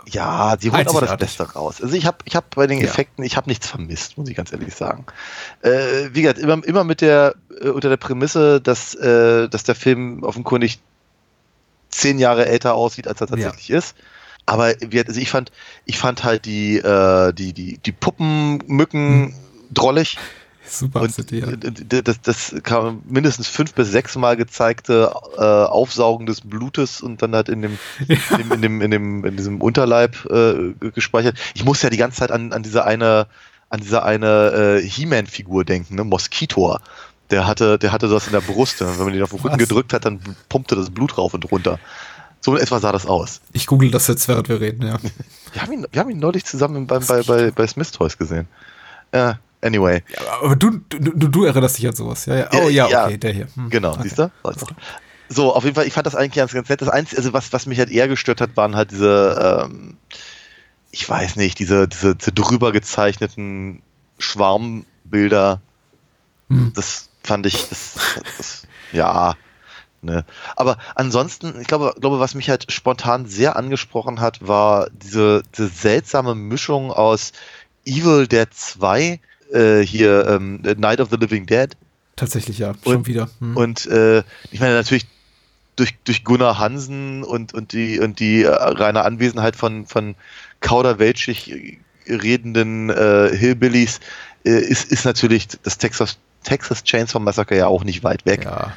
ja, 0.07 0.55
sie 0.59 0.71
holen 0.71 0.87
aber 0.87 1.01
das. 1.01 1.17
Beste 1.17 1.43
raus. 1.51 1.81
Also 1.81 1.95
ich 1.95 2.05
habe 2.05 2.17
ich 2.25 2.35
hab 2.35 2.55
bei 2.55 2.67
den 2.67 2.79
Ja. 2.79 2.85
Effekten, 2.85 3.23
ich 3.23 3.37
habe 3.37 3.49
nichts 3.49 3.67
vermisst, 3.67 4.17
muss 4.17 4.29
ich 4.29 4.35
ganz 4.35 4.51
ehrlich 4.51 4.73
sagen. 4.73 5.05
Äh, 5.61 6.09
wie 6.13 6.21
gesagt, 6.21 6.39
immer, 6.39 6.63
immer 6.63 6.83
mit 6.83 7.01
der 7.01 7.35
äh, 7.61 7.69
unter 7.69 7.89
der 7.89 7.97
Prämisse, 7.97 8.61
dass, 8.61 8.95
äh, 8.95 9.47
dass 9.49 9.63
der 9.63 9.75
Film 9.75 10.23
offenkundig 10.23 10.79
zehn 11.89 12.19
Jahre 12.19 12.45
älter 12.45 12.73
aussieht, 12.73 13.07
als 13.07 13.21
er 13.21 13.27
tatsächlich 13.27 13.69
ist. 13.69 13.95
Aber 14.45 14.63
also 14.65 15.19
ich 15.19 15.29
fand, 15.29 15.51
ich 15.85 15.97
fand 15.97 16.23
halt 16.23 16.45
die, 16.45 16.77
äh, 16.77 17.33
die, 17.33 17.53
die, 17.53 17.77
die 17.77 17.91
Puppenmücken 17.91 19.33
drollig. 19.71 20.17
Super 20.65 21.01
Und 21.01 21.31
ja. 21.31 22.01
das, 22.01 22.21
das 22.21 22.55
kam 22.63 23.01
mindestens 23.05 23.47
fünf 23.47 23.73
bis 23.73 23.91
sechs 23.91 24.15
Mal 24.15 24.37
gezeigte 24.37 25.13
äh, 25.37 25.41
Aufsaugen 25.41 26.25
des 26.25 26.41
Blutes 26.41 27.01
und 27.01 27.21
dann 27.21 27.35
halt 27.35 27.49
in 27.49 27.61
dem, 27.61 27.77
in 28.07 28.17
dem, 28.37 28.51
in 28.51 28.61
dem, 28.61 28.81
in 28.81 28.91
dem, 28.91 29.25
in 29.25 29.37
diesem 29.37 29.61
Unterleib 29.61 30.25
äh, 30.25 30.73
ge- 30.79 30.91
gespeichert. 30.95 31.37
Ich 31.53 31.65
muss 31.65 31.81
ja 31.81 31.89
die 31.89 31.97
ganze 31.97 32.19
Zeit 32.19 32.31
an, 32.31 32.53
an 32.53 32.63
diese 32.63 32.85
eine, 32.85 33.27
an 33.69 33.81
diese 33.81 34.03
eine 34.03 34.79
äh, 34.81 34.87
He-Man-Figur 34.87 35.65
denken, 35.65 35.95
ne? 35.95 36.03
Moskitor. 36.03 36.81
Der 37.29 37.47
hatte, 37.47 37.79
der 37.79 37.91
hatte 37.91 38.07
das 38.07 38.27
in 38.27 38.33
der 38.33 38.41
Brust. 38.41 38.79
Wenn 38.81 38.97
man 38.97 39.13
den 39.13 39.23
auf 39.23 39.31
den 39.31 39.39
Rücken 39.39 39.57
gedrückt 39.57 39.93
hat, 39.93 40.05
dann 40.05 40.19
pumpte 40.49 40.75
das 40.75 40.89
Blut 40.89 41.17
rauf 41.17 41.33
und 41.33 41.51
runter. 41.51 41.79
So 42.41 42.55
in 42.55 42.61
etwa 42.61 42.79
sah 42.79 42.91
das 42.91 43.05
aus. 43.05 43.41
Ich 43.53 43.67
google 43.67 43.89
das 43.89 44.07
jetzt, 44.07 44.27
während 44.27 44.49
wir 44.49 44.59
reden, 44.59 44.85
ja. 44.85 44.97
Wir 45.53 45.61
haben 45.61 45.71
ihn, 45.71 45.87
wir 45.91 46.01
haben 46.01 46.09
ihn 46.09 46.19
neulich 46.19 46.45
zusammen 46.45 46.87
beim, 46.87 47.05
bei, 47.05 47.23
bei, 47.23 47.51
bei 47.51 47.65
Smith 47.67 47.91
Toys 47.91 48.17
gesehen. 48.17 48.47
Äh, 49.11 49.35
anyway. 49.63 50.03
Aber 50.41 50.55
du, 50.55 50.81
du, 50.89 51.27
du, 51.27 51.43
erinnerst 51.45 51.77
dich 51.77 51.87
an 51.87 51.95
sowas. 51.95 52.25
Ja, 52.25 52.35
ja. 52.35 52.49
Oh 52.53 52.69
ja, 52.69 52.87
Ja, 52.87 53.05
okay, 53.05 53.17
der 53.17 53.33
hier. 53.33 53.47
Hm. 53.55 53.69
Genau, 53.69 53.91
Okay. 53.91 54.03
siehst 54.03 54.19
du? 54.19 54.31
So, 55.29 55.53
auf 55.53 55.63
jeden 55.63 55.75
Fall, 55.75 55.87
ich 55.87 55.93
fand 55.93 56.05
das 56.05 56.15
eigentlich 56.15 56.33
ganz, 56.33 56.53
ganz 56.53 56.69
nett. 56.69 56.81
Das 56.81 56.89
Einzige, 56.89 57.17
also 57.17 57.33
was, 57.33 57.51
was 57.53 57.65
mich 57.65 57.79
halt 57.79 57.89
eher 57.89 58.07
gestört 58.07 58.41
hat, 58.41 58.55
waren 58.55 58.75
halt 58.75 58.91
diese, 58.91 59.67
ähm, 59.69 59.97
ich 60.91 61.09
weiß 61.09 61.37
nicht, 61.37 61.57
diese, 61.59 61.87
diese, 61.87 62.15
diese 62.15 62.31
drüber 62.31 62.71
gezeichneten 62.71 63.81
Schwarmbilder. 64.19 65.61
Hm. 66.49 66.73
Das 66.75 67.09
fand 67.23 67.45
ich, 67.45 67.67
das, 67.69 67.95
das 68.37 68.67
ja. 68.91 69.35
Ne. 70.01 70.25
Aber 70.57 70.77
ansonsten, 70.95 71.61
ich 71.61 71.67
glaube, 71.67 71.95
glaube, 71.99 72.19
was 72.19 72.35
mich 72.35 72.49
halt 72.49 72.69
spontan 72.71 73.25
sehr 73.25 73.55
angesprochen 73.55 74.19
hat, 74.19 74.45
war 74.45 74.89
diese, 74.91 75.43
diese 75.55 75.69
seltsame 75.69 76.35
Mischung 76.35 76.91
aus 76.91 77.31
Evil 77.85 78.27
Dead 78.27 78.47
2, 78.53 79.21
äh, 79.53 79.81
hier 79.85 80.27
ähm, 80.27 80.61
Night 80.77 80.99
of 80.99 81.09
the 81.09 81.17
Living 81.17 81.45
Dead, 81.45 81.69
Tatsächlich 82.15 82.59
ja, 82.59 82.73
schon 82.83 82.97
Und- 82.97 83.07
wieder. 83.07 83.29
Hm. 83.39 83.57
und 83.57 83.85
äh, 83.87 84.19
ich 84.51 84.59
meine 84.59 84.75
natürlich 84.75 85.07
durch, 85.75 85.95
durch 86.03 86.23
Gunnar 86.23 86.59
Hansen 86.59 87.23
und, 87.23 87.53
und 87.55 87.73
die, 87.73 87.99
und 87.99 88.19
die 88.19 88.43
äh, 88.43 88.49
reine 88.49 89.03
Anwesenheit 89.03 89.55
von, 89.55 89.87
von 89.87 90.13
kauderwelschig 90.59 91.79
redenden 92.07 92.89
äh, 92.91 93.35
Hillbillies 93.35 93.99
äh, 94.45 94.51
ist, 94.59 94.91
ist 94.91 95.05
natürlich 95.05 95.47
das 95.63 95.77
Texas, 95.79 96.17
Texas 96.43 96.83
Chainsaw 96.83 97.19
Massacre 97.19 97.57
ja 97.57 97.67
auch 97.67 97.83
nicht 97.83 98.03
weit 98.03 98.25
weg. 98.25 98.43
ja. 98.45 98.73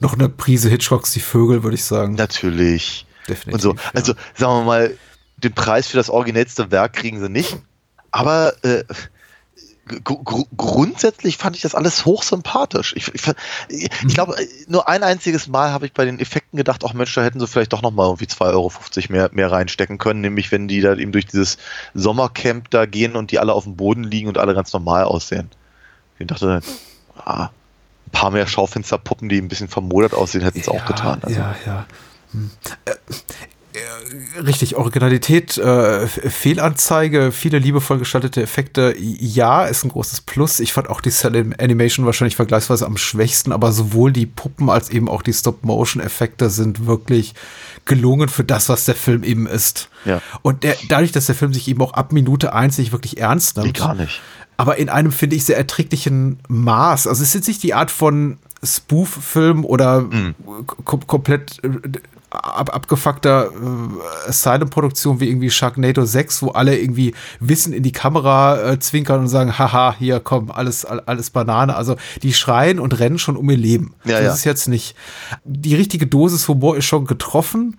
Noch 0.00 0.14
eine 0.14 0.28
Prise 0.28 0.68
Hitchcocks 0.68 1.12
Die 1.12 1.20
Vögel, 1.20 1.62
würde 1.62 1.76
ich 1.76 1.84
sagen. 1.84 2.14
Natürlich. 2.14 3.06
Definitiv. 3.28 3.52
Und 3.54 3.60
so. 3.60 3.74
ja. 3.74 3.90
Also 3.94 4.14
sagen 4.34 4.52
wir 4.60 4.64
mal, 4.64 4.96
den 5.36 5.52
Preis 5.52 5.86
für 5.88 5.96
das 5.96 6.10
originellste 6.10 6.70
Werk 6.72 6.94
kriegen 6.94 7.20
sie 7.20 7.28
nicht. 7.28 7.56
Aber 8.10 8.54
äh, 8.64 8.82
gr 9.86 10.16
gr 10.24 10.42
grundsätzlich 10.56 11.36
fand 11.36 11.56
ich 11.56 11.62
das 11.62 11.74
alles 11.74 12.04
hochsympathisch. 12.04 12.94
Ich, 12.96 13.08
ich, 13.14 13.22
ich, 13.68 13.88
Mhm. 14.02 14.08
glaube, 14.08 14.36
nur 14.66 14.88
ein 14.88 15.02
einziges 15.02 15.46
Mal 15.46 15.70
habe 15.70 15.86
ich 15.86 15.92
bei 15.92 16.04
den 16.04 16.18
Effekten 16.18 16.56
gedacht, 16.56 16.82
ach 16.84 16.92
Mensch, 16.92 17.14
da 17.14 17.22
hätten 17.22 17.38
sie 17.40 17.46
vielleicht 17.46 17.72
doch 17.72 17.82
noch 17.82 17.92
mal 17.92 18.04
irgendwie 18.06 18.26
2,50 18.26 18.40
Euro 18.52 18.72
mehr, 19.10 19.30
mehr 19.32 19.50
reinstecken 19.52 19.98
können, 19.98 20.20
nämlich 20.20 20.50
wenn 20.52 20.68
die 20.68 20.80
da 20.80 20.94
eben 20.94 21.12
durch 21.12 21.26
dieses 21.26 21.58
Sommercamp 21.94 22.70
da 22.70 22.86
gehen 22.86 23.16
und 23.16 23.30
die 23.30 23.38
alle 23.38 23.52
auf 23.52 23.64
dem 23.64 23.76
Boden 23.76 24.04
liegen 24.04 24.28
und 24.28 24.38
alle 24.38 24.54
ganz 24.54 24.72
normal 24.72 25.04
aussehen. 25.04 25.50
Ich 26.18 26.26
dachte, 26.26 26.60
ah, 27.16 27.50
ein 28.06 28.10
paar 28.12 28.30
mehr 28.30 28.46
Schaufensterpuppen, 28.46 29.28
die 29.28 29.38
ein 29.38 29.48
bisschen 29.48 29.68
vermodert 29.68 30.14
aussehen, 30.14 30.42
hätten 30.42 30.60
es 30.60 30.68
auch 30.68 30.84
getan. 30.86 31.20
Also, 31.22 31.38
Ja, 31.38 31.54
ja. 31.66 31.86
Hm. 32.32 32.50
Äh, 32.86 32.92
Richtig, 34.44 34.76
Originalität, 34.76 35.58
äh, 35.58 36.06
Fehlanzeige, 36.06 37.32
viele 37.32 37.58
liebevoll 37.58 37.98
gestaltete 37.98 38.42
Effekte, 38.42 38.94
ja, 38.98 39.64
ist 39.64 39.84
ein 39.84 39.90
großes 39.90 40.22
Plus. 40.22 40.60
Ich 40.60 40.72
fand 40.72 40.88
auch 40.88 41.00
die 41.00 41.10
Cell 41.10 41.54
Animation 41.58 42.06
wahrscheinlich 42.06 42.36
vergleichsweise 42.36 42.86
am 42.86 42.96
schwächsten, 42.96 43.52
aber 43.52 43.72
sowohl 43.72 44.12
die 44.12 44.26
Puppen 44.26 44.70
als 44.70 44.90
eben 44.90 45.08
auch 45.08 45.22
die 45.22 45.32
Stop-Motion-Effekte 45.32 46.50
sind 46.50 46.86
wirklich 46.86 47.34
gelungen 47.84 48.28
für 48.28 48.44
das, 48.44 48.68
was 48.68 48.84
der 48.84 48.94
Film 48.94 49.22
eben 49.24 49.46
ist. 49.46 49.88
Ja. 50.04 50.20
Und 50.42 50.62
der, 50.62 50.76
dadurch, 50.88 51.12
dass 51.12 51.26
der 51.26 51.34
Film 51.34 51.52
sich 51.54 51.68
eben 51.68 51.80
auch 51.82 51.92
ab 51.94 52.12
Minute 52.12 52.52
eins 52.52 52.78
nicht 52.78 52.92
wirklich 52.92 53.18
ernst 53.18 53.56
nimmt, 53.56 53.78
gar 53.78 53.94
nicht. 53.94 54.20
aber 54.56 54.76
in 54.76 54.88
einem, 54.88 55.12
finde 55.12 55.36
ich, 55.36 55.44
sehr 55.44 55.56
erträglichen 55.56 56.38
Maß. 56.48 57.06
Also 57.06 57.22
es 57.22 57.28
ist 57.30 57.34
jetzt 57.34 57.48
nicht 57.48 57.62
die 57.62 57.74
Art 57.74 57.90
von 57.90 58.38
Spoof-Film 58.62 59.64
oder 59.64 60.08
kom 60.84 61.06
komplett 61.06 61.62
äh, 61.62 61.68
ab 62.36 62.74
abgefuckter 62.74 63.50
äh, 63.50 64.28
Asylum-Produktion 64.28 65.20
wie 65.20 65.28
irgendwie 65.28 65.50
Sharknado 65.50 66.04
6, 66.04 66.42
wo 66.42 66.50
alle 66.50 66.78
irgendwie 66.78 67.14
Wissen 67.40 67.72
in 67.72 67.82
die 67.82 67.92
Kamera 67.92 68.72
äh, 68.72 68.78
zwinkern 68.78 69.20
und 69.20 69.28
sagen, 69.28 69.58
haha, 69.58 69.94
hier, 69.98 70.20
komm, 70.20 70.50
alles, 70.50 70.84
all- 70.84 71.00
alles 71.06 71.30
Banane. 71.30 71.74
Also 71.76 71.96
die 72.22 72.32
schreien 72.32 72.78
und 72.78 72.98
rennen 72.98 73.18
schon 73.18 73.36
um 73.36 73.48
ihr 73.50 73.56
Leben. 73.56 73.94
Ja, 74.04 74.18
das 74.18 74.24
ja. 74.24 74.32
ist 74.34 74.44
jetzt 74.44 74.68
nicht. 74.68 74.94
Die 75.44 75.74
richtige 75.74 76.06
Dosis 76.06 76.46
Humor 76.48 76.76
ist 76.76 76.84
schon 76.86 77.06
getroffen. 77.06 77.78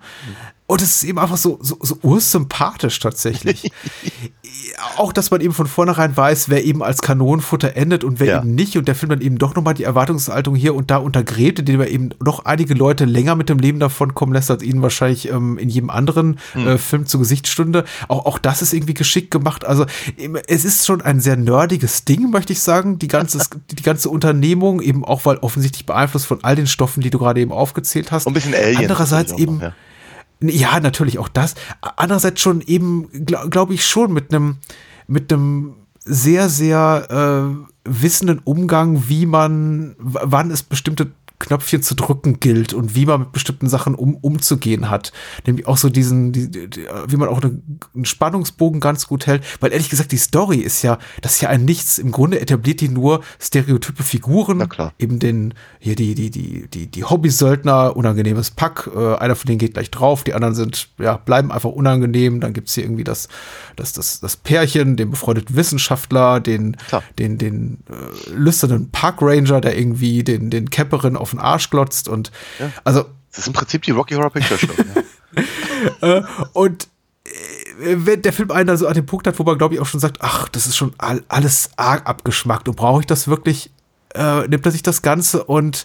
Und 0.70 0.82
es 0.82 0.96
ist 0.96 1.04
eben 1.04 1.18
einfach 1.18 1.38
so, 1.38 1.58
so, 1.62 1.78
so 1.80 1.96
ursympathisch 2.02 2.98
tatsächlich. 3.00 3.72
auch, 4.98 5.14
dass 5.14 5.30
man 5.30 5.40
eben 5.40 5.54
von 5.54 5.66
vornherein 5.66 6.14
weiß, 6.14 6.50
wer 6.50 6.62
eben 6.62 6.82
als 6.82 7.00
Kanonenfutter 7.00 7.74
endet 7.74 8.04
und 8.04 8.20
wer 8.20 8.26
Ja. 8.26 8.38
eben 8.40 8.54
nicht. 8.54 8.76
Und 8.76 8.86
der 8.86 8.94
Film 8.94 9.08
dann 9.08 9.22
eben 9.22 9.38
doch 9.38 9.54
nochmal 9.54 9.72
die 9.72 9.84
Erwartungshaltung 9.84 10.54
hier 10.54 10.74
und 10.74 10.90
da 10.90 10.98
untergräbt, 10.98 11.60
indem 11.60 11.80
er 11.80 11.88
eben 11.88 12.10
noch 12.22 12.44
einige 12.44 12.74
Leute 12.74 13.06
länger 13.06 13.34
mit 13.34 13.48
dem 13.48 13.58
Leben 13.58 13.80
davon 13.80 14.14
kommen 14.14 14.34
lässt, 14.34 14.50
als 14.50 14.62
ihnen 14.62 14.82
wahrscheinlich 14.82 15.30
ähm, 15.30 15.56
in 15.56 15.70
jedem 15.70 15.88
anderen 15.88 16.38
Hm. 16.52 16.66
äh, 16.68 16.78
Film 16.78 17.06
zur 17.06 17.20
Gesichtsstunde. 17.20 17.84
Auch, 18.08 18.26
auch 18.26 18.38
das 18.38 18.60
ist 18.60 18.74
irgendwie 18.74 18.94
geschickt 18.94 19.30
gemacht. 19.30 19.64
Also 19.64 19.86
es 20.48 20.64
ist 20.66 20.84
schon 20.86 21.00
ein 21.00 21.20
sehr 21.20 21.36
nerdiges 21.36 22.04
Ding, 22.04 22.30
möchte 22.30 22.52
ich 22.52 22.60
sagen. 22.60 22.98
Die 22.98 23.08
ganze, 23.08 23.38
die 23.70 23.82
ganze 23.82 24.10
Unternehmung, 24.10 24.82
eben 24.82 25.02
auch, 25.02 25.24
weil 25.24 25.38
offensichtlich 25.38 25.86
beeinflusst 25.86 26.26
von 26.26 26.40
all 26.44 26.56
den 26.56 26.66
Stoffen, 26.66 27.00
die 27.02 27.08
du 27.08 27.18
gerade 27.18 27.40
eben 27.40 27.52
aufgezählt 27.52 28.12
hast. 28.12 28.26
Und 28.26 28.32
ein 28.32 28.34
bisschen 28.34 28.54
Alien. 28.54 28.76
Andererseits 28.82 29.32
eben, 29.32 29.54
noch, 29.56 29.62
ja. 29.62 29.72
Ja, 30.40 30.80
natürlich 30.80 31.18
auch 31.18 31.28
das. 31.28 31.54
Andererseits 31.96 32.40
schon 32.40 32.60
eben, 32.62 33.08
glaube 33.26 33.50
glaub 33.50 33.70
ich 33.70 33.84
schon 33.84 34.12
mit 34.12 34.32
einem 34.32 34.58
mit 35.06 35.32
einem 35.32 35.74
sehr 36.04 36.48
sehr 36.48 37.54
äh, 37.54 37.68
wissenden 37.84 38.40
Umgang, 38.40 39.08
wie 39.08 39.26
man, 39.26 39.94
wann 39.98 40.50
es 40.50 40.62
bestimmte 40.62 41.12
Knöpfchen 41.38 41.82
zu 41.82 41.94
drücken 41.94 42.40
gilt 42.40 42.72
und 42.74 42.94
wie 42.94 43.06
man 43.06 43.20
mit 43.20 43.32
bestimmten 43.32 43.68
Sachen 43.68 43.94
um, 43.94 44.16
umzugehen 44.16 44.90
hat. 44.90 45.12
Nämlich 45.46 45.66
auch 45.66 45.76
so 45.76 45.88
diesen, 45.88 46.32
die, 46.32 46.50
die, 46.50 46.86
wie 47.06 47.16
man 47.16 47.28
auch 47.28 47.42
einen, 47.42 47.80
einen 47.94 48.04
Spannungsbogen 48.04 48.80
ganz 48.80 49.06
gut 49.06 49.26
hält. 49.26 49.44
Weil 49.60 49.72
ehrlich 49.72 49.88
gesagt, 49.88 50.12
die 50.12 50.18
Story 50.18 50.58
ist 50.58 50.82
ja, 50.82 50.98
das 51.22 51.34
ist 51.34 51.40
ja 51.40 51.48
ein 51.48 51.64
Nichts. 51.64 51.98
Im 51.98 52.10
Grunde 52.10 52.40
etabliert 52.40 52.80
die 52.80 52.88
nur 52.88 53.22
stereotype 53.38 54.02
Figuren. 54.02 54.58
Na 54.58 54.66
klar. 54.66 54.92
Eben 54.98 55.18
den, 55.18 55.54
hier 55.78 55.94
die, 55.94 56.14
die, 56.14 56.30
die, 56.30 56.66
die, 56.68 56.86
die 56.86 57.04
Hobbysöldner, 57.04 57.96
unangenehmes 57.96 58.50
Pack. 58.50 58.90
Äh, 58.94 59.16
einer 59.16 59.36
von 59.36 59.46
denen 59.46 59.58
geht 59.58 59.74
gleich 59.74 59.90
drauf, 59.90 60.24
die 60.24 60.34
anderen 60.34 60.54
sind, 60.54 60.88
ja, 60.98 61.16
bleiben 61.16 61.52
einfach 61.52 61.70
unangenehm. 61.70 62.40
Dann 62.40 62.52
gibt's 62.52 62.74
hier 62.74 62.84
irgendwie 62.84 63.04
das, 63.04 63.28
das, 63.76 63.92
das, 63.92 64.20
das 64.20 64.36
Pärchen, 64.36 64.96
den 64.96 65.10
befreundeten 65.10 65.54
Wissenschaftler, 65.54 66.40
den, 66.40 66.76
Klar. 66.88 67.04
den, 67.18 67.38
den 67.38 67.78
äh, 67.88 68.30
lüsternen 68.30 68.90
Parkranger, 68.90 69.60
der 69.60 69.78
irgendwie 69.78 70.24
den, 70.24 70.50
den 70.50 70.70
Camperin 70.70 71.16
auf 71.16 71.27
den 71.30 71.40
Arsch 71.40 71.70
glotzt 71.70 72.08
und 72.08 72.30
also 72.84 73.04
Das 73.30 73.40
ist 73.40 73.46
im 73.46 73.52
Prinzip 73.52 73.82
die 73.82 73.90
Rocky 73.92 74.14
Horror 74.14 74.30
Picture 74.30 74.58
Show. 74.58 74.72
ja. 76.02 76.16
äh, 76.18 76.22
und 76.52 76.88
äh, 77.24 77.96
wenn 78.04 78.22
der 78.22 78.32
Film 78.32 78.50
einen 78.50 78.66
dann 78.66 78.76
so 78.76 78.86
an 78.88 78.94
den 78.94 79.06
Punkt 79.06 79.26
hat, 79.26 79.38
wo 79.38 79.42
man 79.44 79.58
glaube 79.58 79.74
ich 79.74 79.80
auch 79.80 79.86
schon 79.86 80.00
sagt, 80.00 80.18
ach, 80.20 80.48
das 80.48 80.66
ist 80.66 80.76
schon 80.76 80.92
all, 80.98 81.22
alles 81.28 81.70
arg 81.76 82.06
abgeschmackt 82.08 82.68
und 82.68 82.76
brauche 82.76 83.00
ich 83.00 83.06
das 83.06 83.28
wirklich, 83.28 83.70
äh, 84.14 84.46
nimmt 84.48 84.64
er 84.66 84.72
sich 84.72 84.82
das 84.82 85.02
Ganze 85.02 85.44
und 85.44 85.84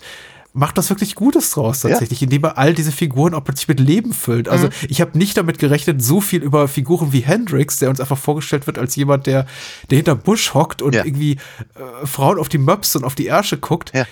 macht 0.55 0.77
das 0.77 0.91
wirklich 0.91 1.15
Gutes 1.15 1.49
draus 1.49 1.79
tatsächlich, 1.81 2.21
indem 2.21 2.43
er 2.43 2.59
all 2.59 2.75
diese 2.75 2.91
Figuren 2.91 3.33
auch 3.33 3.43
plötzlich 3.43 3.67
mit 3.67 3.79
Leben 3.79 4.13
füllt. 4.13 4.47
Also 4.47 4.69
ich 4.87 5.01
habe 5.01 5.17
nicht 5.17 5.35
damit 5.35 5.57
gerechnet, 5.57 6.03
so 6.03 6.21
viel 6.21 6.43
über 6.43 6.67
Figuren 6.67 7.11
wie 7.11 7.21
Hendrix, 7.21 7.79
der 7.79 7.89
uns 7.89 7.99
einfach 7.99 8.19
vorgestellt 8.19 8.67
wird 8.67 8.77
als 8.77 8.95
jemand, 8.95 9.25
der, 9.25 9.47
der 9.89 9.95
hinter 9.95 10.13
Busch 10.15 10.53
hockt 10.53 10.83
und 10.83 10.93
Ja. 10.93 11.05
irgendwie 11.05 11.37
äh, 11.73 12.05
Frauen 12.05 12.37
auf 12.37 12.49
die 12.49 12.59
Möps 12.59 12.95
und 12.95 13.03
auf 13.03 13.15
die 13.15 13.25
Ärsche 13.25 13.57
guckt, 13.57 13.93
Ja. 13.95 14.05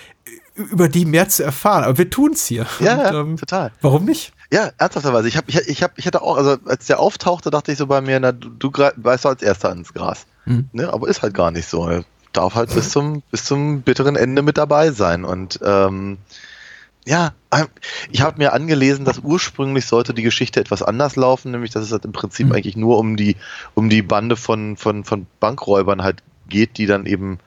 Über 0.54 0.88
die 0.88 1.04
mehr 1.04 1.28
zu 1.28 1.42
erfahren. 1.42 1.84
Aber 1.84 1.98
wir 1.98 2.10
tun's 2.10 2.46
hier. 2.46 2.66
Ja, 2.80 3.10
Und, 3.20 3.30
ja, 3.30 3.36
total. 3.36 3.72
Warum 3.80 4.04
nicht? 4.04 4.32
Ja, 4.50 4.70
ernsthafterweise. 4.76 5.28
Ich, 5.28 5.36
hab, 5.36 5.48
ich, 5.48 5.56
ich, 5.56 5.82
hab, 5.82 5.98
ich 5.98 6.06
hatte 6.06 6.22
auch, 6.22 6.36
also 6.36 6.56
als 6.66 6.86
der 6.86 7.00
auftauchte, 7.00 7.50
dachte 7.50 7.72
ich 7.72 7.78
so 7.78 7.86
bei 7.86 8.00
mir, 8.00 8.20
na, 8.20 8.32
du, 8.32 8.50
du 8.50 8.70
weißt 8.70 9.24
doch 9.24 9.30
als 9.30 9.42
erster 9.42 9.72
ins 9.72 9.94
Gras. 9.94 10.26
Ne, 10.72 10.92
aber 10.92 11.08
ist 11.08 11.22
halt 11.22 11.34
gar 11.34 11.50
nicht 11.50 11.68
so. 11.68 11.88
Er 11.88 12.04
darf 12.32 12.54
halt 12.54 12.74
bis 12.74 12.90
zum, 12.90 13.22
bis 13.30 13.44
zum 13.44 13.82
bitteren 13.82 14.16
Ende 14.16 14.42
mit 14.42 14.58
dabei 14.58 14.90
sein. 14.90 15.24
Und 15.24 15.60
ähm, 15.64 16.18
ja, 17.04 17.32
ähm, 17.50 17.66
ich 18.10 18.20
habe 18.20 18.38
mir 18.38 18.52
angelesen, 18.52 19.04
dass 19.04 19.20
ursprünglich 19.20 19.86
sollte 19.86 20.14
die 20.14 20.22
Geschichte 20.22 20.60
etwas 20.60 20.82
anders 20.82 21.16
laufen, 21.16 21.50
nämlich 21.50 21.70
dass 21.70 21.84
es 21.84 21.92
halt 21.92 22.04
im 22.04 22.12
Prinzip 22.12 22.52
eigentlich 22.52 22.76
nur 22.76 22.98
um 22.98 23.16
die, 23.16 23.36
um 23.74 23.88
die 23.88 24.02
Bande 24.02 24.36
von, 24.36 24.76
von, 24.76 25.04
von 25.04 25.26
Bankräubern 25.40 26.02
halt 26.02 26.22
geht, 26.48 26.78
die 26.78 26.86
dann 26.86 27.06
eben 27.06 27.38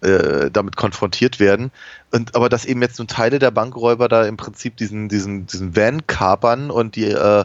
äh, 0.00 0.50
damit 0.50 0.76
konfrontiert 0.76 1.40
werden. 1.40 1.70
Und 2.12 2.34
aber 2.34 2.48
dass 2.48 2.64
eben 2.64 2.82
jetzt 2.82 2.98
nun 2.98 3.08
Teile 3.08 3.38
der 3.38 3.50
Bankräuber 3.50 4.08
da 4.08 4.24
im 4.24 4.36
Prinzip 4.36 4.76
diesen, 4.76 5.08
diesen, 5.08 5.46
diesen 5.46 5.74
Van 5.74 6.06
kapern 6.06 6.70
und 6.70 6.94
die 6.94 7.06
äh, 7.06 7.44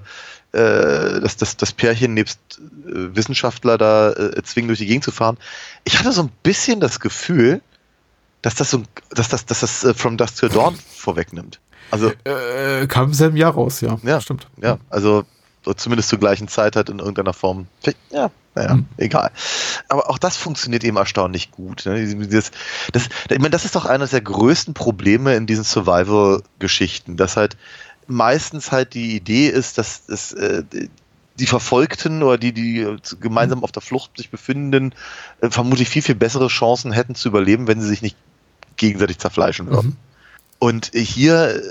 äh, 0.51 1.21
das, 1.21 1.37
das, 1.37 1.57
das 1.57 1.71
Pärchen 1.71 2.13
nebst 2.13 2.39
äh, 2.85 3.15
Wissenschaftler 3.15 3.77
da 3.77 4.11
äh, 4.11 4.43
zwingen, 4.43 4.67
durch 4.67 4.79
die 4.79 4.85
Gegend 4.85 5.03
zu 5.03 5.11
fahren. 5.11 5.37
Ich 5.83 5.99
hatte 5.99 6.11
so 6.11 6.23
ein 6.23 6.31
bisschen 6.43 6.79
das 6.79 6.99
Gefühl, 6.99 7.61
dass 8.41 8.55
das 8.55 8.71
so, 8.71 8.83
dass 9.11 9.29
das, 9.29 9.45
dass 9.45 9.61
das 9.61 9.83
äh, 9.83 9.93
From 9.93 10.17
Dusk 10.17 10.37
Till 10.37 10.49
Dawn 10.49 10.75
vorwegnimmt. 10.75 11.59
Also 11.91 12.11
Äh, 12.25 12.87
kam 12.87 13.05
im 13.05 13.13
selben 13.13 13.37
Jahr 13.37 13.53
raus, 13.53 13.81
ja. 13.81 13.97
Ja. 14.03 14.19
Stimmt. 14.19 14.47
ja, 14.61 14.77
also 14.89 15.21
so 15.21 15.25
zumindest 15.73 16.09
zur 16.09 16.19
gleichen 16.19 16.47
Zeit 16.47 16.75
halt 16.75 16.89
in 16.89 16.99
irgendeiner 16.99 17.33
Form. 17.33 17.67
Ja, 18.11 18.31
naja, 18.55 18.71
Hm. 18.71 18.85
egal. 18.97 19.31
Aber 19.87 20.09
auch 20.09 20.17
das 20.17 20.35
funktioniert 20.37 20.83
eben 20.83 20.97
erstaunlich 20.97 21.51
gut. 21.51 21.85
Ne? 21.85 22.05
Dieses, 22.05 22.51
das, 22.91 23.09
ich 23.29 23.37
meine, 23.37 23.51
das 23.51 23.65
ist 23.65 23.75
doch 23.75 23.85
eines 23.85 24.11
der 24.11 24.21
größten 24.21 24.73
Probleme 24.73 25.35
in 25.35 25.45
diesen 25.45 25.63
Survival-Geschichten, 25.63 27.17
dass 27.17 27.37
halt 27.37 27.57
meistens 28.07 28.71
halt 28.71 28.93
die 28.93 29.15
Idee 29.15 29.47
ist, 29.49 29.77
dass 29.77 30.01
es 30.07 30.33
äh, 30.33 30.63
die 31.39 31.45
Verfolgten 31.45 32.23
oder 32.23 32.37
die, 32.37 32.51
die 32.53 32.97
gemeinsam 33.19 33.63
auf 33.63 33.71
der 33.71 33.81
Flucht 33.81 34.17
sich 34.17 34.29
befinden, 34.31 34.93
äh, 35.41 35.49
vermutlich 35.49 35.89
viel, 35.89 36.01
viel 36.01 36.15
bessere 36.15 36.47
Chancen 36.47 36.91
hätten 36.91 37.15
zu 37.15 37.27
überleben, 37.27 37.67
wenn 37.67 37.81
sie 37.81 37.87
sich 37.87 38.01
nicht 38.01 38.17
gegenseitig 38.77 39.19
zerfleischen 39.19 39.67
würden. 39.69 39.97
Und 40.59 40.91
hier, 40.93 41.55
äh, 41.57 41.61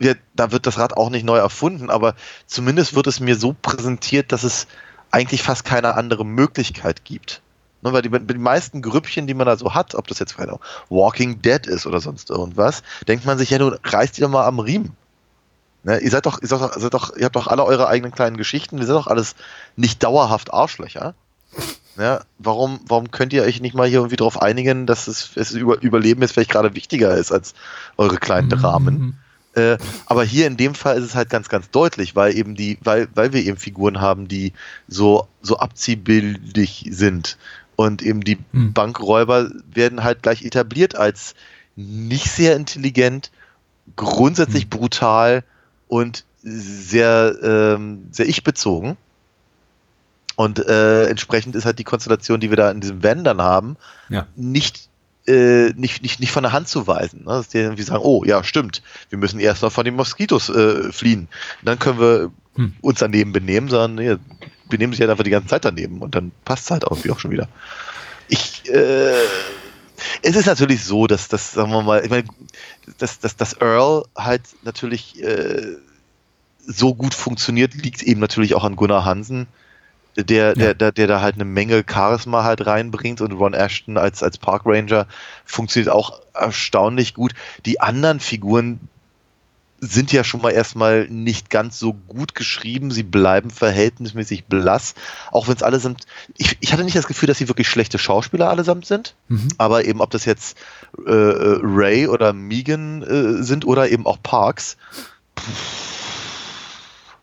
ja, 0.00 0.14
da 0.34 0.50
wird 0.50 0.66
das 0.66 0.78
Rad 0.78 0.96
auch 0.96 1.10
nicht 1.10 1.24
neu 1.24 1.36
erfunden, 1.36 1.90
aber 1.90 2.14
zumindest 2.46 2.94
wird 2.94 3.06
es 3.06 3.20
mir 3.20 3.36
so 3.36 3.54
präsentiert, 3.60 4.32
dass 4.32 4.44
es 4.44 4.66
eigentlich 5.10 5.42
fast 5.42 5.64
keine 5.64 5.94
andere 5.94 6.24
Möglichkeit 6.24 7.04
gibt. 7.04 7.42
Ne, 7.82 7.92
weil 7.92 8.02
die, 8.02 8.10
die 8.10 8.34
meisten 8.34 8.82
Grüppchen, 8.82 9.26
die 9.26 9.34
man 9.34 9.46
da 9.46 9.56
so 9.56 9.74
hat, 9.74 9.94
ob 9.94 10.06
das 10.06 10.18
jetzt 10.18 10.36
keine 10.36 10.58
Walking 10.88 11.40
Dead 11.42 11.66
ist 11.66 11.86
oder 11.86 12.00
sonst 12.00 12.30
irgendwas, 12.30 12.82
denkt 13.08 13.24
man 13.24 13.38
sich 13.38 13.50
ja 13.50 13.58
nur, 13.58 13.78
reißt 13.82 14.18
ihr 14.18 14.28
mal 14.28 14.46
am 14.46 14.58
Riemen. 14.58 14.96
Ne, 15.82 15.98
ihr 15.98 16.10
seid 16.10 16.26
doch, 16.26 16.40
ihr 16.42 16.48
seid 16.48 16.60
doch, 16.60 16.74
seid 16.74 16.92
doch, 16.92 17.16
ihr 17.16 17.24
habt 17.24 17.36
doch 17.36 17.46
alle 17.46 17.64
eure 17.64 17.88
eigenen 17.88 18.12
kleinen 18.12 18.36
Geschichten, 18.36 18.78
wir 18.78 18.86
sind 18.86 18.94
doch 18.94 19.06
alles 19.06 19.34
nicht 19.76 20.02
dauerhaft 20.02 20.52
Arschlöcher. 20.52 21.14
Ja, 21.96 22.20
warum, 22.38 22.80
warum 22.86 23.10
könnt 23.10 23.32
ihr 23.32 23.42
euch 23.42 23.60
nicht 23.60 23.74
mal 23.74 23.88
hier 23.88 23.98
irgendwie 23.98 24.16
darauf 24.16 24.40
einigen, 24.40 24.86
dass 24.86 25.08
es, 25.08 25.30
es 25.36 25.52
über, 25.52 25.82
Überleben 25.82 26.22
jetzt 26.22 26.32
vielleicht 26.32 26.50
gerade 26.50 26.74
wichtiger 26.74 27.14
ist 27.14 27.32
als 27.32 27.54
eure 27.96 28.16
kleinen 28.16 28.48
Dramen? 28.48 29.18
Äh, 29.54 29.78
aber 30.06 30.24
hier 30.24 30.46
in 30.46 30.56
dem 30.56 30.74
Fall 30.74 30.98
ist 30.98 31.04
es 31.04 31.14
halt 31.14 31.30
ganz, 31.30 31.48
ganz 31.48 31.70
deutlich, 31.70 32.14
weil 32.14 32.36
eben 32.36 32.54
die, 32.54 32.78
weil, 32.82 33.08
weil 33.14 33.32
wir 33.32 33.42
eben 33.42 33.56
Figuren 33.56 34.00
haben, 34.00 34.28
die 34.28 34.52
so, 34.86 35.26
so 35.42 35.58
abziehbildig 35.58 36.86
sind. 36.90 37.36
Und 37.74 38.02
eben 38.02 38.20
die 38.20 38.38
Hm. 38.52 38.74
Bankräuber 38.74 39.50
werden 39.72 40.04
halt 40.04 40.22
gleich 40.22 40.44
etabliert 40.44 40.94
als 40.96 41.34
nicht 41.76 42.30
sehr 42.30 42.54
intelligent, 42.56 43.30
grundsätzlich 43.96 44.68
brutal 44.68 45.42
und 45.88 46.24
sehr, 46.42 47.34
ähm, 47.42 48.06
sehr 48.10 48.28
ich-bezogen. 48.28 48.96
Und 50.36 50.58
äh, 50.58 51.06
entsprechend 51.06 51.56
ist 51.56 51.64
halt 51.64 51.78
die 51.78 51.84
Konstellation, 51.84 52.40
die 52.40 52.50
wir 52.50 52.56
da 52.56 52.70
in 52.70 52.80
diesem 52.80 53.02
Van 53.02 53.24
dann 53.24 53.40
haben, 53.42 53.76
Ja. 54.08 54.26
nicht, 54.36 54.89
äh, 55.30 55.72
nicht, 55.76 56.02
nicht, 56.02 56.20
nicht 56.20 56.32
von 56.32 56.42
der 56.42 56.52
Hand 56.52 56.68
zu 56.68 56.86
weisen. 56.86 57.20
Ne? 57.20 57.32
Dass 57.32 57.48
die 57.48 57.58
irgendwie 57.58 57.82
sagen, 57.82 58.02
oh 58.02 58.24
ja, 58.24 58.42
stimmt, 58.44 58.82
wir 59.08 59.18
müssen 59.18 59.40
erst 59.40 59.62
noch 59.62 59.72
von 59.72 59.84
den 59.84 59.96
Moskitos 59.96 60.48
äh, 60.48 60.92
fliehen. 60.92 61.28
Dann 61.62 61.78
können 61.78 62.00
wir 62.00 62.30
Hm. 62.56 62.74
uns 62.80 62.98
daneben 62.98 63.32
benehmen, 63.32 63.68
sondern 63.68 63.94
nee, 63.94 64.16
benehmen 64.68 64.92
sich 64.92 65.00
halt 65.00 65.10
einfach 65.10 65.24
die 65.24 65.30
ganze 65.30 65.48
Zeit 65.48 65.64
daneben 65.64 66.00
und 66.00 66.14
dann 66.14 66.32
passt 66.44 66.64
es 66.64 66.70
halt 66.70 66.84
irgendwie 66.84 67.10
auch 67.10 67.18
schon 67.18 67.30
wieder. 67.30 67.48
Ich, 68.28 68.68
äh, 68.68 69.14
es 70.22 70.36
ist 70.36 70.46
natürlich 70.46 70.84
so, 70.84 71.06
dass 71.06 71.28
das, 71.28 71.52
sagen 71.52 71.70
wir 71.70 71.82
mal, 71.82 72.04
ich 72.04 72.10
meine, 72.10 72.24
dass, 72.98 73.18
dass, 73.20 73.36
dass 73.36 73.54
Earl 73.60 74.04
halt 74.16 74.42
natürlich 74.62 75.22
äh, 75.22 75.76
so 76.66 76.94
gut 76.94 77.14
funktioniert, 77.14 77.74
liegt 77.74 78.02
eben 78.02 78.20
natürlich 78.20 78.54
auch 78.54 78.64
an 78.64 78.76
Gunnar 78.76 79.04
Hansen, 79.04 79.46
der, 80.24 80.54
der, 80.54 80.74
der, 80.74 80.92
der 80.92 81.06
da 81.06 81.20
halt 81.20 81.34
eine 81.34 81.44
Menge 81.44 81.84
Charisma 81.88 82.44
halt 82.44 82.66
reinbringt 82.66 83.20
und 83.20 83.32
Ron 83.32 83.54
Ashton 83.54 83.96
als, 83.96 84.22
als 84.22 84.38
Park 84.38 84.62
Ranger 84.64 85.06
funktioniert 85.44 85.92
auch 85.92 86.20
erstaunlich 86.34 87.14
gut. 87.14 87.32
Die 87.66 87.80
anderen 87.80 88.20
Figuren 88.20 88.80
sind 89.80 90.12
ja 90.12 90.24
schon 90.24 90.42
mal 90.42 90.50
erstmal 90.50 91.08
nicht 91.08 91.48
ganz 91.48 91.78
so 91.78 91.94
gut 91.94 92.34
geschrieben. 92.34 92.90
Sie 92.90 93.02
bleiben 93.02 93.50
verhältnismäßig 93.50 94.44
blass. 94.44 94.94
Auch 95.32 95.48
wenn 95.48 95.56
es 95.56 95.62
allesamt. 95.62 96.06
Ich, 96.36 96.58
ich 96.60 96.72
hatte 96.72 96.84
nicht 96.84 96.96
das 96.96 97.06
Gefühl, 97.06 97.26
dass 97.26 97.38
sie 97.38 97.48
wirklich 97.48 97.68
schlechte 97.68 97.98
Schauspieler 97.98 98.50
allesamt 98.50 98.84
sind. 98.84 99.14
Mhm. 99.28 99.48
Aber 99.58 99.84
eben, 99.86 100.00
ob 100.00 100.10
das 100.10 100.26
jetzt 100.26 100.58
äh, 101.06 101.10
äh, 101.10 101.60
Ray 101.62 102.08
oder 102.08 102.32
Megan 102.32 103.02
äh, 103.02 103.42
sind 103.42 103.64
oder 103.64 103.88
eben 103.88 104.06
auch 104.06 104.18
Parks. 104.22 104.76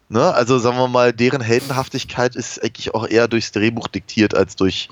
Ne? 0.09 0.33
Also 0.33 0.57
sagen 0.57 0.77
wir 0.77 0.87
mal, 0.87 1.11
deren 1.11 1.41
Heldenhaftigkeit 1.41 2.35
ist 2.35 2.63
eigentlich 2.63 2.93
auch 2.95 3.05
eher 3.07 3.27
durchs 3.27 3.51
Drehbuch 3.51 3.87
diktiert 3.87 4.35
als 4.35 4.55
durch, 4.55 4.89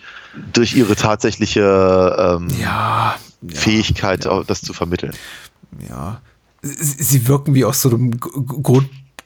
durch 0.51 0.75
ihre 0.75 0.95
tatsächliche 0.97 2.37
ähm, 2.39 2.47
Ja, 2.59 3.15
Fähigkeit, 3.47 4.27
auch 4.27 4.43
das 4.45 4.61
zu 4.61 4.73
vermitteln. 4.73 5.13
ja. 5.87 6.21
Sie, 6.67 7.27
wirken 7.27 7.53
wie 7.53 7.63
aus 7.63 7.81
so 7.83 7.89
einem 7.89 8.11
G- 8.19 8.29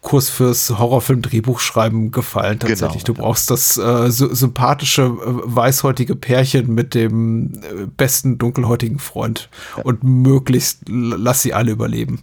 Grundkurs 0.02 0.30
fürs 0.30 0.70
Horrorfilm-Drehbuchschreiben 0.72 2.12
gefallen 2.12 2.60
tatsächlich. 2.60 3.04
Genau, 3.04 3.18
du 3.18 3.22
brauchst 3.22 3.52
das 3.52 3.78
äh, 3.78 4.10
sy 4.10 4.34
sympathische, 4.34 5.04
äh, 5.04 5.10
weißhäutige 5.24 6.16
Pärchen 6.16 6.74
mit 6.74 6.96
dem 6.96 7.54
äh, 7.56 7.86
besten 7.96 8.38
dunkelhäutigen 8.38 9.00
Freund 9.00 9.50
und 9.84 10.04
möglichst 10.04 10.80
lass 10.88 11.42
sie 11.42 11.54
alle 11.54 11.72
überleben. 11.72 12.22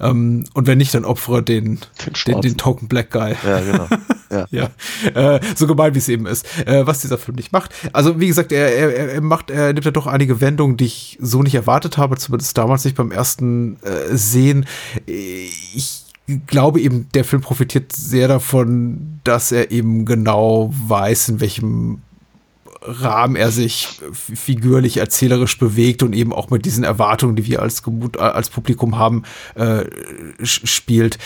Ähm, 0.00 0.44
und 0.54 0.66
wenn 0.66 0.78
nicht, 0.78 0.94
dann 0.94 1.04
opfere 1.04 1.42
den, 1.42 1.64
den, 1.64 1.78
den, 2.06 2.14
Schwarzen. 2.16 2.56
Token 2.56 2.88
Black 2.88 3.10
Guy. 3.10 3.34
Ja, 3.44 3.60
genau. 3.60 3.88
Ja. 4.30 4.46
Ja, 4.50 4.70
äh, 5.14 5.40
so 5.56 5.66
gemein 5.66 5.94
wie 5.94 5.98
es 6.00 6.08
eben 6.10 6.26
ist, 6.26 6.44
äh, 6.66 6.86
was 6.86 7.00
dieser 7.00 7.16
Film 7.16 7.36
nicht 7.36 7.50
macht. 7.50 7.72
Also 7.94 8.20
wie 8.20 8.26
gesagt, 8.26 8.52
er, 8.52 8.76
er, 8.76 9.12
er 9.14 9.20
macht, 9.22 9.50
er 9.50 9.72
nimmt 9.72 9.86
ja 9.86 9.90
doch 9.90 10.06
einige 10.06 10.42
Wendungen, 10.42 10.76
die 10.76 10.84
ich 10.84 11.16
so 11.18 11.42
nicht 11.42 11.54
erwartet 11.54 11.96
habe, 11.96 12.18
zumindest 12.18 12.58
damals 12.58 12.84
nicht 12.84 12.94
beim 12.94 13.10
ersten 13.10 13.78
äh, 13.82 14.14
Sehen. 14.14 14.66
Ich 15.06 16.04
glaube 16.46 16.80
eben, 16.80 17.08
der 17.14 17.24
Film 17.24 17.42
profitiert 17.42 17.92
sehr 17.92 18.28
davon, 18.28 19.20
dass 19.24 19.52
er 19.52 19.70
eben 19.70 20.04
genau 20.04 20.72
weiß, 20.72 21.30
in 21.30 21.40
welchem 21.40 22.02
Rahmen 22.82 23.36
er 23.36 23.50
sich 23.50 24.00
figürlich, 24.12 24.98
erzählerisch 24.98 25.58
bewegt 25.58 26.02
und 26.02 26.14
eben 26.14 26.32
auch 26.32 26.50
mit 26.50 26.64
diesen 26.64 26.84
Erwartungen, 26.84 27.36
die 27.36 27.46
wir 27.46 27.60
als, 27.60 27.82
als 28.18 28.50
Publikum 28.50 28.98
haben, 28.98 29.24
äh, 29.54 29.84
spielt. 30.42 31.18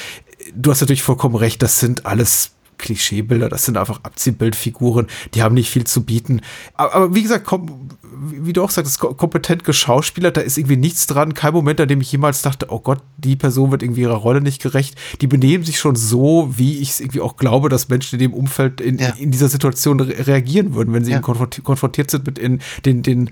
Du 0.54 0.70
hast 0.70 0.80
natürlich 0.80 1.02
vollkommen 1.02 1.36
recht, 1.36 1.62
das 1.62 1.78
sind 1.78 2.06
alles 2.06 2.52
Klischeebilder, 2.82 3.48
das 3.48 3.64
sind 3.64 3.78
einfach 3.78 4.00
Abziehbildfiguren, 4.02 5.06
die 5.34 5.42
haben 5.42 5.54
nicht 5.54 5.70
viel 5.70 5.84
zu 5.84 6.04
bieten. 6.04 6.42
Aber, 6.74 6.94
aber 6.94 7.14
wie 7.14 7.22
gesagt, 7.22 7.46
komm, 7.46 7.88
wie 8.24 8.52
du 8.52 8.62
auch 8.62 8.70
sagst, 8.70 8.98
kompetent 8.98 9.64
geschauspielert, 9.64 10.36
da 10.36 10.40
ist 10.40 10.58
irgendwie 10.58 10.76
nichts 10.76 11.06
dran, 11.06 11.34
kein 11.34 11.54
Moment, 11.54 11.80
an 11.80 11.88
dem 11.88 12.00
ich 12.00 12.12
jemals 12.12 12.42
dachte, 12.42 12.66
oh 12.68 12.80
Gott, 12.80 13.00
die 13.16 13.36
Person 13.36 13.70
wird 13.70 13.82
irgendwie 13.82 14.02
ihrer 14.02 14.16
Rolle 14.16 14.40
nicht 14.40 14.62
gerecht. 14.62 14.96
Die 15.20 15.26
benehmen 15.26 15.64
sich 15.64 15.78
schon 15.78 15.96
so, 15.96 16.52
wie 16.56 16.78
ich 16.78 16.90
es 16.90 17.00
irgendwie 17.00 17.20
auch 17.20 17.36
glaube, 17.36 17.68
dass 17.68 17.88
Menschen 17.88 18.18
in 18.18 18.30
dem 18.30 18.34
Umfeld 18.34 18.80
in, 18.80 18.98
ja. 18.98 19.14
in 19.18 19.30
dieser 19.30 19.48
Situation 19.48 20.00
re 20.00 20.26
reagieren 20.26 20.74
würden, 20.74 20.92
wenn 20.92 21.04
sie 21.04 21.12
ja. 21.12 21.20
konfrontiert, 21.20 22.10
sind 22.10 22.26
mit 22.26 22.38
in, 22.38 22.60
den, 22.84 23.02
den 23.02 23.28
äh, 23.28 23.30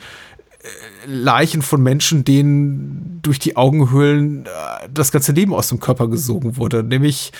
Leichen 1.07 1.62
von 1.62 1.82
Menschen, 1.82 2.24
denen 2.24 3.20
durch 3.22 3.38
die 3.38 3.57
Augenhöhlen 3.57 4.46
äh, 4.46 4.88
das 4.92 5.12
ganze 5.12 5.32
Leben 5.32 5.55
aus 5.55 5.68
dem 5.68 5.80
Körper 5.80 6.09
gesogen 6.09 6.57
wurde. 6.57 6.82
Nämlich 6.82 7.32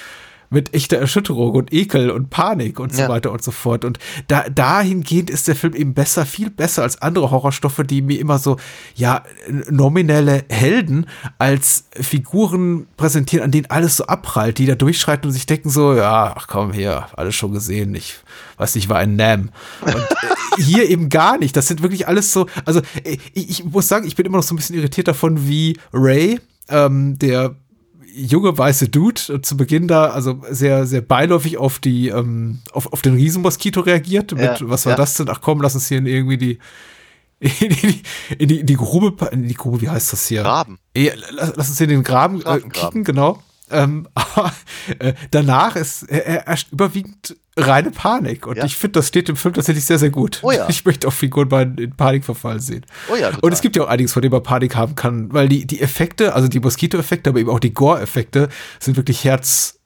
mit 0.51 0.75
echter 0.75 0.99
Erschütterung 0.99 1.53
und 1.53 1.73
Ekel 1.73 2.11
und 2.11 2.29
Panik 2.29 2.81
und 2.81 2.93
so 2.93 3.03
ja. 3.03 3.09
weiter 3.09 3.31
und 3.31 3.43
so 3.43 3.53
fort. 3.53 3.85
Und 3.85 4.01
da, 4.27 4.49
dahingehend 4.49 5.31
ist 5.31 5.47
der 5.47 5.55
Film 5.55 5.75
eben 5.75 5.95
besser, 5.95 6.27
viel 6.27 6.51
besser 6.51 6.83
als 6.83 7.01
andere 7.01 7.31
Horrorstoffe, 7.31 7.83
die 7.85 8.03
mir 8.03 8.19
immer 8.19 8.39
so, 8.39 8.57
ja, 8.97 9.23
nominelle 9.71 10.45
Helden 10.49 11.07
als 11.39 11.85
Figuren 11.93 12.89
präsentieren, 12.97 13.45
an 13.45 13.53
denen 13.53 13.71
alles 13.71 13.97
so 13.97 14.07
abprallt, 14.07 14.59
die 14.59 14.67
da 14.67 14.75
durchschreiten 14.75 15.29
und 15.29 15.33
sich 15.33 15.47
denken 15.47 15.71
so, 15.71 15.95
ja, 15.95 16.35
ach 16.37 16.49
komm, 16.49 16.73
hier, 16.73 17.07
alles 17.17 17.37
schon 17.37 17.53
gesehen, 17.53 17.95
ich 17.95 18.17
weiß 18.57 18.75
nicht, 18.75 18.89
war 18.89 18.99
ein 18.99 19.15
Nam. 19.15 19.51
Und 19.83 19.95
äh, 19.95 20.63
hier 20.63 20.91
eben 20.91 21.09
gar 21.09 21.39
nicht. 21.39 21.57
Das 21.57 21.69
sind 21.69 21.81
wirklich 21.83 22.09
alles 22.09 22.33
so, 22.33 22.47
also 22.65 22.83
ich, 23.05 23.21
ich 23.35 23.65
muss 23.65 23.87
sagen, 23.87 24.05
ich 24.05 24.17
bin 24.17 24.27
immer 24.27 24.39
noch 24.39 24.45
so 24.45 24.55
ein 24.55 24.57
bisschen 24.57 24.77
irritiert 24.77 25.07
davon, 25.07 25.47
wie 25.47 25.79
Ray, 25.93 26.41
ähm, 26.69 27.19
der 27.19 27.55
junge 28.25 28.57
weiße 28.57 28.89
Dude 28.89 29.41
zu 29.43 29.57
Beginn 29.57 29.89
da, 29.89 30.11
also 30.11 30.41
sehr, 30.51 30.87
sehr 30.87 31.01
beiläufig 31.01 31.59
auf 31.59 31.79
die, 31.79 32.09
ähm, 32.09 32.61
auf, 32.73 32.93
auf 32.93 33.03
den 33.03 33.15
Riesenmoskito 33.15 33.81
reagiert. 33.81 34.33
Mit, 34.33 34.43
ja, 34.43 34.57
was 34.63 34.87
war 34.87 34.93
ja. 34.93 34.97
das 34.97 35.15
denn? 35.15 35.29
Ach 35.29 35.41
komm, 35.41 35.61
lass 35.61 35.75
uns 35.75 35.89
hier 35.89 35.99
in 35.99 36.07
irgendwie 36.07 36.39
die, 36.39 36.59
in 37.41 37.71
die, 37.71 38.03
in 38.39 38.49
die, 38.49 38.61
in 38.61 38.67
die 38.67 38.77
Grube, 38.77 39.27
in 39.33 39.49
die 39.49 39.55
Grube, 39.55 39.81
wie 39.81 39.89
heißt 39.89 40.13
das 40.13 40.27
hier? 40.27 40.43
Graben. 40.43 40.79
lass, 40.95 41.53
lass 41.57 41.69
uns 41.69 41.79
hier 41.79 41.85
in 41.85 41.91
den 41.91 42.03
Graben 42.03 42.43
äh, 42.43 42.61
kicken, 42.61 43.05
genau. 43.05 43.43
Ähm, 43.71 44.09
aber 44.15 44.53
äh, 44.99 45.15
danach 45.31 45.77
ist 45.77 46.03
er, 46.03 46.47
er 46.47 46.59
überwiegend 46.71 47.37
reine 47.57 47.91
Panik. 47.91 48.47
Und 48.47 48.57
ja. 48.57 48.65
ich 48.65 48.77
finde, 48.77 49.01
das 49.01 49.09
steht 49.09 49.29
im 49.29 49.37
Film 49.37 49.55
tatsächlich 49.55 49.85
sehr, 49.85 49.99
sehr 49.99 50.11
gut. 50.11 50.41
Oh 50.43 50.51
ja. 50.51 50.69
Ich 50.81 50.85
möchte 50.85 51.09
auch 51.09 51.13
Figuren 51.13 51.49
mal 51.49 51.63
in 51.79 51.95
Panik 51.97 52.25
verfallen 52.25 52.61
sehen. 52.61 52.87
Oh 53.11 53.17
ja, 53.17 53.31
total. 53.31 53.41
Und 53.41 53.53
es 53.53 53.61
gibt 53.61 53.77
ja 53.77 53.83
auch 53.83 53.89
einiges, 53.89 54.13
von 54.13 54.23
dem 54.23 54.33
man 54.33 54.43
Panik 54.43 54.77
haben 54.77 54.95
kann, 54.95 55.33
weil 55.33 55.49
die, 55.49 55.67
die 55.67 55.81
Effekte, 55.81 56.35
also 56.35 56.49
die 56.49 56.61
Moskito-Effekte, 56.61 57.31
aber 57.31 57.41
eben 57.41 57.51
auch 57.51 57.61
die 57.61 57.75
Gore-Effekte 57.75 58.49
sind 58.79 58.97
wirklich 58.97 59.25
Herz, 59.25 59.80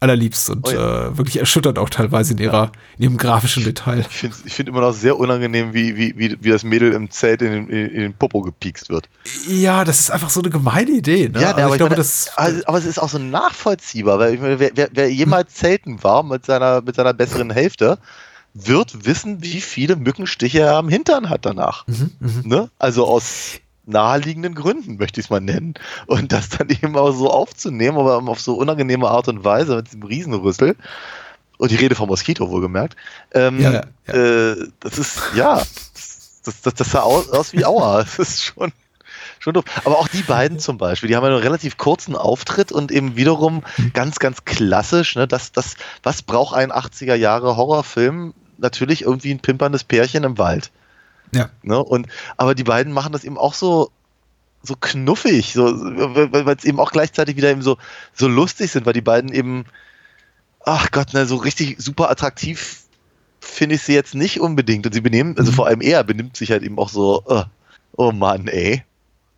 allerliebst 0.00 0.50
und 0.50 0.68
oh 0.68 0.70
ja. 0.70 1.06
äh, 1.06 1.18
wirklich 1.18 1.38
erschüttert 1.38 1.78
auch 1.78 1.88
teilweise 1.88 2.34
in 2.34 2.38
ihrer 2.38 2.70
in 2.98 3.04
ihrem 3.04 3.16
grafischen 3.16 3.64
Detail. 3.64 4.00
Ich 4.00 4.16
finde 4.16 4.36
ich 4.44 4.52
find 4.52 4.68
immer 4.68 4.82
noch 4.82 4.92
sehr 4.92 5.18
unangenehm, 5.18 5.72
wie, 5.72 5.96
wie, 5.96 6.18
wie, 6.18 6.36
wie 6.40 6.50
das 6.50 6.64
Mädel 6.64 6.92
im 6.92 7.10
Zelt 7.10 7.40
in 7.40 7.52
den, 7.52 7.68
in 7.68 8.00
den 8.00 8.14
Popo 8.14 8.42
gepiekst 8.42 8.90
wird. 8.90 9.08
Ja, 9.48 9.84
das 9.84 10.00
ist 10.00 10.10
einfach 10.10 10.30
so 10.30 10.40
eine 10.40 10.50
gemeine 10.50 10.90
Idee. 10.90 11.30
Ne? 11.30 11.40
Ja, 11.40 11.52
also 11.52 11.62
aber, 11.62 11.74
ich 11.74 11.78
glaube, 11.78 11.90
meine, 11.90 11.96
das, 11.96 12.30
also, 12.36 12.62
aber 12.66 12.78
es 12.78 12.84
ist 12.84 12.98
auch 12.98 13.08
so 13.08 13.18
nachvollziehbar, 13.18 14.18
weil 14.18 14.34
ich 14.34 14.40
meine, 14.40 14.60
wer, 14.60 14.70
wer, 14.74 14.88
wer 14.92 15.10
jemals 15.10 15.54
zelten 15.54 16.02
war 16.04 16.22
mit 16.22 16.44
seiner, 16.44 16.82
mit 16.82 16.96
seiner 16.96 17.14
besseren 17.14 17.50
Hälfte, 17.50 17.98
wird 18.52 19.06
wissen, 19.06 19.42
wie 19.42 19.60
viele 19.60 19.96
Mückenstiche 19.96 20.60
er 20.60 20.76
am 20.76 20.88
Hintern 20.88 21.28
hat 21.30 21.44
danach. 21.44 21.86
Mhm, 21.86 22.10
mh. 22.20 22.30
ne? 22.44 22.70
Also 22.78 23.06
aus 23.06 23.60
naheliegenden 23.86 24.54
Gründen, 24.54 24.96
möchte 24.98 25.20
ich 25.20 25.26
es 25.26 25.30
mal 25.30 25.40
nennen. 25.40 25.74
Und 26.06 26.32
das 26.32 26.48
dann 26.50 26.68
eben 26.68 26.96
auch 26.96 27.12
so 27.12 27.30
aufzunehmen, 27.30 27.96
aber 27.96 28.18
auf 28.28 28.40
so 28.40 28.54
unangenehme 28.54 29.08
Art 29.08 29.28
und 29.28 29.44
Weise 29.44 29.76
mit 29.76 29.86
diesem 29.86 30.02
Riesenrüssel. 30.02 30.76
Und 31.58 31.70
die 31.70 31.76
Rede 31.76 31.94
vom 31.94 32.08
Moskito, 32.08 32.50
wohlgemerkt. 32.50 32.96
Ähm, 33.32 33.60
ja, 33.60 33.72
ja. 33.72 34.12
Äh, 34.12 34.68
das 34.80 34.98
ist, 34.98 35.20
ja, 35.34 35.62
das, 36.44 36.60
das, 36.60 36.74
das 36.74 36.90
sah 36.90 37.00
aus, 37.00 37.30
aus 37.30 37.52
wie 37.52 37.64
Aua. 37.64 37.98
Das 38.04 38.18
ist 38.18 38.44
schon, 38.44 38.72
schon 39.38 39.54
doof. 39.54 39.64
Aber 39.84 39.98
auch 39.98 40.08
die 40.08 40.22
beiden 40.22 40.58
zum 40.58 40.76
Beispiel, 40.76 41.08
die 41.08 41.16
haben 41.16 41.24
ja 41.24 41.30
einen 41.30 41.42
relativ 41.42 41.78
kurzen 41.78 42.14
Auftritt 42.14 42.72
und 42.72 42.92
eben 42.92 43.16
wiederum 43.16 43.62
mhm. 43.78 43.92
ganz, 43.94 44.18
ganz 44.18 44.44
klassisch, 44.44 45.16
ne, 45.16 45.26
das, 45.26 45.52
das, 45.52 45.76
was 46.02 46.22
braucht 46.22 46.54
ein 46.54 46.72
80er 46.72 47.14
Jahre 47.14 47.56
Horrorfilm? 47.56 48.34
Natürlich 48.58 49.02
irgendwie 49.02 49.32
ein 49.32 49.40
pimperndes 49.40 49.84
Pärchen 49.84 50.24
im 50.24 50.38
Wald. 50.38 50.70
Ja. 51.32 51.50
Ne? 51.62 51.82
Und, 51.82 52.06
aber 52.36 52.54
die 52.54 52.64
beiden 52.64 52.92
machen 52.92 53.12
das 53.12 53.24
eben 53.24 53.38
auch 53.38 53.54
so, 53.54 53.90
so 54.62 54.74
knuffig, 54.78 55.52
so, 55.52 55.64
weil 55.64 56.56
es 56.56 56.64
eben 56.64 56.80
auch 56.80 56.90
gleichzeitig 56.90 57.36
wieder 57.36 57.50
eben 57.50 57.62
so, 57.62 57.76
so 58.12 58.28
lustig 58.28 58.70
sind, 58.70 58.86
weil 58.86 58.92
die 58.92 59.00
beiden 59.00 59.32
eben, 59.32 59.64
ach 60.64 60.90
Gott, 60.90 61.14
ne, 61.14 61.26
so 61.26 61.36
richtig 61.36 61.76
super 61.78 62.10
attraktiv 62.10 62.82
finde 63.40 63.76
ich 63.76 63.82
sie 63.82 63.94
jetzt 63.94 64.14
nicht 64.14 64.40
unbedingt. 64.40 64.86
Und 64.86 64.92
sie 64.92 65.00
benehmen, 65.00 65.36
also 65.38 65.52
mhm. 65.52 65.56
vor 65.56 65.66
allem 65.66 65.80
er 65.80 66.04
benimmt 66.04 66.36
sich 66.36 66.50
halt 66.50 66.62
eben 66.62 66.78
auch 66.78 66.88
so, 66.88 67.22
uh, 67.26 67.44
oh 67.96 68.12
Mann, 68.12 68.48
ey. 68.48 68.82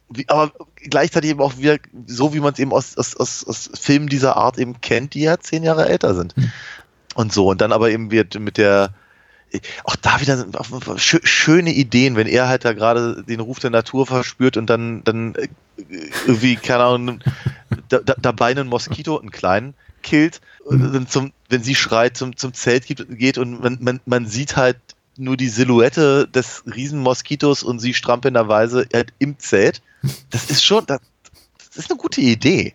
Wie, 0.08 0.26
aber 0.28 0.52
gleichzeitig 0.76 1.30
eben 1.30 1.42
auch 1.42 1.58
wieder 1.58 1.76
so, 2.06 2.32
wie 2.32 2.40
man 2.40 2.54
es 2.54 2.58
eben 2.58 2.72
aus, 2.72 2.96
aus, 2.96 3.14
aus, 3.16 3.44
aus 3.46 3.70
Filmen 3.78 4.08
dieser 4.08 4.38
Art 4.38 4.58
eben 4.58 4.80
kennt, 4.80 5.12
die 5.12 5.20
ja 5.20 5.38
zehn 5.38 5.62
Jahre 5.62 5.86
älter 5.88 6.14
sind. 6.14 6.36
Mhm. 6.36 6.50
Und 7.14 7.32
so. 7.32 7.48
Und 7.48 7.60
dann 7.60 7.72
aber 7.72 7.90
eben 7.90 8.10
wird 8.10 8.38
mit 8.40 8.56
der, 8.56 8.94
auch 9.84 9.96
da 9.96 10.20
wieder 10.20 10.46
schöne 10.98 11.72
Ideen, 11.72 12.16
wenn 12.16 12.26
er 12.26 12.48
halt 12.48 12.64
da 12.64 12.72
gerade 12.72 13.24
den 13.24 13.40
Ruf 13.40 13.58
der 13.58 13.70
Natur 13.70 14.06
verspürt 14.06 14.56
und 14.56 14.66
dann, 14.68 15.02
dann 15.04 15.34
äh, 15.34 15.48
irgendwie, 16.26 16.56
keine 16.56 16.84
Ahnung, 16.84 17.20
da, 17.88 17.98
da, 17.98 18.14
dabei 18.18 18.50
einen 18.50 18.68
Moskito, 18.68 19.18
einen 19.18 19.30
kleinen, 19.30 19.74
killt, 20.02 20.40
zum, 21.08 21.32
wenn 21.48 21.62
sie 21.62 21.74
schreit, 21.74 22.16
zum, 22.16 22.36
zum 22.36 22.52
Zelt 22.54 22.86
geht 22.86 23.38
und 23.38 23.62
man, 23.62 23.78
man, 23.80 24.00
man 24.06 24.26
sieht 24.26 24.56
halt 24.56 24.78
nur 25.16 25.36
die 25.36 25.48
Silhouette 25.48 26.28
des 26.28 26.62
Riesenmoskitos 26.66 27.62
und 27.62 27.80
sie 27.80 27.94
strampenderweise 27.94 28.86
halt 28.94 29.12
im 29.18 29.38
Zelt. 29.38 29.82
Das 30.30 30.50
ist 30.50 30.64
schon, 30.64 30.86
das, 30.86 31.00
das 31.58 31.76
ist 31.76 31.90
eine 31.90 31.98
gute 31.98 32.20
Idee 32.20 32.74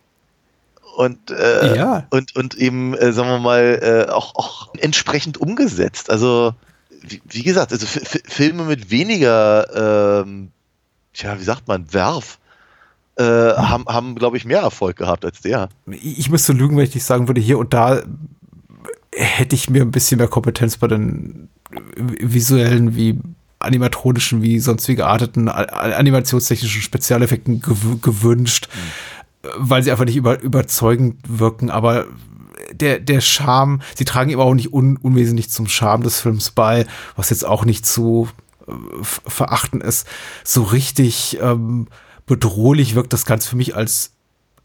und 0.95 1.31
äh, 1.31 1.75
ja. 1.75 2.05
und 2.11 2.35
und 2.35 2.55
eben 2.55 2.93
äh, 2.93 3.11
sagen 3.13 3.29
wir 3.29 3.39
mal 3.39 3.79
äh, 3.81 4.11
auch 4.11 4.35
auch 4.35 4.73
entsprechend 4.77 5.37
umgesetzt. 5.37 6.09
Also 6.09 6.53
wie, 7.01 7.21
wie 7.27 7.43
gesagt, 7.43 7.71
also 7.71 7.85
Filme 7.85 8.63
mit 8.63 8.89
weniger, 8.89 10.21
ähm, 10.23 10.51
tja, 11.13 11.39
wie 11.39 11.43
sagt 11.43 11.67
man, 11.67 11.91
Werf. 11.93 12.39
Äh, 13.15 13.23
haben, 13.23 13.85
haben 13.85 14.15
glaube 14.15 14.37
ich, 14.37 14.45
mehr 14.45 14.61
Erfolg 14.61 14.97
gehabt 14.97 15.23
als 15.23 15.41
der. 15.41 15.69
Ich 15.85 16.31
müsste 16.31 16.51
lügen, 16.51 16.77
wenn 16.77 16.85
ich 16.85 16.95
nicht 16.95 17.03
sagen 17.03 17.27
würde, 17.27 17.41
hier 17.41 17.59
und 17.59 17.71
da 17.71 18.01
hätte 19.13 19.55
ich 19.55 19.69
mir 19.69 19.83
ein 19.83 19.91
bisschen 19.91 20.17
mehr 20.17 20.27
Kompetenz 20.27 20.77
bei 20.77 20.87
den 20.87 21.49
visuellen 21.69 22.95
wie 22.95 23.19
animatronischen 23.59 24.41
wie 24.41 24.59
sonst 24.59 24.87
wie 24.87 24.95
gearteten 24.95 25.47
animationstechnischen 25.47 26.81
Spezialeffekten 26.81 27.61
gew 27.61 27.97
gewünscht. 28.01 28.67
Mhm 28.73 29.12
weil 29.57 29.83
sie 29.83 29.91
einfach 29.91 30.05
nicht 30.05 30.15
über, 30.15 30.41
überzeugend 30.41 31.17
wirken, 31.27 31.69
aber 31.69 32.05
der, 32.71 32.99
der 32.99 33.21
Charme, 33.21 33.81
sie 33.95 34.05
tragen 34.05 34.29
eben 34.29 34.41
auch 34.41 34.53
nicht 34.53 34.73
un, 34.73 34.97
unwesentlich 34.97 35.49
zum 35.49 35.67
Charme 35.67 36.03
des 36.03 36.19
Films 36.19 36.51
bei, 36.51 36.85
was 37.15 37.29
jetzt 37.29 37.45
auch 37.45 37.65
nicht 37.65 37.85
zu 37.85 38.29
äh, 38.67 38.71
verachten 39.03 39.81
ist. 39.81 40.07
So 40.43 40.63
richtig 40.63 41.37
ähm, 41.41 41.87
bedrohlich 42.25 42.95
wirkt 42.95 43.13
das 43.13 43.25
Ganze 43.25 43.49
für 43.49 43.57
mich 43.57 43.75
als 43.75 44.12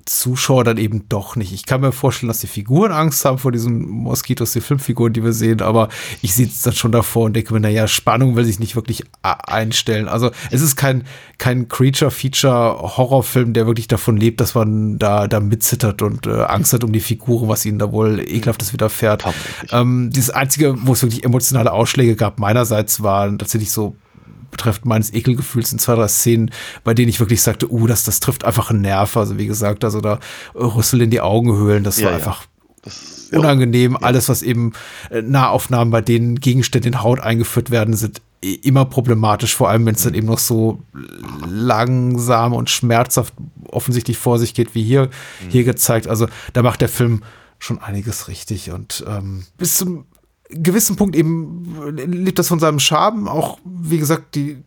Zuschauer 0.08 0.64
dann 0.64 0.78
eben 0.78 1.08
doch 1.08 1.36
nicht. 1.36 1.52
Ich 1.52 1.66
kann 1.66 1.80
mir 1.80 1.92
vorstellen, 1.92 2.28
dass 2.28 2.40
die 2.40 2.46
Figuren 2.46 2.92
Angst 2.92 3.24
haben 3.24 3.38
vor 3.38 3.52
diesen 3.52 3.88
Moskitos, 3.88 4.52
die 4.52 4.60
Filmfiguren, 4.60 5.12
die 5.12 5.22
wir 5.22 5.32
sehen, 5.32 5.60
aber 5.60 5.88
ich 6.22 6.34
sehe 6.34 6.46
es 6.46 6.62
dann 6.62 6.74
schon 6.74 6.92
davor 6.92 7.24
und 7.24 7.34
denke 7.34 7.52
mir, 7.52 7.60
naja, 7.60 7.86
Spannung 7.86 8.36
will 8.36 8.44
sich 8.44 8.58
nicht 8.58 8.74
wirklich 8.74 9.04
einstellen. 9.22 10.08
Also 10.08 10.30
es 10.50 10.62
ist 10.62 10.76
kein, 10.76 11.04
kein 11.38 11.68
Creature-Feature-Horrorfilm, 11.68 13.52
der 13.52 13.66
wirklich 13.66 13.88
davon 13.88 14.16
lebt, 14.16 14.40
dass 14.40 14.54
man 14.54 14.98
da, 14.98 15.28
da 15.28 15.40
mitzittert 15.40 16.02
und 16.02 16.26
äh, 16.26 16.42
Angst 16.42 16.72
hat 16.72 16.84
um 16.84 16.92
die 16.92 17.00
Figuren, 17.00 17.48
was 17.48 17.66
ihnen 17.66 17.78
da 17.78 17.92
wohl 17.92 18.20
ekelhaftes 18.20 18.72
widerfährt. 18.72 19.24
Ähm, 19.70 20.10
das 20.12 20.30
Einzige, 20.30 20.74
wo 20.86 20.92
es 20.92 21.02
wirklich 21.02 21.24
emotionale 21.24 21.72
Ausschläge 21.72 22.16
gab, 22.16 22.38
meinerseits 22.38 23.02
waren 23.02 23.38
tatsächlich 23.38 23.70
so 23.70 23.96
betreffend 24.50 24.86
meines 24.86 25.12
Ekelgefühls 25.12 25.72
in 25.72 25.78
zwei, 25.78 25.94
drei 25.94 26.08
Szenen, 26.08 26.50
bei 26.84 26.94
denen 26.94 27.08
ich 27.08 27.20
wirklich 27.20 27.42
sagte, 27.42 27.70
uh, 27.70 27.86
das, 27.86 28.04
das 28.04 28.20
trifft 28.20 28.44
einfach 28.44 28.70
einen 28.70 28.82
Nerv. 28.82 29.16
Also 29.16 29.38
wie 29.38 29.46
gesagt, 29.46 29.84
also 29.84 30.00
da 30.00 30.18
Rüssel 30.54 31.02
in 31.02 31.10
die 31.10 31.20
Augenhöhlen, 31.20 31.84
das 31.84 32.00
ja, 32.00 32.06
war 32.06 32.14
einfach 32.14 32.46
das, 32.82 33.28
unangenehm. 33.32 33.96
Alles, 33.96 34.28
was 34.28 34.42
eben 34.42 34.72
äh, 35.10 35.22
Nahaufnahmen, 35.22 35.90
bei 35.90 36.00
denen 36.00 36.40
Gegenstände 36.40 36.88
in 36.88 37.02
Haut 37.02 37.20
eingeführt 37.20 37.70
werden, 37.70 37.94
sind 37.94 38.22
immer 38.40 38.84
problematisch, 38.84 39.54
vor 39.54 39.68
allem 39.68 39.84
wenn 39.86 39.96
es 39.96 40.02
dann 40.02 40.14
eben 40.14 40.28
noch 40.28 40.38
so 40.38 40.80
langsam 41.46 42.52
und 42.52 42.70
schmerzhaft 42.70 43.34
offensichtlich 43.68 44.16
vor 44.16 44.38
sich 44.38 44.54
geht, 44.54 44.74
wie 44.74 44.84
hier, 44.84 45.06
mhm. 45.06 45.50
hier 45.50 45.64
gezeigt. 45.64 46.06
Also 46.06 46.28
da 46.52 46.62
macht 46.62 46.80
der 46.80 46.88
Film 46.88 47.22
schon 47.58 47.80
einiges 47.80 48.28
richtig 48.28 48.70
und 48.70 49.04
ähm, 49.08 49.44
bis 49.56 49.76
zum 49.76 50.04
gewissen 50.48 50.96
Punkt 50.96 51.16
eben 51.16 51.92
lebt 51.94 52.38
das 52.38 52.48
von 52.48 52.60
seinem 52.60 52.78
Charme. 52.78 53.28
Auch, 53.28 53.58
wie 53.64 53.98
gesagt, 53.98 54.34
die 54.34 54.62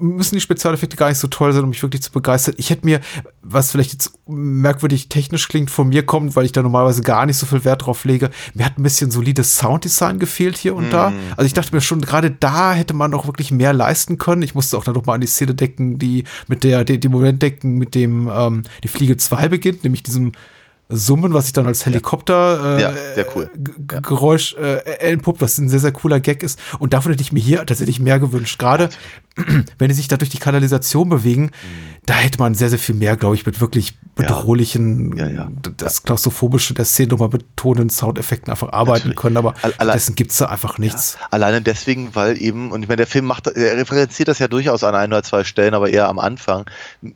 müssen 0.00 0.34
die 0.34 0.40
Spezialeffekte 0.40 0.96
gar 0.96 1.08
nicht 1.08 1.18
so 1.18 1.28
toll 1.28 1.52
sein, 1.52 1.62
um 1.62 1.70
mich 1.70 1.82
wirklich 1.82 2.02
zu 2.02 2.12
begeistern. 2.12 2.54
Ich 2.58 2.70
hätte 2.70 2.84
mir, 2.84 3.00
was 3.42 3.70
vielleicht 3.70 3.92
jetzt 3.92 4.12
merkwürdig 4.26 5.08
technisch 5.08 5.48
klingt, 5.48 5.70
von 5.70 5.88
mir 5.88 6.04
kommt, 6.04 6.36
weil 6.36 6.44
ich 6.44 6.52
da 6.52 6.62
normalerweise 6.62 7.02
gar 7.02 7.26
nicht 7.26 7.36
so 7.36 7.46
viel 7.46 7.64
Wert 7.64 7.86
drauf 7.86 8.04
lege. 8.04 8.30
Mir 8.54 8.66
hat 8.66 8.78
ein 8.78 8.82
bisschen 8.82 9.10
solides 9.10 9.56
Sounddesign 9.56 10.18
gefehlt 10.18 10.56
hier 10.56 10.74
und 10.74 10.92
da. 10.92 11.12
Also 11.36 11.46
ich 11.46 11.54
dachte 11.54 11.74
mir 11.74 11.80
schon, 11.80 12.00
gerade 12.00 12.30
da 12.30 12.74
hätte 12.74 12.94
man 12.94 13.10
noch 13.10 13.26
wirklich 13.26 13.50
mehr 13.50 13.72
leisten 13.72 14.18
können. 14.18 14.42
Ich 14.42 14.54
musste 14.54 14.76
auch 14.76 14.84
dann 14.84 14.94
noch 14.94 15.06
mal 15.06 15.14
an 15.14 15.20
die 15.20 15.26
Szene 15.26 15.54
denken, 15.54 15.98
die 15.98 16.24
mit 16.48 16.64
der, 16.64 16.84
die, 16.84 17.00
die 17.00 17.08
Moment 17.08 17.40
denken, 17.42 17.78
mit 17.78 17.94
dem 17.94 18.28
ähm, 18.32 18.62
die 18.82 18.88
Fliege 18.88 19.16
2 19.16 19.48
beginnt, 19.48 19.84
nämlich 19.84 20.02
diesem 20.02 20.32
Summen, 20.88 21.34
was 21.34 21.46
sich 21.46 21.52
dann 21.52 21.66
als 21.66 21.84
Helikopter 21.84 22.78
äh, 22.78 22.82
ja, 22.82 23.24
cool. 23.34 23.50
Ja. 23.90 24.00
Geräusch 24.00 24.54
äh, 24.54 24.78
entpuppt, 25.00 25.40
was 25.40 25.58
ein 25.58 25.68
sehr, 25.68 25.80
sehr 25.80 25.92
cooler 25.92 26.20
Gag 26.20 26.44
ist. 26.44 26.60
Und 26.78 26.92
davon 26.92 27.10
hätte 27.10 27.22
ich 27.22 27.32
mir 27.32 27.40
hier 27.40 27.66
tatsächlich 27.66 27.98
mehr 27.98 28.20
gewünscht. 28.20 28.58
Gerade 28.58 28.90
wenn 29.78 29.88
die 29.88 29.94
sich 29.94 30.08
da 30.08 30.16
durch 30.16 30.30
die 30.30 30.38
Kanalisation 30.38 31.08
bewegen, 31.08 31.44
mhm. 31.44 31.50
da 32.06 32.14
hätte 32.14 32.38
man 32.38 32.54
sehr, 32.54 32.70
sehr 32.70 32.78
viel 32.78 32.94
mehr, 32.94 33.16
glaube 33.16 33.34
ich, 33.34 33.44
mit 33.44 33.60
wirklich 33.60 33.98
bedrohlichen. 34.14 35.16
Ja, 35.16 35.48
das 35.76 36.04
Klaustrophobische 36.04 36.72
der 36.74 36.84
Szene 36.84 37.08
nochmal 37.10 37.28
betonenden 37.28 37.90
Soundeffekten 37.90 38.50
einfach 38.50 38.72
arbeiten 38.72 39.08
Natürlich. 39.08 39.16
können. 39.16 39.36
Aber 39.36 39.54
Alle 39.78 39.92
dessen 39.92 40.14
gibt 40.14 40.30
es 40.30 40.38
da 40.38 40.46
einfach 40.46 40.78
nichts. 40.78 41.18
Alleine 41.30 41.60
deswegen, 41.62 42.14
weil 42.14 42.40
eben, 42.40 42.70
und 42.70 42.82
ich 42.82 42.88
meine, 42.88 42.98
der 42.98 43.06
Film 43.06 43.26
macht, 43.26 43.48
er 43.48 43.76
referenziert 43.76 44.28
das 44.28 44.38
ja 44.38 44.48
durchaus 44.48 44.84
an 44.84 44.94
ein 44.94 45.12
oder 45.12 45.22
zwei 45.22 45.42
Stellen, 45.42 45.74
aber 45.74 45.90
eher 45.90 46.08
am 46.08 46.18
Anfang. 46.18 46.64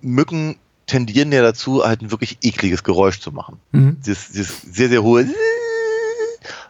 Mücken 0.03 0.57
tendieren 0.91 1.31
ja 1.31 1.41
dazu, 1.43 1.85
halt 1.85 2.03
ein 2.03 2.11
wirklich 2.11 2.39
ekliges 2.43 2.83
Geräusch 2.83 3.21
zu 3.21 3.31
machen. 3.31 3.59
Mhm. 3.71 4.01
Dieses, 4.05 4.31
dieses 4.33 4.63
sehr, 4.63 4.89
sehr 4.89 5.03
hohe. 5.03 5.27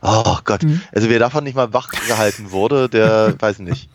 Oh 0.03 0.37
Gott. 0.45 0.63
Mhm. 0.63 0.83
Also 0.93 1.09
wer 1.09 1.19
davon 1.19 1.45
nicht 1.45 1.55
mal 1.55 1.73
wach 1.73 1.89
gehalten 1.89 2.51
wurde, 2.51 2.89
der 2.89 3.35
weiß 3.41 3.61
nicht. 3.61 3.89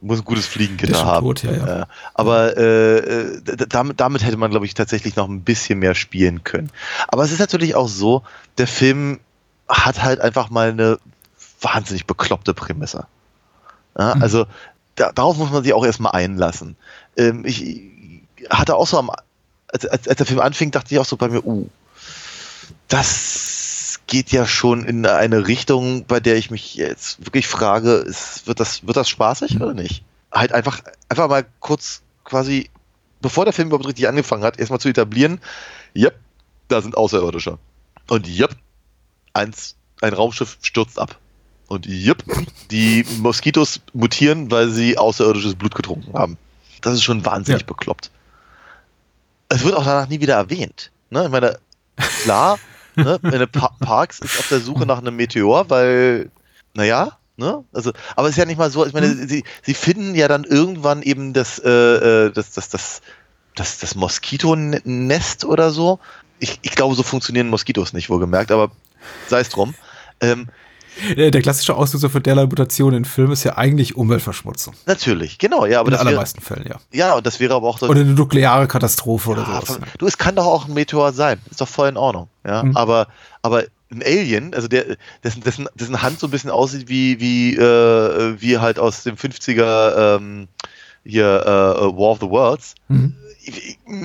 Muss 0.00 0.20
ein 0.20 0.24
gutes 0.24 0.46
Fliegengitter 0.46 1.04
haben. 1.04 1.26
Tot, 1.26 1.42
ja, 1.42 1.52
ja. 1.52 1.86
Aber 2.14 2.56
äh, 2.56 2.98
äh 2.98 3.42
damit, 3.68 4.00
damit 4.00 4.24
hätte 4.24 4.36
man, 4.36 4.50
glaube 4.50 4.64
ich, 4.64 4.74
tatsächlich 4.74 5.16
noch 5.16 5.28
ein 5.28 5.42
bisschen 5.42 5.80
mehr 5.80 5.94
spielen 5.94 6.44
können. 6.44 6.70
Aber 7.08 7.24
es 7.24 7.32
ist 7.32 7.40
natürlich 7.40 7.74
auch 7.74 7.88
so, 7.88 8.22
der 8.58 8.68
Film 8.68 9.18
hat 9.68 10.02
halt 10.02 10.20
einfach 10.20 10.50
mal 10.50 10.70
eine 10.70 10.98
wahnsinnig 11.60 12.06
bekloppte 12.06 12.54
Prämisse. 12.54 13.06
Ja, 13.98 14.14
mhm. 14.14 14.22
Also 14.22 14.46
da, 14.94 15.12
darauf 15.12 15.36
muss 15.36 15.50
man 15.50 15.64
sich 15.64 15.74
auch 15.74 15.84
erstmal 15.84 16.12
einlassen. 16.12 16.76
Ähm, 17.16 17.44
ich, 17.44 17.82
hatte 18.50 18.76
auch 18.76 18.86
so 18.86 18.98
am, 18.98 19.10
als, 19.68 19.86
als, 19.86 20.08
als 20.08 20.16
der 20.16 20.26
Film 20.26 20.40
anfing, 20.40 20.70
dachte 20.70 20.94
ich 20.94 21.00
auch 21.00 21.04
so 21.04 21.16
bei 21.16 21.28
mir, 21.28 21.44
uh, 21.44 21.68
das 22.88 24.00
geht 24.06 24.32
ja 24.32 24.46
schon 24.46 24.84
in 24.84 25.06
eine 25.06 25.46
Richtung, 25.46 26.06
bei 26.06 26.20
der 26.20 26.36
ich 26.36 26.50
mich 26.50 26.74
jetzt 26.74 27.24
wirklich 27.24 27.46
frage, 27.46 27.92
ist, 27.92 28.46
wird 28.46 28.60
das, 28.60 28.86
wird 28.86 28.96
das 28.96 29.08
spaßig 29.08 29.56
oder 29.56 29.74
nicht? 29.74 30.02
Halt 30.32 30.52
einfach, 30.52 30.80
einfach 31.08 31.28
mal 31.28 31.46
kurz 31.60 32.02
quasi, 32.24 32.70
bevor 33.20 33.44
der 33.44 33.52
Film 33.52 33.68
überhaupt 33.68 33.86
richtig 33.86 34.08
angefangen 34.08 34.44
hat, 34.44 34.58
erstmal 34.58 34.80
zu 34.80 34.88
etablieren, 34.88 35.40
yep, 35.94 36.18
da 36.68 36.80
sind 36.80 36.96
Außerirdische. 36.96 37.58
Und 38.08 38.26
yep, 38.26 38.56
eins, 39.34 39.76
ein 40.00 40.14
Raumschiff 40.14 40.58
stürzt 40.62 40.98
ab. 40.98 41.18
Und 41.66 41.86
yep, 41.86 42.24
die 42.70 43.04
Moskitos 43.18 43.80
mutieren, 43.92 44.50
weil 44.50 44.70
sie 44.70 44.96
außerirdisches 44.96 45.54
Blut 45.54 45.74
getrunken 45.74 46.14
haben. 46.14 46.38
Das 46.80 46.94
ist 46.94 47.02
schon 47.02 47.24
wahnsinnig 47.26 47.62
ja. 47.62 47.66
bekloppt 47.66 48.10
es 49.48 49.64
wird 49.64 49.74
auch 49.74 49.84
danach 49.84 50.08
nie 50.08 50.20
wieder 50.20 50.34
erwähnt. 50.34 50.90
Ne? 51.10 51.24
Ich 51.24 51.30
meine, 51.30 51.58
klar, 52.22 52.58
ne? 52.96 53.18
Pa 53.52 53.70
Parks 53.80 54.18
ist 54.20 54.38
auf 54.38 54.48
der 54.48 54.60
Suche 54.60 54.86
nach 54.86 54.98
einem 54.98 55.16
Meteor, 55.16 55.68
weil, 55.70 56.30
naja, 56.74 57.18
ne? 57.36 57.64
Also, 57.72 57.92
aber 58.16 58.28
es 58.28 58.32
ist 58.32 58.38
ja 58.38 58.44
nicht 58.44 58.58
mal 58.58 58.70
so, 58.70 58.86
ich 58.86 58.92
meine, 58.92 59.08
mhm. 59.08 59.28
sie, 59.28 59.44
sie 59.62 59.74
finden 59.74 60.14
ja 60.14 60.28
dann 60.28 60.44
irgendwann 60.44 61.02
eben 61.02 61.32
das, 61.32 61.58
äh, 61.58 61.68
äh 61.68 62.30
das, 62.30 62.52
das, 62.52 62.68
das, 62.68 63.00
das, 63.54 63.78
das 63.78 63.94
Moskitonest 63.94 65.44
oder 65.44 65.70
so. 65.70 65.98
Ich, 66.40 66.58
ich 66.62 66.72
glaube, 66.72 66.94
so 66.94 67.02
funktionieren 67.02 67.48
Moskitos 67.48 67.92
nicht, 67.92 68.10
wohlgemerkt, 68.10 68.52
aber 68.52 68.70
sei 69.28 69.40
es 69.40 69.48
drum. 69.48 69.74
Ähm, 70.20 70.48
der 71.16 71.42
klassische 71.42 71.74
Auslöser 71.74 72.10
für 72.10 72.20
derlei 72.20 72.44
Mutationen 72.46 72.98
in 72.98 73.04
Filmen 73.04 73.32
ist 73.32 73.44
ja 73.44 73.56
eigentlich 73.56 73.96
Umweltverschmutzung. 73.96 74.74
Natürlich, 74.86 75.38
genau, 75.38 75.66
ja. 75.66 75.80
Aber 75.80 75.88
in 75.88 75.96
den 75.96 76.06
allermeisten 76.06 76.40
Fällen, 76.40 76.66
ja. 76.68 76.76
Ja, 76.92 77.14
und 77.14 77.26
das 77.26 77.40
wäre 77.40 77.54
aber 77.54 77.68
auch 77.68 77.78
so. 77.78 77.86
Oder 77.88 78.00
eine 78.00 78.12
nukleare 78.12 78.66
Katastrophe 78.66 79.30
ja, 79.30 79.36
oder 79.36 79.44
sowas. 79.44 79.80
Du, 79.98 80.06
es 80.06 80.18
kann 80.18 80.36
doch 80.36 80.46
auch 80.46 80.66
ein 80.66 80.74
Meteor 80.74 81.12
sein. 81.12 81.40
Ist 81.50 81.60
doch 81.60 81.68
voll 81.68 81.88
in 81.88 81.96
Ordnung, 81.96 82.28
ja. 82.46 82.62
Mhm. 82.62 82.76
Aber, 82.76 83.08
aber 83.42 83.64
ein 83.90 84.02
Alien, 84.02 84.54
also 84.54 84.68
der, 84.68 84.96
dessen, 85.24 85.42
dessen, 85.42 85.68
dessen 85.74 86.02
Hand 86.02 86.20
so 86.20 86.26
ein 86.26 86.30
bisschen 86.30 86.50
aussieht 86.50 86.88
wie, 86.88 87.20
wie, 87.20 87.56
äh, 87.56 88.40
wie 88.40 88.58
halt 88.58 88.78
aus 88.78 89.02
dem 89.02 89.16
50er 89.16 90.16
ähm, 90.16 90.48
hier 91.04 91.24
äh, 91.24 91.48
War 91.48 92.10
of 92.10 92.18
the 92.20 92.28
Worlds. 92.28 92.74
Mhm 92.88 93.14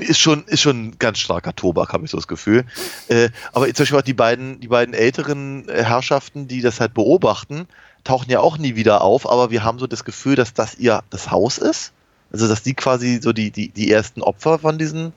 ist 0.01 0.19
schon, 0.19 0.43
ist 0.45 0.61
schon 0.61 0.87
ein 0.87 0.99
ganz 0.99 1.19
starker 1.19 1.55
Tobak, 1.55 1.93
habe 1.93 2.05
ich 2.05 2.11
so 2.11 2.17
das 2.17 2.27
Gefühl. 2.27 2.65
Äh, 3.07 3.29
aber 3.51 3.65
zum 3.67 3.83
Beispiel 3.83 3.99
auch 3.99 4.03
die 4.03 4.13
beiden, 4.13 4.59
die 4.59 4.67
beiden 4.67 4.93
älteren 4.93 5.67
Herrschaften, 5.69 6.47
die 6.47 6.61
das 6.61 6.79
halt 6.79 6.93
beobachten, 6.93 7.67
tauchen 8.03 8.29
ja 8.29 8.39
auch 8.39 8.57
nie 8.57 8.75
wieder 8.75 9.01
auf, 9.01 9.29
aber 9.29 9.51
wir 9.51 9.63
haben 9.63 9.79
so 9.79 9.87
das 9.87 10.03
Gefühl, 10.03 10.35
dass 10.35 10.53
das 10.53 10.75
ihr 10.75 11.03
das 11.09 11.31
Haus 11.31 11.57
ist. 11.57 11.93
Also, 12.31 12.47
dass 12.47 12.63
die 12.63 12.73
quasi 12.73 13.19
so 13.21 13.31
die, 13.31 13.51
die, 13.51 13.69
die 13.69 13.91
ersten 13.91 14.21
Opfer 14.21 14.59
von 14.59 14.77
diesen 14.77 15.13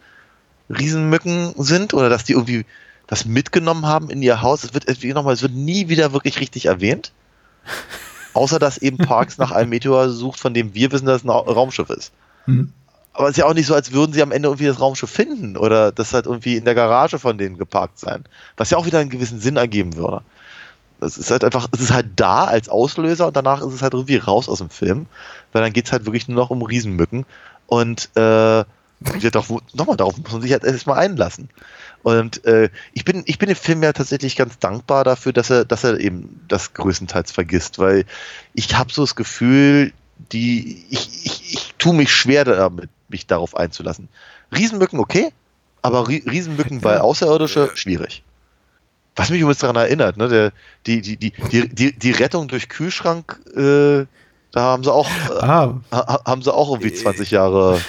Riesenmücken 0.68 1.54
sind 1.56 1.94
oder 1.94 2.08
dass 2.08 2.24
die 2.24 2.32
irgendwie 2.32 2.66
das 3.06 3.24
mitgenommen 3.24 3.86
haben 3.86 4.10
in 4.10 4.22
ihr 4.22 4.42
Haus. 4.42 4.64
Es 4.64 4.74
wird, 4.74 4.86
nochmal, 5.14 5.34
es 5.34 5.42
wird 5.42 5.54
nie 5.54 5.88
wieder 5.88 6.12
wirklich 6.12 6.40
richtig 6.40 6.66
erwähnt. 6.66 7.12
Außer, 8.34 8.58
dass 8.58 8.78
eben 8.78 8.98
Parks 8.98 9.38
nach 9.38 9.50
einem 9.50 9.70
Meteor 9.70 10.10
sucht, 10.10 10.38
von 10.38 10.52
dem 10.52 10.74
wir 10.74 10.92
wissen, 10.92 11.06
dass 11.06 11.22
es 11.22 11.24
ein 11.24 11.30
Raumschiff 11.30 11.88
ist. 11.90 12.12
Mhm. 12.46 12.72
Aber 13.16 13.28
es 13.28 13.30
ist 13.32 13.38
ja 13.38 13.46
auch 13.46 13.54
nicht 13.54 13.66
so, 13.66 13.74
als 13.74 13.92
würden 13.92 14.12
sie 14.12 14.22
am 14.22 14.30
Ende 14.30 14.48
irgendwie 14.48 14.66
das 14.66 14.78
Raumschiff 14.78 15.10
finden 15.10 15.56
oder 15.56 15.90
das 15.90 16.12
halt 16.12 16.26
irgendwie 16.26 16.56
in 16.56 16.66
der 16.66 16.74
Garage 16.74 17.18
von 17.18 17.38
denen 17.38 17.56
geparkt 17.56 17.98
sein. 17.98 18.24
Was 18.58 18.68
ja 18.68 18.76
auch 18.76 18.84
wieder 18.84 18.98
einen 18.98 19.08
gewissen 19.08 19.40
Sinn 19.40 19.56
ergeben 19.56 19.96
würde. 19.96 20.20
Es 21.00 21.16
ist 21.16 21.30
halt 21.30 21.42
einfach, 21.42 21.66
es 21.72 21.80
ist 21.80 21.92
halt 21.92 22.08
da 22.16 22.44
als 22.44 22.68
Auslöser 22.68 23.26
und 23.26 23.36
danach 23.36 23.62
ist 23.62 23.72
es 23.72 23.80
halt 23.80 23.94
irgendwie 23.94 24.16
raus 24.16 24.50
aus 24.50 24.58
dem 24.58 24.68
Film, 24.68 25.06
weil 25.52 25.62
dann 25.62 25.72
geht 25.72 25.86
es 25.86 25.92
halt 25.92 26.04
wirklich 26.04 26.28
nur 26.28 26.36
noch 26.36 26.50
um 26.50 26.60
Riesenmücken 26.60 27.24
und 27.66 28.10
äh, 28.16 28.64
nochmal, 29.74 29.96
darauf 29.96 30.18
muss 30.18 30.32
man 30.32 30.42
sich 30.42 30.52
halt 30.52 30.64
erstmal 30.64 30.98
einlassen. 30.98 31.48
Und 32.02 32.44
äh, 32.44 32.68
ich 32.92 33.04
bin, 33.04 33.22
ich 33.26 33.38
bin 33.38 33.48
dem 33.48 33.56
Film 33.56 33.82
ja 33.82 33.92
tatsächlich 33.92 34.36
ganz 34.36 34.58
dankbar 34.58 35.04
dafür, 35.04 35.32
dass 35.32 35.50
er, 35.50 35.64
dass 35.64 35.84
er 35.84 35.98
eben 36.00 36.40
das 36.48 36.74
größtenteils 36.74 37.32
vergisst, 37.32 37.78
weil 37.78 38.04
ich 38.54 38.76
habe 38.76 38.92
so 38.92 39.02
das 39.02 39.16
Gefühl, 39.16 39.92
die, 40.32 40.84
ich, 40.90 41.24
ich, 41.24 41.54
ich 41.54 41.74
tue 41.78 41.94
mich 41.94 42.12
schwer 42.12 42.44
damit, 42.44 42.90
mich 43.08 43.26
darauf 43.26 43.56
einzulassen. 43.56 44.08
Riesenmücken 44.54 44.98
okay, 44.98 45.32
aber 45.82 46.08
Riesenmücken 46.08 46.80
bei 46.80 47.00
Außerirdische 47.00 47.70
schwierig. 47.74 48.22
Was 49.14 49.30
mich 49.30 49.40
übrigens 49.40 49.60
daran 49.60 49.76
erinnert, 49.76 50.18
ne, 50.18 50.28
der, 50.28 50.52
die, 50.86 51.00
die, 51.00 51.16
die, 51.16 51.68
die, 51.68 51.98
die 51.98 52.10
Rettung 52.12 52.48
durch 52.48 52.68
Kühlschrank, 52.68 53.40
äh, 53.56 54.04
da 54.52 54.60
haben 54.60 54.84
sie 54.84 54.92
auch, 54.92 55.08
äh, 55.30 55.42
ah. 55.42 55.80
haben 56.26 56.42
sie 56.42 56.52
auch 56.52 56.70
irgendwie 56.70 56.92
20 56.92 57.30
Jahre 57.30 57.80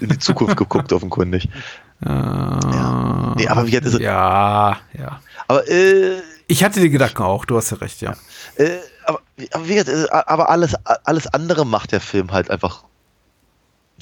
in 0.00 0.08
die 0.08 0.18
Zukunft 0.18 0.56
geguckt, 0.56 0.92
offenkundig. 0.92 1.48
Uh, 2.02 2.08
ja. 2.08 3.34
Nee, 3.36 3.48
aber 3.48 3.66
wie 3.66 3.76
hat 3.76 3.84
es, 3.84 3.98
ja, 3.98 4.78
ja. 4.98 5.20
Aber, 5.48 5.68
äh, 5.68 6.22
ich 6.46 6.64
hatte 6.64 6.80
die 6.80 6.88
Gedanken 6.88 7.22
auch, 7.22 7.44
du 7.44 7.58
hast 7.58 7.70
ja 7.70 7.76
recht, 7.76 8.00
ja. 8.00 8.14
Äh, 8.56 8.78
aber, 9.04 9.20
aber, 9.52 9.68
wie, 9.68 10.08
aber 10.10 10.48
alles, 10.48 10.74
alles 11.04 11.26
andere 11.26 11.66
macht 11.66 11.92
der 11.92 12.00
Film 12.00 12.32
halt 12.32 12.50
einfach 12.50 12.84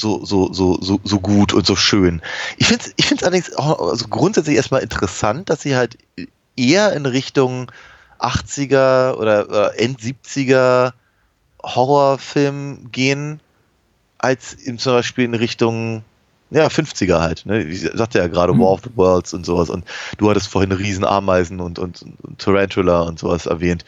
so, 0.00 0.24
so, 0.24 0.52
so, 0.52 0.78
so, 0.80 1.00
so 1.04 1.20
gut 1.20 1.52
und 1.52 1.66
so 1.66 1.76
schön. 1.76 2.22
Ich 2.56 2.66
finde 2.66 2.84
es 2.84 2.92
ich 2.96 3.06
find's 3.06 3.22
allerdings 3.22 3.54
auch 3.56 3.90
also 3.90 4.08
grundsätzlich 4.08 4.56
erstmal 4.56 4.82
interessant, 4.82 5.50
dass 5.50 5.62
sie 5.62 5.76
halt 5.76 5.98
eher 6.56 6.92
in 6.92 7.06
Richtung 7.06 7.70
80er 8.18 9.14
oder, 9.14 9.48
oder 9.48 9.78
End 9.78 10.00
70er 10.00 10.92
Horrorfilm 11.62 12.90
gehen, 12.90 13.40
als 14.18 14.54
in 14.54 14.78
zum 14.78 14.94
Beispiel 14.94 15.24
in 15.24 15.34
Richtung 15.34 16.02
ja, 16.50 16.66
50er 16.68 17.20
halt. 17.20 17.46
Ne? 17.46 17.62
Ich 17.62 17.82
sagte 17.82 18.18
ja 18.18 18.26
gerade 18.26 18.54
mhm. 18.54 18.60
War 18.60 18.70
of 18.72 18.80
the 18.82 18.90
Worlds 18.96 19.34
und 19.34 19.44
sowas. 19.44 19.70
Und 19.70 19.84
du 20.16 20.30
hattest 20.30 20.48
vorhin 20.48 20.72
Riesenameisen 20.72 21.60
und, 21.60 21.78
und, 21.78 22.02
und 22.22 22.38
Tarantula 22.38 23.02
und 23.02 23.18
sowas 23.18 23.46
erwähnt 23.46 23.84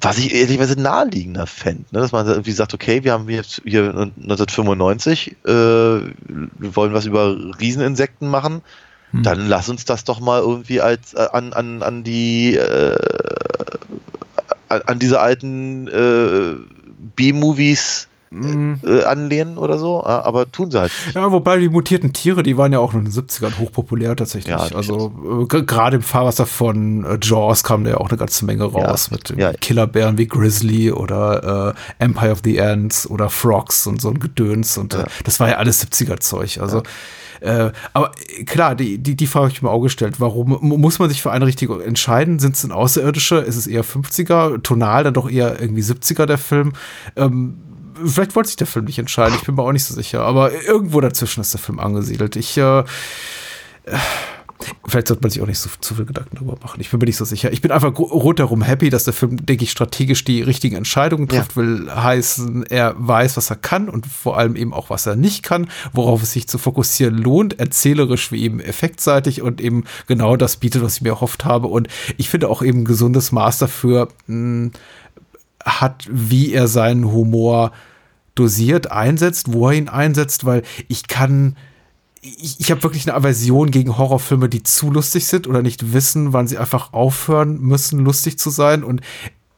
was 0.00 0.18
ich 0.18 0.34
ehrlicherweise 0.34 0.80
naheliegender 0.80 1.46
fände, 1.46 1.84
ne? 1.90 2.00
dass 2.00 2.12
man 2.12 2.26
irgendwie 2.26 2.52
sagt, 2.52 2.74
okay, 2.74 3.04
wir 3.04 3.12
haben 3.12 3.28
jetzt 3.28 3.62
hier 3.64 3.88
1995, 3.90 5.36
äh, 5.44 5.50
wir 5.50 6.76
wollen 6.76 6.94
was 6.94 7.06
über 7.06 7.36
Rieseninsekten 7.60 8.28
machen, 8.28 8.62
hm. 9.10 9.22
dann 9.22 9.46
lass 9.46 9.68
uns 9.68 9.84
das 9.84 10.04
doch 10.04 10.20
mal 10.20 10.40
irgendwie 10.40 10.80
als 10.80 11.14
äh, 11.14 11.28
an, 11.32 11.52
an, 11.52 11.82
an 11.82 12.04
die 12.04 12.56
äh, 12.56 12.96
an 14.68 14.98
diese 15.00 15.20
alten 15.20 15.88
äh, 15.88 16.54
B-Movies 18.30 18.82
äh, 18.84 19.04
anlehnen 19.04 19.58
oder 19.58 19.78
so, 19.78 20.04
aber 20.04 20.50
tun 20.50 20.70
sie 20.70 20.78
halt. 20.80 20.92
nicht. 21.06 21.16
Ja, 21.16 21.30
wobei 21.32 21.58
die 21.58 21.68
mutierten 21.68 22.12
Tiere, 22.12 22.42
die 22.42 22.56
waren 22.56 22.72
ja 22.72 22.78
auch 22.78 22.94
in 22.94 23.04
den 23.04 23.12
70ern 23.12 23.58
hochpopulär 23.58 24.14
tatsächlich. 24.16 24.50
Ja, 24.54 24.58
also 24.76 25.12
äh, 25.50 25.62
gerade 25.62 25.96
im 25.96 26.02
Fahrwasser 26.02 26.46
von 26.46 27.04
äh, 27.04 27.18
Jaws 27.20 27.64
kam 27.64 27.84
da 27.84 27.90
ja 27.90 27.96
auch 27.98 28.08
eine 28.08 28.18
ganze 28.18 28.44
Menge 28.44 28.64
raus 28.64 29.08
Ja, 29.10 29.16
mit 29.16 29.38
ja. 29.38 29.52
Killerbären 29.54 30.16
wie 30.18 30.26
Grizzly 30.28 30.92
oder 30.92 31.74
äh, 31.98 32.02
Empire 32.04 32.32
of 32.32 32.40
the 32.44 32.60
Ants 32.60 33.08
oder 33.10 33.30
Frogs 33.30 33.86
und 33.86 34.00
so 34.00 34.10
ein 34.10 34.18
Gedöns 34.20 34.78
und 34.78 34.94
äh, 34.94 35.04
das 35.24 35.40
war 35.40 35.48
ja 35.48 35.56
alles 35.56 35.84
70er 35.84 36.20
Zeug. 36.20 36.58
Also 36.60 36.82
äh, 37.40 37.70
aber 37.94 38.12
äh, 38.38 38.44
klar, 38.44 38.74
die, 38.74 38.98
die, 38.98 39.16
die 39.16 39.26
Frage 39.26 39.44
habe 39.46 39.52
ich 39.54 39.62
mir 39.62 39.70
auch 39.70 39.80
gestellt. 39.80 40.16
Warum 40.20 40.58
mu- 40.60 40.76
muss 40.76 40.98
man 40.98 41.08
sich 41.08 41.22
für 41.22 41.32
eine 41.32 41.46
Richtung 41.46 41.80
entscheiden? 41.80 42.38
Sind 42.38 42.54
es 42.54 42.60
denn 42.62 42.70
Außerirdische? 42.70 43.36
Ist 43.36 43.56
es 43.56 43.66
eher 43.66 43.82
50er? 43.82 44.62
Tonal 44.62 45.04
dann 45.04 45.14
doch 45.14 45.28
eher 45.30 45.58
irgendwie 45.58 45.80
70er 45.80 46.26
der 46.26 46.36
Film? 46.36 46.74
Ähm, 47.16 47.56
vielleicht 48.04 48.34
wollte 48.36 48.48
sich 48.48 48.56
der 48.56 48.66
Film 48.66 48.84
nicht 48.84 48.98
entscheiden, 48.98 49.34
ich 49.36 49.44
bin 49.44 49.54
mir 49.54 49.62
auch 49.62 49.72
nicht 49.72 49.84
so 49.84 49.94
sicher. 49.94 50.22
Aber 50.22 50.52
irgendwo 50.52 51.00
dazwischen 51.00 51.40
ist 51.40 51.52
der 51.52 51.60
Film 51.60 51.78
angesiedelt. 51.78 52.36
Ich, 52.36 52.56
äh, 52.56 52.84
Vielleicht 54.86 55.08
sollte 55.08 55.22
man 55.22 55.30
sich 55.30 55.40
auch 55.40 55.46
nicht 55.46 55.58
so 55.58 55.70
zu 55.80 55.94
viel 55.94 56.04
Gedanken 56.04 56.36
darüber 56.36 56.56
machen. 56.62 56.80
Ich 56.80 56.90
bin 56.90 56.98
mir 56.98 57.06
nicht 57.06 57.16
so 57.16 57.24
sicher. 57.24 57.52
Ich 57.52 57.62
bin 57.62 57.70
einfach 57.70 57.96
rundherum 57.98 58.62
happy, 58.62 58.90
dass 58.90 59.04
der 59.04 59.14
Film, 59.14 59.44
denke 59.44 59.64
ich, 59.64 59.70
strategisch 59.70 60.24
die 60.24 60.42
richtigen 60.42 60.76
Entscheidungen 60.76 61.28
trifft, 61.28 61.56
will 61.56 61.90
heißen, 61.90 62.66
er 62.66 62.94
weiß, 62.98 63.36
was 63.36 63.50
er 63.50 63.56
kann 63.56 63.88
und 63.88 64.06
vor 64.06 64.36
allem 64.36 64.56
eben 64.56 64.74
auch, 64.74 64.90
was 64.90 65.06
er 65.06 65.16
nicht 65.16 65.42
kann, 65.42 65.68
worauf 65.92 66.22
es 66.22 66.32
sich 66.32 66.46
zu 66.46 66.58
fokussieren 66.58 67.16
lohnt, 67.16 67.58
erzählerisch 67.58 68.32
wie 68.32 68.42
eben 68.42 68.60
effektseitig 68.60 69.42
und 69.42 69.60
eben 69.60 69.84
genau 70.06 70.36
das 70.36 70.56
bietet, 70.56 70.82
was 70.82 70.96
ich 70.96 71.02
mir 71.02 71.10
erhofft 71.10 71.44
habe. 71.44 71.68
Und 71.68 71.88
ich 72.16 72.28
finde 72.28 72.48
auch 72.48 72.62
eben 72.62 72.80
ein 72.80 72.84
gesundes 72.84 73.32
Maß 73.32 73.58
dafür 73.58 74.08
mh, 74.26 74.70
hat, 75.64 76.06
wie 76.10 76.52
er 76.52 76.68
seinen 76.68 77.10
Humor 77.10 77.72
dosiert 78.40 78.90
einsetzt, 78.90 79.52
wo 79.52 79.68
er 79.68 79.74
ihn 79.74 79.88
einsetzt, 79.88 80.44
weil 80.44 80.62
ich 80.88 81.06
kann 81.06 81.56
ich, 82.22 82.60
ich 82.60 82.70
habe 82.70 82.82
wirklich 82.82 83.08
eine 83.08 83.16
Aversion 83.16 83.70
gegen 83.70 83.96
Horrorfilme, 83.96 84.48
die 84.48 84.62
zu 84.62 84.90
lustig 84.90 85.26
sind 85.26 85.46
oder 85.46 85.62
nicht 85.62 85.92
wissen, 85.92 86.32
wann 86.32 86.46
sie 86.46 86.58
einfach 86.58 86.92
aufhören 86.92 87.60
müssen, 87.60 88.00
lustig 88.00 88.38
zu 88.38 88.50
sein. 88.50 88.84
Und 88.84 89.00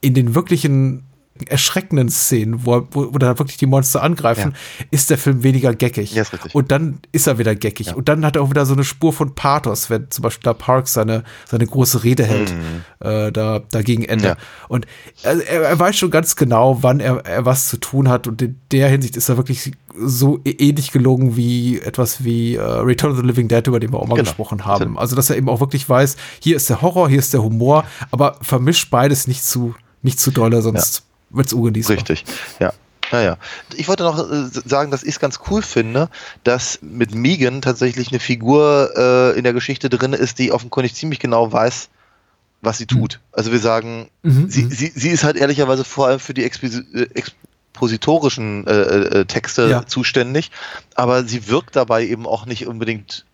in 0.00 0.14
den 0.14 0.34
wirklichen 0.34 1.04
erschreckenden 1.46 2.08
Szenen, 2.08 2.64
wo, 2.66 2.86
wo, 2.90 3.12
wo 3.14 3.18
da 3.18 3.38
wirklich 3.38 3.56
die 3.56 3.66
Monster 3.66 4.02
angreifen, 4.02 4.54
ist 4.90 5.10
der 5.10 5.18
Film 5.18 5.42
weniger 5.42 5.74
geckig. 5.74 6.14
Ja. 6.14 6.24
Und 6.52 6.70
dann 6.70 6.98
ist 7.12 7.26
er 7.26 7.38
wieder 7.38 7.54
geckig. 7.54 7.94
Und 7.94 8.08
dann 8.08 8.24
hat 8.24 8.36
er 8.36 8.42
auch 8.42 8.50
wieder 8.50 8.66
so 8.66 8.74
eine 8.74 8.84
Spur 8.84 9.12
von 9.12 9.34
Pathos, 9.34 9.90
wenn 9.90 10.10
zum 10.10 10.22
Beispiel 10.22 10.44
da 10.44 10.54
Parks 10.54 10.92
seine, 10.94 11.24
seine 11.48 11.66
große 11.66 12.04
Rede 12.04 12.24
hält, 12.24 12.54
äh, 13.00 13.30
da, 13.32 13.60
da 13.70 13.82
gegen 13.82 14.04
Ende. 14.04 14.28
Ja. 14.28 14.36
Und 14.68 14.86
also 15.24 15.42
er, 15.42 15.62
er 15.62 15.78
weiß 15.78 15.96
schon 15.96 16.10
ganz 16.10 16.36
genau, 16.36 16.82
wann 16.82 17.00
er, 17.00 17.24
er 17.26 17.44
was 17.44 17.68
zu 17.68 17.76
tun 17.78 18.08
hat. 18.08 18.26
Und 18.26 18.42
in 18.42 18.58
der 18.70 18.88
Hinsicht 18.88 19.16
ist 19.16 19.28
er 19.28 19.36
wirklich 19.36 19.72
so 19.98 20.38
ä- 20.38 20.58
ähnlich 20.60 20.90
gelungen 20.90 21.36
wie 21.36 21.78
etwas 21.80 22.24
wie 22.24 22.54
äh, 22.56 22.62
Return 22.62 23.12
of 23.12 23.18
the 23.18 23.22
Living 23.26 23.48
Dead, 23.48 23.66
über 23.66 23.78
den 23.80 23.92
wir 23.92 23.98
auch 23.98 24.06
mal 24.06 24.14
Genau. 24.14 24.24
gesprochen 24.24 24.64
haben. 24.64 24.98
Also, 24.98 25.16
dass 25.16 25.28
er 25.30 25.36
eben 25.36 25.48
auch 25.48 25.60
wirklich 25.60 25.86
weiß, 25.88 26.16
hier 26.40 26.56
ist 26.56 26.68
der 26.70 26.80
Horror, 26.82 27.08
hier 27.08 27.18
ist 27.18 27.34
der 27.34 27.42
Humor, 27.42 27.84
aber 28.10 28.36
vermischt 28.40 28.90
beides 28.90 29.26
nicht 29.26 29.44
zu, 29.44 29.74
nicht 30.02 30.18
zu 30.20 30.30
dolle, 30.30 30.62
sonst 30.62 31.04
wird's 31.32 31.52
ungenießbar. 31.52 31.96
Richtig, 31.96 32.24
ja. 32.60 32.72
Naja. 33.10 33.36
Ich 33.74 33.88
wollte 33.88 34.04
noch 34.04 34.18
äh, 34.18 34.48
sagen, 34.64 34.90
dass 34.90 35.02
ich 35.02 35.10
es 35.10 35.20
ganz 35.20 35.40
cool 35.50 35.60
finde, 35.60 36.08
dass 36.44 36.78
mit 36.80 37.14
Megan 37.14 37.60
tatsächlich 37.60 38.08
eine 38.10 38.20
Figur 38.20 38.90
äh, 38.96 39.36
in 39.36 39.44
der 39.44 39.52
Geschichte 39.52 39.90
drin 39.90 40.14
ist, 40.14 40.38
die 40.38 40.50
offenkundig 40.50 40.94
ziemlich 40.94 41.18
genau 41.20 41.52
weiß, 41.52 41.90
was 42.62 42.78
sie 42.78 42.86
tut. 42.86 43.20
Also 43.32 43.52
wir 43.52 43.58
sagen, 43.58 44.08
Mhm, 44.22 44.48
sie, 44.48 44.64
sie, 44.70 44.92
sie 44.94 45.10
ist 45.10 45.24
halt 45.24 45.36
ehrlicherweise 45.36 45.84
vor 45.84 46.06
allem 46.06 46.20
für 46.20 46.32
die 46.32 46.44
Exposi 46.44 46.78
äh, 46.94 47.08
expositorischen 47.74 48.66
äh, 48.66 48.70
äh, 49.20 49.24
Texte 49.26 49.68
Ja. 49.68 49.86
zuständig, 49.86 50.50
aber 50.94 51.24
sie 51.24 51.48
wirkt 51.48 51.74
dabei 51.76 52.06
eben 52.06 52.26
auch 52.26 52.46
nicht 52.46 52.66
unbedingt, 52.66 53.24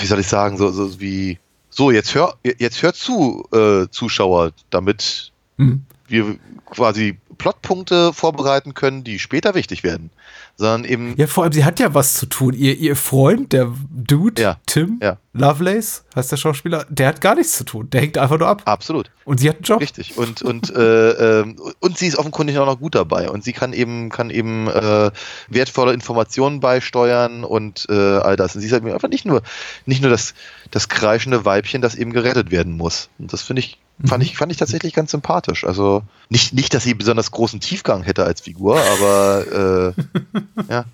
wie 0.00 0.06
soll 0.06 0.20
ich 0.20 0.26
sagen, 0.28 0.56
so, 0.56 0.70
so 0.70 1.00
wie, 1.00 1.38
so, 1.70 1.90
jetzt 1.90 2.14
hör, 2.14 2.34
jetzt 2.42 2.82
hör 2.82 2.92
zu, 2.94 3.46
äh, 3.52 3.86
Zuschauer, 3.90 4.52
damit 4.70 5.32
Mhm. 5.60 5.84
Wir 6.08 6.36
quasi 6.70 7.18
Plotpunkte 7.38 8.12
vorbereiten 8.12 8.74
können, 8.74 9.04
die 9.04 9.18
später 9.20 9.54
wichtig 9.54 9.84
werden, 9.84 10.10
sondern 10.56 10.84
eben 10.84 11.14
Ja, 11.16 11.28
vor 11.28 11.44
allem, 11.44 11.52
sie 11.52 11.64
hat 11.64 11.78
ja 11.78 11.94
was 11.94 12.14
zu 12.14 12.26
tun. 12.26 12.52
Ihr, 12.52 12.76
ihr 12.76 12.96
Freund, 12.96 13.52
der 13.52 13.72
Dude, 13.90 14.42
Ja, 14.42 14.56
Tim 14.66 14.98
ja. 15.00 15.18
Lovelace, 15.32 16.04
heißt 16.16 16.32
der 16.32 16.36
Schauspieler, 16.36 16.84
der 16.88 17.06
hat 17.06 17.20
gar 17.20 17.36
nichts 17.36 17.56
zu 17.56 17.64
tun. 17.64 17.88
Der 17.90 18.00
hängt 18.00 18.18
einfach 18.18 18.38
nur 18.38 18.48
ab. 18.48 18.62
absolut 18.64 19.12
Und 19.24 19.38
sie 19.38 19.48
hat 19.48 19.56
einen 19.58 19.64
Job. 19.64 19.80
richtig 19.80 20.18
und 20.18 20.42
und 20.42 20.74
äh, 20.74 21.40
ähm, 21.40 21.60
und 21.78 21.96
sie 21.96 22.08
ist 22.08 22.18
offenkundig 22.18 22.58
auch 22.58 22.66
noch 22.66 22.80
gut 22.80 22.96
dabei 22.96 23.30
und 23.30 23.44
sie 23.44 23.52
kann 23.52 23.72
eben 23.72 24.08
kann 24.10 24.30
eben 24.30 24.66
äh, 24.66 25.12
wertvolle 25.48 25.92
Informationen 25.92 26.58
beisteuern 26.58 27.44
und 27.44 27.86
äh, 27.88 27.92
all 27.94 28.34
das. 28.34 28.56
Und 28.56 28.62
sie 28.62 28.66
ist 28.66 28.72
halt 28.72 28.84
einfach 28.84 29.08
nicht 29.08 29.24
nur 29.26 29.42
nicht 29.86 30.02
nur 30.02 30.10
das 30.10 30.34
das 30.72 30.88
kreischende 30.88 31.44
Weibchen, 31.44 31.82
das 31.82 31.94
eben 31.94 32.12
gerettet 32.12 32.50
werden 32.50 32.76
muss. 32.76 33.10
Und 33.20 33.32
das 33.32 33.42
finde 33.42 33.60
ich 33.60 33.78
fand 34.04 34.22
ich 34.22 34.36
fand 34.36 34.52
ich 34.52 34.58
tatsächlich 34.58 34.94
ganz 34.94 35.10
sympathisch. 35.10 35.64
Also 35.64 36.02
nicht 36.28 36.52
nicht, 36.52 36.74
dass 36.74 36.84
sie 36.84 36.94
besonders 36.94 37.30
großen 37.30 37.60
Tiefgang 37.60 38.02
hätte 38.02 38.24
als 38.24 38.40
Figur, 38.40 38.80
aber 38.80 39.94
äh, 39.96 40.32
ja. 40.70 40.84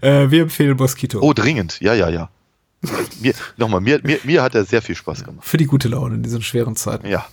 Äh, 0.00 0.30
wir 0.30 0.42
empfehlen 0.42 0.76
Mosquito. 0.76 1.20
Oh, 1.20 1.32
dringend. 1.32 1.80
Ja, 1.80 1.94
ja, 1.94 2.08
ja. 2.08 2.30
Mir, 3.20 3.34
nochmal, 3.56 3.80
mir, 3.80 4.00
mir, 4.02 4.18
mir 4.24 4.42
hat 4.42 4.54
er 4.54 4.64
sehr 4.64 4.82
viel 4.82 4.96
Spaß 4.96 5.24
gemacht. 5.24 5.46
Für 5.46 5.56
die 5.56 5.66
gute 5.66 5.88
Laune 5.88 6.16
in 6.16 6.22
diesen 6.22 6.42
schweren 6.42 6.74
Zeiten. 6.74 7.06
Ja. 7.06 7.26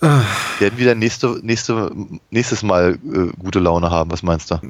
Wir 0.00 0.24
werden 0.60 0.78
wieder 0.78 0.94
nächste, 0.94 1.40
nächste, 1.42 1.90
nächstes 2.30 2.62
Mal 2.62 2.98
äh, 3.12 3.28
gute 3.38 3.60
Laune 3.60 3.90
haben. 3.90 4.10
Was 4.10 4.22
meinst 4.22 4.50
du? 4.50 4.60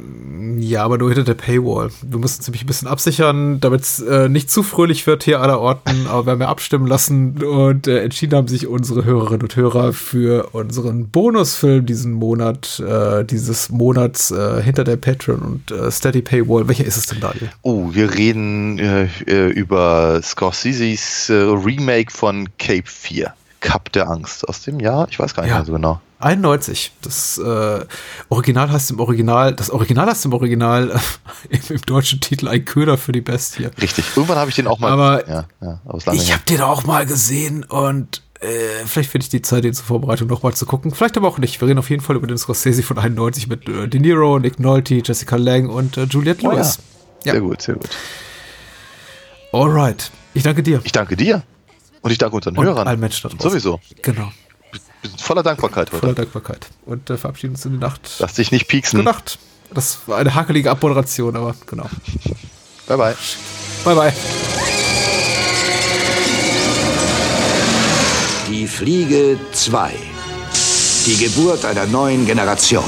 Ja, 0.59 0.85
aber 0.85 0.99
nur 0.99 1.09
hinter 1.09 1.25
der 1.25 1.35
Paywall. 1.35 1.91
Wir 2.03 2.19
müssen 2.19 2.39
uns 2.39 2.47
nämlich 2.47 2.63
ein 2.63 2.67
bisschen 2.67 2.89
absichern, 2.89 3.61
damit 3.61 3.83
es 3.83 4.01
äh, 4.01 4.29
nicht 4.29 4.51
zu 4.51 4.63
fröhlich 4.63 5.07
wird 5.07 5.25
hier 5.25 5.41
aller 5.41 5.61
Orten. 5.61 6.07
Aber 6.07 6.27
wir 6.27 6.33
haben 6.33 6.41
ja 6.41 6.49
abstimmen 6.49 6.87
lassen 6.87 7.43
und 7.43 7.89
äh, 7.89 8.03
entschieden 8.03 8.37
haben 8.37 8.49
sich 8.49 8.69
unsere 8.69 9.05
Hörerinnen 9.05 9.43
und 9.43 9.57
Hörer 9.57 9.93
für 9.93 10.51
unseren 10.53 11.09
Bonusfilm 11.09 11.87
diesen 11.87 12.13
Monat, 12.13 12.81
äh, 12.81 13.25
dieses 13.25 13.69
Monats 13.69 14.31
äh, 14.31 14.63
hinter 14.63 14.85
der 14.85 14.97
Patreon 14.97 15.41
und 15.41 15.71
äh, 15.73 15.91
Steady 15.91 16.23
Paywall. 16.23 16.69
Welcher 16.69 16.85
ist 16.85 16.97
es 16.97 17.07
denn, 17.07 17.21
Daniel? 17.21 17.51
Oh, 17.63 17.89
wir 17.93 18.15
reden 18.15 18.79
äh, 18.79 19.09
äh, 19.27 19.49
über 19.51 20.21
Scorseses 20.23 21.31
äh, 21.31 21.35
Remake 21.35 22.13
von 22.13 22.49
Cape 22.59 22.87
4. 22.87 23.33
Cup 23.61 23.93
der 23.93 24.09
Angst 24.09 24.49
aus 24.49 24.63
dem 24.63 24.81
Jahr, 24.81 25.09
ich 25.11 25.19
weiß 25.19 25.35
gar 25.35 25.43
nicht 25.43 25.51
Ja. 25.51 25.57
mehr 25.59 25.65
so 25.67 25.73
genau. 25.73 26.01
91. 26.19 26.93
Das 27.03 27.37
äh, 27.39 27.85
Original 28.31 28.71
heißt 28.71 28.91
im 28.91 29.01
Original, 29.01 29.55
das 29.55 29.71
Original 29.71 30.07
heißt 30.09 30.25
im 30.25 30.33
Original 30.33 30.91
äh, 30.91 30.99
im, 31.57 31.61
im 31.77 31.81
deutschen 31.83 32.21
Titel 32.21 32.49
ein 32.49 32.65
Köder 32.65 32.97
für 32.97 33.13
die 33.13 33.21
Bestie. 33.21 33.69
Richtig. 33.81 34.07
Irgendwann 34.17 34.39
habe 34.39 34.49
ich 34.51 34.57
den 34.57 34.67
auch 34.67 34.79
mal. 34.79 34.91
Aber 34.93 35.29
ja, 35.29 35.45
ja, 35.61 35.81
Ich 36.15 36.33
habe 36.33 36.43
den 36.49 36.63
auch 36.63 36.85
mal 36.85 37.05
gesehen 37.05 37.65
und 37.65 38.23
äh, 38.41 38.49
vielleicht 38.87 39.11
finde 39.11 39.25
ich 39.25 39.29
die 39.31 39.43
Zeit, 39.43 39.65
den 39.65 39.75
zur 39.75 39.85
Vorbereitung 39.87 40.29
noch 40.29 40.43
mal 40.43 40.55
zu 40.55 40.65
gucken. 40.67 40.91
Vielleicht 40.95 41.17
aber 41.17 41.29
auch 41.29 41.39
nicht. 41.39 41.61
Wir 41.61 41.69
reden 41.69 41.79
auf 41.79 41.91
jeden 41.91 42.03
Fall 42.03 42.17
über 42.17 42.27
den 42.27 42.39
Scorsese 42.39 42.83
von 42.83 42.99
91 42.99 43.49
mit 43.49 43.69
äh, 43.69 43.87
De 43.89 44.01
Niro, 44.01 44.39
Nick 44.39 44.59
Nolte, 44.59 44.95
Jessica 45.05 45.37
Lange 45.37 45.69
und 45.71 45.97
äh, 45.99 46.05
Juliette 46.05 46.47
Oh 46.47 46.51
ja. 46.51 46.57
Lewis. 46.57 46.79
Ja. 47.25 47.33
Sehr 47.33 47.41
gut, 47.43 47.61
sehr 47.63 47.75
gut. 47.75 47.91
Alright. 49.53 50.11
Ich 50.35 50.43
danke 50.43 50.63
dir. 50.63 50.81
Ich 50.85 50.93
danke 50.93 51.17
dir. 51.17 51.43
Und 52.07 52.13
ich 52.13 52.19
danke 52.19 52.37
unseren 52.37 52.57
und 52.57 52.65
Hörern. 52.65 52.87
allen 52.87 53.01
Menschen 53.01 53.29
da 53.29 53.31
draußen. 53.31 53.51
Sowieso. 53.51 53.81
Genau. 54.01 54.31
Wir 55.03 55.11
sind 55.11 55.21
voller 55.21 55.43
Dankbarkeit 55.43 55.91
heute. 55.91 55.99
Voller 55.99 56.15
Dankbarkeit. 56.15 56.69
Und 56.85 57.11
äh, 57.11 57.17
verabschieden 57.17 57.55
uns 57.55 57.65
in 57.65 57.73
die 57.73 57.79
Nacht. 57.79 58.01
Lass 58.21 58.35
dich 58.35 58.53
nicht 58.53 58.69
pieksen. 58.69 59.01
Gute 59.01 59.11
Nacht. 59.11 59.41
Das 59.75 59.99
war 60.07 60.19
eine 60.19 60.33
hakelige 60.33 60.71
Abmoderation, 60.71 61.35
aber 61.35 61.57
genau. 61.67 61.91
Bye, 62.87 62.97
bye. 62.97 63.17
Bye, 63.85 63.95
bye. 63.97 64.13
Die 68.49 68.69
Fliege 68.69 69.37
2. 69.51 69.91
Die 71.07 71.17
Geburt 71.25 71.65
einer 71.65 71.87
neuen 71.87 72.25
Generation. 72.25 72.85